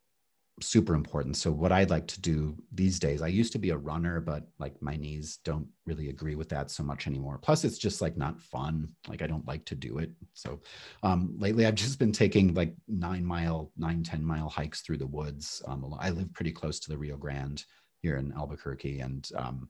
super 0.62 0.94
important. 0.94 1.36
So 1.36 1.51
what 1.51 1.72
I'd 1.72 1.90
like 1.90 2.06
to 2.09 2.20
do 2.20 2.56
these 2.72 2.98
days, 2.98 3.22
I 3.22 3.28
used 3.28 3.52
to 3.52 3.59
be 3.59 3.70
a 3.70 3.76
runner, 3.76 4.20
but 4.20 4.47
like 4.59 4.80
my 4.80 4.97
knees 4.97 5.39
don't 5.44 5.66
really 5.86 6.09
agree 6.09 6.34
with 6.34 6.48
that 6.51 6.70
so 6.70 6.82
much 6.82 7.06
anymore. 7.06 7.39
Plus 7.39 7.64
it's 7.64 7.78
just 7.78 8.01
like 8.01 8.16
not 8.16 8.40
fun. 8.40 8.89
Like 9.09 9.22
I 9.22 9.26
don't 9.26 9.47
like 9.47 9.64
to 9.66 9.74
do 9.74 9.98
it. 9.98 10.10
So 10.34 10.60
um, 11.02 11.34
lately 11.39 11.66
I've 11.66 11.74
just 11.74 11.98
been 11.98 12.12
taking 12.12 12.55
like 12.55 12.74
nine 12.89 13.24
mile, 13.24 13.72
nine 13.76 14.02
ten 14.02 14.24
mile 14.24 14.48
hikes 14.48 14.80
through 14.80 14.98
the 14.98 15.06
woods. 15.06 15.62
Um, 15.66 15.94
I 15.98 16.10
live 16.10 16.32
pretty 16.32 16.52
close 16.52 16.78
to 16.80 16.90
the 16.90 16.98
Rio 16.98 17.16
Grande 17.16 17.64
here 18.01 18.16
in 18.16 18.32
Albuquerque. 18.32 19.01
And 19.01 19.28
um, 19.36 19.68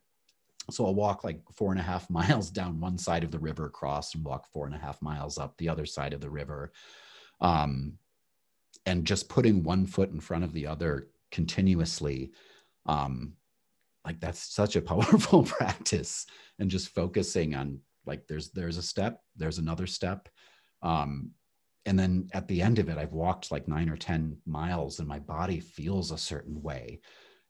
so 0.70 0.86
I'll 0.86 0.94
walk 0.94 1.24
like 1.24 1.40
four 1.52 1.70
and 1.72 1.80
a 1.80 1.84
half 1.84 2.08
miles 2.10 2.50
down 2.50 2.80
one 2.80 2.98
side 2.98 3.24
of 3.24 3.30
the 3.30 3.38
river, 3.38 3.68
cross 3.68 4.14
and 4.14 4.24
walk 4.24 4.46
four 4.52 4.66
and 4.66 4.74
a 4.74 4.78
half 4.78 5.00
miles 5.02 5.38
up 5.38 5.56
the 5.56 5.68
other 5.68 5.86
side 5.86 6.12
of 6.12 6.20
the 6.20 6.30
river. 6.30 6.72
Um, 7.40 7.98
and 8.86 9.04
just 9.04 9.28
putting 9.28 9.62
one 9.62 9.86
foot 9.86 10.10
in 10.10 10.20
front 10.20 10.44
of 10.44 10.52
the 10.52 10.66
other 10.66 11.08
continuously 11.30 12.30
um 12.86 13.32
like 14.04 14.20
that's 14.20 14.54
such 14.54 14.76
a 14.76 14.82
powerful 14.82 15.42
practice 15.56 16.26
and 16.58 16.70
just 16.70 16.88
focusing 16.88 17.54
on 17.54 17.78
like 18.06 18.26
there's 18.26 18.50
there's 18.50 18.76
a 18.76 18.82
step 18.82 19.20
there's 19.36 19.58
another 19.58 19.86
step. 19.86 20.28
Um 20.82 21.30
and 21.84 21.98
then 21.98 22.28
at 22.32 22.46
the 22.46 22.62
end 22.62 22.78
of 22.78 22.88
it 22.88 22.96
i've 22.96 23.12
walked 23.12 23.50
like 23.50 23.66
nine 23.66 23.88
or 23.88 23.96
ten 23.96 24.36
miles 24.46 25.00
and 25.00 25.08
my 25.08 25.18
body 25.18 25.60
feels 25.60 26.10
a 26.10 26.18
certain 26.18 26.60
way. 26.62 27.00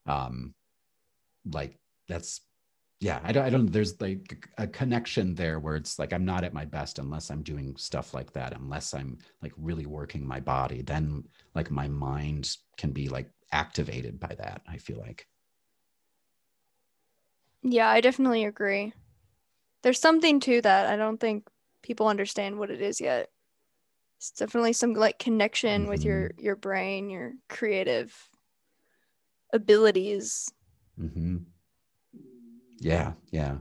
Um 0.07 0.55
like 1.51 1.79
that's 2.09 2.43
yeah 3.03 3.19
i 3.25 3.33
don't 3.33 3.45
i 3.45 3.51
don't 3.51 3.73
there's 3.73 4.01
like 4.01 4.49
a 4.59 4.67
connection 4.67 5.35
there 5.35 5.59
where 5.59 5.75
it's 5.75 5.99
like 5.99 6.13
i'm 6.13 6.25
not 6.25 6.45
at 6.45 6.55
my 6.55 6.65
best 6.65 7.01
unless 7.01 7.31
i'm 7.31 7.43
doing 7.43 7.75
stuff 7.77 8.15
like 8.15 8.33
that 8.33 8.57
unless 8.57 8.95
i'm 8.95 9.19
like 9.43 9.53
really 9.57 9.87
working 9.87 10.25
my 10.25 10.39
body 10.39 10.83
then 10.83 11.25
like 11.55 11.71
my 11.71 11.89
mind 11.89 12.57
can 12.77 12.93
be 12.93 13.09
like 13.09 13.29
activated 13.51 14.21
by 14.21 14.33
that 14.39 14.63
i 14.69 14.77
feel 14.77 14.99
like 14.99 15.27
yeah 17.63 17.89
i 17.89 18.01
definitely 18.01 18.45
agree 18.45 18.93
there's 19.83 20.01
something 20.01 20.39
to 20.39 20.63
that 20.63 20.87
i 20.87 20.97
don't 20.97 21.19
think 21.19 21.45
people 21.83 22.07
understand 22.07 22.57
what 22.57 22.71
it 22.71 22.81
is 22.81 23.01
yet 23.01 23.29
it's 24.19 24.31
definitely 24.31 24.73
some 24.73 24.95
like 24.95 25.19
connection 25.19 25.83
mm-hmm. 25.83 25.91
with 25.91 26.05
your 26.05 26.29
mm-hmm. 26.29 26.45
your 26.45 26.57
brain 26.57 27.11
your 27.11 27.33
creative 27.49 28.17
abilities 29.53 30.49
mm-hmm. 30.99 31.39
Yeah 32.83 33.13
yeah. 33.31 33.57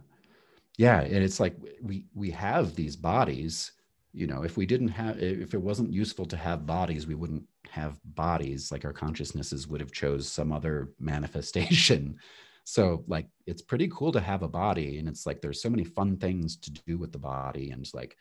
Yeah 0.78 1.02
and 1.02 1.24
it's 1.24 1.40
like 1.40 1.56
we 1.82 2.06
we 2.14 2.32
have 2.32 2.76
these 2.76 2.96
bodies 2.96 3.72
you 4.14 4.28
know 4.28 4.44
if 4.44 4.58
we 4.58 4.66
didn't 4.66 4.90
have 4.90 5.22
if 5.22 5.54
it 5.54 5.62
wasn't 5.62 5.94
useful 5.94 6.26
to 6.26 6.38
have 6.38 6.66
bodies 6.66 7.08
we 7.08 7.16
wouldn't 7.16 7.46
have 7.70 8.00
bodies 8.04 8.72
like 8.72 8.84
our 8.86 8.94
consciousnesses 8.94 9.68
would 9.68 9.80
have 9.80 9.92
chose 9.92 10.28
some 10.28 10.52
other 10.52 10.90
manifestation. 11.00 12.18
So 12.64 13.04
like 13.08 13.28
it's 13.48 13.62
pretty 13.62 13.88
cool 13.88 14.12
to 14.12 14.20
have 14.20 14.44
a 14.44 14.48
body 14.48 15.00
and 15.00 15.08
it's 15.08 15.26
like 15.26 15.42
there's 15.42 15.62
so 15.62 15.70
many 15.70 15.84
fun 15.84 16.18
things 16.18 16.58
to 16.58 16.72
do 16.72 16.98
with 16.98 17.12
the 17.12 17.18
body 17.18 17.72
and 17.72 17.88
like 17.94 18.18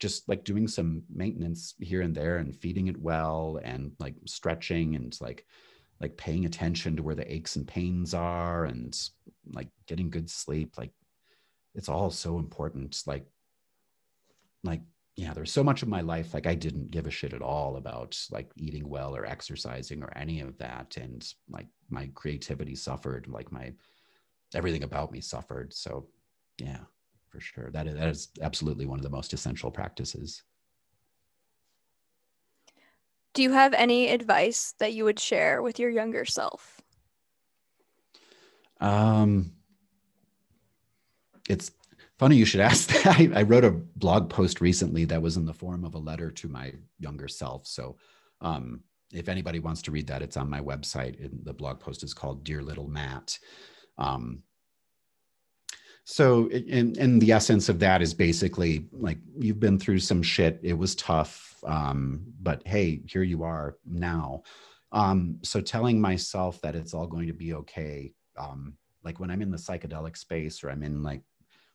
just 0.00 0.28
like 0.28 0.44
doing 0.44 0.68
some 0.68 1.02
maintenance 1.08 1.74
here 1.80 2.02
and 2.02 2.14
there 2.14 2.36
and 2.38 2.54
feeding 2.54 2.88
it 2.88 3.00
well 3.00 3.60
and 3.64 3.92
like 3.98 4.14
stretching 4.26 4.96
and 4.96 5.16
like 5.20 5.46
like 6.00 6.16
paying 6.16 6.44
attention 6.44 6.96
to 6.96 7.02
where 7.02 7.14
the 7.14 7.32
aches 7.32 7.56
and 7.56 7.66
pains 7.66 8.14
are 8.14 8.64
and 8.64 9.10
like 9.52 9.68
getting 9.86 10.10
good 10.10 10.28
sleep 10.28 10.76
like 10.76 10.92
it's 11.74 11.88
all 11.88 12.10
so 12.10 12.38
important 12.38 13.02
like 13.06 13.26
like 14.62 14.80
yeah 15.16 15.32
there's 15.32 15.52
so 15.52 15.62
much 15.62 15.82
of 15.82 15.88
my 15.88 16.00
life 16.00 16.34
like 16.34 16.46
i 16.46 16.54
didn't 16.54 16.90
give 16.90 17.06
a 17.06 17.10
shit 17.10 17.32
at 17.32 17.42
all 17.42 17.76
about 17.76 18.18
like 18.30 18.50
eating 18.56 18.88
well 18.88 19.14
or 19.14 19.24
exercising 19.24 20.02
or 20.02 20.12
any 20.16 20.40
of 20.40 20.56
that 20.58 20.96
and 20.96 21.34
like 21.48 21.68
my 21.90 22.08
creativity 22.14 22.74
suffered 22.74 23.26
like 23.28 23.52
my 23.52 23.72
everything 24.54 24.82
about 24.82 25.12
me 25.12 25.20
suffered 25.20 25.72
so 25.72 26.06
yeah 26.58 26.78
for 27.34 27.40
sure. 27.40 27.70
That 27.72 27.88
is, 27.88 27.94
that 27.94 28.08
is 28.08 28.28
absolutely 28.42 28.86
one 28.86 29.00
of 29.00 29.02
the 29.02 29.10
most 29.10 29.32
essential 29.32 29.70
practices. 29.70 30.44
Do 33.34 33.42
you 33.42 33.50
have 33.50 33.74
any 33.74 34.08
advice 34.08 34.74
that 34.78 34.94
you 34.94 35.04
would 35.04 35.18
share 35.18 35.60
with 35.60 35.78
your 35.80 35.90
younger 35.90 36.24
self? 36.24 36.80
Um, 38.80 39.52
it's 41.48 41.72
funny 42.18 42.36
you 42.36 42.44
should 42.44 42.60
ask 42.60 42.88
that. 43.02 43.18
I, 43.18 43.40
I, 43.40 43.42
wrote 43.42 43.64
a 43.64 43.70
blog 43.70 44.30
post 44.30 44.60
recently 44.60 45.04
that 45.06 45.20
was 45.20 45.36
in 45.36 45.46
the 45.46 45.52
form 45.52 45.84
of 45.84 45.94
a 45.94 45.98
letter 45.98 46.30
to 46.30 46.48
my 46.48 46.72
younger 46.98 47.28
self. 47.28 47.66
So, 47.66 47.96
um, 48.40 48.80
if 49.12 49.28
anybody 49.28 49.58
wants 49.58 49.82
to 49.82 49.90
read 49.90 50.06
that, 50.08 50.22
it's 50.22 50.36
on 50.36 50.50
my 50.50 50.60
website. 50.60 51.22
And 51.24 51.40
the 51.44 51.52
blog 51.52 51.80
post 51.80 52.02
is 52.02 52.14
called 52.14 52.44
"Dear 52.44 52.62
Little 52.62 52.88
Matt." 52.88 53.38
Um, 53.98 54.42
so 56.04 56.48
in 56.50 57.18
the 57.18 57.32
essence 57.32 57.68
of 57.68 57.78
that 57.80 58.02
is 58.02 58.12
basically 58.12 58.86
like 58.92 59.18
you've 59.38 59.60
been 59.60 59.78
through 59.78 60.00
some 60.00 60.22
shit. 60.22 60.60
It 60.62 60.74
was 60.74 60.94
tough 60.94 61.62
um, 61.66 62.22
but 62.42 62.62
hey 62.66 63.00
here 63.06 63.22
you 63.22 63.42
are 63.42 63.76
now. 63.86 64.42
Um, 64.92 65.38
so 65.42 65.60
telling 65.60 66.00
myself 66.00 66.60
that 66.60 66.76
it's 66.76 66.94
all 66.94 67.06
going 67.06 67.26
to 67.26 67.32
be 67.32 67.54
okay 67.54 68.12
um, 68.36 68.74
like 69.04 69.20
when 69.20 69.30
i'm 69.30 69.42
in 69.42 69.50
the 69.50 69.56
psychedelic 69.56 70.16
space 70.16 70.64
or 70.64 70.70
i'm 70.70 70.82
in 70.82 71.02
like 71.02 71.22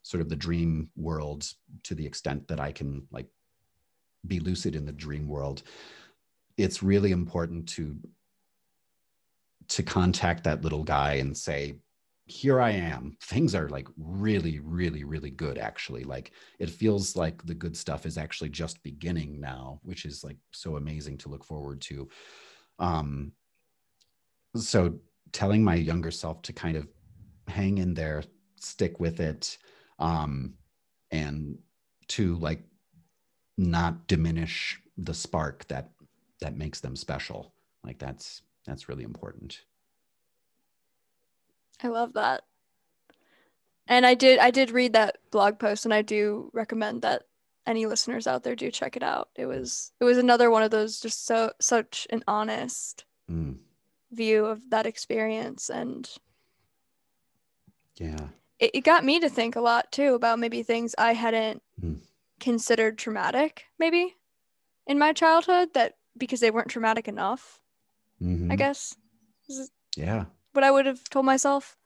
sort 0.02 0.22
of 0.22 0.30
the 0.30 0.36
dream 0.36 0.90
world 0.96 1.46
to 1.84 1.96
the 1.96 2.06
extent 2.06 2.48
that 2.48 2.60
i 2.60 2.72
can 2.72 3.08
like 3.12 3.28
be 4.28 4.40
lucid 4.40 4.76
in 4.76 4.86
the 4.86 4.92
dream 4.92 5.28
world 5.28 5.64
it's 6.58 6.84
really 6.84 7.12
important 7.12 7.70
to 7.70 7.96
to 9.68 9.84
contact 9.84 10.44
that 10.44 10.64
little 10.64 10.84
guy 10.84 11.14
and 11.14 11.38
say 11.38 11.76
here 12.32 12.62
I 12.62 12.72
am. 12.72 13.18
Things 13.24 13.56
are 13.56 13.70
like 13.70 13.88
really, 13.98 14.60
really, 14.60 15.04
really 15.04 15.32
good, 15.32 15.58
actually. 15.58 16.04
Like 16.04 16.32
it 16.60 16.70
feels 16.70 17.16
like 17.16 17.44
the 17.46 17.56
good 17.56 17.76
stuff 17.76 18.06
is 18.06 18.18
actually 18.18 18.50
just 18.50 18.84
beginning 18.84 19.40
now, 19.40 19.80
which 19.84 20.06
is 20.06 20.24
like 20.24 20.38
so 20.52 20.78
amazing 20.78 21.18
to 21.20 21.30
look 21.30 21.44
forward 21.44 21.82
to. 21.82 22.08
Um, 22.78 23.32
so 24.56 25.00
telling 25.32 25.64
my 25.64 25.76
younger 25.76 26.12
self 26.12 26.42
to 26.44 26.54
kind 26.54 26.78
of 26.78 26.88
hang 27.48 27.78
in 27.78 27.94
there, 27.94 28.24
stick 28.60 29.00
with 29.00 29.20
it, 29.20 29.58
um, 30.00 30.54
and 31.12 31.58
to 32.10 32.36
like 32.36 32.62
not 33.58 34.08
diminish 34.08 34.80
the 34.98 35.14
spark 35.14 35.68
that 35.68 35.92
that 36.42 36.58
makes 36.58 36.80
them 36.80 36.96
special. 36.96 37.54
Like 37.84 38.00
that's 38.00 38.42
that's 38.66 38.90
really 38.90 39.04
important. 39.04 39.62
I 41.84 41.88
love 41.88 42.14
that. 42.14 42.44
And 43.88 44.06
I 44.06 44.14
did 44.14 44.40
I 44.40 44.52
did 44.52 44.72
read 44.72 44.94
that 44.94 45.18
blog 45.32 45.60
post 45.60 45.86
and 45.86 45.94
I 45.94 46.02
do 46.02 46.52
recommend 46.54 47.02
that 47.02 47.24
any 47.66 47.86
listeners 47.86 48.28
out 48.28 48.44
there 48.44 48.56
do 48.56 48.72
check 48.72 48.96
it 48.96 49.04
out. 49.04 49.30
It 49.36 49.48
was 49.48 49.92
it 50.00 50.04
was 50.04 50.18
another 50.18 50.52
one 50.52 50.64
of 50.64 50.72
those 50.72 51.00
just 51.00 51.26
so 51.26 51.52
such 51.60 52.08
an 52.12 52.24
honest 52.28 53.06
mm. 53.30 53.58
view 54.12 54.46
of 54.46 54.62
that 54.70 54.86
experience 54.86 55.70
and 55.70 56.10
yeah. 57.96 58.28
It, 58.60 58.72
it 58.76 58.82
got 58.82 59.04
me 59.04 59.20
to 59.22 59.30
think 59.30 59.56
a 59.56 59.62
lot 59.62 59.92
too 59.92 60.14
about 60.14 60.40
maybe 60.40 60.64
things 60.64 60.94
I 60.98 61.14
hadn't 61.14 61.64
mm. 61.84 61.98
considered 62.40 62.98
traumatic 62.98 63.66
maybe 63.80 64.16
in 64.86 65.00
my 65.00 65.14
childhood 65.14 65.70
that 65.74 65.96
because 66.16 66.42
they 66.42 66.52
weren't 66.52 66.70
traumatic 66.70 67.08
enough. 67.08 67.60
Mm-hmm. 68.22 68.52
I 68.52 68.56
guess. 68.56 68.96
Yeah 69.96 70.26
what 70.54 70.64
I 70.64 70.72
would 70.72 70.86
have 70.86 71.04
told 71.10 71.26
myself. 71.26 71.78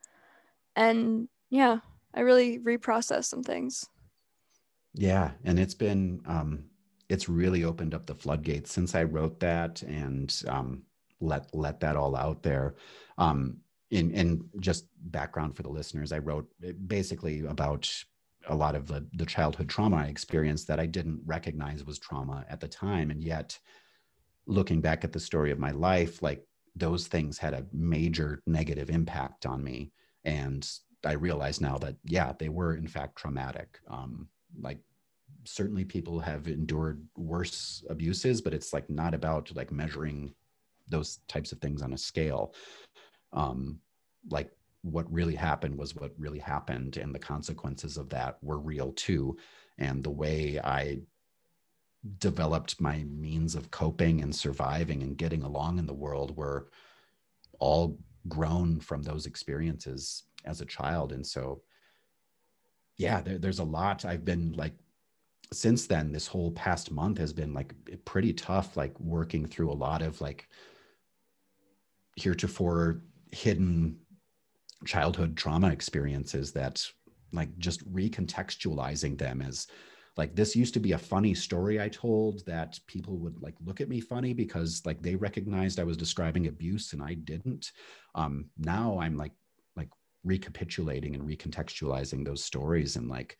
And 0.75 1.27
yeah, 1.49 1.79
I 2.13 2.21
really 2.21 2.59
reprocessed 2.59 3.25
some 3.25 3.43
things. 3.43 3.87
Yeah, 4.93 5.31
and 5.43 5.59
it's 5.59 5.73
been 5.73 6.21
um 6.25 6.65
it's 7.09 7.29
really 7.29 7.63
opened 7.63 7.93
up 7.93 8.05
the 8.05 8.15
floodgates 8.15 8.71
since 8.71 8.95
I 8.95 9.03
wrote 9.03 9.39
that 9.39 9.81
and 9.83 10.33
um 10.47 10.83
let 11.19 11.53
let 11.53 11.79
that 11.81 11.95
all 11.95 12.15
out 12.15 12.43
there. 12.43 12.75
Um 13.17 13.57
in 13.91 14.11
in 14.11 14.49
just 14.59 14.87
background 15.11 15.55
for 15.55 15.63
the 15.63 15.69
listeners, 15.69 16.11
I 16.11 16.19
wrote 16.19 16.47
basically 16.87 17.45
about 17.45 17.91
a 18.47 18.55
lot 18.55 18.75
of 18.75 18.87
the 18.87 19.07
the 19.13 19.25
childhood 19.25 19.69
trauma 19.69 19.97
I 19.97 20.05
experienced 20.05 20.67
that 20.67 20.79
I 20.79 20.85
didn't 20.85 21.21
recognize 21.25 21.83
was 21.85 21.99
trauma 21.99 22.45
at 22.49 22.59
the 22.59 22.67
time 22.67 23.09
and 23.09 23.23
yet 23.23 23.57
looking 24.45 24.81
back 24.81 25.03
at 25.03 25.13
the 25.13 25.19
story 25.19 25.51
of 25.51 25.59
my 25.59 25.71
life 25.71 26.21
like 26.21 26.45
those 26.75 27.07
things 27.07 27.37
had 27.37 27.53
a 27.53 27.65
major 27.71 28.41
negative 28.47 28.89
impact 28.89 29.45
on 29.45 29.63
me. 29.63 29.91
And 30.25 30.67
I 31.05 31.13
realize 31.13 31.61
now 31.61 31.77
that, 31.79 31.95
yeah, 32.05 32.33
they 32.37 32.49
were 32.49 32.75
in 32.75 32.87
fact 32.87 33.17
traumatic. 33.17 33.79
Um, 33.87 34.27
like 34.59 34.79
certainly 35.43 35.83
people 35.83 36.19
have 36.19 36.47
endured 36.47 37.05
worse 37.17 37.83
abuses, 37.89 38.41
but 38.41 38.53
it's 38.53 38.73
like 38.73 38.89
not 38.89 39.13
about 39.13 39.55
like 39.55 39.71
measuring 39.71 40.33
those 40.87 41.19
types 41.27 41.51
of 41.51 41.59
things 41.59 41.81
on 41.81 41.93
a 41.93 41.97
scale. 41.97 42.53
Um, 43.33 43.79
like 44.29 44.51
what 44.81 45.11
really 45.11 45.35
happened 45.35 45.77
was 45.77 45.95
what 45.95 46.11
really 46.17 46.39
happened, 46.39 46.97
and 46.97 47.13
the 47.13 47.19
consequences 47.19 47.97
of 47.97 48.09
that 48.09 48.37
were 48.41 48.59
real 48.59 48.91
too. 48.93 49.37
And 49.77 50.03
the 50.03 50.11
way 50.11 50.59
I 50.63 50.99
developed 52.17 52.81
my 52.81 53.03
means 53.03 53.55
of 53.55 53.71
coping 53.71 54.21
and 54.21 54.35
surviving 54.35 55.03
and 55.03 55.17
getting 55.17 55.43
along 55.43 55.79
in 55.79 55.85
the 55.85 55.93
world 55.93 56.35
were 56.35 56.69
all 57.59 57.97
grown 58.27 58.79
from 58.79 59.01
those 59.03 59.25
experiences 59.25 60.23
as 60.45 60.61
a 60.61 60.65
child. 60.65 61.11
And 61.13 61.25
so 61.25 61.61
yeah 62.97 63.21
there, 63.21 63.37
there's 63.37 63.59
a 63.59 63.63
lot. 63.63 64.05
I've 64.05 64.25
been 64.25 64.53
like 64.53 64.73
since 65.51 65.85
then 65.85 66.11
this 66.11 66.27
whole 66.27 66.51
past 66.51 66.91
month 66.91 67.17
has 67.19 67.31
been 67.33 67.53
like 67.53 67.73
pretty 68.05 68.33
tough 68.33 68.75
like 68.75 68.99
working 68.99 69.45
through 69.45 69.71
a 69.71 69.73
lot 69.73 70.01
of 70.01 70.19
like 70.19 70.47
heretofore 72.15 73.01
hidden 73.31 73.97
childhood 74.85 75.37
trauma 75.37 75.69
experiences 75.69 76.51
that 76.51 76.85
like 77.31 77.55
just 77.57 77.87
recontextualizing 77.91 79.17
them 79.17 79.41
as 79.41 79.67
like 80.15 80.35
this 80.35 80.55
used 80.55 80.73
to 80.73 80.79
be 80.79 80.91
a 80.91 80.97
funny 80.97 81.33
story 81.33 81.81
i 81.81 81.89
told 81.89 82.45
that 82.45 82.79
people 82.87 83.17
would 83.17 83.41
like 83.41 83.55
look 83.65 83.81
at 83.81 83.89
me 83.89 83.99
funny 83.99 84.33
because 84.33 84.81
like 84.85 85.01
they 85.01 85.15
recognized 85.15 85.79
i 85.79 85.83
was 85.83 85.97
describing 85.97 86.47
abuse 86.47 86.93
and 86.93 87.01
i 87.01 87.13
didn't 87.13 87.71
um 88.15 88.45
now 88.57 88.99
i'm 88.99 89.17
like 89.17 89.33
like 89.75 89.89
recapitulating 90.23 91.15
and 91.15 91.23
recontextualizing 91.23 92.25
those 92.25 92.43
stories 92.43 92.95
and 92.95 93.09
like 93.09 93.37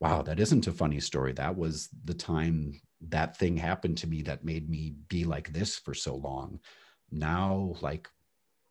wow, 0.00 0.22
that 0.22 0.40
isn't 0.40 0.66
a 0.66 0.72
funny 0.72 1.00
story. 1.00 1.32
That 1.32 1.56
was 1.56 1.88
the 2.04 2.14
time 2.14 2.80
that 3.08 3.36
thing 3.36 3.56
happened 3.56 3.98
to 3.98 4.06
me 4.06 4.22
that 4.22 4.44
made 4.44 4.68
me 4.68 4.94
be 5.08 5.24
like 5.24 5.52
this 5.52 5.76
for 5.76 5.94
so 5.94 6.16
long. 6.16 6.60
Now, 7.10 7.74
like, 7.80 8.08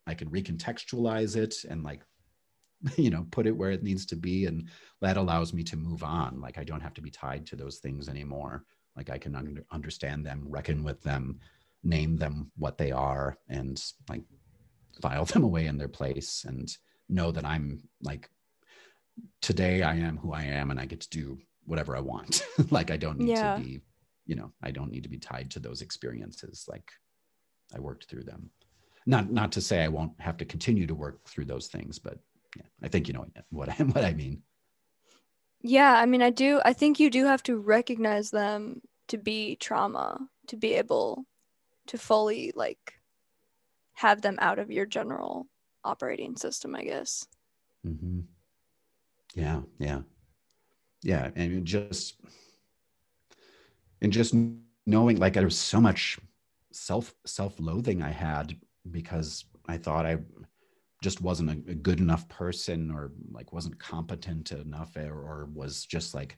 I 0.05 0.13
can 0.13 0.29
recontextualize 0.29 1.35
it 1.35 1.55
and 1.69 1.83
like, 1.83 2.01
you 2.97 3.09
know, 3.09 3.25
put 3.31 3.47
it 3.47 3.55
where 3.55 3.71
it 3.71 3.83
needs 3.83 4.05
to 4.07 4.15
be. 4.15 4.45
And 4.45 4.67
that 5.01 5.17
allows 5.17 5.53
me 5.53 5.63
to 5.63 5.77
move 5.77 6.03
on. 6.03 6.39
Like, 6.39 6.57
I 6.57 6.63
don't 6.63 6.81
have 6.81 6.93
to 6.95 7.01
be 7.01 7.11
tied 7.11 7.45
to 7.47 7.55
those 7.55 7.77
things 7.77 8.09
anymore. 8.09 8.63
Like, 8.95 9.09
I 9.09 9.17
can 9.17 9.35
un- 9.35 9.63
understand 9.71 10.25
them, 10.25 10.45
reckon 10.47 10.83
with 10.83 11.01
them, 11.03 11.39
name 11.83 12.17
them 12.17 12.51
what 12.57 12.77
they 12.77 12.91
are, 12.91 13.37
and 13.47 13.81
like 14.09 14.23
file 15.01 15.25
them 15.25 15.43
away 15.43 15.67
in 15.67 15.77
their 15.77 15.87
place 15.87 16.45
and 16.47 16.75
know 17.09 17.31
that 17.31 17.45
I'm 17.45 17.79
like 18.01 18.29
today 19.41 19.83
I 19.83 19.95
am 19.95 20.17
who 20.17 20.33
I 20.33 20.43
am 20.43 20.71
and 20.71 20.79
I 20.79 20.85
get 20.85 21.01
to 21.01 21.09
do 21.09 21.37
whatever 21.65 21.95
I 21.95 22.01
want. 22.01 22.45
like 22.71 22.91
I 22.91 22.97
don't 22.97 23.19
need 23.19 23.29
yeah. 23.29 23.57
to 23.57 23.63
be, 23.63 23.81
you 24.25 24.35
know, 24.35 24.51
I 24.63 24.71
don't 24.71 24.91
need 24.91 25.03
to 25.03 25.09
be 25.09 25.17
tied 25.17 25.51
to 25.51 25.59
those 25.59 25.81
experiences. 25.81 26.65
Like 26.67 26.91
I 27.75 27.79
worked 27.79 28.05
through 28.05 28.23
them. 28.23 28.49
Not 29.05 29.31
not 29.31 29.51
to 29.53 29.61
say 29.61 29.83
I 29.83 29.87
won't 29.87 30.19
have 30.19 30.37
to 30.37 30.45
continue 30.45 30.85
to 30.87 30.95
work 30.95 31.27
through 31.27 31.45
those 31.45 31.67
things, 31.67 31.97
but 31.97 32.19
yeah, 32.55 32.63
I 32.81 32.87
think 32.87 33.07
you 33.07 33.13
know 33.13 33.25
what 33.49 33.69
I 33.69 33.83
what 33.83 34.05
I 34.05 34.13
mean. 34.13 34.43
Yeah, 35.61 35.93
I 35.93 36.05
mean 36.05 36.21
I 36.21 36.29
do 36.29 36.61
I 36.63 36.73
think 36.73 36.99
you 36.99 37.09
do 37.09 37.25
have 37.25 37.43
to 37.43 37.57
recognize 37.57 38.29
them 38.29 38.81
to 39.07 39.17
be 39.17 39.55
trauma, 39.55 40.19
to 40.47 40.57
be 40.57 40.73
able 40.73 41.25
to 41.87 41.97
fully 41.97 42.51
like 42.55 42.93
have 43.93 44.21
them 44.21 44.37
out 44.39 44.59
of 44.59 44.69
your 44.69 44.85
general 44.85 45.47
operating 45.83 46.35
system, 46.35 46.75
I 46.75 46.83
guess. 46.83 47.25
Mm-hmm. 47.85 48.19
Yeah, 49.33 49.61
yeah, 49.79 50.01
yeah, 51.01 51.31
and 51.35 51.65
just 51.65 52.15
and 54.01 54.11
just 54.11 54.35
knowing 54.85 55.17
like 55.17 55.33
there 55.33 55.43
was 55.43 55.57
so 55.57 55.81
much 55.81 56.19
self 56.71 57.13
self-loathing 57.25 58.01
I 58.01 58.11
had 58.11 58.55
because 58.89 59.45
I 59.67 59.77
thought 59.77 60.05
I 60.05 60.17
just 61.01 61.21
wasn't 61.21 61.49
a, 61.49 61.71
a 61.71 61.75
good 61.75 61.99
enough 61.99 62.27
person 62.29 62.91
or 62.91 63.11
like 63.31 63.53
wasn't 63.53 63.79
competent 63.79 64.51
enough 64.51 64.95
or, 64.95 65.13
or 65.13 65.49
was 65.53 65.85
just 65.85 66.15
like 66.15 66.37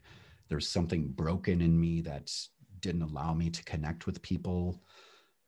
there's 0.50 0.68
something 0.68 1.08
broken 1.08 1.62
in 1.62 1.80
me 1.80 2.02
that 2.02 2.32
didn't 2.82 3.04
allow 3.04 3.34
me 3.34 3.50
to 3.50 3.64
connect 3.64 4.06
with 4.06 4.22
people 4.22 4.82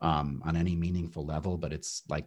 um, 0.02 0.42
on 0.46 0.56
any 0.56 0.76
meaningful 0.76 1.26
level. 1.26 1.58
But 1.58 1.74
it's 1.74 2.04
like 2.10 2.26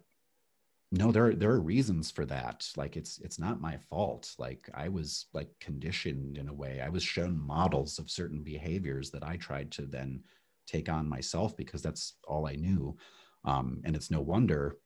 no 0.93 1.11
there 1.11 1.35
there 1.35 1.51
are 1.51 1.61
reasons 1.61 2.11
for 2.11 2.27
that. 2.27 2.69
Like 2.77 2.97
it's 2.97 3.19
it's 3.19 3.39
not 3.39 3.61
my 3.61 3.77
fault. 3.77 4.35
Like 4.39 4.69
i 4.74 4.89
was 4.89 5.27
like 5.32 5.48
conditioned 5.61 6.39
in 6.39 6.48
a 6.48 6.55
way. 6.55 6.81
I 6.81 6.89
was 6.89 7.02
shown 7.02 7.39
models 7.39 7.98
of 7.98 8.11
certain 8.11 8.43
behaviors 8.43 9.11
that 9.11 9.24
i 9.24 9.36
tried 9.36 9.70
to 9.73 9.82
then 9.82 10.23
take 10.66 10.89
on 10.89 11.09
myself 11.09 11.56
because 11.56 11.82
that's 11.82 12.15
all 12.28 12.47
i 12.47 12.55
knew. 12.55 12.97
Um, 13.44 13.81
and 13.85 13.97
it's 13.97 14.11
no 14.11 14.20
wonder 14.20 14.77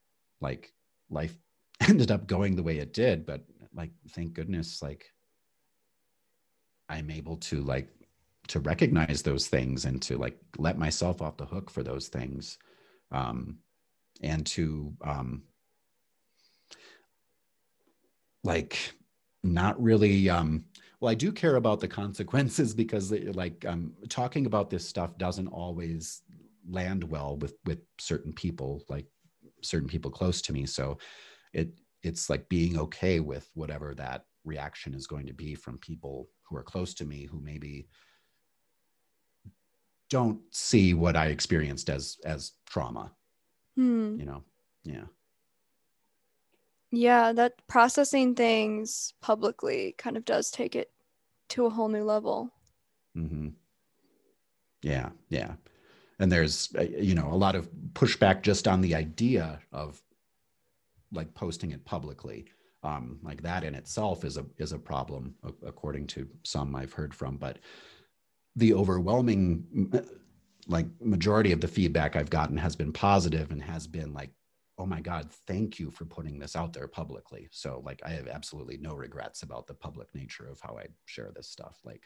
like 0.41 0.73
life 1.11 1.37
ended 1.89 2.11
up 2.11 2.27
going 2.27 2.57
the 2.57 2.63
way 2.63 2.79
it 2.79 2.93
did 2.93 3.25
but 3.27 3.43
like 3.75 3.91
thank 4.11 4.33
goodness 4.35 4.83
like 4.83 5.13
i'm 6.89 7.11
able 7.11 7.37
to 7.37 7.61
like 7.63 7.89
to 8.47 8.61
recognize 8.61 9.23
those 9.23 9.47
things 9.47 9.85
and 9.85 10.01
to 10.01 10.17
like 10.17 10.39
let 10.57 10.79
myself 10.79 11.21
off 11.21 11.37
the 11.37 11.45
hook 11.45 11.71
for 11.71 11.83
those 11.83 12.09
things 12.09 12.57
um, 13.13 13.59
and 14.23 14.47
to 14.47 14.93
um, 15.03 15.43
like 18.43 18.95
not 19.43 19.81
really 19.83 20.31
um, 20.31 20.65
well 21.01 21.11
i 21.11 21.15
do 21.15 21.31
care 21.31 21.57
about 21.57 21.79
the 21.79 21.89
consequences 22.03 22.75
because 22.75 23.13
like 23.13 23.65
um, 23.67 23.93
talking 24.09 24.47
about 24.47 24.71
this 24.71 24.89
stuff 24.89 25.17
doesn't 25.19 25.49
always 25.49 26.23
land 26.71 27.05
well 27.05 27.37
with 27.37 27.55
with 27.67 27.81
certain 27.99 28.33
people 28.33 28.83
like 28.89 29.07
certain 29.63 29.89
people 29.89 30.11
close 30.11 30.41
to 30.43 30.53
me. 30.53 30.67
So 30.67 30.99
it 31.53 31.71
it's 32.03 32.31
like 32.31 32.49
being 32.49 32.79
okay 32.79 33.21
with 33.21 33.51
whatever 33.55 33.95
that 33.95 34.25
reaction 34.45 34.95
is 34.95 35.07
going 35.07 35.27
to 35.27 35.33
be 35.33 35.55
from 35.55 35.79
people 35.79 36.29
who 36.43 36.57
are 36.57 36.63
close 36.63 36.95
to 36.95 37.05
me 37.05 37.25
who 37.25 37.41
maybe 37.41 37.89
don't 40.11 40.41
see 40.51 40.95
what 40.95 41.17
I 41.17 41.27
experienced 41.27 41.91
as 41.91 42.17
as 42.25 42.53
trauma. 42.67 43.13
Hmm. 43.77 44.17
You 44.19 44.27
know, 44.27 44.45
yeah. 44.85 45.05
Yeah, 46.91 47.33
that 47.35 47.55
processing 47.69 48.35
things 48.35 49.13
publicly 49.21 49.95
kind 49.99 50.17
of 50.17 50.25
does 50.25 50.51
take 50.51 50.75
it 50.75 50.91
to 51.51 51.67
a 51.67 51.71
whole 51.71 51.89
new 51.89 52.05
level. 52.05 52.51
Mm-hmm. 53.17 53.49
Yeah, 54.83 55.11
yeah. 55.29 55.53
And 56.19 56.33
there's, 56.33 56.71
uh, 56.79 56.83
you 56.83 57.15
know, 57.15 57.29
a 57.31 57.37
lot 57.37 57.55
of 57.55 57.69
pushback 57.93 58.43
just 58.43 58.67
on 58.67 58.81
the 58.81 58.95
idea 58.95 59.61
of 59.71 60.01
like 61.13 61.33
posting 61.35 61.73
it 61.73 61.85
publicly. 61.85 62.47
Um, 62.85 63.19
like 63.23 63.43
that 63.43 63.65
in 63.65 63.75
itself 63.75 64.25
is 64.25 64.37
a 64.37 64.47
is 64.59 64.73
a 64.73 64.79
problem, 64.79 65.35
according 65.67 66.07
to 66.09 66.29
some 66.45 66.77
I've 66.77 66.93
heard 66.93 67.13
from. 67.13 67.37
But 67.37 67.59
the 68.55 68.75
overwhelming 68.75 69.91
like 70.69 70.87
majority 71.01 71.53
of 71.53 71.61
the 71.61 71.69
feedback 71.69 72.15
I've 72.15 72.31
gotten 72.31 72.57
has 72.57 72.77
been 72.77 72.93
positive 72.93 73.51
and 73.51 73.63
has 73.63 73.87
been 73.87 74.13
like, 74.13 74.31
oh 74.79 74.87
my 74.87 75.01
God, 75.01 75.31
thank 75.47 75.81
you 75.81 75.91
for 75.91 76.05
putting 76.05 76.39
this 76.39 76.55
out 76.55 76.73
there 76.73 76.87
publicly. 76.87 77.49
So 77.51 77.83
like 77.85 78.01
I 78.05 78.11
have 78.11 78.29
absolutely 78.29 78.77
no 78.77 78.95
regrets 78.95 79.43
about 79.43 79.67
the 79.67 79.75
public 79.75 80.15
nature 80.15 80.47
of 80.47 80.61
how 80.61 80.77
I 80.79 80.87
share 81.07 81.33
this 81.35 81.49
stuff. 81.49 81.79
Like 81.85 82.03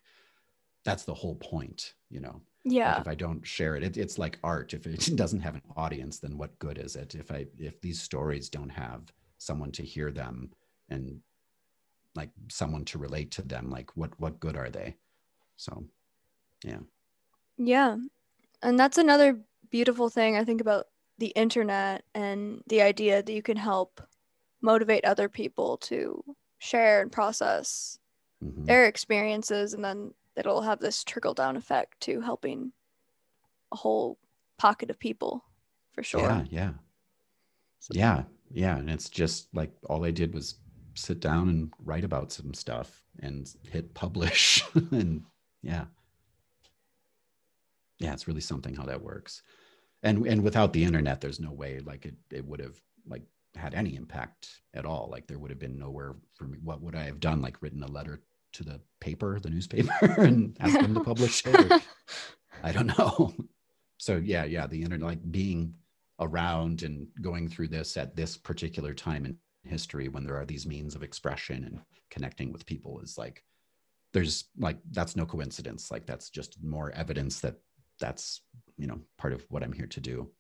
that's 0.85 1.05
the 1.05 1.15
whole 1.15 1.37
point, 1.37 1.95
you 2.13 2.21
know. 2.21 2.41
Yeah. 2.65 2.93
Like 2.93 3.01
if 3.01 3.09
I 3.09 3.15
don't 3.17 3.45
share 3.45 3.75
it, 3.75 3.83
it, 3.83 3.97
it's 3.97 4.19
like 4.19 4.39
art. 4.45 4.75
If 4.75 4.87
it 4.87 5.11
doesn't 5.17 5.41
have 5.41 5.57
an 5.57 5.63
audience, 5.77 6.19
then 6.19 6.39
what 6.39 6.57
good 6.59 6.79
is 6.79 6.95
it? 6.95 7.15
If 7.15 7.33
I 7.33 7.47
if 7.59 7.81
these 7.81 8.01
stories 8.01 8.49
don't 8.49 8.69
have 8.69 9.13
someone 9.39 9.73
to 9.73 9.83
hear 9.83 10.13
them 10.13 10.51
and 10.89 11.21
like 12.15 12.31
someone 12.49 12.85
to 12.85 12.99
relate 12.99 13.33
to 13.33 13.43
them, 13.43 13.71
like 13.71 13.97
what 13.97 14.11
what 14.21 14.39
good 14.39 14.57
are 14.57 14.71
they? 14.71 14.97
So 15.57 15.85
yeah. 16.65 16.81
Yeah. 17.59 17.97
And 18.63 18.79
that's 18.79 18.99
another 18.99 19.41
beautiful 19.71 20.09
thing 20.09 20.37
I 20.37 20.45
think 20.45 20.61
about 20.61 20.87
the 21.19 21.29
internet 21.29 22.05
and 22.15 22.63
the 22.69 22.83
idea 22.83 23.23
that 23.23 23.33
you 23.33 23.43
can 23.43 23.57
help 23.57 24.01
motivate 24.61 25.05
other 25.05 25.29
people 25.29 25.77
to 25.79 26.23
share 26.59 27.01
and 27.01 27.11
process 27.11 27.99
mm-hmm. 28.43 28.65
their 28.65 28.87
experiences 28.87 29.75
and 29.75 29.85
then 29.85 30.13
it'll 30.37 30.63
have 30.63 30.81
this 30.81 31.05
trickle 31.05 31.35
down 31.35 31.57
effect 31.57 32.01
to 32.01 32.21
helping 32.21 32.73
a 33.73 33.77
whole 33.77 34.19
pocket 34.59 34.91
of 34.91 34.99
people 34.99 35.45
for 35.93 36.03
sure. 36.03 36.21
Yeah, 36.21 36.45
yeah. 36.51 36.71
So. 37.81 37.93
Yeah, 37.95 38.23
yeah, 38.51 38.77
and 38.77 38.89
it's 38.89 39.09
just 39.09 39.49
like 39.55 39.73
all 39.89 40.05
I 40.05 40.11
did 40.11 40.35
was 40.35 40.57
sit 40.95 41.21
down 41.21 41.49
and 41.49 41.73
write 41.85 42.05
about 42.05 42.33
some 42.33 42.55
stuff 42.55 43.03
and 43.21 43.53
hit 43.71 43.95
publish 43.95 44.63
and 44.91 45.23
yeah 45.63 45.85
yeah 47.99 48.13
it's 48.13 48.29
really 48.29 48.41
something 48.41 48.75
how 48.75 48.85
that 48.85 49.03
works 49.03 49.43
and 50.03 50.27
and 50.27 50.43
without 50.43 50.73
the 50.73 50.85
internet 50.85 51.21
there's 51.21 51.41
no 51.41 51.53
way 51.53 51.81
like 51.81 52.07
it, 52.07 52.15
it 52.31 52.45
would 52.45 52.61
have 52.61 52.81
like 53.07 53.23
had 53.55 53.75
any 53.75 53.97
impact 53.97 54.63
at 54.75 54.87
all 54.87 55.09
like 55.11 55.27
there 55.27 55.39
would 55.39 55.51
have 55.51 55.59
been 55.59 55.79
nowhere 55.79 56.15
for 56.35 56.45
me 56.45 56.59
what 56.63 56.81
would 56.81 56.95
i 56.95 57.05
have 57.05 57.21
done 57.21 57.43
like 57.43 57.61
written 57.61 57.83
a 57.83 57.89
letter 57.89 58.23
to 58.53 58.65
the 58.65 58.81
paper 59.01 59.39
the 59.41 59.51
newspaper 59.51 59.93
and 60.19 60.57
ask 60.61 60.79
them 60.81 60.95
to 60.95 61.01
publish 61.01 61.45
it 61.47 61.73
or, 61.73 61.81
i 62.63 62.73
don't 62.73 62.99
know. 62.99 63.33
So 63.99 64.17
yeah 64.17 64.45
yeah 64.45 64.67
the 64.67 64.83
internet 64.83 65.07
like 65.07 65.33
being 65.33 65.75
around 66.21 66.83
and 66.83 67.09
going 67.21 67.49
through 67.49 67.69
this 67.69 67.97
at 67.97 68.15
this 68.17 68.37
particular 68.37 68.95
time 68.95 69.25
in 69.25 69.37
history 69.65 70.09
when 70.09 70.25
there 70.25 70.37
are 70.37 70.47
these 70.47 70.67
means 70.67 70.95
of 70.95 71.03
expression 71.03 71.65
and 71.65 71.81
connecting 72.11 72.53
with 72.53 72.67
people 72.67 73.01
is 73.01 73.17
like 73.17 73.43
there's 74.13 74.45
like 74.59 74.79
that's 74.91 75.17
no 75.17 75.25
coincidence. 75.25 75.91
Like 75.91 76.07
that's 76.07 76.31
just 76.31 76.63
more 76.63 76.93
evidence 76.93 77.41
that 77.41 77.57
that's 78.01 78.43
you 78.77 78.87
know 78.87 79.01
part 79.19 79.33
of 79.33 79.45
what 79.49 79.63
i'm 79.63 79.73
here 79.73 79.87
to 79.87 80.01
do. 80.01 80.31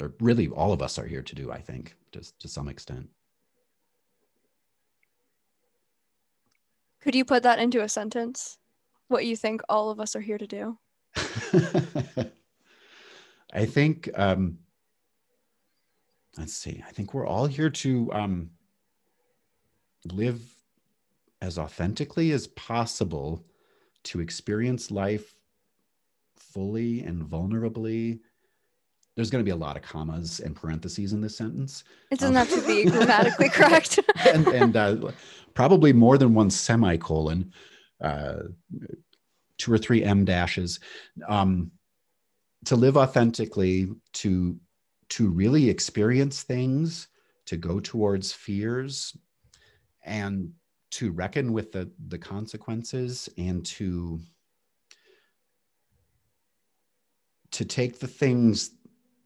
Or 0.00 0.14
really 0.20 0.48
all 0.48 0.72
of 0.72 0.80
us 0.80 0.98
are 0.98 1.06
here 1.06 1.22
to 1.22 1.34
do 1.34 1.52
i 1.52 1.60
think 1.60 1.94
just 2.12 2.38
to 2.40 2.48
some 2.48 2.68
extent 2.68 3.08
could 7.00 7.14
you 7.14 7.24
put 7.24 7.42
that 7.42 7.58
into 7.58 7.82
a 7.82 7.88
sentence 7.88 8.58
what 9.08 9.24
you 9.24 9.36
think 9.36 9.60
all 9.68 9.90
of 9.90 10.00
us 10.00 10.14
are 10.14 10.20
here 10.20 10.38
to 10.38 10.46
do 10.46 10.78
i 13.52 13.66
think 13.66 14.08
um 14.14 14.58
let's 16.38 16.54
see 16.54 16.82
i 16.86 16.90
think 16.90 17.12
we're 17.12 17.26
all 17.26 17.46
here 17.46 17.70
to 17.70 18.12
um 18.12 18.50
live 20.12 20.40
as 21.42 21.58
authentically 21.58 22.32
as 22.32 22.46
possible 22.48 23.44
to 24.02 24.20
experience 24.20 24.90
life 24.90 25.34
fully 26.36 27.00
and 27.00 27.22
vulnerably 27.24 28.20
there's 29.16 29.28
going 29.28 29.44
to 29.44 29.44
be 29.44 29.50
a 29.50 29.56
lot 29.56 29.76
of 29.76 29.82
commas 29.82 30.40
and 30.40 30.56
parentheses 30.56 31.12
in 31.12 31.20
this 31.20 31.36
sentence. 31.36 31.84
It 32.10 32.20
doesn't 32.20 32.36
um, 32.36 32.46
have 32.46 32.58
to 32.58 32.66
be 32.66 32.84
grammatically 32.90 33.48
correct. 33.48 33.98
and, 34.26 34.46
and 34.48 34.76
uh, 34.76 35.10
probably 35.54 35.92
more 35.92 36.18
than 36.18 36.34
one 36.34 36.50
semicolon. 36.50 37.52
uh, 38.00 38.42
two 39.58 39.72
or 39.72 39.78
three 39.78 40.02
em 40.02 40.24
dashes. 40.24 40.80
Um, 41.28 41.70
to 42.64 42.76
live 42.76 42.96
authentically, 42.96 43.88
to 44.14 44.58
to 45.10 45.28
really 45.28 45.68
experience 45.68 46.42
things, 46.42 47.08
to 47.46 47.56
go 47.56 47.80
towards 47.80 48.32
fears, 48.32 49.16
and 50.04 50.52
to 50.92 51.12
reckon 51.12 51.52
with 51.52 51.72
the 51.72 51.90
the 52.08 52.18
consequences, 52.18 53.28
and 53.38 53.64
to 53.66 54.20
to 57.52 57.64
take 57.64 57.98
the 57.98 58.08
things 58.08 58.70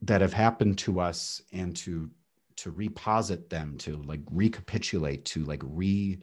that 0.01 0.21
have 0.21 0.33
happened 0.33 0.77
to 0.77 0.99
us 0.99 1.41
and 1.53 1.75
to 1.75 2.09
to 2.57 2.71
reposit 2.71 3.49
them 3.49 3.77
to 3.77 3.97
like 4.03 4.21
recapitulate 4.31 5.25
to 5.25 5.43
like 5.43 5.61
re 5.63 6.17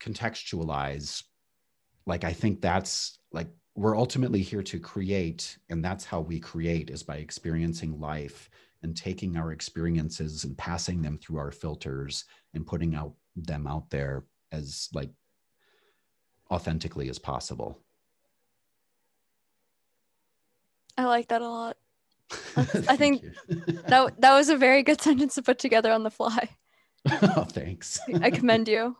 contextualize 0.00 1.24
like 2.06 2.24
i 2.24 2.32
think 2.32 2.60
that's 2.60 3.18
like 3.32 3.48
we're 3.76 3.96
ultimately 3.96 4.42
here 4.42 4.62
to 4.62 4.80
create 4.80 5.58
and 5.68 5.84
that's 5.84 6.04
how 6.04 6.20
we 6.20 6.40
create 6.40 6.90
is 6.90 7.02
by 7.02 7.16
experiencing 7.16 8.00
life 8.00 8.50
and 8.82 8.96
taking 8.96 9.36
our 9.36 9.52
experiences 9.52 10.44
and 10.44 10.56
passing 10.56 11.02
them 11.02 11.18
through 11.18 11.38
our 11.38 11.50
filters 11.50 12.24
and 12.54 12.66
putting 12.66 12.94
out 12.94 13.14
them 13.36 13.66
out 13.66 13.88
there 13.90 14.24
as 14.52 14.88
like 14.92 15.10
authentically 16.50 17.08
as 17.08 17.18
possible. 17.18 17.78
I 20.96 21.04
like 21.04 21.28
that 21.28 21.42
a 21.42 21.48
lot 21.48 21.76
i 22.88 22.96
think 22.96 23.24
that, 23.88 24.14
that 24.18 24.34
was 24.34 24.48
a 24.48 24.56
very 24.56 24.82
good 24.82 25.00
sentence 25.00 25.34
to 25.34 25.42
put 25.42 25.58
together 25.58 25.92
on 25.92 26.02
the 26.02 26.10
fly 26.10 26.48
oh 27.36 27.44
thanks 27.44 27.98
i 28.20 28.30
commend 28.30 28.68
you 28.68 28.96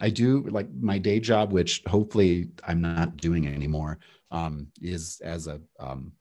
I 0.00 0.10
do 0.10 0.42
like 0.50 0.68
my 0.80 0.98
day 0.98 1.20
job, 1.20 1.52
which 1.52 1.82
hopefully 1.86 2.48
I'm 2.66 2.80
not 2.80 3.16
doing 3.16 3.46
anymore, 3.46 3.98
um, 4.30 4.66
is 4.82 5.20
as 5.24 5.46
a 5.46 5.60
um, 5.78 6.12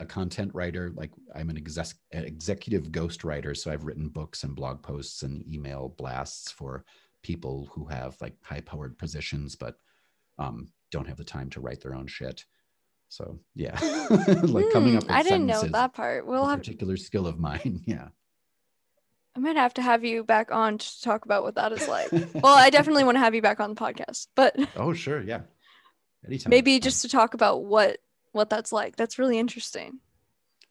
a 0.00 0.06
content 0.06 0.54
writer. 0.54 0.92
Like 0.94 1.10
I'm 1.34 1.50
an 1.50 1.56
exec- 1.56 1.96
executive 2.12 2.92
ghost 2.92 3.24
writer, 3.24 3.54
so 3.54 3.70
I've 3.70 3.84
written 3.84 4.08
books 4.08 4.44
and 4.44 4.54
blog 4.54 4.82
posts 4.82 5.22
and 5.22 5.44
email 5.52 5.94
blasts 5.98 6.52
for 6.52 6.84
people 7.22 7.68
who 7.72 7.86
have 7.86 8.16
like 8.20 8.34
high 8.42 8.60
powered 8.60 8.96
positions, 8.98 9.56
but 9.56 9.76
um, 10.38 10.68
don't 10.92 11.08
have 11.08 11.16
the 11.16 11.24
time 11.24 11.50
to 11.50 11.60
write 11.60 11.80
their 11.80 11.94
own 11.94 12.06
shit. 12.06 12.44
So 13.08 13.40
yeah, 13.54 13.78
like 14.42 14.70
coming 14.72 14.96
up. 14.96 15.04
Hmm, 15.04 15.12
I 15.12 15.22
didn't 15.22 15.46
know 15.46 15.62
that 15.62 15.94
part. 15.94 16.26
We'll 16.26 16.44
a 16.44 16.50
have 16.50 16.58
particular 16.60 16.96
skill 16.96 17.26
of 17.26 17.38
mine. 17.38 17.82
Yeah. 17.86 18.08
I 19.36 19.40
might 19.40 19.56
have 19.56 19.74
to 19.74 19.82
have 19.82 20.04
you 20.04 20.24
back 20.24 20.50
on 20.50 20.78
to 20.78 21.02
talk 21.02 21.24
about 21.24 21.44
what 21.44 21.54
that 21.54 21.70
is 21.70 21.86
like. 21.86 22.10
well, 22.34 22.58
I 22.58 22.70
definitely 22.70 23.04
want 23.04 23.14
to 23.16 23.20
have 23.20 23.36
you 23.36 23.42
back 23.42 23.60
on 23.60 23.70
the 23.70 23.80
podcast, 23.80 24.26
but 24.34 24.56
oh 24.76 24.92
sure, 24.92 25.22
yeah. 25.22 25.42
Anytime. 26.26 26.50
Maybe 26.50 26.80
just 26.80 27.02
to 27.02 27.08
talk 27.08 27.34
about 27.34 27.64
what 27.64 27.98
what 28.32 28.50
that's 28.50 28.72
like. 28.72 28.96
That's 28.96 29.18
really 29.18 29.38
interesting. 29.38 30.00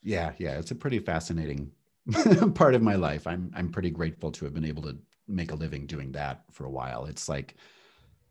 Yeah, 0.04 0.34
yeah, 0.38 0.60
it's 0.60 0.72
a 0.72 0.76
pretty 0.76 1.00
fascinating 1.00 1.72
part 2.56 2.76
of 2.76 2.82
my 2.82 2.96
life. 2.96 3.26
I'm 3.26 3.52
I'm 3.56 3.70
pretty 3.70 3.90
grateful 3.90 4.32
to 4.34 4.46
have 4.46 4.54
been 4.54 4.66
able 4.66 4.84
to 4.84 4.98
make 5.28 5.52
a 5.52 5.56
living 5.56 5.86
doing 5.86 6.12
that 6.14 6.44
for 6.52 6.66
a 6.66 6.70
while. 6.70 7.06
It's 7.06 7.28
like 7.30 7.56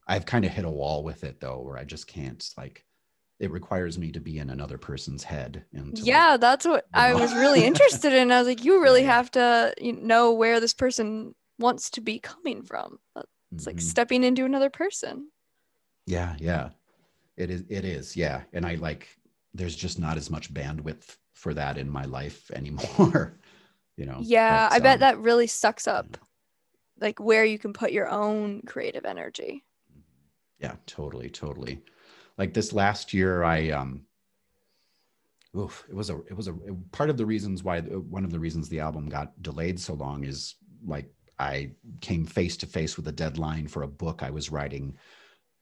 I've 0.07 0.27
kind 0.27 0.45
of 0.45 0.53
hit 0.53 0.65
a 0.65 0.71
wall 0.71 1.03
with 1.03 1.25
it 1.25 1.41
though, 1.41 1.61
where 1.61 1.77
I 1.77 1.85
just 1.85 2.07
can't 2.07 2.47
like 2.57 2.85
it 3.39 3.51
requires 3.51 3.99
me 3.99 4.11
to 4.13 4.21
be 4.21 4.39
in 4.39 4.51
another 4.51 4.79
person's 4.79 5.23
head 5.23 5.65
and 5.73 5.99
yeah 5.99 6.33
like, 6.33 6.41
that's 6.41 6.67
what 6.67 6.87
i 6.95 7.11
know. 7.11 7.19
was 7.19 7.35
really 7.35 7.65
interested 7.65 8.13
in. 8.13 8.33
I 8.33 8.39
was 8.39 8.49
like 8.49 8.65
you 8.65 8.83
really 8.83 9.03
have 9.03 9.31
to 9.33 9.75
you 9.81 9.93
know 9.93 10.33
where 10.33 10.61
this 10.61 10.75
person 10.75 11.35
wants 11.59 11.91
to 11.91 12.01
be 12.01 12.19
coming 12.19 12.63
from. 12.63 12.99
It's 13.17 13.27
mm-hmm. 13.65 13.67
like 13.67 13.81
stepping 13.81 14.25
into 14.25 14.45
another 14.45 14.71
person. 14.71 15.31
Yeah 16.07 16.37
yeah. 16.39 16.71
It 17.37 17.51
is 17.51 17.65
it 17.69 17.85
is 17.85 18.17
yeah. 18.17 18.43
And 18.53 18.65
i 18.65 18.75
like 18.75 19.09
there's 19.55 19.77
just 19.77 19.99
not 19.99 20.17
as 20.17 20.31
much 20.31 20.53
bandwidth 20.53 21.17
for 21.35 21.55
that 21.55 21.79
in 21.79 21.89
my 21.89 22.05
life 22.05 22.51
anymore 22.55 23.39
you 23.97 24.05
know? 24.05 24.19
Yeah 24.21 24.69
but, 24.69 24.75
i 24.75 24.79
bet 24.79 24.95
um, 24.95 25.01
that 25.01 25.19
really 25.19 25.47
sucks 25.47 25.87
up 25.87 26.17
like 27.01 27.21
where 27.21 27.45
you 27.45 27.59
can 27.59 27.75
put 27.75 27.93
your 27.93 28.09
own 28.09 28.63
creative 28.67 29.05
energy. 29.05 29.65
Yeah 30.59 30.77
totally 30.87 31.29
totally 31.29 31.83
like 32.39 32.55
this 32.55 32.73
last 32.73 33.13
year 33.13 33.45
i 33.45 33.71
um 33.71 34.03
oof, 35.57 35.87
it 35.89 35.95
was 35.95 36.11
a 36.11 36.19
it 36.29 36.37
was 36.37 36.49
a 36.49 36.55
part 36.93 37.11
of 37.11 37.17
the 37.17 37.27
reasons 37.27 37.63
why 37.63 37.81
one 37.81 38.25
of 38.25 38.31
the 38.31 38.39
reasons 38.39 38.69
the 38.69 38.81
album 38.81 39.09
got 39.09 39.41
delayed 39.43 39.79
so 39.81 39.95
long 39.95 40.25
is 40.25 40.57
like 40.85 41.11
i 41.39 41.71
came 42.01 42.25
face 42.27 42.57
to 42.57 42.67
face 42.67 42.97
with 42.97 43.09
a 43.09 43.13
deadline 43.13 43.67
for 43.67 43.83
a 43.83 43.89
book 43.89 44.23
i 44.23 44.31
was 44.31 44.51
writing 44.51 44.97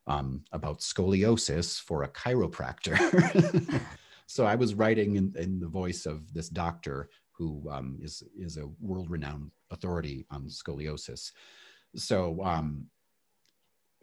um, 0.07 0.45
about 0.53 0.81
scoliosis 0.81 1.81
for 1.81 2.03
a 2.03 2.09
chiropractor. 2.09 3.81
So 4.27 4.47
i 4.47 4.55
was 4.55 4.75
writing 4.75 5.17
in, 5.17 5.35
in, 5.37 5.61
the 5.61 5.69
voice 5.69 6.07
of 6.07 6.33
this 6.33 6.49
doctor 6.49 7.09
who 7.33 7.69
um, 7.71 7.99
is 8.01 8.23
is 8.39 8.57
a 8.57 8.71
world-renowned 8.81 9.51
authority 9.71 10.25
on 10.31 10.49
scoliosis. 10.49 11.33
So 11.97 12.43
um, 12.43 12.87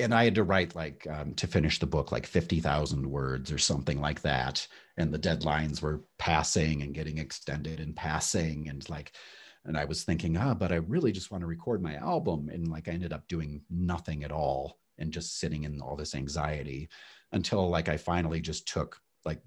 and 0.02 0.14
I 0.14 0.26
had 0.26 0.36
to 0.36 0.44
write 0.44 0.76
like 0.76 1.08
um, 1.10 1.34
to 1.36 1.48
finish 1.48 1.80
the 1.80 1.86
book 1.86 2.12
like 2.12 2.26
50,000 2.26 3.10
words 3.10 3.52
or 3.52 3.58
something 3.58 4.00
like 4.00 4.22
that. 4.22 4.68
And 4.98 5.14
the 5.14 5.20
deadlines 5.20 5.82
were 5.82 6.04
passing 6.20 6.82
and 6.82 6.94
getting 6.94 7.18
extended 7.18 7.80
and 7.80 7.96
passing. 7.96 8.70
And 8.70 8.88
like, 8.90 9.14
and 9.66 9.78
I 9.78 9.86
was 9.86 10.04
thinking, 10.04 10.38
ah, 10.38 10.54
but 10.54 10.72
I 10.72 10.76
really 10.76 11.12
just 11.12 11.32
want 11.32 11.42
to 11.42 11.48
record 11.48 11.82
my 11.82 11.96
album. 11.96 12.50
And 12.50 12.68
like, 12.68 12.88
I 12.88 12.92
ended 12.92 13.14
up 13.14 13.28
doing 13.28 13.62
nothing 13.70 14.24
at 14.24 14.32
all 14.32 14.78
and 14.98 15.12
just 15.12 15.40
sitting 15.40 15.64
in 15.64 15.82
all 15.82 15.96
this 15.96 16.16
anxiety 16.16 16.90
until 17.32 17.70
like 17.70 17.90
I 17.90 17.98
finally 17.98 18.42
just 18.42 18.68
took 18.68 19.00
like 19.26 19.42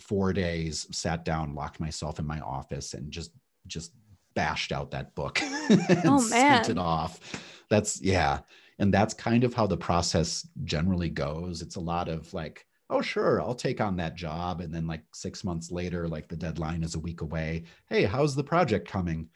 four 0.00 0.32
days, 0.32 0.86
sat 0.90 1.24
down, 1.24 1.54
locked 1.54 1.80
myself 1.80 2.18
in 2.18 2.26
my 2.26 2.40
office 2.40 2.94
and 2.94 3.10
just, 3.10 3.30
just 3.66 3.92
bashed 4.34 4.72
out 4.72 4.90
that 4.90 5.14
book 5.14 5.40
and 5.70 6.02
oh, 6.04 6.28
man. 6.28 6.64
sent 6.64 6.70
it 6.70 6.78
off. 6.78 7.20
That's 7.68 8.00
yeah 8.02 8.40
and 8.82 8.92
that's 8.92 9.14
kind 9.14 9.44
of 9.44 9.54
how 9.54 9.64
the 9.64 9.76
process 9.76 10.46
generally 10.64 11.08
goes. 11.08 11.62
It's 11.62 11.76
a 11.76 11.80
lot 11.80 12.08
of 12.08 12.34
like 12.34 12.66
oh 12.90 13.00
sure 13.00 13.40
i'll 13.40 13.54
take 13.54 13.80
on 13.80 13.96
that 13.96 14.16
job. 14.16 14.60
And 14.60 14.74
then 14.74 14.88
like 14.88 15.04
six 15.14 15.44
months 15.44 15.70
later 15.70 16.08
like 16.08 16.28
the 16.28 16.36
deadline 16.36 16.82
is 16.82 16.96
a 16.96 17.00
week 17.00 17.20
away. 17.20 17.62
Hey 17.88 18.02
how's 18.02 18.34
the 18.34 18.42
project 18.42 18.88
coming? 18.88 19.28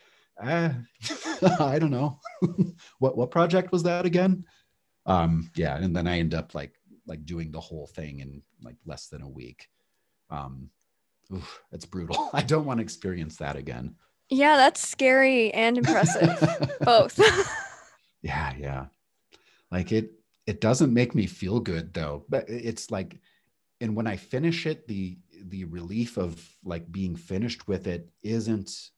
Uh, 0.43 0.70
i 1.60 1.78
don't 1.78 1.93
know. 1.93 2.18
What 2.98 3.16
what 3.16 3.31
project 3.31 3.70
was 3.70 3.85
that 3.85 4.05
again? 4.05 4.44
Um 5.06 5.48
yeah 5.55 5.77
and 5.77 5.94
then 5.94 6.09
i 6.09 6.18
end 6.18 6.35
up 6.35 6.56
like 6.56 6.74
like 7.06 7.24
doing 7.24 7.52
the 7.52 7.60
whole 7.60 7.86
thing 7.86 8.18
in 8.18 8.43
like 8.62 8.77
less 8.85 9.06
than 9.06 9.23
a 9.23 9.28
week. 9.28 9.68
Um 10.28 10.70
oof, 11.32 11.62
it's 11.70 11.86
brutal. 11.86 12.31
I 12.35 12.43
don't 12.43 12.66
want 12.66 12.78
to 12.78 12.82
experience 12.82 13.36
that 13.36 13.55
again. 13.55 13.94
Yeah 14.28 14.56
that's 14.56 14.86
scary 14.86 15.55
and 15.55 15.78
impressive. 15.78 16.36
Both. 16.81 17.20
Yeah 18.23 18.52
yeah 18.59 18.86
like 19.70 19.93
it 19.93 20.12
it 20.47 20.60
doesn't 20.60 20.94
make 20.94 21.14
me 21.14 21.26
feel 21.26 21.59
good 21.60 21.93
though. 21.93 22.24
But 22.28 22.48
it's 22.48 22.90
like 22.90 23.20
and 23.80 23.94
when 23.94 24.06
i 24.06 24.16
finish 24.16 24.66
it 24.66 24.86
the 24.88 25.18
the 25.47 25.64
relief 25.64 26.16
of 26.16 26.43
like 26.64 26.90
being 26.90 27.14
finished 27.14 27.68
with 27.68 27.86
it 27.86 28.09
isn't 28.22 28.90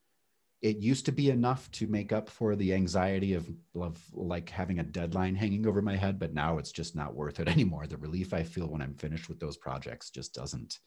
it 0.60 0.78
used 0.78 1.06
to 1.06 1.12
be 1.12 1.30
enough 1.30 1.70
to 1.70 1.86
make 1.86 2.12
up 2.12 2.28
for 2.28 2.56
the 2.56 2.74
anxiety 2.74 3.34
of, 3.34 3.48
of 3.76 3.96
like 4.12 4.50
having 4.50 4.80
a 4.80 4.82
deadline 4.84 5.36
hanging 5.36 5.66
over 5.66 5.80
my 5.80 5.96
head 5.96 6.18
but 6.18 6.34
now 6.34 6.58
it's 6.58 6.72
just 6.72 6.96
not 6.96 7.14
worth 7.14 7.38
it 7.38 7.48
anymore. 7.54 7.86
The 7.86 7.96
relief 7.96 8.32
i 8.34 8.42
feel 8.42 8.68
when 8.68 8.82
i'm 8.82 8.94
finished 8.94 9.28
with 9.28 9.40
those 9.40 9.56
projects 9.56 10.10
just 10.10 10.34
doesn't 10.34 10.78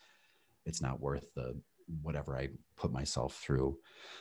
it's 0.65 0.81
not 0.81 1.01
worth 1.01 1.33
the 1.33 1.59
whatever 2.01 2.37
I 2.37 2.49
put 2.75 2.91
myself 2.91 3.35
through. 3.37 3.77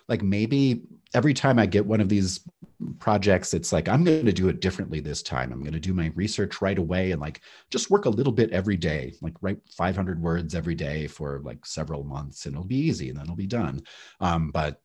Like 0.09 0.22
maybe 0.22 0.82
every 1.14 1.34
time 1.34 1.59
I 1.59 1.66
get 1.66 1.86
one 1.86 2.01
of 2.01 2.09
these 2.09 2.40
projects, 2.98 3.55
it's 3.55 3.72
like, 3.72 3.88
I'm 3.88 4.05
going 4.05 4.26
to 4.26 4.32
do 4.32 4.48
it 4.48 4.60
differently 4.60 5.01
this 5.01 5.22
time. 5.22 5.52
I'm 5.52 5.62
going 5.62 5.72
to 5.72 5.80
do 5.80 5.94
my 5.94 6.12
research 6.14 6.60
right 6.60 6.78
away 6.78 7.12
and 7.12 7.20
like 7.20 7.40
just 7.70 7.90
work 7.90 8.05
a 8.05 8.10
little 8.10 8.32
bit 8.32 8.51
every 8.51 8.76
day, 8.76 9.14
like 9.22 9.34
write 9.40 9.59
500 9.70 10.20
words 10.20 10.55
every 10.55 10.74
day 10.74 11.06
for 11.06 11.40
like 11.44 11.64
several 11.64 12.05
months 12.05 12.47
and 12.47 12.55
it'll 12.55 12.66
be 12.66 12.76
easy 12.76 13.09
and 13.09 13.18
then 13.18 13.24
it'll 13.24 13.36
be 13.36 13.47
done. 13.47 13.82
Um, 14.20 14.51
but 14.51 14.80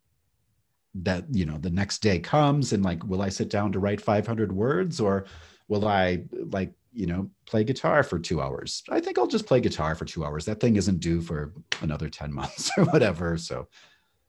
that, 0.96 1.26
you 1.32 1.46
know, 1.46 1.58
the 1.58 1.70
next 1.70 2.00
day 2.00 2.20
comes 2.20 2.72
and 2.72 2.84
like, 2.84 3.04
will 3.06 3.22
I 3.22 3.30
sit 3.30 3.50
down 3.50 3.72
to 3.74 3.80
write 3.80 4.00
500 4.00 4.52
words 4.52 5.00
or 5.02 5.26
will 5.68 5.88
I 5.88 6.24
like 6.52 6.72
you 6.96 7.06
know, 7.06 7.30
play 7.46 7.64
guitar 7.64 8.04
for 8.04 8.18
two 8.18 8.42
hours. 8.42 8.82
I 8.90 9.00
think 9.00 9.18
I'll 9.18 9.28
just 9.28 9.46
play 9.46 9.60
guitar 9.60 9.96
for 9.96 10.06
two 10.06 10.24
hours. 10.24 10.46
That 10.46 10.60
thing 10.60 10.78
isn't 10.78 11.02
due 11.02 11.22
for 11.22 11.54
another 11.82 12.10
10 12.10 12.34
months 12.34 12.72
or 12.78 12.86
whatever. 12.86 13.38
So, 13.38 13.68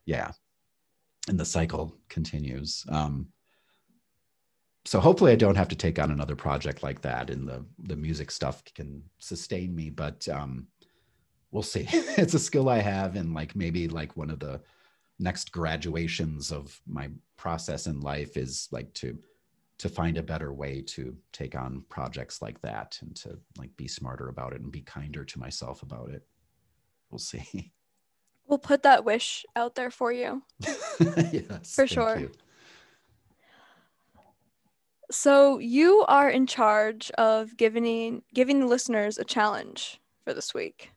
yeah. 0.05 0.33
And 1.29 1.39
the 1.39 1.45
cycle 1.45 1.97
continues. 2.09 2.85
Um, 2.89 3.29
so 4.85 5.01
hopefully 5.01 5.33
I 5.33 5.37
don't 5.37 5.57
have 5.57 5.69
to 5.69 5.77
take 5.77 5.99
on 5.99 6.11
another 6.11 6.37
project 6.37 6.83
like 6.83 7.03
that 7.03 7.29
and 7.29 7.47
the 7.47 7.65
the 7.85 7.97
music 7.97 8.31
stuff 8.31 8.63
can 8.73 9.03
sustain 9.19 9.75
me 9.75 9.91
but 9.91 10.29
um 10.29 10.69
we'll 11.51 11.65
see 11.65 11.89
it's 11.93 12.35
a 12.35 12.39
skill 12.39 12.69
I 12.69 12.79
have 12.79 13.17
and 13.17 13.35
like 13.35 13.57
maybe 13.57 13.89
like 13.89 14.17
one 14.17 14.31
of 14.31 14.39
the 14.39 14.61
next 15.19 15.51
graduations 15.51 16.53
of 16.53 16.81
my 16.87 17.11
process 17.37 17.87
in 17.87 18.01
life 18.01 18.37
is 18.37 18.69
like 18.71 18.93
to 18.95 19.19
to 19.79 19.89
find 19.89 20.17
a 20.17 20.23
better 20.23 20.53
way 20.53 20.81
to 20.81 21.15
take 21.33 21.55
on 21.55 21.85
projects 21.89 22.41
like 22.41 22.61
that 22.63 22.99
and 23.03 23.15
to 23.15 23.39
like 23.59 23.77
be 23.77 23.87
smarter 23.87 24.29
about 24.29 24.53
it 24.53 24.61
and 24.61 24.73
be 24.73 24.81
kinder 24.81 25.25
to 25.25 25.39
myself 25.39 25.83
about 25.83 26.11
it 26.11 26.27
we'll 27.11 27.19
see 27.19 27.73
We'll 28.47 28.59
put 28.59 28.85
that 28.85 29.05
wish 29.05 29.45
out 29.57 29.75
there 29.75 29.91
for 29.91 30.13
you. 30.13 30.43
yes, 31.01 31.75
For 31.75 31.87
sure. 31.87 32.31
So 35.11 35.59
you 35.59 36.05
are 36.09 36.29
in 36.29 36.47
charge 36.47 37.11
of 37.13 37.57
giving 37.57 38.23
giving 38.35 38.61
the 38.61 38.67
listeners 38.67 39.19
a 39.19 39.25
challenge 39.25 40.01
for 40.25 40.33
this 40.33 40.55
week. 40.55 40.91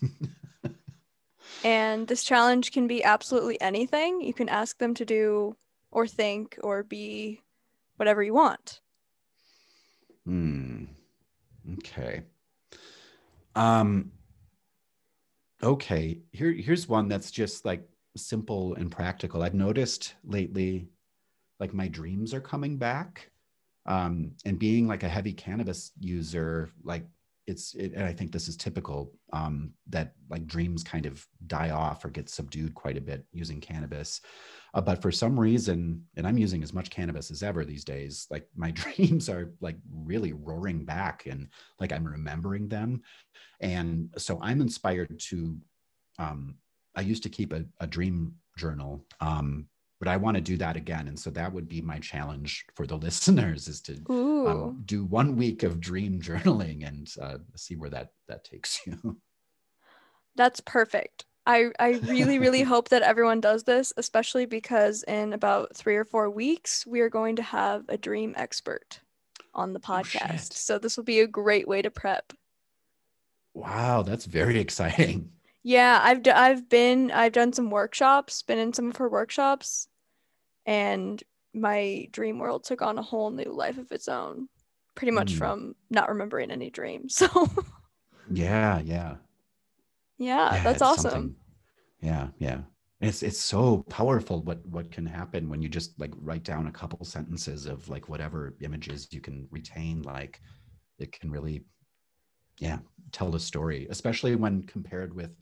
and 1.64 2.06
this 2.08 2.24
challenge 2.24 2.72
can 2.72 2.86
be 2.86 3.04
absolutely 3.04 3.60
anything. 3.60 4.20
You 4.20 4.34
can 4.34 4.48
ask 4.48 4.78
them 4.78 4.94
to 4.94 5.04
do 5.04 5.56
or 5.90 6.06
think 6.06 6.58
or 6.62 6.82
be 6.82 7.40
whatever 7.96 8.22
you 8.22 8.34
want. 8.34 8.80
Hmm. 10.24 10.84
Okay. 11.78 12.22
Um 13.54 14.12
okay, 15.62 16.20
here 16.32 16.52
here's 16.52 16.88
one 16.88 17.08
that's 17.08 17.30
just 17.30 17.64
like 17.64 17.86
simple 18.16 18.74
and 18.74 18.90
practical. 18.90 19.42
I've 19.42 19.54
noticed 19.54 20.14
lately 20.24 20.88
like 21.60 21.72
my 21.72 21.88
dreams 21.88 22.34
are 22.34 22.40
coming 22.40 22.76
back. 22.76 23.30
Um 23.86 24.32
and 24.44 24.58
being 24.58 24.88
like 24.88 25.02
a 25.02 25.08
heavy 25.08 25.32
cannabis 25.32 25.92
user 26.00 26.70
like 26.82 27.06
it's 27.46 27.74
it, 27.74 27.92
and 27.94 28.04
I 28.04 28.12
think 28.12 28.32
this 28.32 28.48
is 28.48 28.56
typical 28.56 29.12
um, 29.32 29.72
that 29.88 30.14
like 30.30 30.46
dreams 30.46 30.82
kind 30.82 31.06
of 31.06 31.26
die 31.46 31.70
off 31.70 32.04
or 32.04 32.08
get 32.08 32.28
subdued 32.28 32.74
quite 32.74 32.96
a 32.96 33.02
bit 33.02 33.24
using 33.32 33.60
cannabis. 33.60 34.20
Uh, 34.72 34.80
but 34.80 35.00
for 35.00 35.12
some 35.12 35.38
reason, 35.38 36.02
and 36.16 36.26
I'm 36.26 36.38
using 36.38 36.62
as 36.62 36.72
much 36.72 36.90
cannabis 36.90 37.30
as 37.30 37.42
ever 37.42 37.64
these 37.64 37.84
days, 37.84 38.26
like 38.30 38.48
my 38.56 38.70
dreams 38.72 39.28
are 39.28 39.52
like 39.60 39.76
really 39.92 40.32
roaring 40.32 40.84
back 40.84 41.26
and 41.26 41.48
like 41.78 41.92
I'm 41.92 42.04
remembering 42.04 42.68
them. 42.68 43.02
And 43.60 44.08
so 44.16 44.38
I'm 44.42 44.60
inspired 44.60 45.18
to, 45.28 45.56
um, 46.18 46.56
I 46.94 47.02
used 47.02 47.22
to 47.24 47.28
keep 47.28 47.52
a, 47.52 47.64
a 47.80 47.86
dream 47.86 48.34
journal, 48.56 49.04
um, 49.20 49.66
but 50.04 50.10
I 50.10 50.18
want 50.18 50.34
to 50.34 50.42
do 50.42 50.58
that 50.58 50.76
again. 50.76 51.08
And 51.08 51.18
so 51.18 51.30
that 51.30 51.50
would 51.54 51.66
be 51.66 51.80
my 51.80 51.98
challenge 51.98 52.66
for 52.74 52.86
the 52.86 52.96
listeners 53.06 53.68
is 53.68 53.80
to 53.82 53.94
um, 54.10 54.82
do 54.84 55.04
one 55.06 55.36
week 55.36 55.62
of 55.62 55.80
dream 55.80 56.20
journaling 56.20 56.86
and 56.86 57.10
uh, 57.20 57.38
see 57.56 57.74
where 57.74 57.88
that, 57.88 58.10
that 58.28 58.44
takes 58.44 58.86
you. 58.86 59.16
That's 60.36 60.60
perfect. 60.60 61.24
I, 61.46 61.70
I 61.78 61.92
really, 62.04 62.38
really 62.38 62.62
hope 62.74 62.90
that 62.90 63.00
everyone 63.00 63.40
does 63.40 63.64
this, 63.64 63.94
especially 63.96 64.44
because 64.44 65.04
in 65.04 65.32
about 65.32 65.74
three 65.74 65.96
or 65.96 66.04
four 66.04 66.28
weeks, 66.28 66.86
we 66.86 67.00
are 67.00 67.08
going 67.08 67.36
to 67.36 67.42
have 67.42 67.84
a 67.88 67.96
dream 67.96 68.34
expert 68.36 69.00
on 69.54 69.72
the 69.72 69.80
oh, 69.84 69.88
podcast. 69.88 70.52
Oh, 70.52 70.54
so 70.54 70.78
this 70.78 70.98
will 70.98 71.04
be 71.04 71.20
a 71.20 71.26
great 71.26 71.66
way 71.66 71.80
to 71.80 71.90
prep. 71.90 72.34
Wow, 73.54 74.02
that's 74.02 74.26
very 74.26 74.58
exciting. 74.58 75.30
Yeah, 75.62 75.98
I've 76.02 76.22
d- 76.22 76.30
I've 76.30 76.68
been 76.68 77.10
I've 77.10 77.32
done 77.32 77.54
some 77.54 77.70
workshops, 77.70 78.42
been 78.42 78.58
in 78.58 78.74
some 78.74 78.90
of 78.90 78.96
her 78.96 79.08
workshops, 79.08 79.88
and 80.66 81.22
my 81.54 82.08
dream 82.10 82.38
world 82.38 82.64
took 82.64 82.82
on 82.82 82.98
a 82.98 83.02
whole 83.02 83.30
new 83.30 83.52
life 83.52 83.78
of 83.78 83.90
its 83.92 84.08
own, 84.08 84.48
pretty 84.94 85.12
much 85.12 85.34
mm. 85.34 85.38
from 85.38 85.74
not 85.90 86.08
remembering 86.08 86.50
any 86.50 86.70
dreams. 86.70 87.22
So 87.34 87.48
yeah, 88.30 88.80
yeah, 88.80 89.16
yeah, 90.16 90.54
yeah 90.54 90.62
that's 90.62 90.80
awesome. 90.80 91.10
Something. 91.10 91.36
Yeah, 92.00 92.28
yeah. 92.38 92.60
It's 93.00 93.22
it's 93.22 93.40
so 93.40 93.84
powerful 93.90 94.42
what 94.42 94.64
what 94.66 94.90
can 94.90 95.04
happen 95.04 95.48
when 95.50 95.60
you 95.60 95.68
just 95.68 95.98
like 96.00 96.12
write 96.16 96.42
down 96.42 96.68
a 96.68 96.72
couple 96.72 97.04
sentences 97.04 97.66
of 97.66 97.86
like 97.88 98.08
whatever 98.08 98.54
images 98.60 99.08
you 99.10 99.20
can 99.20 99.46
retain. 99.50 100.00
Like 100.02 100.40
it 100.98 101.12
can 101.12 101.30
really, 101.30 101.64
yeah, 102.58 102.78
tell 103.12 103.34
a 103.34 103.40
story. 103.40 103.86
Especially 103.90 104.36
when 104.36 104.62
compared 104.62 105.14
with, 105.14 105.36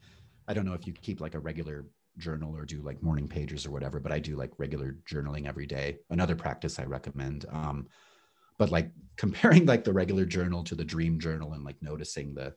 I 0.48 0.54
don't 0.54 0.64
know 0.64 0.72
if 0.72 0.86
you 0.86 0.92
keep 0.92 1.20
like 1.20 1.34
a 1.34 1.40
regular 1.40 1.86
journal 2.18 2.56
or 2.56 2.64
do 2.64 2.82
like 2.82 3.02
morning 3.02 3.28
pages 3.28 3.66
or 3.66 3.70
whatever, 3.70 4.00
but 4.00 4.12
I 4.12 4.18
do 4.18 4.36
like 4.36 4.52
regular 4.58 4.96
journaling 5.08 5.46
every 5.46 5.66
day. 5.66 5.98
Another 6.10 6.34
practice 6.34 6.78
I 6.78 6.84
recommend. 6.84 7.46
Um, 7.50 7.86
but 8.58 8.70
like 8.70 8.90
comparing 9.16 9.66
like 9.66 9.84
the 9.84 9.92
regular 9.92 10.24
journal 10.24 10.62
to 10.64 10.74
the 10.74 10.84
dream 10.84 11.18
journal 11.18 11.52
and 11.52 11.64
like 11.64 11.80
noticing 11.82 12.34
the 12.34 12.54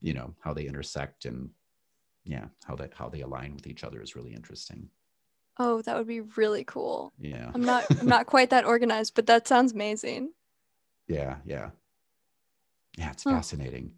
you 0.00 0.12
know 0.12 0.34
how 0.40 0.52
they 0.52 0.66
intersect 0.66 1.24
and 1.24 1.48
yeah 2.24 2.46
how 2.64 2.74
that 2.74 2.92
how 2.94 3.08
they 3.08 3.20
align 3.20 3.54
with 3.54 3.66
each 3.66 3.84
other 3.84 4.02
is 4.02 4.16
really 4.16 4.34
interesting 4.34 4.88
oh 5.58 5.80
that 5.82 5.96
would 5.96 6.06
be 6.06 6.20
really 6.20 6.64
cool 6.64 7.12
yeah 7.18 7.50
i'm 7.54 7.62
not 7.62 7.84
i'm 8.00 8.06
not 8.16 8.26
quite 8.26 8.50
that 8.50 8.64
organized 8.64 9.14
but 9.14 9.26
that 9.26 9.46
sounds 9.46 9.72
amazing 9.72 10.32
yeah 11.06 11.36
yeah 11.44 11.70
yeah 12.98 13.10
it's 13.10 13.24
huh. 13.24 13.30
fascinating 13.30 13.92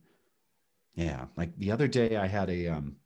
yeah 0.94 1.24
like 1.36 1.56
the 1.58 1.70
other 1.70 1.88
day 1.88 2.16
i 2.16 2.26
had 2.26 2.50
a 2.50 2.68
um 2.68 2.96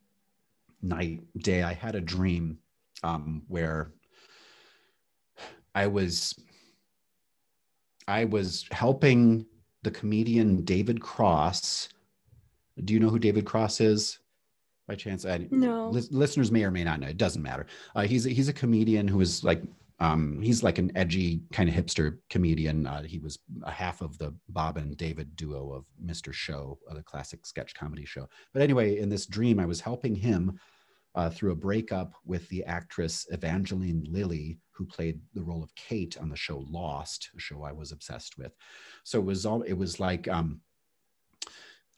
night 0.83 1.23
day 1.39 1.63
i 1.63 1.73
had 1.73 1.95
a 1.95 2.01
dream 2.01 2.59
um 3.03 3.43
where 3.49 3.93
i 5.75 5.87
was 5.87 6.35
i 8.07 8.25
was 8.25 8.67
helping 8.71 9.45
the 9.83 9.91
comedian 9.91 10.65
david 10.65 11.01
cross 11.01 11.89
do 12.85 12.95
you 12.95 13.01
know 13.01 13.09
who 13.09 13.19
David 13.19 13.45
Cross 13.45 13.81
is? 13.81 14.19
By 14.87 14.95
chance, 14.95 15.27
I, 15.27 15.47
no. 15.51 15.91
Li- 15.91 16.09
listeners 16.11 16.51
may 16.51 16.65
or 16.65 16.71
may 16.71 16.85
not 16.85 17.01
know. 17.01 17.09
It 17.09 17.19
doesn't 17.19 17.43
matter. 17.43 17.67
Uh, 17.95 18.03
he's 18.03 18.27
a, 18.27 18.31
he's 18.31 18.49
a 18.49 18.53
comedian 18.53 19.07
who 19.07 19.21
is 19.21 19.45
like 19.45 19.63
um, 20.01 20.41
he's 20.41 20.62
like 20.62 20.79
an 20.79 20.93
edgy 20.97 21.43
kind 21.53 21.69
of 21.69 21.75
hipster 21.75 22.19
comedian. 22.31 22.87
Uh, 22.87 23.03
he 23.03 23.19
was 23.19 23.39
a 23.65 23.70
half 23.70 24.01
of 24.01 24.16
the 24.19 24.33
Bob 24.49 24.77
and 24.77 24.97
David 24.97 25.35
duo 25.35 25.73
of 25.73 25.87
Mr. 26.05 26.33
Show, 26.33 26.79
uh, 26.89 26.95
the 26.95 27.03
classic 27.03 27.45
sketch 27.45 27.75
comedy 27.75 28.05
show. 28.05 28.29
But 28.53 28.62
anyway, 28.62 28.99
in 28.99 29.09
this 29.09 29.27
dream, 29.27 29.59
I 29.59 29.66
was 29.66 29.81
helping 29.81 30.15
him 30.15 30.59
uh, 31.16 31.31
through 31.31 31.51
a 31.51 31.57
breakup 31.57 32.15
with 32.25 32.49
the 32.49 32.65
actress 32.65 33.27
Evangeline 33.33 34.07
Lilly, 34.09 34.59
who 34.70 34.87
played 34.87 35.20
the 35.35 35.43
role 35.43 35.65
of 35.65 35.75
Kate 35.75 36.16
on 36.20 36.29
the 36.29 36.37
show 36.37 36.65
Lost, 36.70 37.31
a 37.37 37.41
show 37.41 37.65
I 37.65 37.73
was 37.73 37.91
obsessed 37.91 38.39
with. 38.39 38.53
So 39.03 39.19
it 39.19 39.25
was 39.25 39.45
all 39.45 39.62
it 39.62 39.73
was 39.73 39.99
like 39.99 40.29
um, 40.29 40.61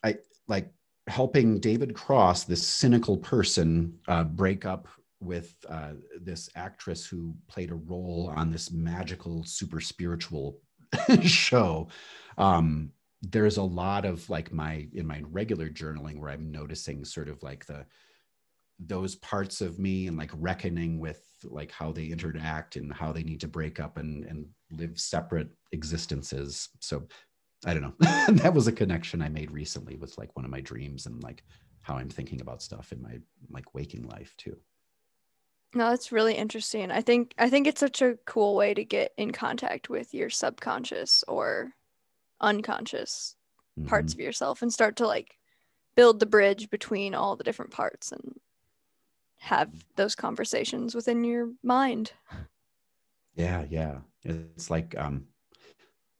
I 0.02 0.16
like 0.48 0.72
helping 1.06 1.60
David 1.60 1.92
Cross, 1.92 2.44
this 2.44 2.66
cynical 2.66 3.18
person, 3.18 3.98
uh, 4.08 4.24
break 4.24 4.64
up 4.64 4.88
with 5.20 5.54
uh, 5.68 5.92
this 6.20 6.48
actress 6.56 7.06
who 7.06 7.34
played 7.48 7.70
a 7.70 7.74
role 7.74 8.32
on 8.34 8.50
this 8.50 8.70
magical, 8.70 9.44
super 9.44 9.80
spiritual 9.80 10.58
show. 11.22 11.88
Um, 12.38 12.90
there's 13.22 13.58
a 13.58 13.62
lot 13.62 14.06
of 14.06 14.28
like 14.30 14.52
my 14.52 14.88
in 14.94 15.06
my 15.06 15.22
regular 15.30 15.68
journaling 15.68 16.18
where 16.18 16.30
I'm 16.30 16.50
noticing 16.50 17.04
sort 17.04 17.28
of 17.28 17.42
like 17.42 17.66
the 17.66 17.84
those 18.78 19.14
parts 19.16 19.60
of 19.60 19.78
me 19.78 20.06
and 20.06 20.16
like 20.16 20.30
reckoning 20.34 20.98
with 20.98 21.22
like 21.44 21.70
how 21.70 21.92
they 21.92 22.06
interact 22.06 22.76
and 22.76 22.92
how 22.92 23.12
they 23.12 23.22
need 23.22 23.40
to 23.40 23.48
break 23.48 23.78
up 23.78 23.98
and 23.98 24.24
and 24.24 24.46
live 24.70 24.98
separate 24.98 25.48
existences. 25.72 26.70
So 26.80 27.06
I 27.66 27.74
don't 27.74 27.82
know. 27.82 27.94
that 28.34 28.54
was 28.54 28.68
a 28.68 28.72
connection 28.72 29.20
I 29.20 29.28
made 29.28 29.50
recently 29.50 29.96
with 29.96 30.16
like 30.16 30.34
one 30.34 30.46
of 30.46 30.50
my 30.50 30.62
dreams 30.62 31.04
and 31.04 31.22
like 31.22 31.44
how 31.82 31.96
I'm 31.96 32.08
thinking 32.08 32.40
about 32.40 32.62
stuff 32.62 32.92
in 32.92 33.02
my 33.02 33.18
like 33.50 33.74
waking 33.74 34.08
life 34.08 34.34
too. 34.38 34.56
No, 35.74 35.90
that's 35.90 36.10
really 36.10 36.34
interesting. 36.34 36.90
I 36.90 37.00
think 37.00 37.32
I 37.38 37.48
think 37.48 37.66
it's 37.66 37.80
such 37.80 38.02
a 38.02 38.18
cool 38.26 38.56
way 38.56 38.74
to 38.74 38.84
get 38.84 39.12
in 39.16 39.30
contact 39.30 39.88
with 39.88 40.12
your 40.12 40.28
subconscious 40.28 41.22
or 41.28 41.72
unconscious 42.40 43.36
mm-hmm. 43.78 43.88
parts 43.88 44.12
of 44.12 44.20
yourself 44.20 44.62
and 44.62 44.72
start 44.72 44.96
to 44.96 45.06
like 45.06 45.36
build 45.94 46.18
the 46.18 46.26
bridge 46.26 46.70
between 46.70 47.14
all 47.14 47.36
the 47.36 47.44
different 47.44 47.70
parts 47.70 48.10
and 48.10 48.40
have 49.38 49.70
those 49.96 50.14
conversations 50.14 50.94
within 50.94 51.22
your 51.24 51.50
mind. 51.62 52.12
Yeah, 53.36 53.64
yeah. 53.70 53.98
It's 54.24 54.70
like 54.70 54.98
um 54.98 55.26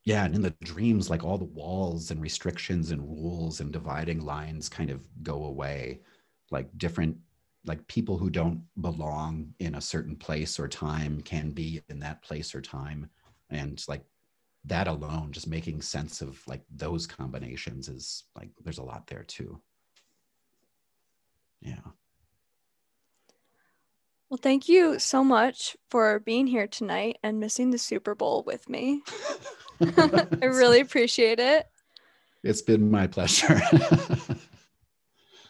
yeah 0.05 0.23
and 0.25 0.33
in 0.33 0.41
the 0.41 0.55
dreams 0.63 1.09
like 1.09 1.23
all 1.23 1.37
the 1.37 1.45
walls 1.45 2.09
and 2.09 2.21
restrictions 2.21 2.91
and 2.91 3.01
rules 3.01 3.59
and 3.59 3.71
dividing 3.71 4.25
lines 4.25 4.69
kind 4.69 4.89
of 4.89 5.01
go 5.21 5.43
away 5.43 5.99
like 6.49 6.67
different 6.77 7.17
like 7.65 7.85
people 7.87 8.17
who 8.17 8.29
don't 8.29 8.63
belong 8.81 9.53
in 9.59 9.75
a 9.75 9.81
certain 9.81 10.15
place 10.15 10.59
or 10.59 10.67
time 10.67 11.21
can 11.21 11.51
be 11.51 11.81
in 11.89 11.99
that 11.99 12.21
place 12.23 12.55
or 12.55 12.61
time 12.61 13.09
and 13.49 13.83
like 13.87 14.03
that 14.65 14.87
alone 14.87 15.31
just 15.31 15.47
making 15.47 15.81
sense 15.81 16.21
of 16.21 16.41
like 16.47 16.61
those 16.75 17.05
combinations 17.05 17.87
is 17.87 18.23
like 18.35 18.49
there's 18.63 18.79
a 18.79 18.83
lot 18.83 19.05
there 19.07 19.23
too 19.23 19.59
yeah 21.61 21.79
well, 24.31 24.39
thank 24.41 24.69
you 24.69 24.97
so 24.97 25.25
much 25.25 25.75
for 25.89 26.19
being 26.19 26.47
here 26.47 26.65
tonight 26.65 27.17
and 27.21 27.41
missing 27.41 27.69
the 27.69 27.77
Super 27.77 28.15
Bowl 28.15 28.43
with 28.47 28.69
me. 28.69 29.01
I 29.81 30.27
really 30.41 30.79
appreciate 30.79 31.37
it. 31.37 31.67
It's 32.41 32.61
been 32.61 32.89
my 32.89 33.07
pleasure. 33.07 33.55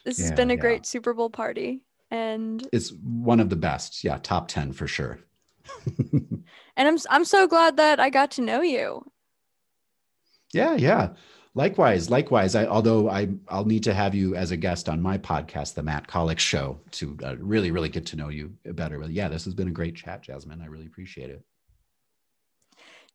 this 0.04 0.18
yeah, 0.18 0.26
has 0.26 0.32
been 0.32 0.50
a 0.50 0.56
yeah. 0.56 0.60
great 0.60 0.88
Super 0.88 1.14
Bowl 1.14 1.30
party. 1.30 1.82
And 2.12 2.68
it's 2.74 2.92
one 2.92 3.40
of 3.40 3.50
the 3.50 3.56
best. 3.56 4.04
Yeah, 4.04 4.18
top 4.22 4.50
10 4.50 4.74
for 4.74 4.86
sure. 4.86 5.20
and 6.12 6.44
I'm 6.78 6.98
I'm 7.10 7.26
so 7.26 7.48
glad 7.48 7.78
that 7.78 8.00
I 8.00 8.10
got 8.10 8.32
to 8.32 8.42
know 8.42 8.62
you. 8.62 9.06
Yeah, 10.54 10.76
yeah. 10.76 11.14
Likewise, 11.54 12.10
likewise. 12.10 12.56
I, 12.56 12.66
although 12.66 13.10
I, 13.10 13.30
I'll 13.50 13.66
need 13.66 13.84
to 13.84 13.94
have 13.94 14.16
you 14.16 14.36
as 14.36 14.52
a 14.52 14.58
guest 14.58 14.88
on 14.88 15.02
my 15.02 15.18
podcast, 15.18 15.74
the 15.74 15.84
Matt 15.84 16.08
Kollock 16.08 16.40
Show, 16.40 16.80
to 16.92 17.18
uh, 17.24 17.36
really, 17.38 17.72
really 17.72 17.90
get 17.90 18.06
to 18.08 18.16
know 18.16 18.30
you 18.30 18.54
better. 18.64 19.00
But 19.00 19.12
yeah, 19.12 19.28
this 19.28 19.44
has 19.46 19.54
been 19.54 19.68
a 19.68 19.72
great 19.72 19.96
chat, 19.96 20.22
Jasmine. 20.22 20.62
I 20.62 20.68
really 20.68 20.86
appreciate 20.86 21.30
it. 21.30 21.44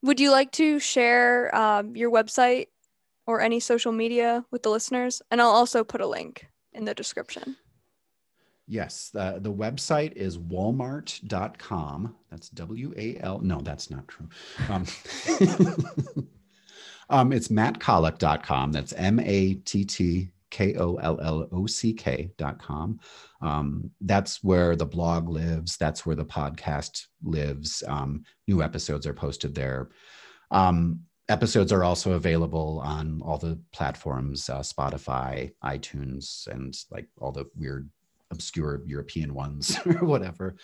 Would 0.02 0.20
you 0.20 0.30
like 0.30 0.52
to 0.52 0.78
share 0.78 1.54
um, 1.54 1.96
your 1.96 2.10
website 2.10 2.66
or 3.26 3.40
any 3.40 3.58
social 3.58 3.92
media 3.92 4.44
with 4.50 4.62
the 4.62 4.70
listeners? 4.70 5.22
And 5.30 5.40
I'll 5.40 5.48
also 5.48 5.82
put 5.82 6.02
a 6.02 6.06
link 6.06 6.46
in 6.74 6.84
the 6.84 6.94
description. 6.94 7.56
Yes, 8.68 9.10
the, 9.10 9.38
the 9.40 9.52
website 9.52 10.12
is 10.14 10.38
walmart.com. 10.38 12.16
That's 12.30 12.48
W 12.50 12.92
A 12.96 13.18
L. 13.20 13.38
No, 13.40 13.60
that's 13.60 13.90
not 13.90 14.08
true. 14.08 14.28
Um, 14.68 14.84
um, 17.10 17.32
it's 17.32 17.48
mattkollock.com. 17.48 18.72
That's 18.72 18.92
M 18.94 19.20
A 19.20 19.54
T 19.54 19.84
T 19.84 20.30
K 20.50 20.74
O 20.76 20.96
L 20.96 21.18
L 21.20 21.48
O 21.52 21.66
C 21.66 21.92
K.com. 21.92 22.98
Um, 23.40 23.90
that's 24.00 24.42
where 24.42 24.74
the 24.74 24.86
blog 24.86 25.28
lives. 25.28 25.76
That's 25.76 26.04
where 26.04 26.16
the 26.16 26.24
podcast 26.24 27.06
lives. 27.22 27.84
Um, 27.86 28.24
new 28.48 28.62
episodes 28.62 29.06
are 29.06 29.14
posted 29.14 29.54
there. 29.54 29.90
Um, 30.50 31.00
episodes 31.28 31.72
are 31.72 31.84
also 31.84 32.12
available 32.12 32.80
on 32.84 33.20
all 33.22 33.38
the 33.38 33.60
platforms 33.72 34.48
uh, 34.48 34.60
Spotify, 34.60 35.52
iTunes, 35.64 36.46
and 36.48 36.74
like 36.90 37.08
all 37.20 37.32
the 37.32 37.46
weird 37.56 37.90
obscure 38.30 38.82
European 38.86 39.34
ones 39.34 39.78
or 39.86 40.04
whatever. 40.06 40.56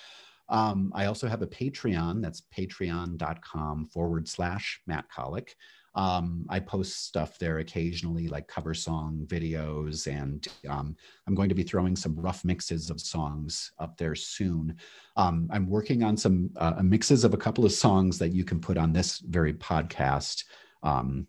Um, 0.49 0.93
I 0.95 1.07
also 1.07 1.29
have 1.29 1.43
a 1.43 1.47
Patreon. 1.47 2.21
That's 2.21 2.43
patreon.com 2.57 3.87
forward 3.87 4.29
slash 4.29 4.81
Matt 4.87 5.07
Kollock. 5.11 5.49
Um, 5.95 6.47
I 6.49 6.59
post 6.59 7.07
stuff 7.07 7.39
there 7.39 7.59
occasionally, 7.59 8.29
like 8.29 8.49
cover 8.49 8.73
song 8.73 9.27
videos, 9.27 10.07
and 10.07 10.47
um, 10.69 10.97
I'm 11.27 11.35
going 11.35 11.51
to 11.51 11.55
be 11.55 11.63
throwing 11.63 11.97
some 11.97 12.19
rough 12.19 12.45
mixes 12.45 12.89
of 12.89 13.01
songs 13.01 13.73
up 13.79 13.99
there 13.99 14.15
soon. 14.15 14.77
Um, 15.17 15.49
I'm 15.53 15.69
working 15.69 16.03
on 16.03 16.17
some 16.17 16.51
uh, 16.57 16.81
mixes 16.83 17.25
of 17.25 17.35
a 17.35 17.39
couple 17.39 17.67
of 17.67 17.73
songs 17.73 18.19
that 18.19 18.33
you 18.33 18.45
can 18.45 18.59
put 18.59 18.79
on 18.79 18.93
this 18.93 19.19
very 19.19 19.53
podcast 19.53 20.45
um, 20.83 21.27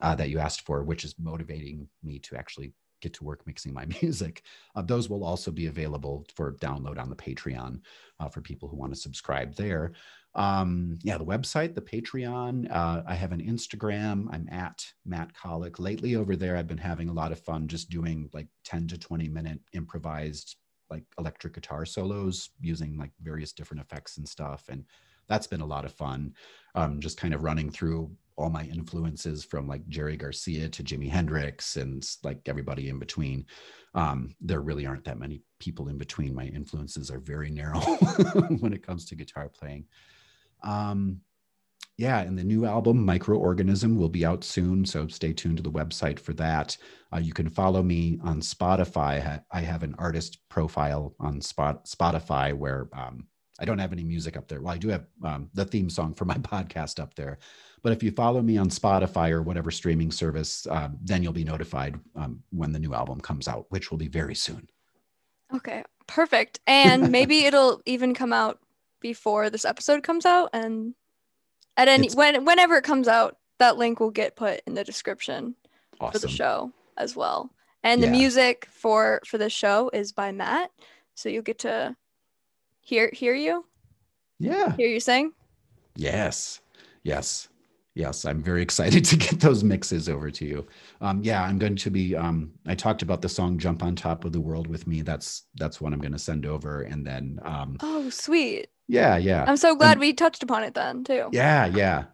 uh, 0.00 0.14
that 0.14 0.30
you 0.30 0.38
asked 0.38 0.62
for, 0.62 0.82
which 0.82 1.04
is 1.04 1.14
motivating 1.18 1.86
me 2.02 2.18
to 2.20 2.36
actually 2.36 2.72
get 3.00 3.14
to 3.14 3.24
work 3.24 3.46
mixing 3.46 3.72
my 3.72 3.86
music. 4.02 4.42
Uh, 4.74 4.82
those 4.82 5.08
will 5.08 5.24
also 5.24 5.50
be 5.50 5.66
available 5.66 6.24
for 6.34 6.52
download 6.54 6.98
on 6.98 7.10
the 7.10 7.16
Patreon 7.16 7.80
uh, 8.20 8.28
for 8.28 8.40
people 8.40 8.68
who 8.68 8.76
want 8.76 8.94
to 8.94 9.00
subscribe 9.00 9.54
there. 9.54 9.92
Um, 10.34 10.98
yeah, 11.02 11.16
the 11.16 11.24
website, 11.24 11.74
the 11.74 11.80
Patreon. 11.80 12.70
Uh, 12.70 13.02
I 13.06 13.14
have 13.14 13.32
an 13.32 13.40
Instagram. 13.40 14.26
I'm 14.30 14.46
at 14.50 14.84
Matt 15.06 15.32
Kollock. 15.34 15.78
Lately 15.78 16.14
over 16.14 16.36
there, 16.36 16.56
I've 16.56 16.66
been 16.66 16.76
having 16.76 17.08
a 17.08 17.14
lot 17.14 17.32
of 17.32 17.40
fun 17.40 17.68
just 17.68 17.88
doing 17.88 18.28
like 18.34 18.48
10 18.64 18.88
to 18.88 18.98
20 18.98 19.28
minute 19.28 19.60
improvised 19.72 20.56
like 20.90 21.04
electric 21.18 21.54
guitar 21.54 21.84
solos 21.84 22.50
using 22.60 22.96
like 22.96 23.10
various 23.20 23.52
different 23.52 23.82
effects 23.82 24.18
and 24.18 24.28
stuff. 24.28 24.64
And 24.68 24.84
that's 25.26 25.46
been 25.46 25.62
a 25.62 25.66
lot 25.66 25.84
of 25.84 25.92
fun. 25.92 26.34
Um, 26.74 27.00
just 27.00 27.18
kind 27.18 27.34
of 27.34 27.42
running 27.42 27.70
through 27.70 28.10
all 28.36 28.50
my 28.50 28.64
influences 28.64 29.44
from 29.44 29.66
like 29.66 29.86
Jerry 29.88 30.16
Garcia 30.16 30.68
to 30.68 30.82
Jimi 30.82 31.10
Hendrix 31.10 31.76
and 31.76 32.06
like 32.22 32.40
everybody 32.46 32.88
in 32.88 32.98
between. 32.98 33.46
Um, 33.94 34.34
there 34.40 34.60
really 34.60 34.86
aren't 34.86 35.04
that 35.04 35.18
many 35.18 35.42
people 35.58 35.88
in 35.88 35.96
between. 35.96 36.34
My 36.34 36.44
influences 36.44 37.10
are 37.10 37.18
very 37.18 37.50
narrow 37.50 37.80
when 38.60 38.74
it 38.74 38.86
comes 38.86 39.06
to 39.06 39.14
guitar 39.14 39.48
playing. 39.48 39.86
Um, 40.62 41.20
yeah, 41.98 42.20
and 42.20 42.38
the 42.38 42.44
new 42.44 42.66
album, 42.66 43.06
Microorganism, 43.06 43.96
will 43.96 44.10
be 44.10 44.26
out 44.26 44.44
soon. 44.44 44.84
So 44.84 45.08
stay 45.08 45.32
tuned 45.32 45.56
to 45.56 45.62
the 45.62 45.70
website 45.70 46.18
for 46.18 46.34
that. 46.34 46.76
Uh, 47.10 47.20
you 47.20 47.32
can 47.32 47.48
follow 47.48 47.82
me 47.82 48.18
on 48.22 48.40
Spotify. 48.42 49.40
I 49.50 49.60
have 49.60 49.82
an 49.82 49.94
artist 49.98 50.46
profile 50.50 51.14
on 51.18 51.40
Spot, 51.40 51.86
Spotify 51.86 52.52
where 52.52 52.88
um, 52.92 53.26
I 53.58 53.64
don't 53.64 53.78
have 53.78 53.92
any 53.92 54.04
music 54.04 54.36
up 54.36 54.48
there. 54.48 54.60
Well, 54.60 54.74
I 54.74 54.78
do 54.78 54.88
have 54.88 55.06
um, 55.24 55.50
the 55.54 55.64
theme 55.64 55.88
song 55.88 56.14
for 56.14 56.24
my 56.24 56.34
podcast 56.38 57.00
up 57.00 57.14
there. 57.14 57.38
But 57.82 57.92
if 57.92 58.02
you 58.02 58.10
follow 58.10 58.42
me 58.42 58.56
on 58.56 58.68
Spotify 58.68 59.30
or 59.30 59.42
whatever 59.42 59.70
streaming 59.70 60.10
service, 60.10 60.66
um, 60.68 60.98
then 61.02 61.22
you'll 61.22 61.32
be 61.32 61.44
notified 61.44 61.98
um, 62.16 62.42
when 62.50 62.72
the 62.72 62.78
new 62.78 62.94
album 62.94 63.20
comes 63.20 63.48
out, 63.48 63.66
which 63.68 63.90
will 63.90 63.98
be 63.98 64.08
very 64.08 64.34
soon. 64.34 64.68
Okay, 65.54 65.84
perfect. 66.06 66.60
And 66.66 67.10
maybe 67.10 67.44
it'll 67.44 67.80
even 67.86 68.14
come 68.14 68.32
out 68.32 68.58
before 69.00 69.50
this 69.50 69.64
episode 69.64 70.02
comes 70.02 70.26
out. 70.26 70.50
And 70.52 70.94
at 71.76 71.88
any 71.88 72.08
when 72.10 72.44
whenever 72.44 72.76
it 72.76 72.84
comes 72.84 73.08
out, 73.08 73.36
that 73.58 73.76
link 73.76 74.00
will 74.00 74.10
get 74.10 74.36
put 74.36 74.62
in 74.66 74.74
the 74.74 74.84
description 74.84 75.54
awesome. 76.00 76.12
for 76.12 76.26
the 76.26 76.32
show 76.32 76.72
as 76.96 77.14
well. 77.14 77.50
And 77.82 78.02
the 78.02 78.06
yeah. 78.06 78.12
music 78.12 78.66
for 78.70 79.20
for 79.24 79.38
the 79.38 79.50
show 79.50 79.90
is 79.92 80.10
by 80.12 80.32
Matt, 80.32 80.72
so 81.14 81.28
you'll 81.28 81.42
get 81.42 81.60
to 81.60 81.94
hear 82.86 83.10
hear 83.12 83.34
you. 83.34 83.66
Yeah. 84.38 84.74
Hear 84.76 84.88
you 84.88 85.00
sing. 85.00 85.32
Yes. 85.96 86.60
Yes 87.02 87.48
yes, 87.96 88.24
I'm 88.24 88.42
very 88.42 88.62
excited 88.62 89.04
to 89.06 89.16
get 89.16 89.40
those 89.40 89.64
mixes 89.64 90.08
over 90.08 90.30
to 90.30 90.44
you. 90.44 90.66
Um, 91.00 91.22
yeah, 91.24 91.42
I'm 91.42 91.58
going 91.58 91.74
to 91.74 91.90
be. 91.90 92.14
Um, 92.14 92.52
I 92.66 92.76
talked 92.76 93.02
about 93.02 93.22
the 93.22 93.28
song 93.28 93.58
"Jump 93.58 93.82
on 93.82 93.96
Top 93.96 94.24
of 94.24 94.32
the 94.32 94.40
World" 94.40 94.68
with 94.68 94.86
me. 94.86 95.02
That's 95.02 95.46
that's 95.56 95.80
what 95.80 95.92
I'm 95.92 95.98
going 95.98 96.12
to 96.12 96.18
send 96.18 96.46
over, 96.46 96.82
and 96.82 97.04
then. 97.04 97.40
Um, 97.42 97.78
oh, 97.80 98.08
sweet. 98.10 98.68
Yeah, 98.86 99.16
yeah. 99.16 99.44
I'm 99.48 99.56
so 99.56 99.74
glad 99.74 99.92
and, 99.92 100.00
we 100.00 100.12
touched 100.12 100.44
upon 100.44 100.62
it 100.62 100.74
then 100.74 101.02
too. 101.02 101.30
Yeah, 101.32 101.66
yeah, 101.66 102.04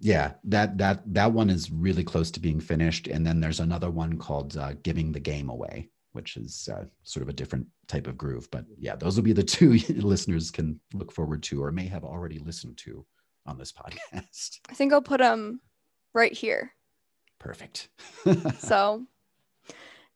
yeah. 0.00 0.32
That 0.44 0.78
that 0.78 1.02
that 1.12 1.32
one 1.32 1.50
is 1.50 1.70
really 1.70 2.04
close 2.04 2.30
to 2.30 2.40
being 2.40 2.60
finished, 2.60 3.08
and 3.08 3.26
then 3.26 3.40
there's 3.40 3.60
another 3.60 3.90
one 3.90 4.16
called 4.16 4.56
uh, 4.56 4.72
"Giving 4.82 5.12
the 5.12 5.20
Game 5.20 5.50
Away." 5.50 5.88
Which 6.12 6.36
is 6.36 6.68
uh, 6.72 6.84
sort 7.04 7.22
of 7.22 7.28
a 7.28 7.32
different 7.32 7.66
type 7.88 8.06
of 8.06 8.18
groove, 8.18 8.48
but 8.50 8.64
yeah, 8.78 8.96
those 8.96 9.16
will 9.16 9.22
be 9.22 9.32
the 9.32 9.42
two 9.56 9.72
listeners 9.88 10.50
can 10.50 10.78
look 10.92 11.12
forward 11.12 11.42
to, 11.44 11.62
or 11.62 11.72
may 11.72 11.86
have 11.86 12.04
already 12.04 12.38
listened 12.38 12.76
to 12.78 13.04
on 13.46 13.58
this 13.58 13.72
podcast. 13.72 14.60
I 14.68 14.74
think 14.74 14.92
I'll 14.92 15.02
put 15.02 15.18
them 15.18 15.60
right 16.14 16.32
here. 16.32 16.72
Perfect. 17.38 17.88
so, 18.58 19.04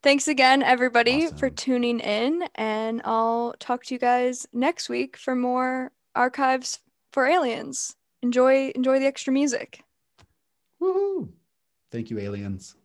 thanks 0.02 0.28
again, 0.28 0.62
everybody, 0.62 1.27
awesome. 1.27 1.39
for 1.39 1.51
tuning 1.51 2.01
in. 2.01 2.44
And 2.55 3.02
I'll 3.05 3.55
talk 3.59 3.85
to 3.85 3.94
you 3.94 3.98
guys 3.98 4.47
next 4.52 4.89
week 4.89 5.16
for 5.16 5.35
more 5.35 5.93
archives 6.14 6.81
for 7.12 7.27
aliens. 7.27 7.97
Enjoy, 8.23 8.70
enjoy 8.74 8.98
the 8.98 9.06
extra 9.06 9.32
music. 9.32 9.82
Woohoo! 10.81 11.31
Thank 11.90 12.10
you, 12.10 12.18
aliens. 12.18 12.77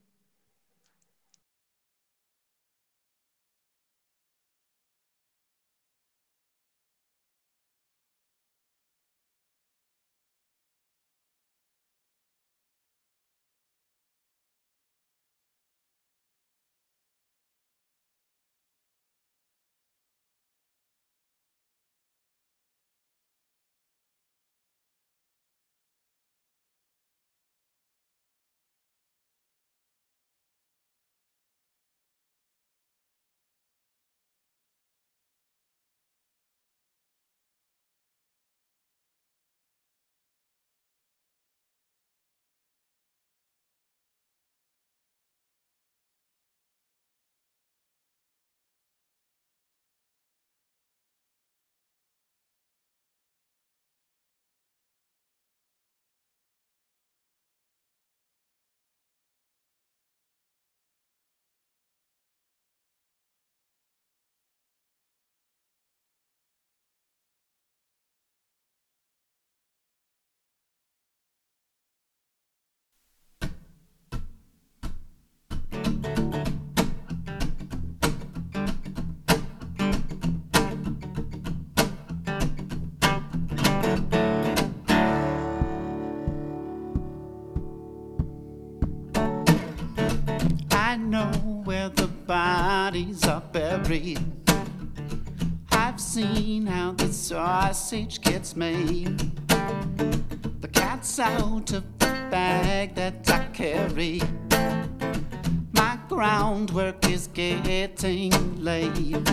I've 95.73 95.99
seen 95.99 96.65
how 96.65 96.93
the 96.93 97.11
sausage 97.11 98.21
gets 98.21 98.55
made. 98.55 99.17
The 100.61 100.69
cat's 100.71 101.19
out 101.19 101.73
of 101.73 101.83
the 101.99 102.05
bag 102.31 102.95
that 102.95 103.29
I 103.29 103.47
carry. 103.47 104.21
My 105.73 105.99
groundwork 106.07 107.05
is 107.09 107.27
getting 107.27 108.31
late. 108.63 109.27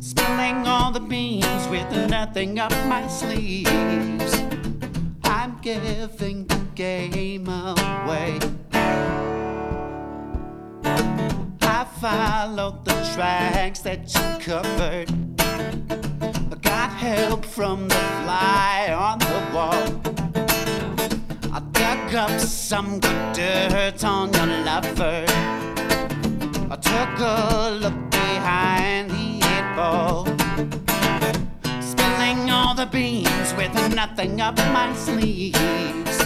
Spilling 0.00 0.66
all 0.66 0.92
the 0.92 1.00
beans 1.08 1.66
with 1.68 1.90
nothing 2.10 2.58
up 2.58 2.72
my 2.86 3.08
sleeves. 3.08 4.34
I'm 5.24 5.56
giving 5.62 6.44
the 6.44 6.60
game 6.74 7.48
away. 7.48 8.38
Followed 12.00 12.84
the 12.84 13.10
tracks 13.14 13.80
that 13.80 14.12
you 14.14 14.44
covered. 14.44 15.10
I 15.40 16.56
got 16.60 16.90
help 16.90 17.44
from 17.44 17.88
the 17.88 17.94
fly 17.94 18.88
on 18.92 19.18
the 19.20 19.40
wall. 19.54 19.86
I 21.52 21.60
dug 21.72 22.14
up 22.14 22.40
some 22.40 23.00
good 23.00 23.32
dirt 23.32 24.04
on 24.04 24.32
your 24.34 24.46
lover. 24.64 25.24
I 26.70 26.76
took 26.76 27.20
a 27.20 27.70
look 27.80 28.10
behind 28.10 29.10
the 29.10 29.40
eight 29.52 29.76
ball. 29.76 30.26
Spilling 31.80 32.50
all 32.50 32.74
the 32.74 32.86
beans 32.86 33.54
with 33.54 33.72
nothing 33.94 34.40
up 34.40 34.56
my 34.56 34.92
sleeves. 34.94 36.20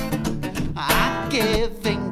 I'm 0.75 1.29
giving 1.29 2.08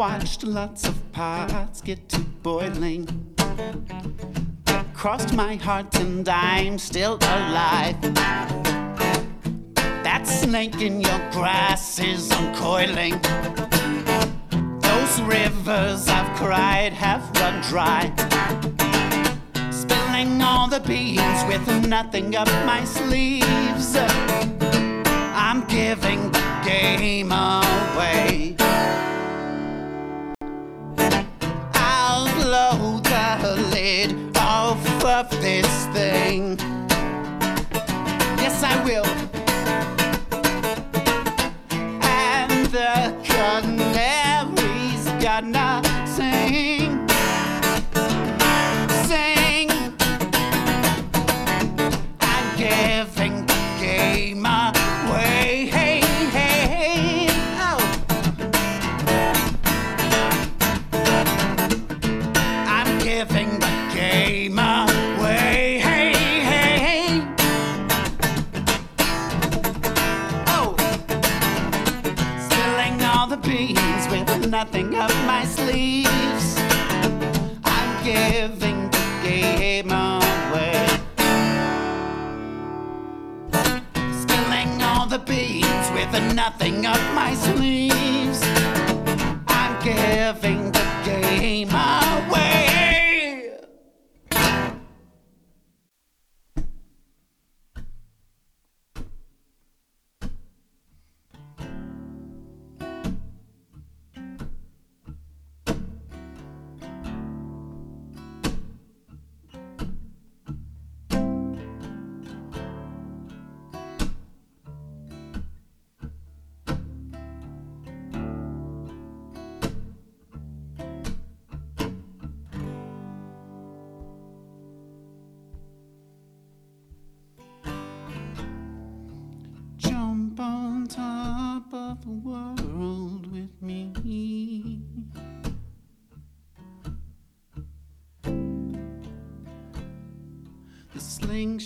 watched 0.00 0.44
lots 0.44 0.88
of 0.88 1.12
pots 1.12 1.82
get 1.82 2.08
to 2.08 2.20
boiling. 2.42 3.06
Crossed 4.94 5.34
my 5.34 5.56
heart 5.56 5.94
and 5.96 6.26
I'm 6.26 6.78
still 6.78 7.16
alive. 7.16 8.00
That 10.06 10.22
snake 10.24 10.80
in 10.80 11.02
your 11.02 11.20
grass 11.32 11.98
is 11.98 12.30
uncoiling. 12.30 13.20
Those 14.80 15.20
rivers 15.20 16.08
I've 16.08 16.34
cried 16.34 16.94
have 16.94 17.22
run 17.38 17.60
dry. 17.68 18.02
Spilling 19.70 20.40
all 20.40 20.66
the 20.66 20.80
beans 20.80 21.44
with 21.46 21.86
nothing 21.86 22.34
up 22.36 22.48
my 22.64 22.82
sleeves. 22.84 23.94
I'm 25.44 25.60
giving 25.66 26.32
the 26.32 26.62
game 26.64 27.32
away. 27.32 28.39
Lid 33.80 34.36
off 34.36 35.04
of 35.04 35.30
this 35.40 35.86
thing. 35.94 36.58
Yes, 38.42 38.62
I 38.62 38.74
will. 38.84 39.06
And 42.02 42.66
the 42.66 43.16
canaries 43.24 45.04
gonna. 45.22 45.82
Sing. 46.06 47.09
Nothing 74.82 74.94
up. 74.94 75.26
my 75.26 75.29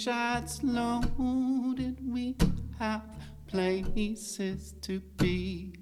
slingshot's 0.05 0.63
loaded, 0.63 1.99
we 2.07 2.37
have 2.79 3.03
places 3.47 4.75
to 4.83 5.01
be. 5.17 5.73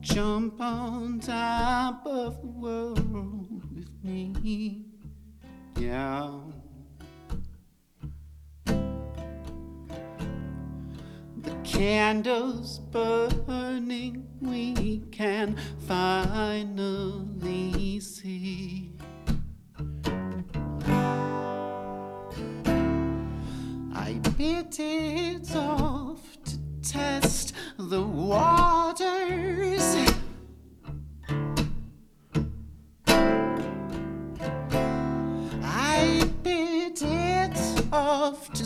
Jump 0.00 0.60
on 0.60 1.20
top 1.20 2.06
of 2.06 2.40
the 2.42 2.46
world 2.46 3.74
with 3.74 3.88
me. 4.02 4.84
Yeah. 5.78 6.30
The 11.44 11.54
candles 11.62 12.78
burning, 12.78 14.26
we 14.40 15.02
can 15.12 15.56
finally 15.86 16.80
see. 18.00 18.92
I 23.94 24.14
bit 24.38 24.80
it 24.80 25.54
off 25.54 26.22
to 26.44 26.58
test 26.82 27.52
the 27.78 28.02
waters. 28.02 29.96
I 35.62 36.30
bit 36.42 37.02
it 37.02 37.58
off 37.92 38.50
to 38.54 38.64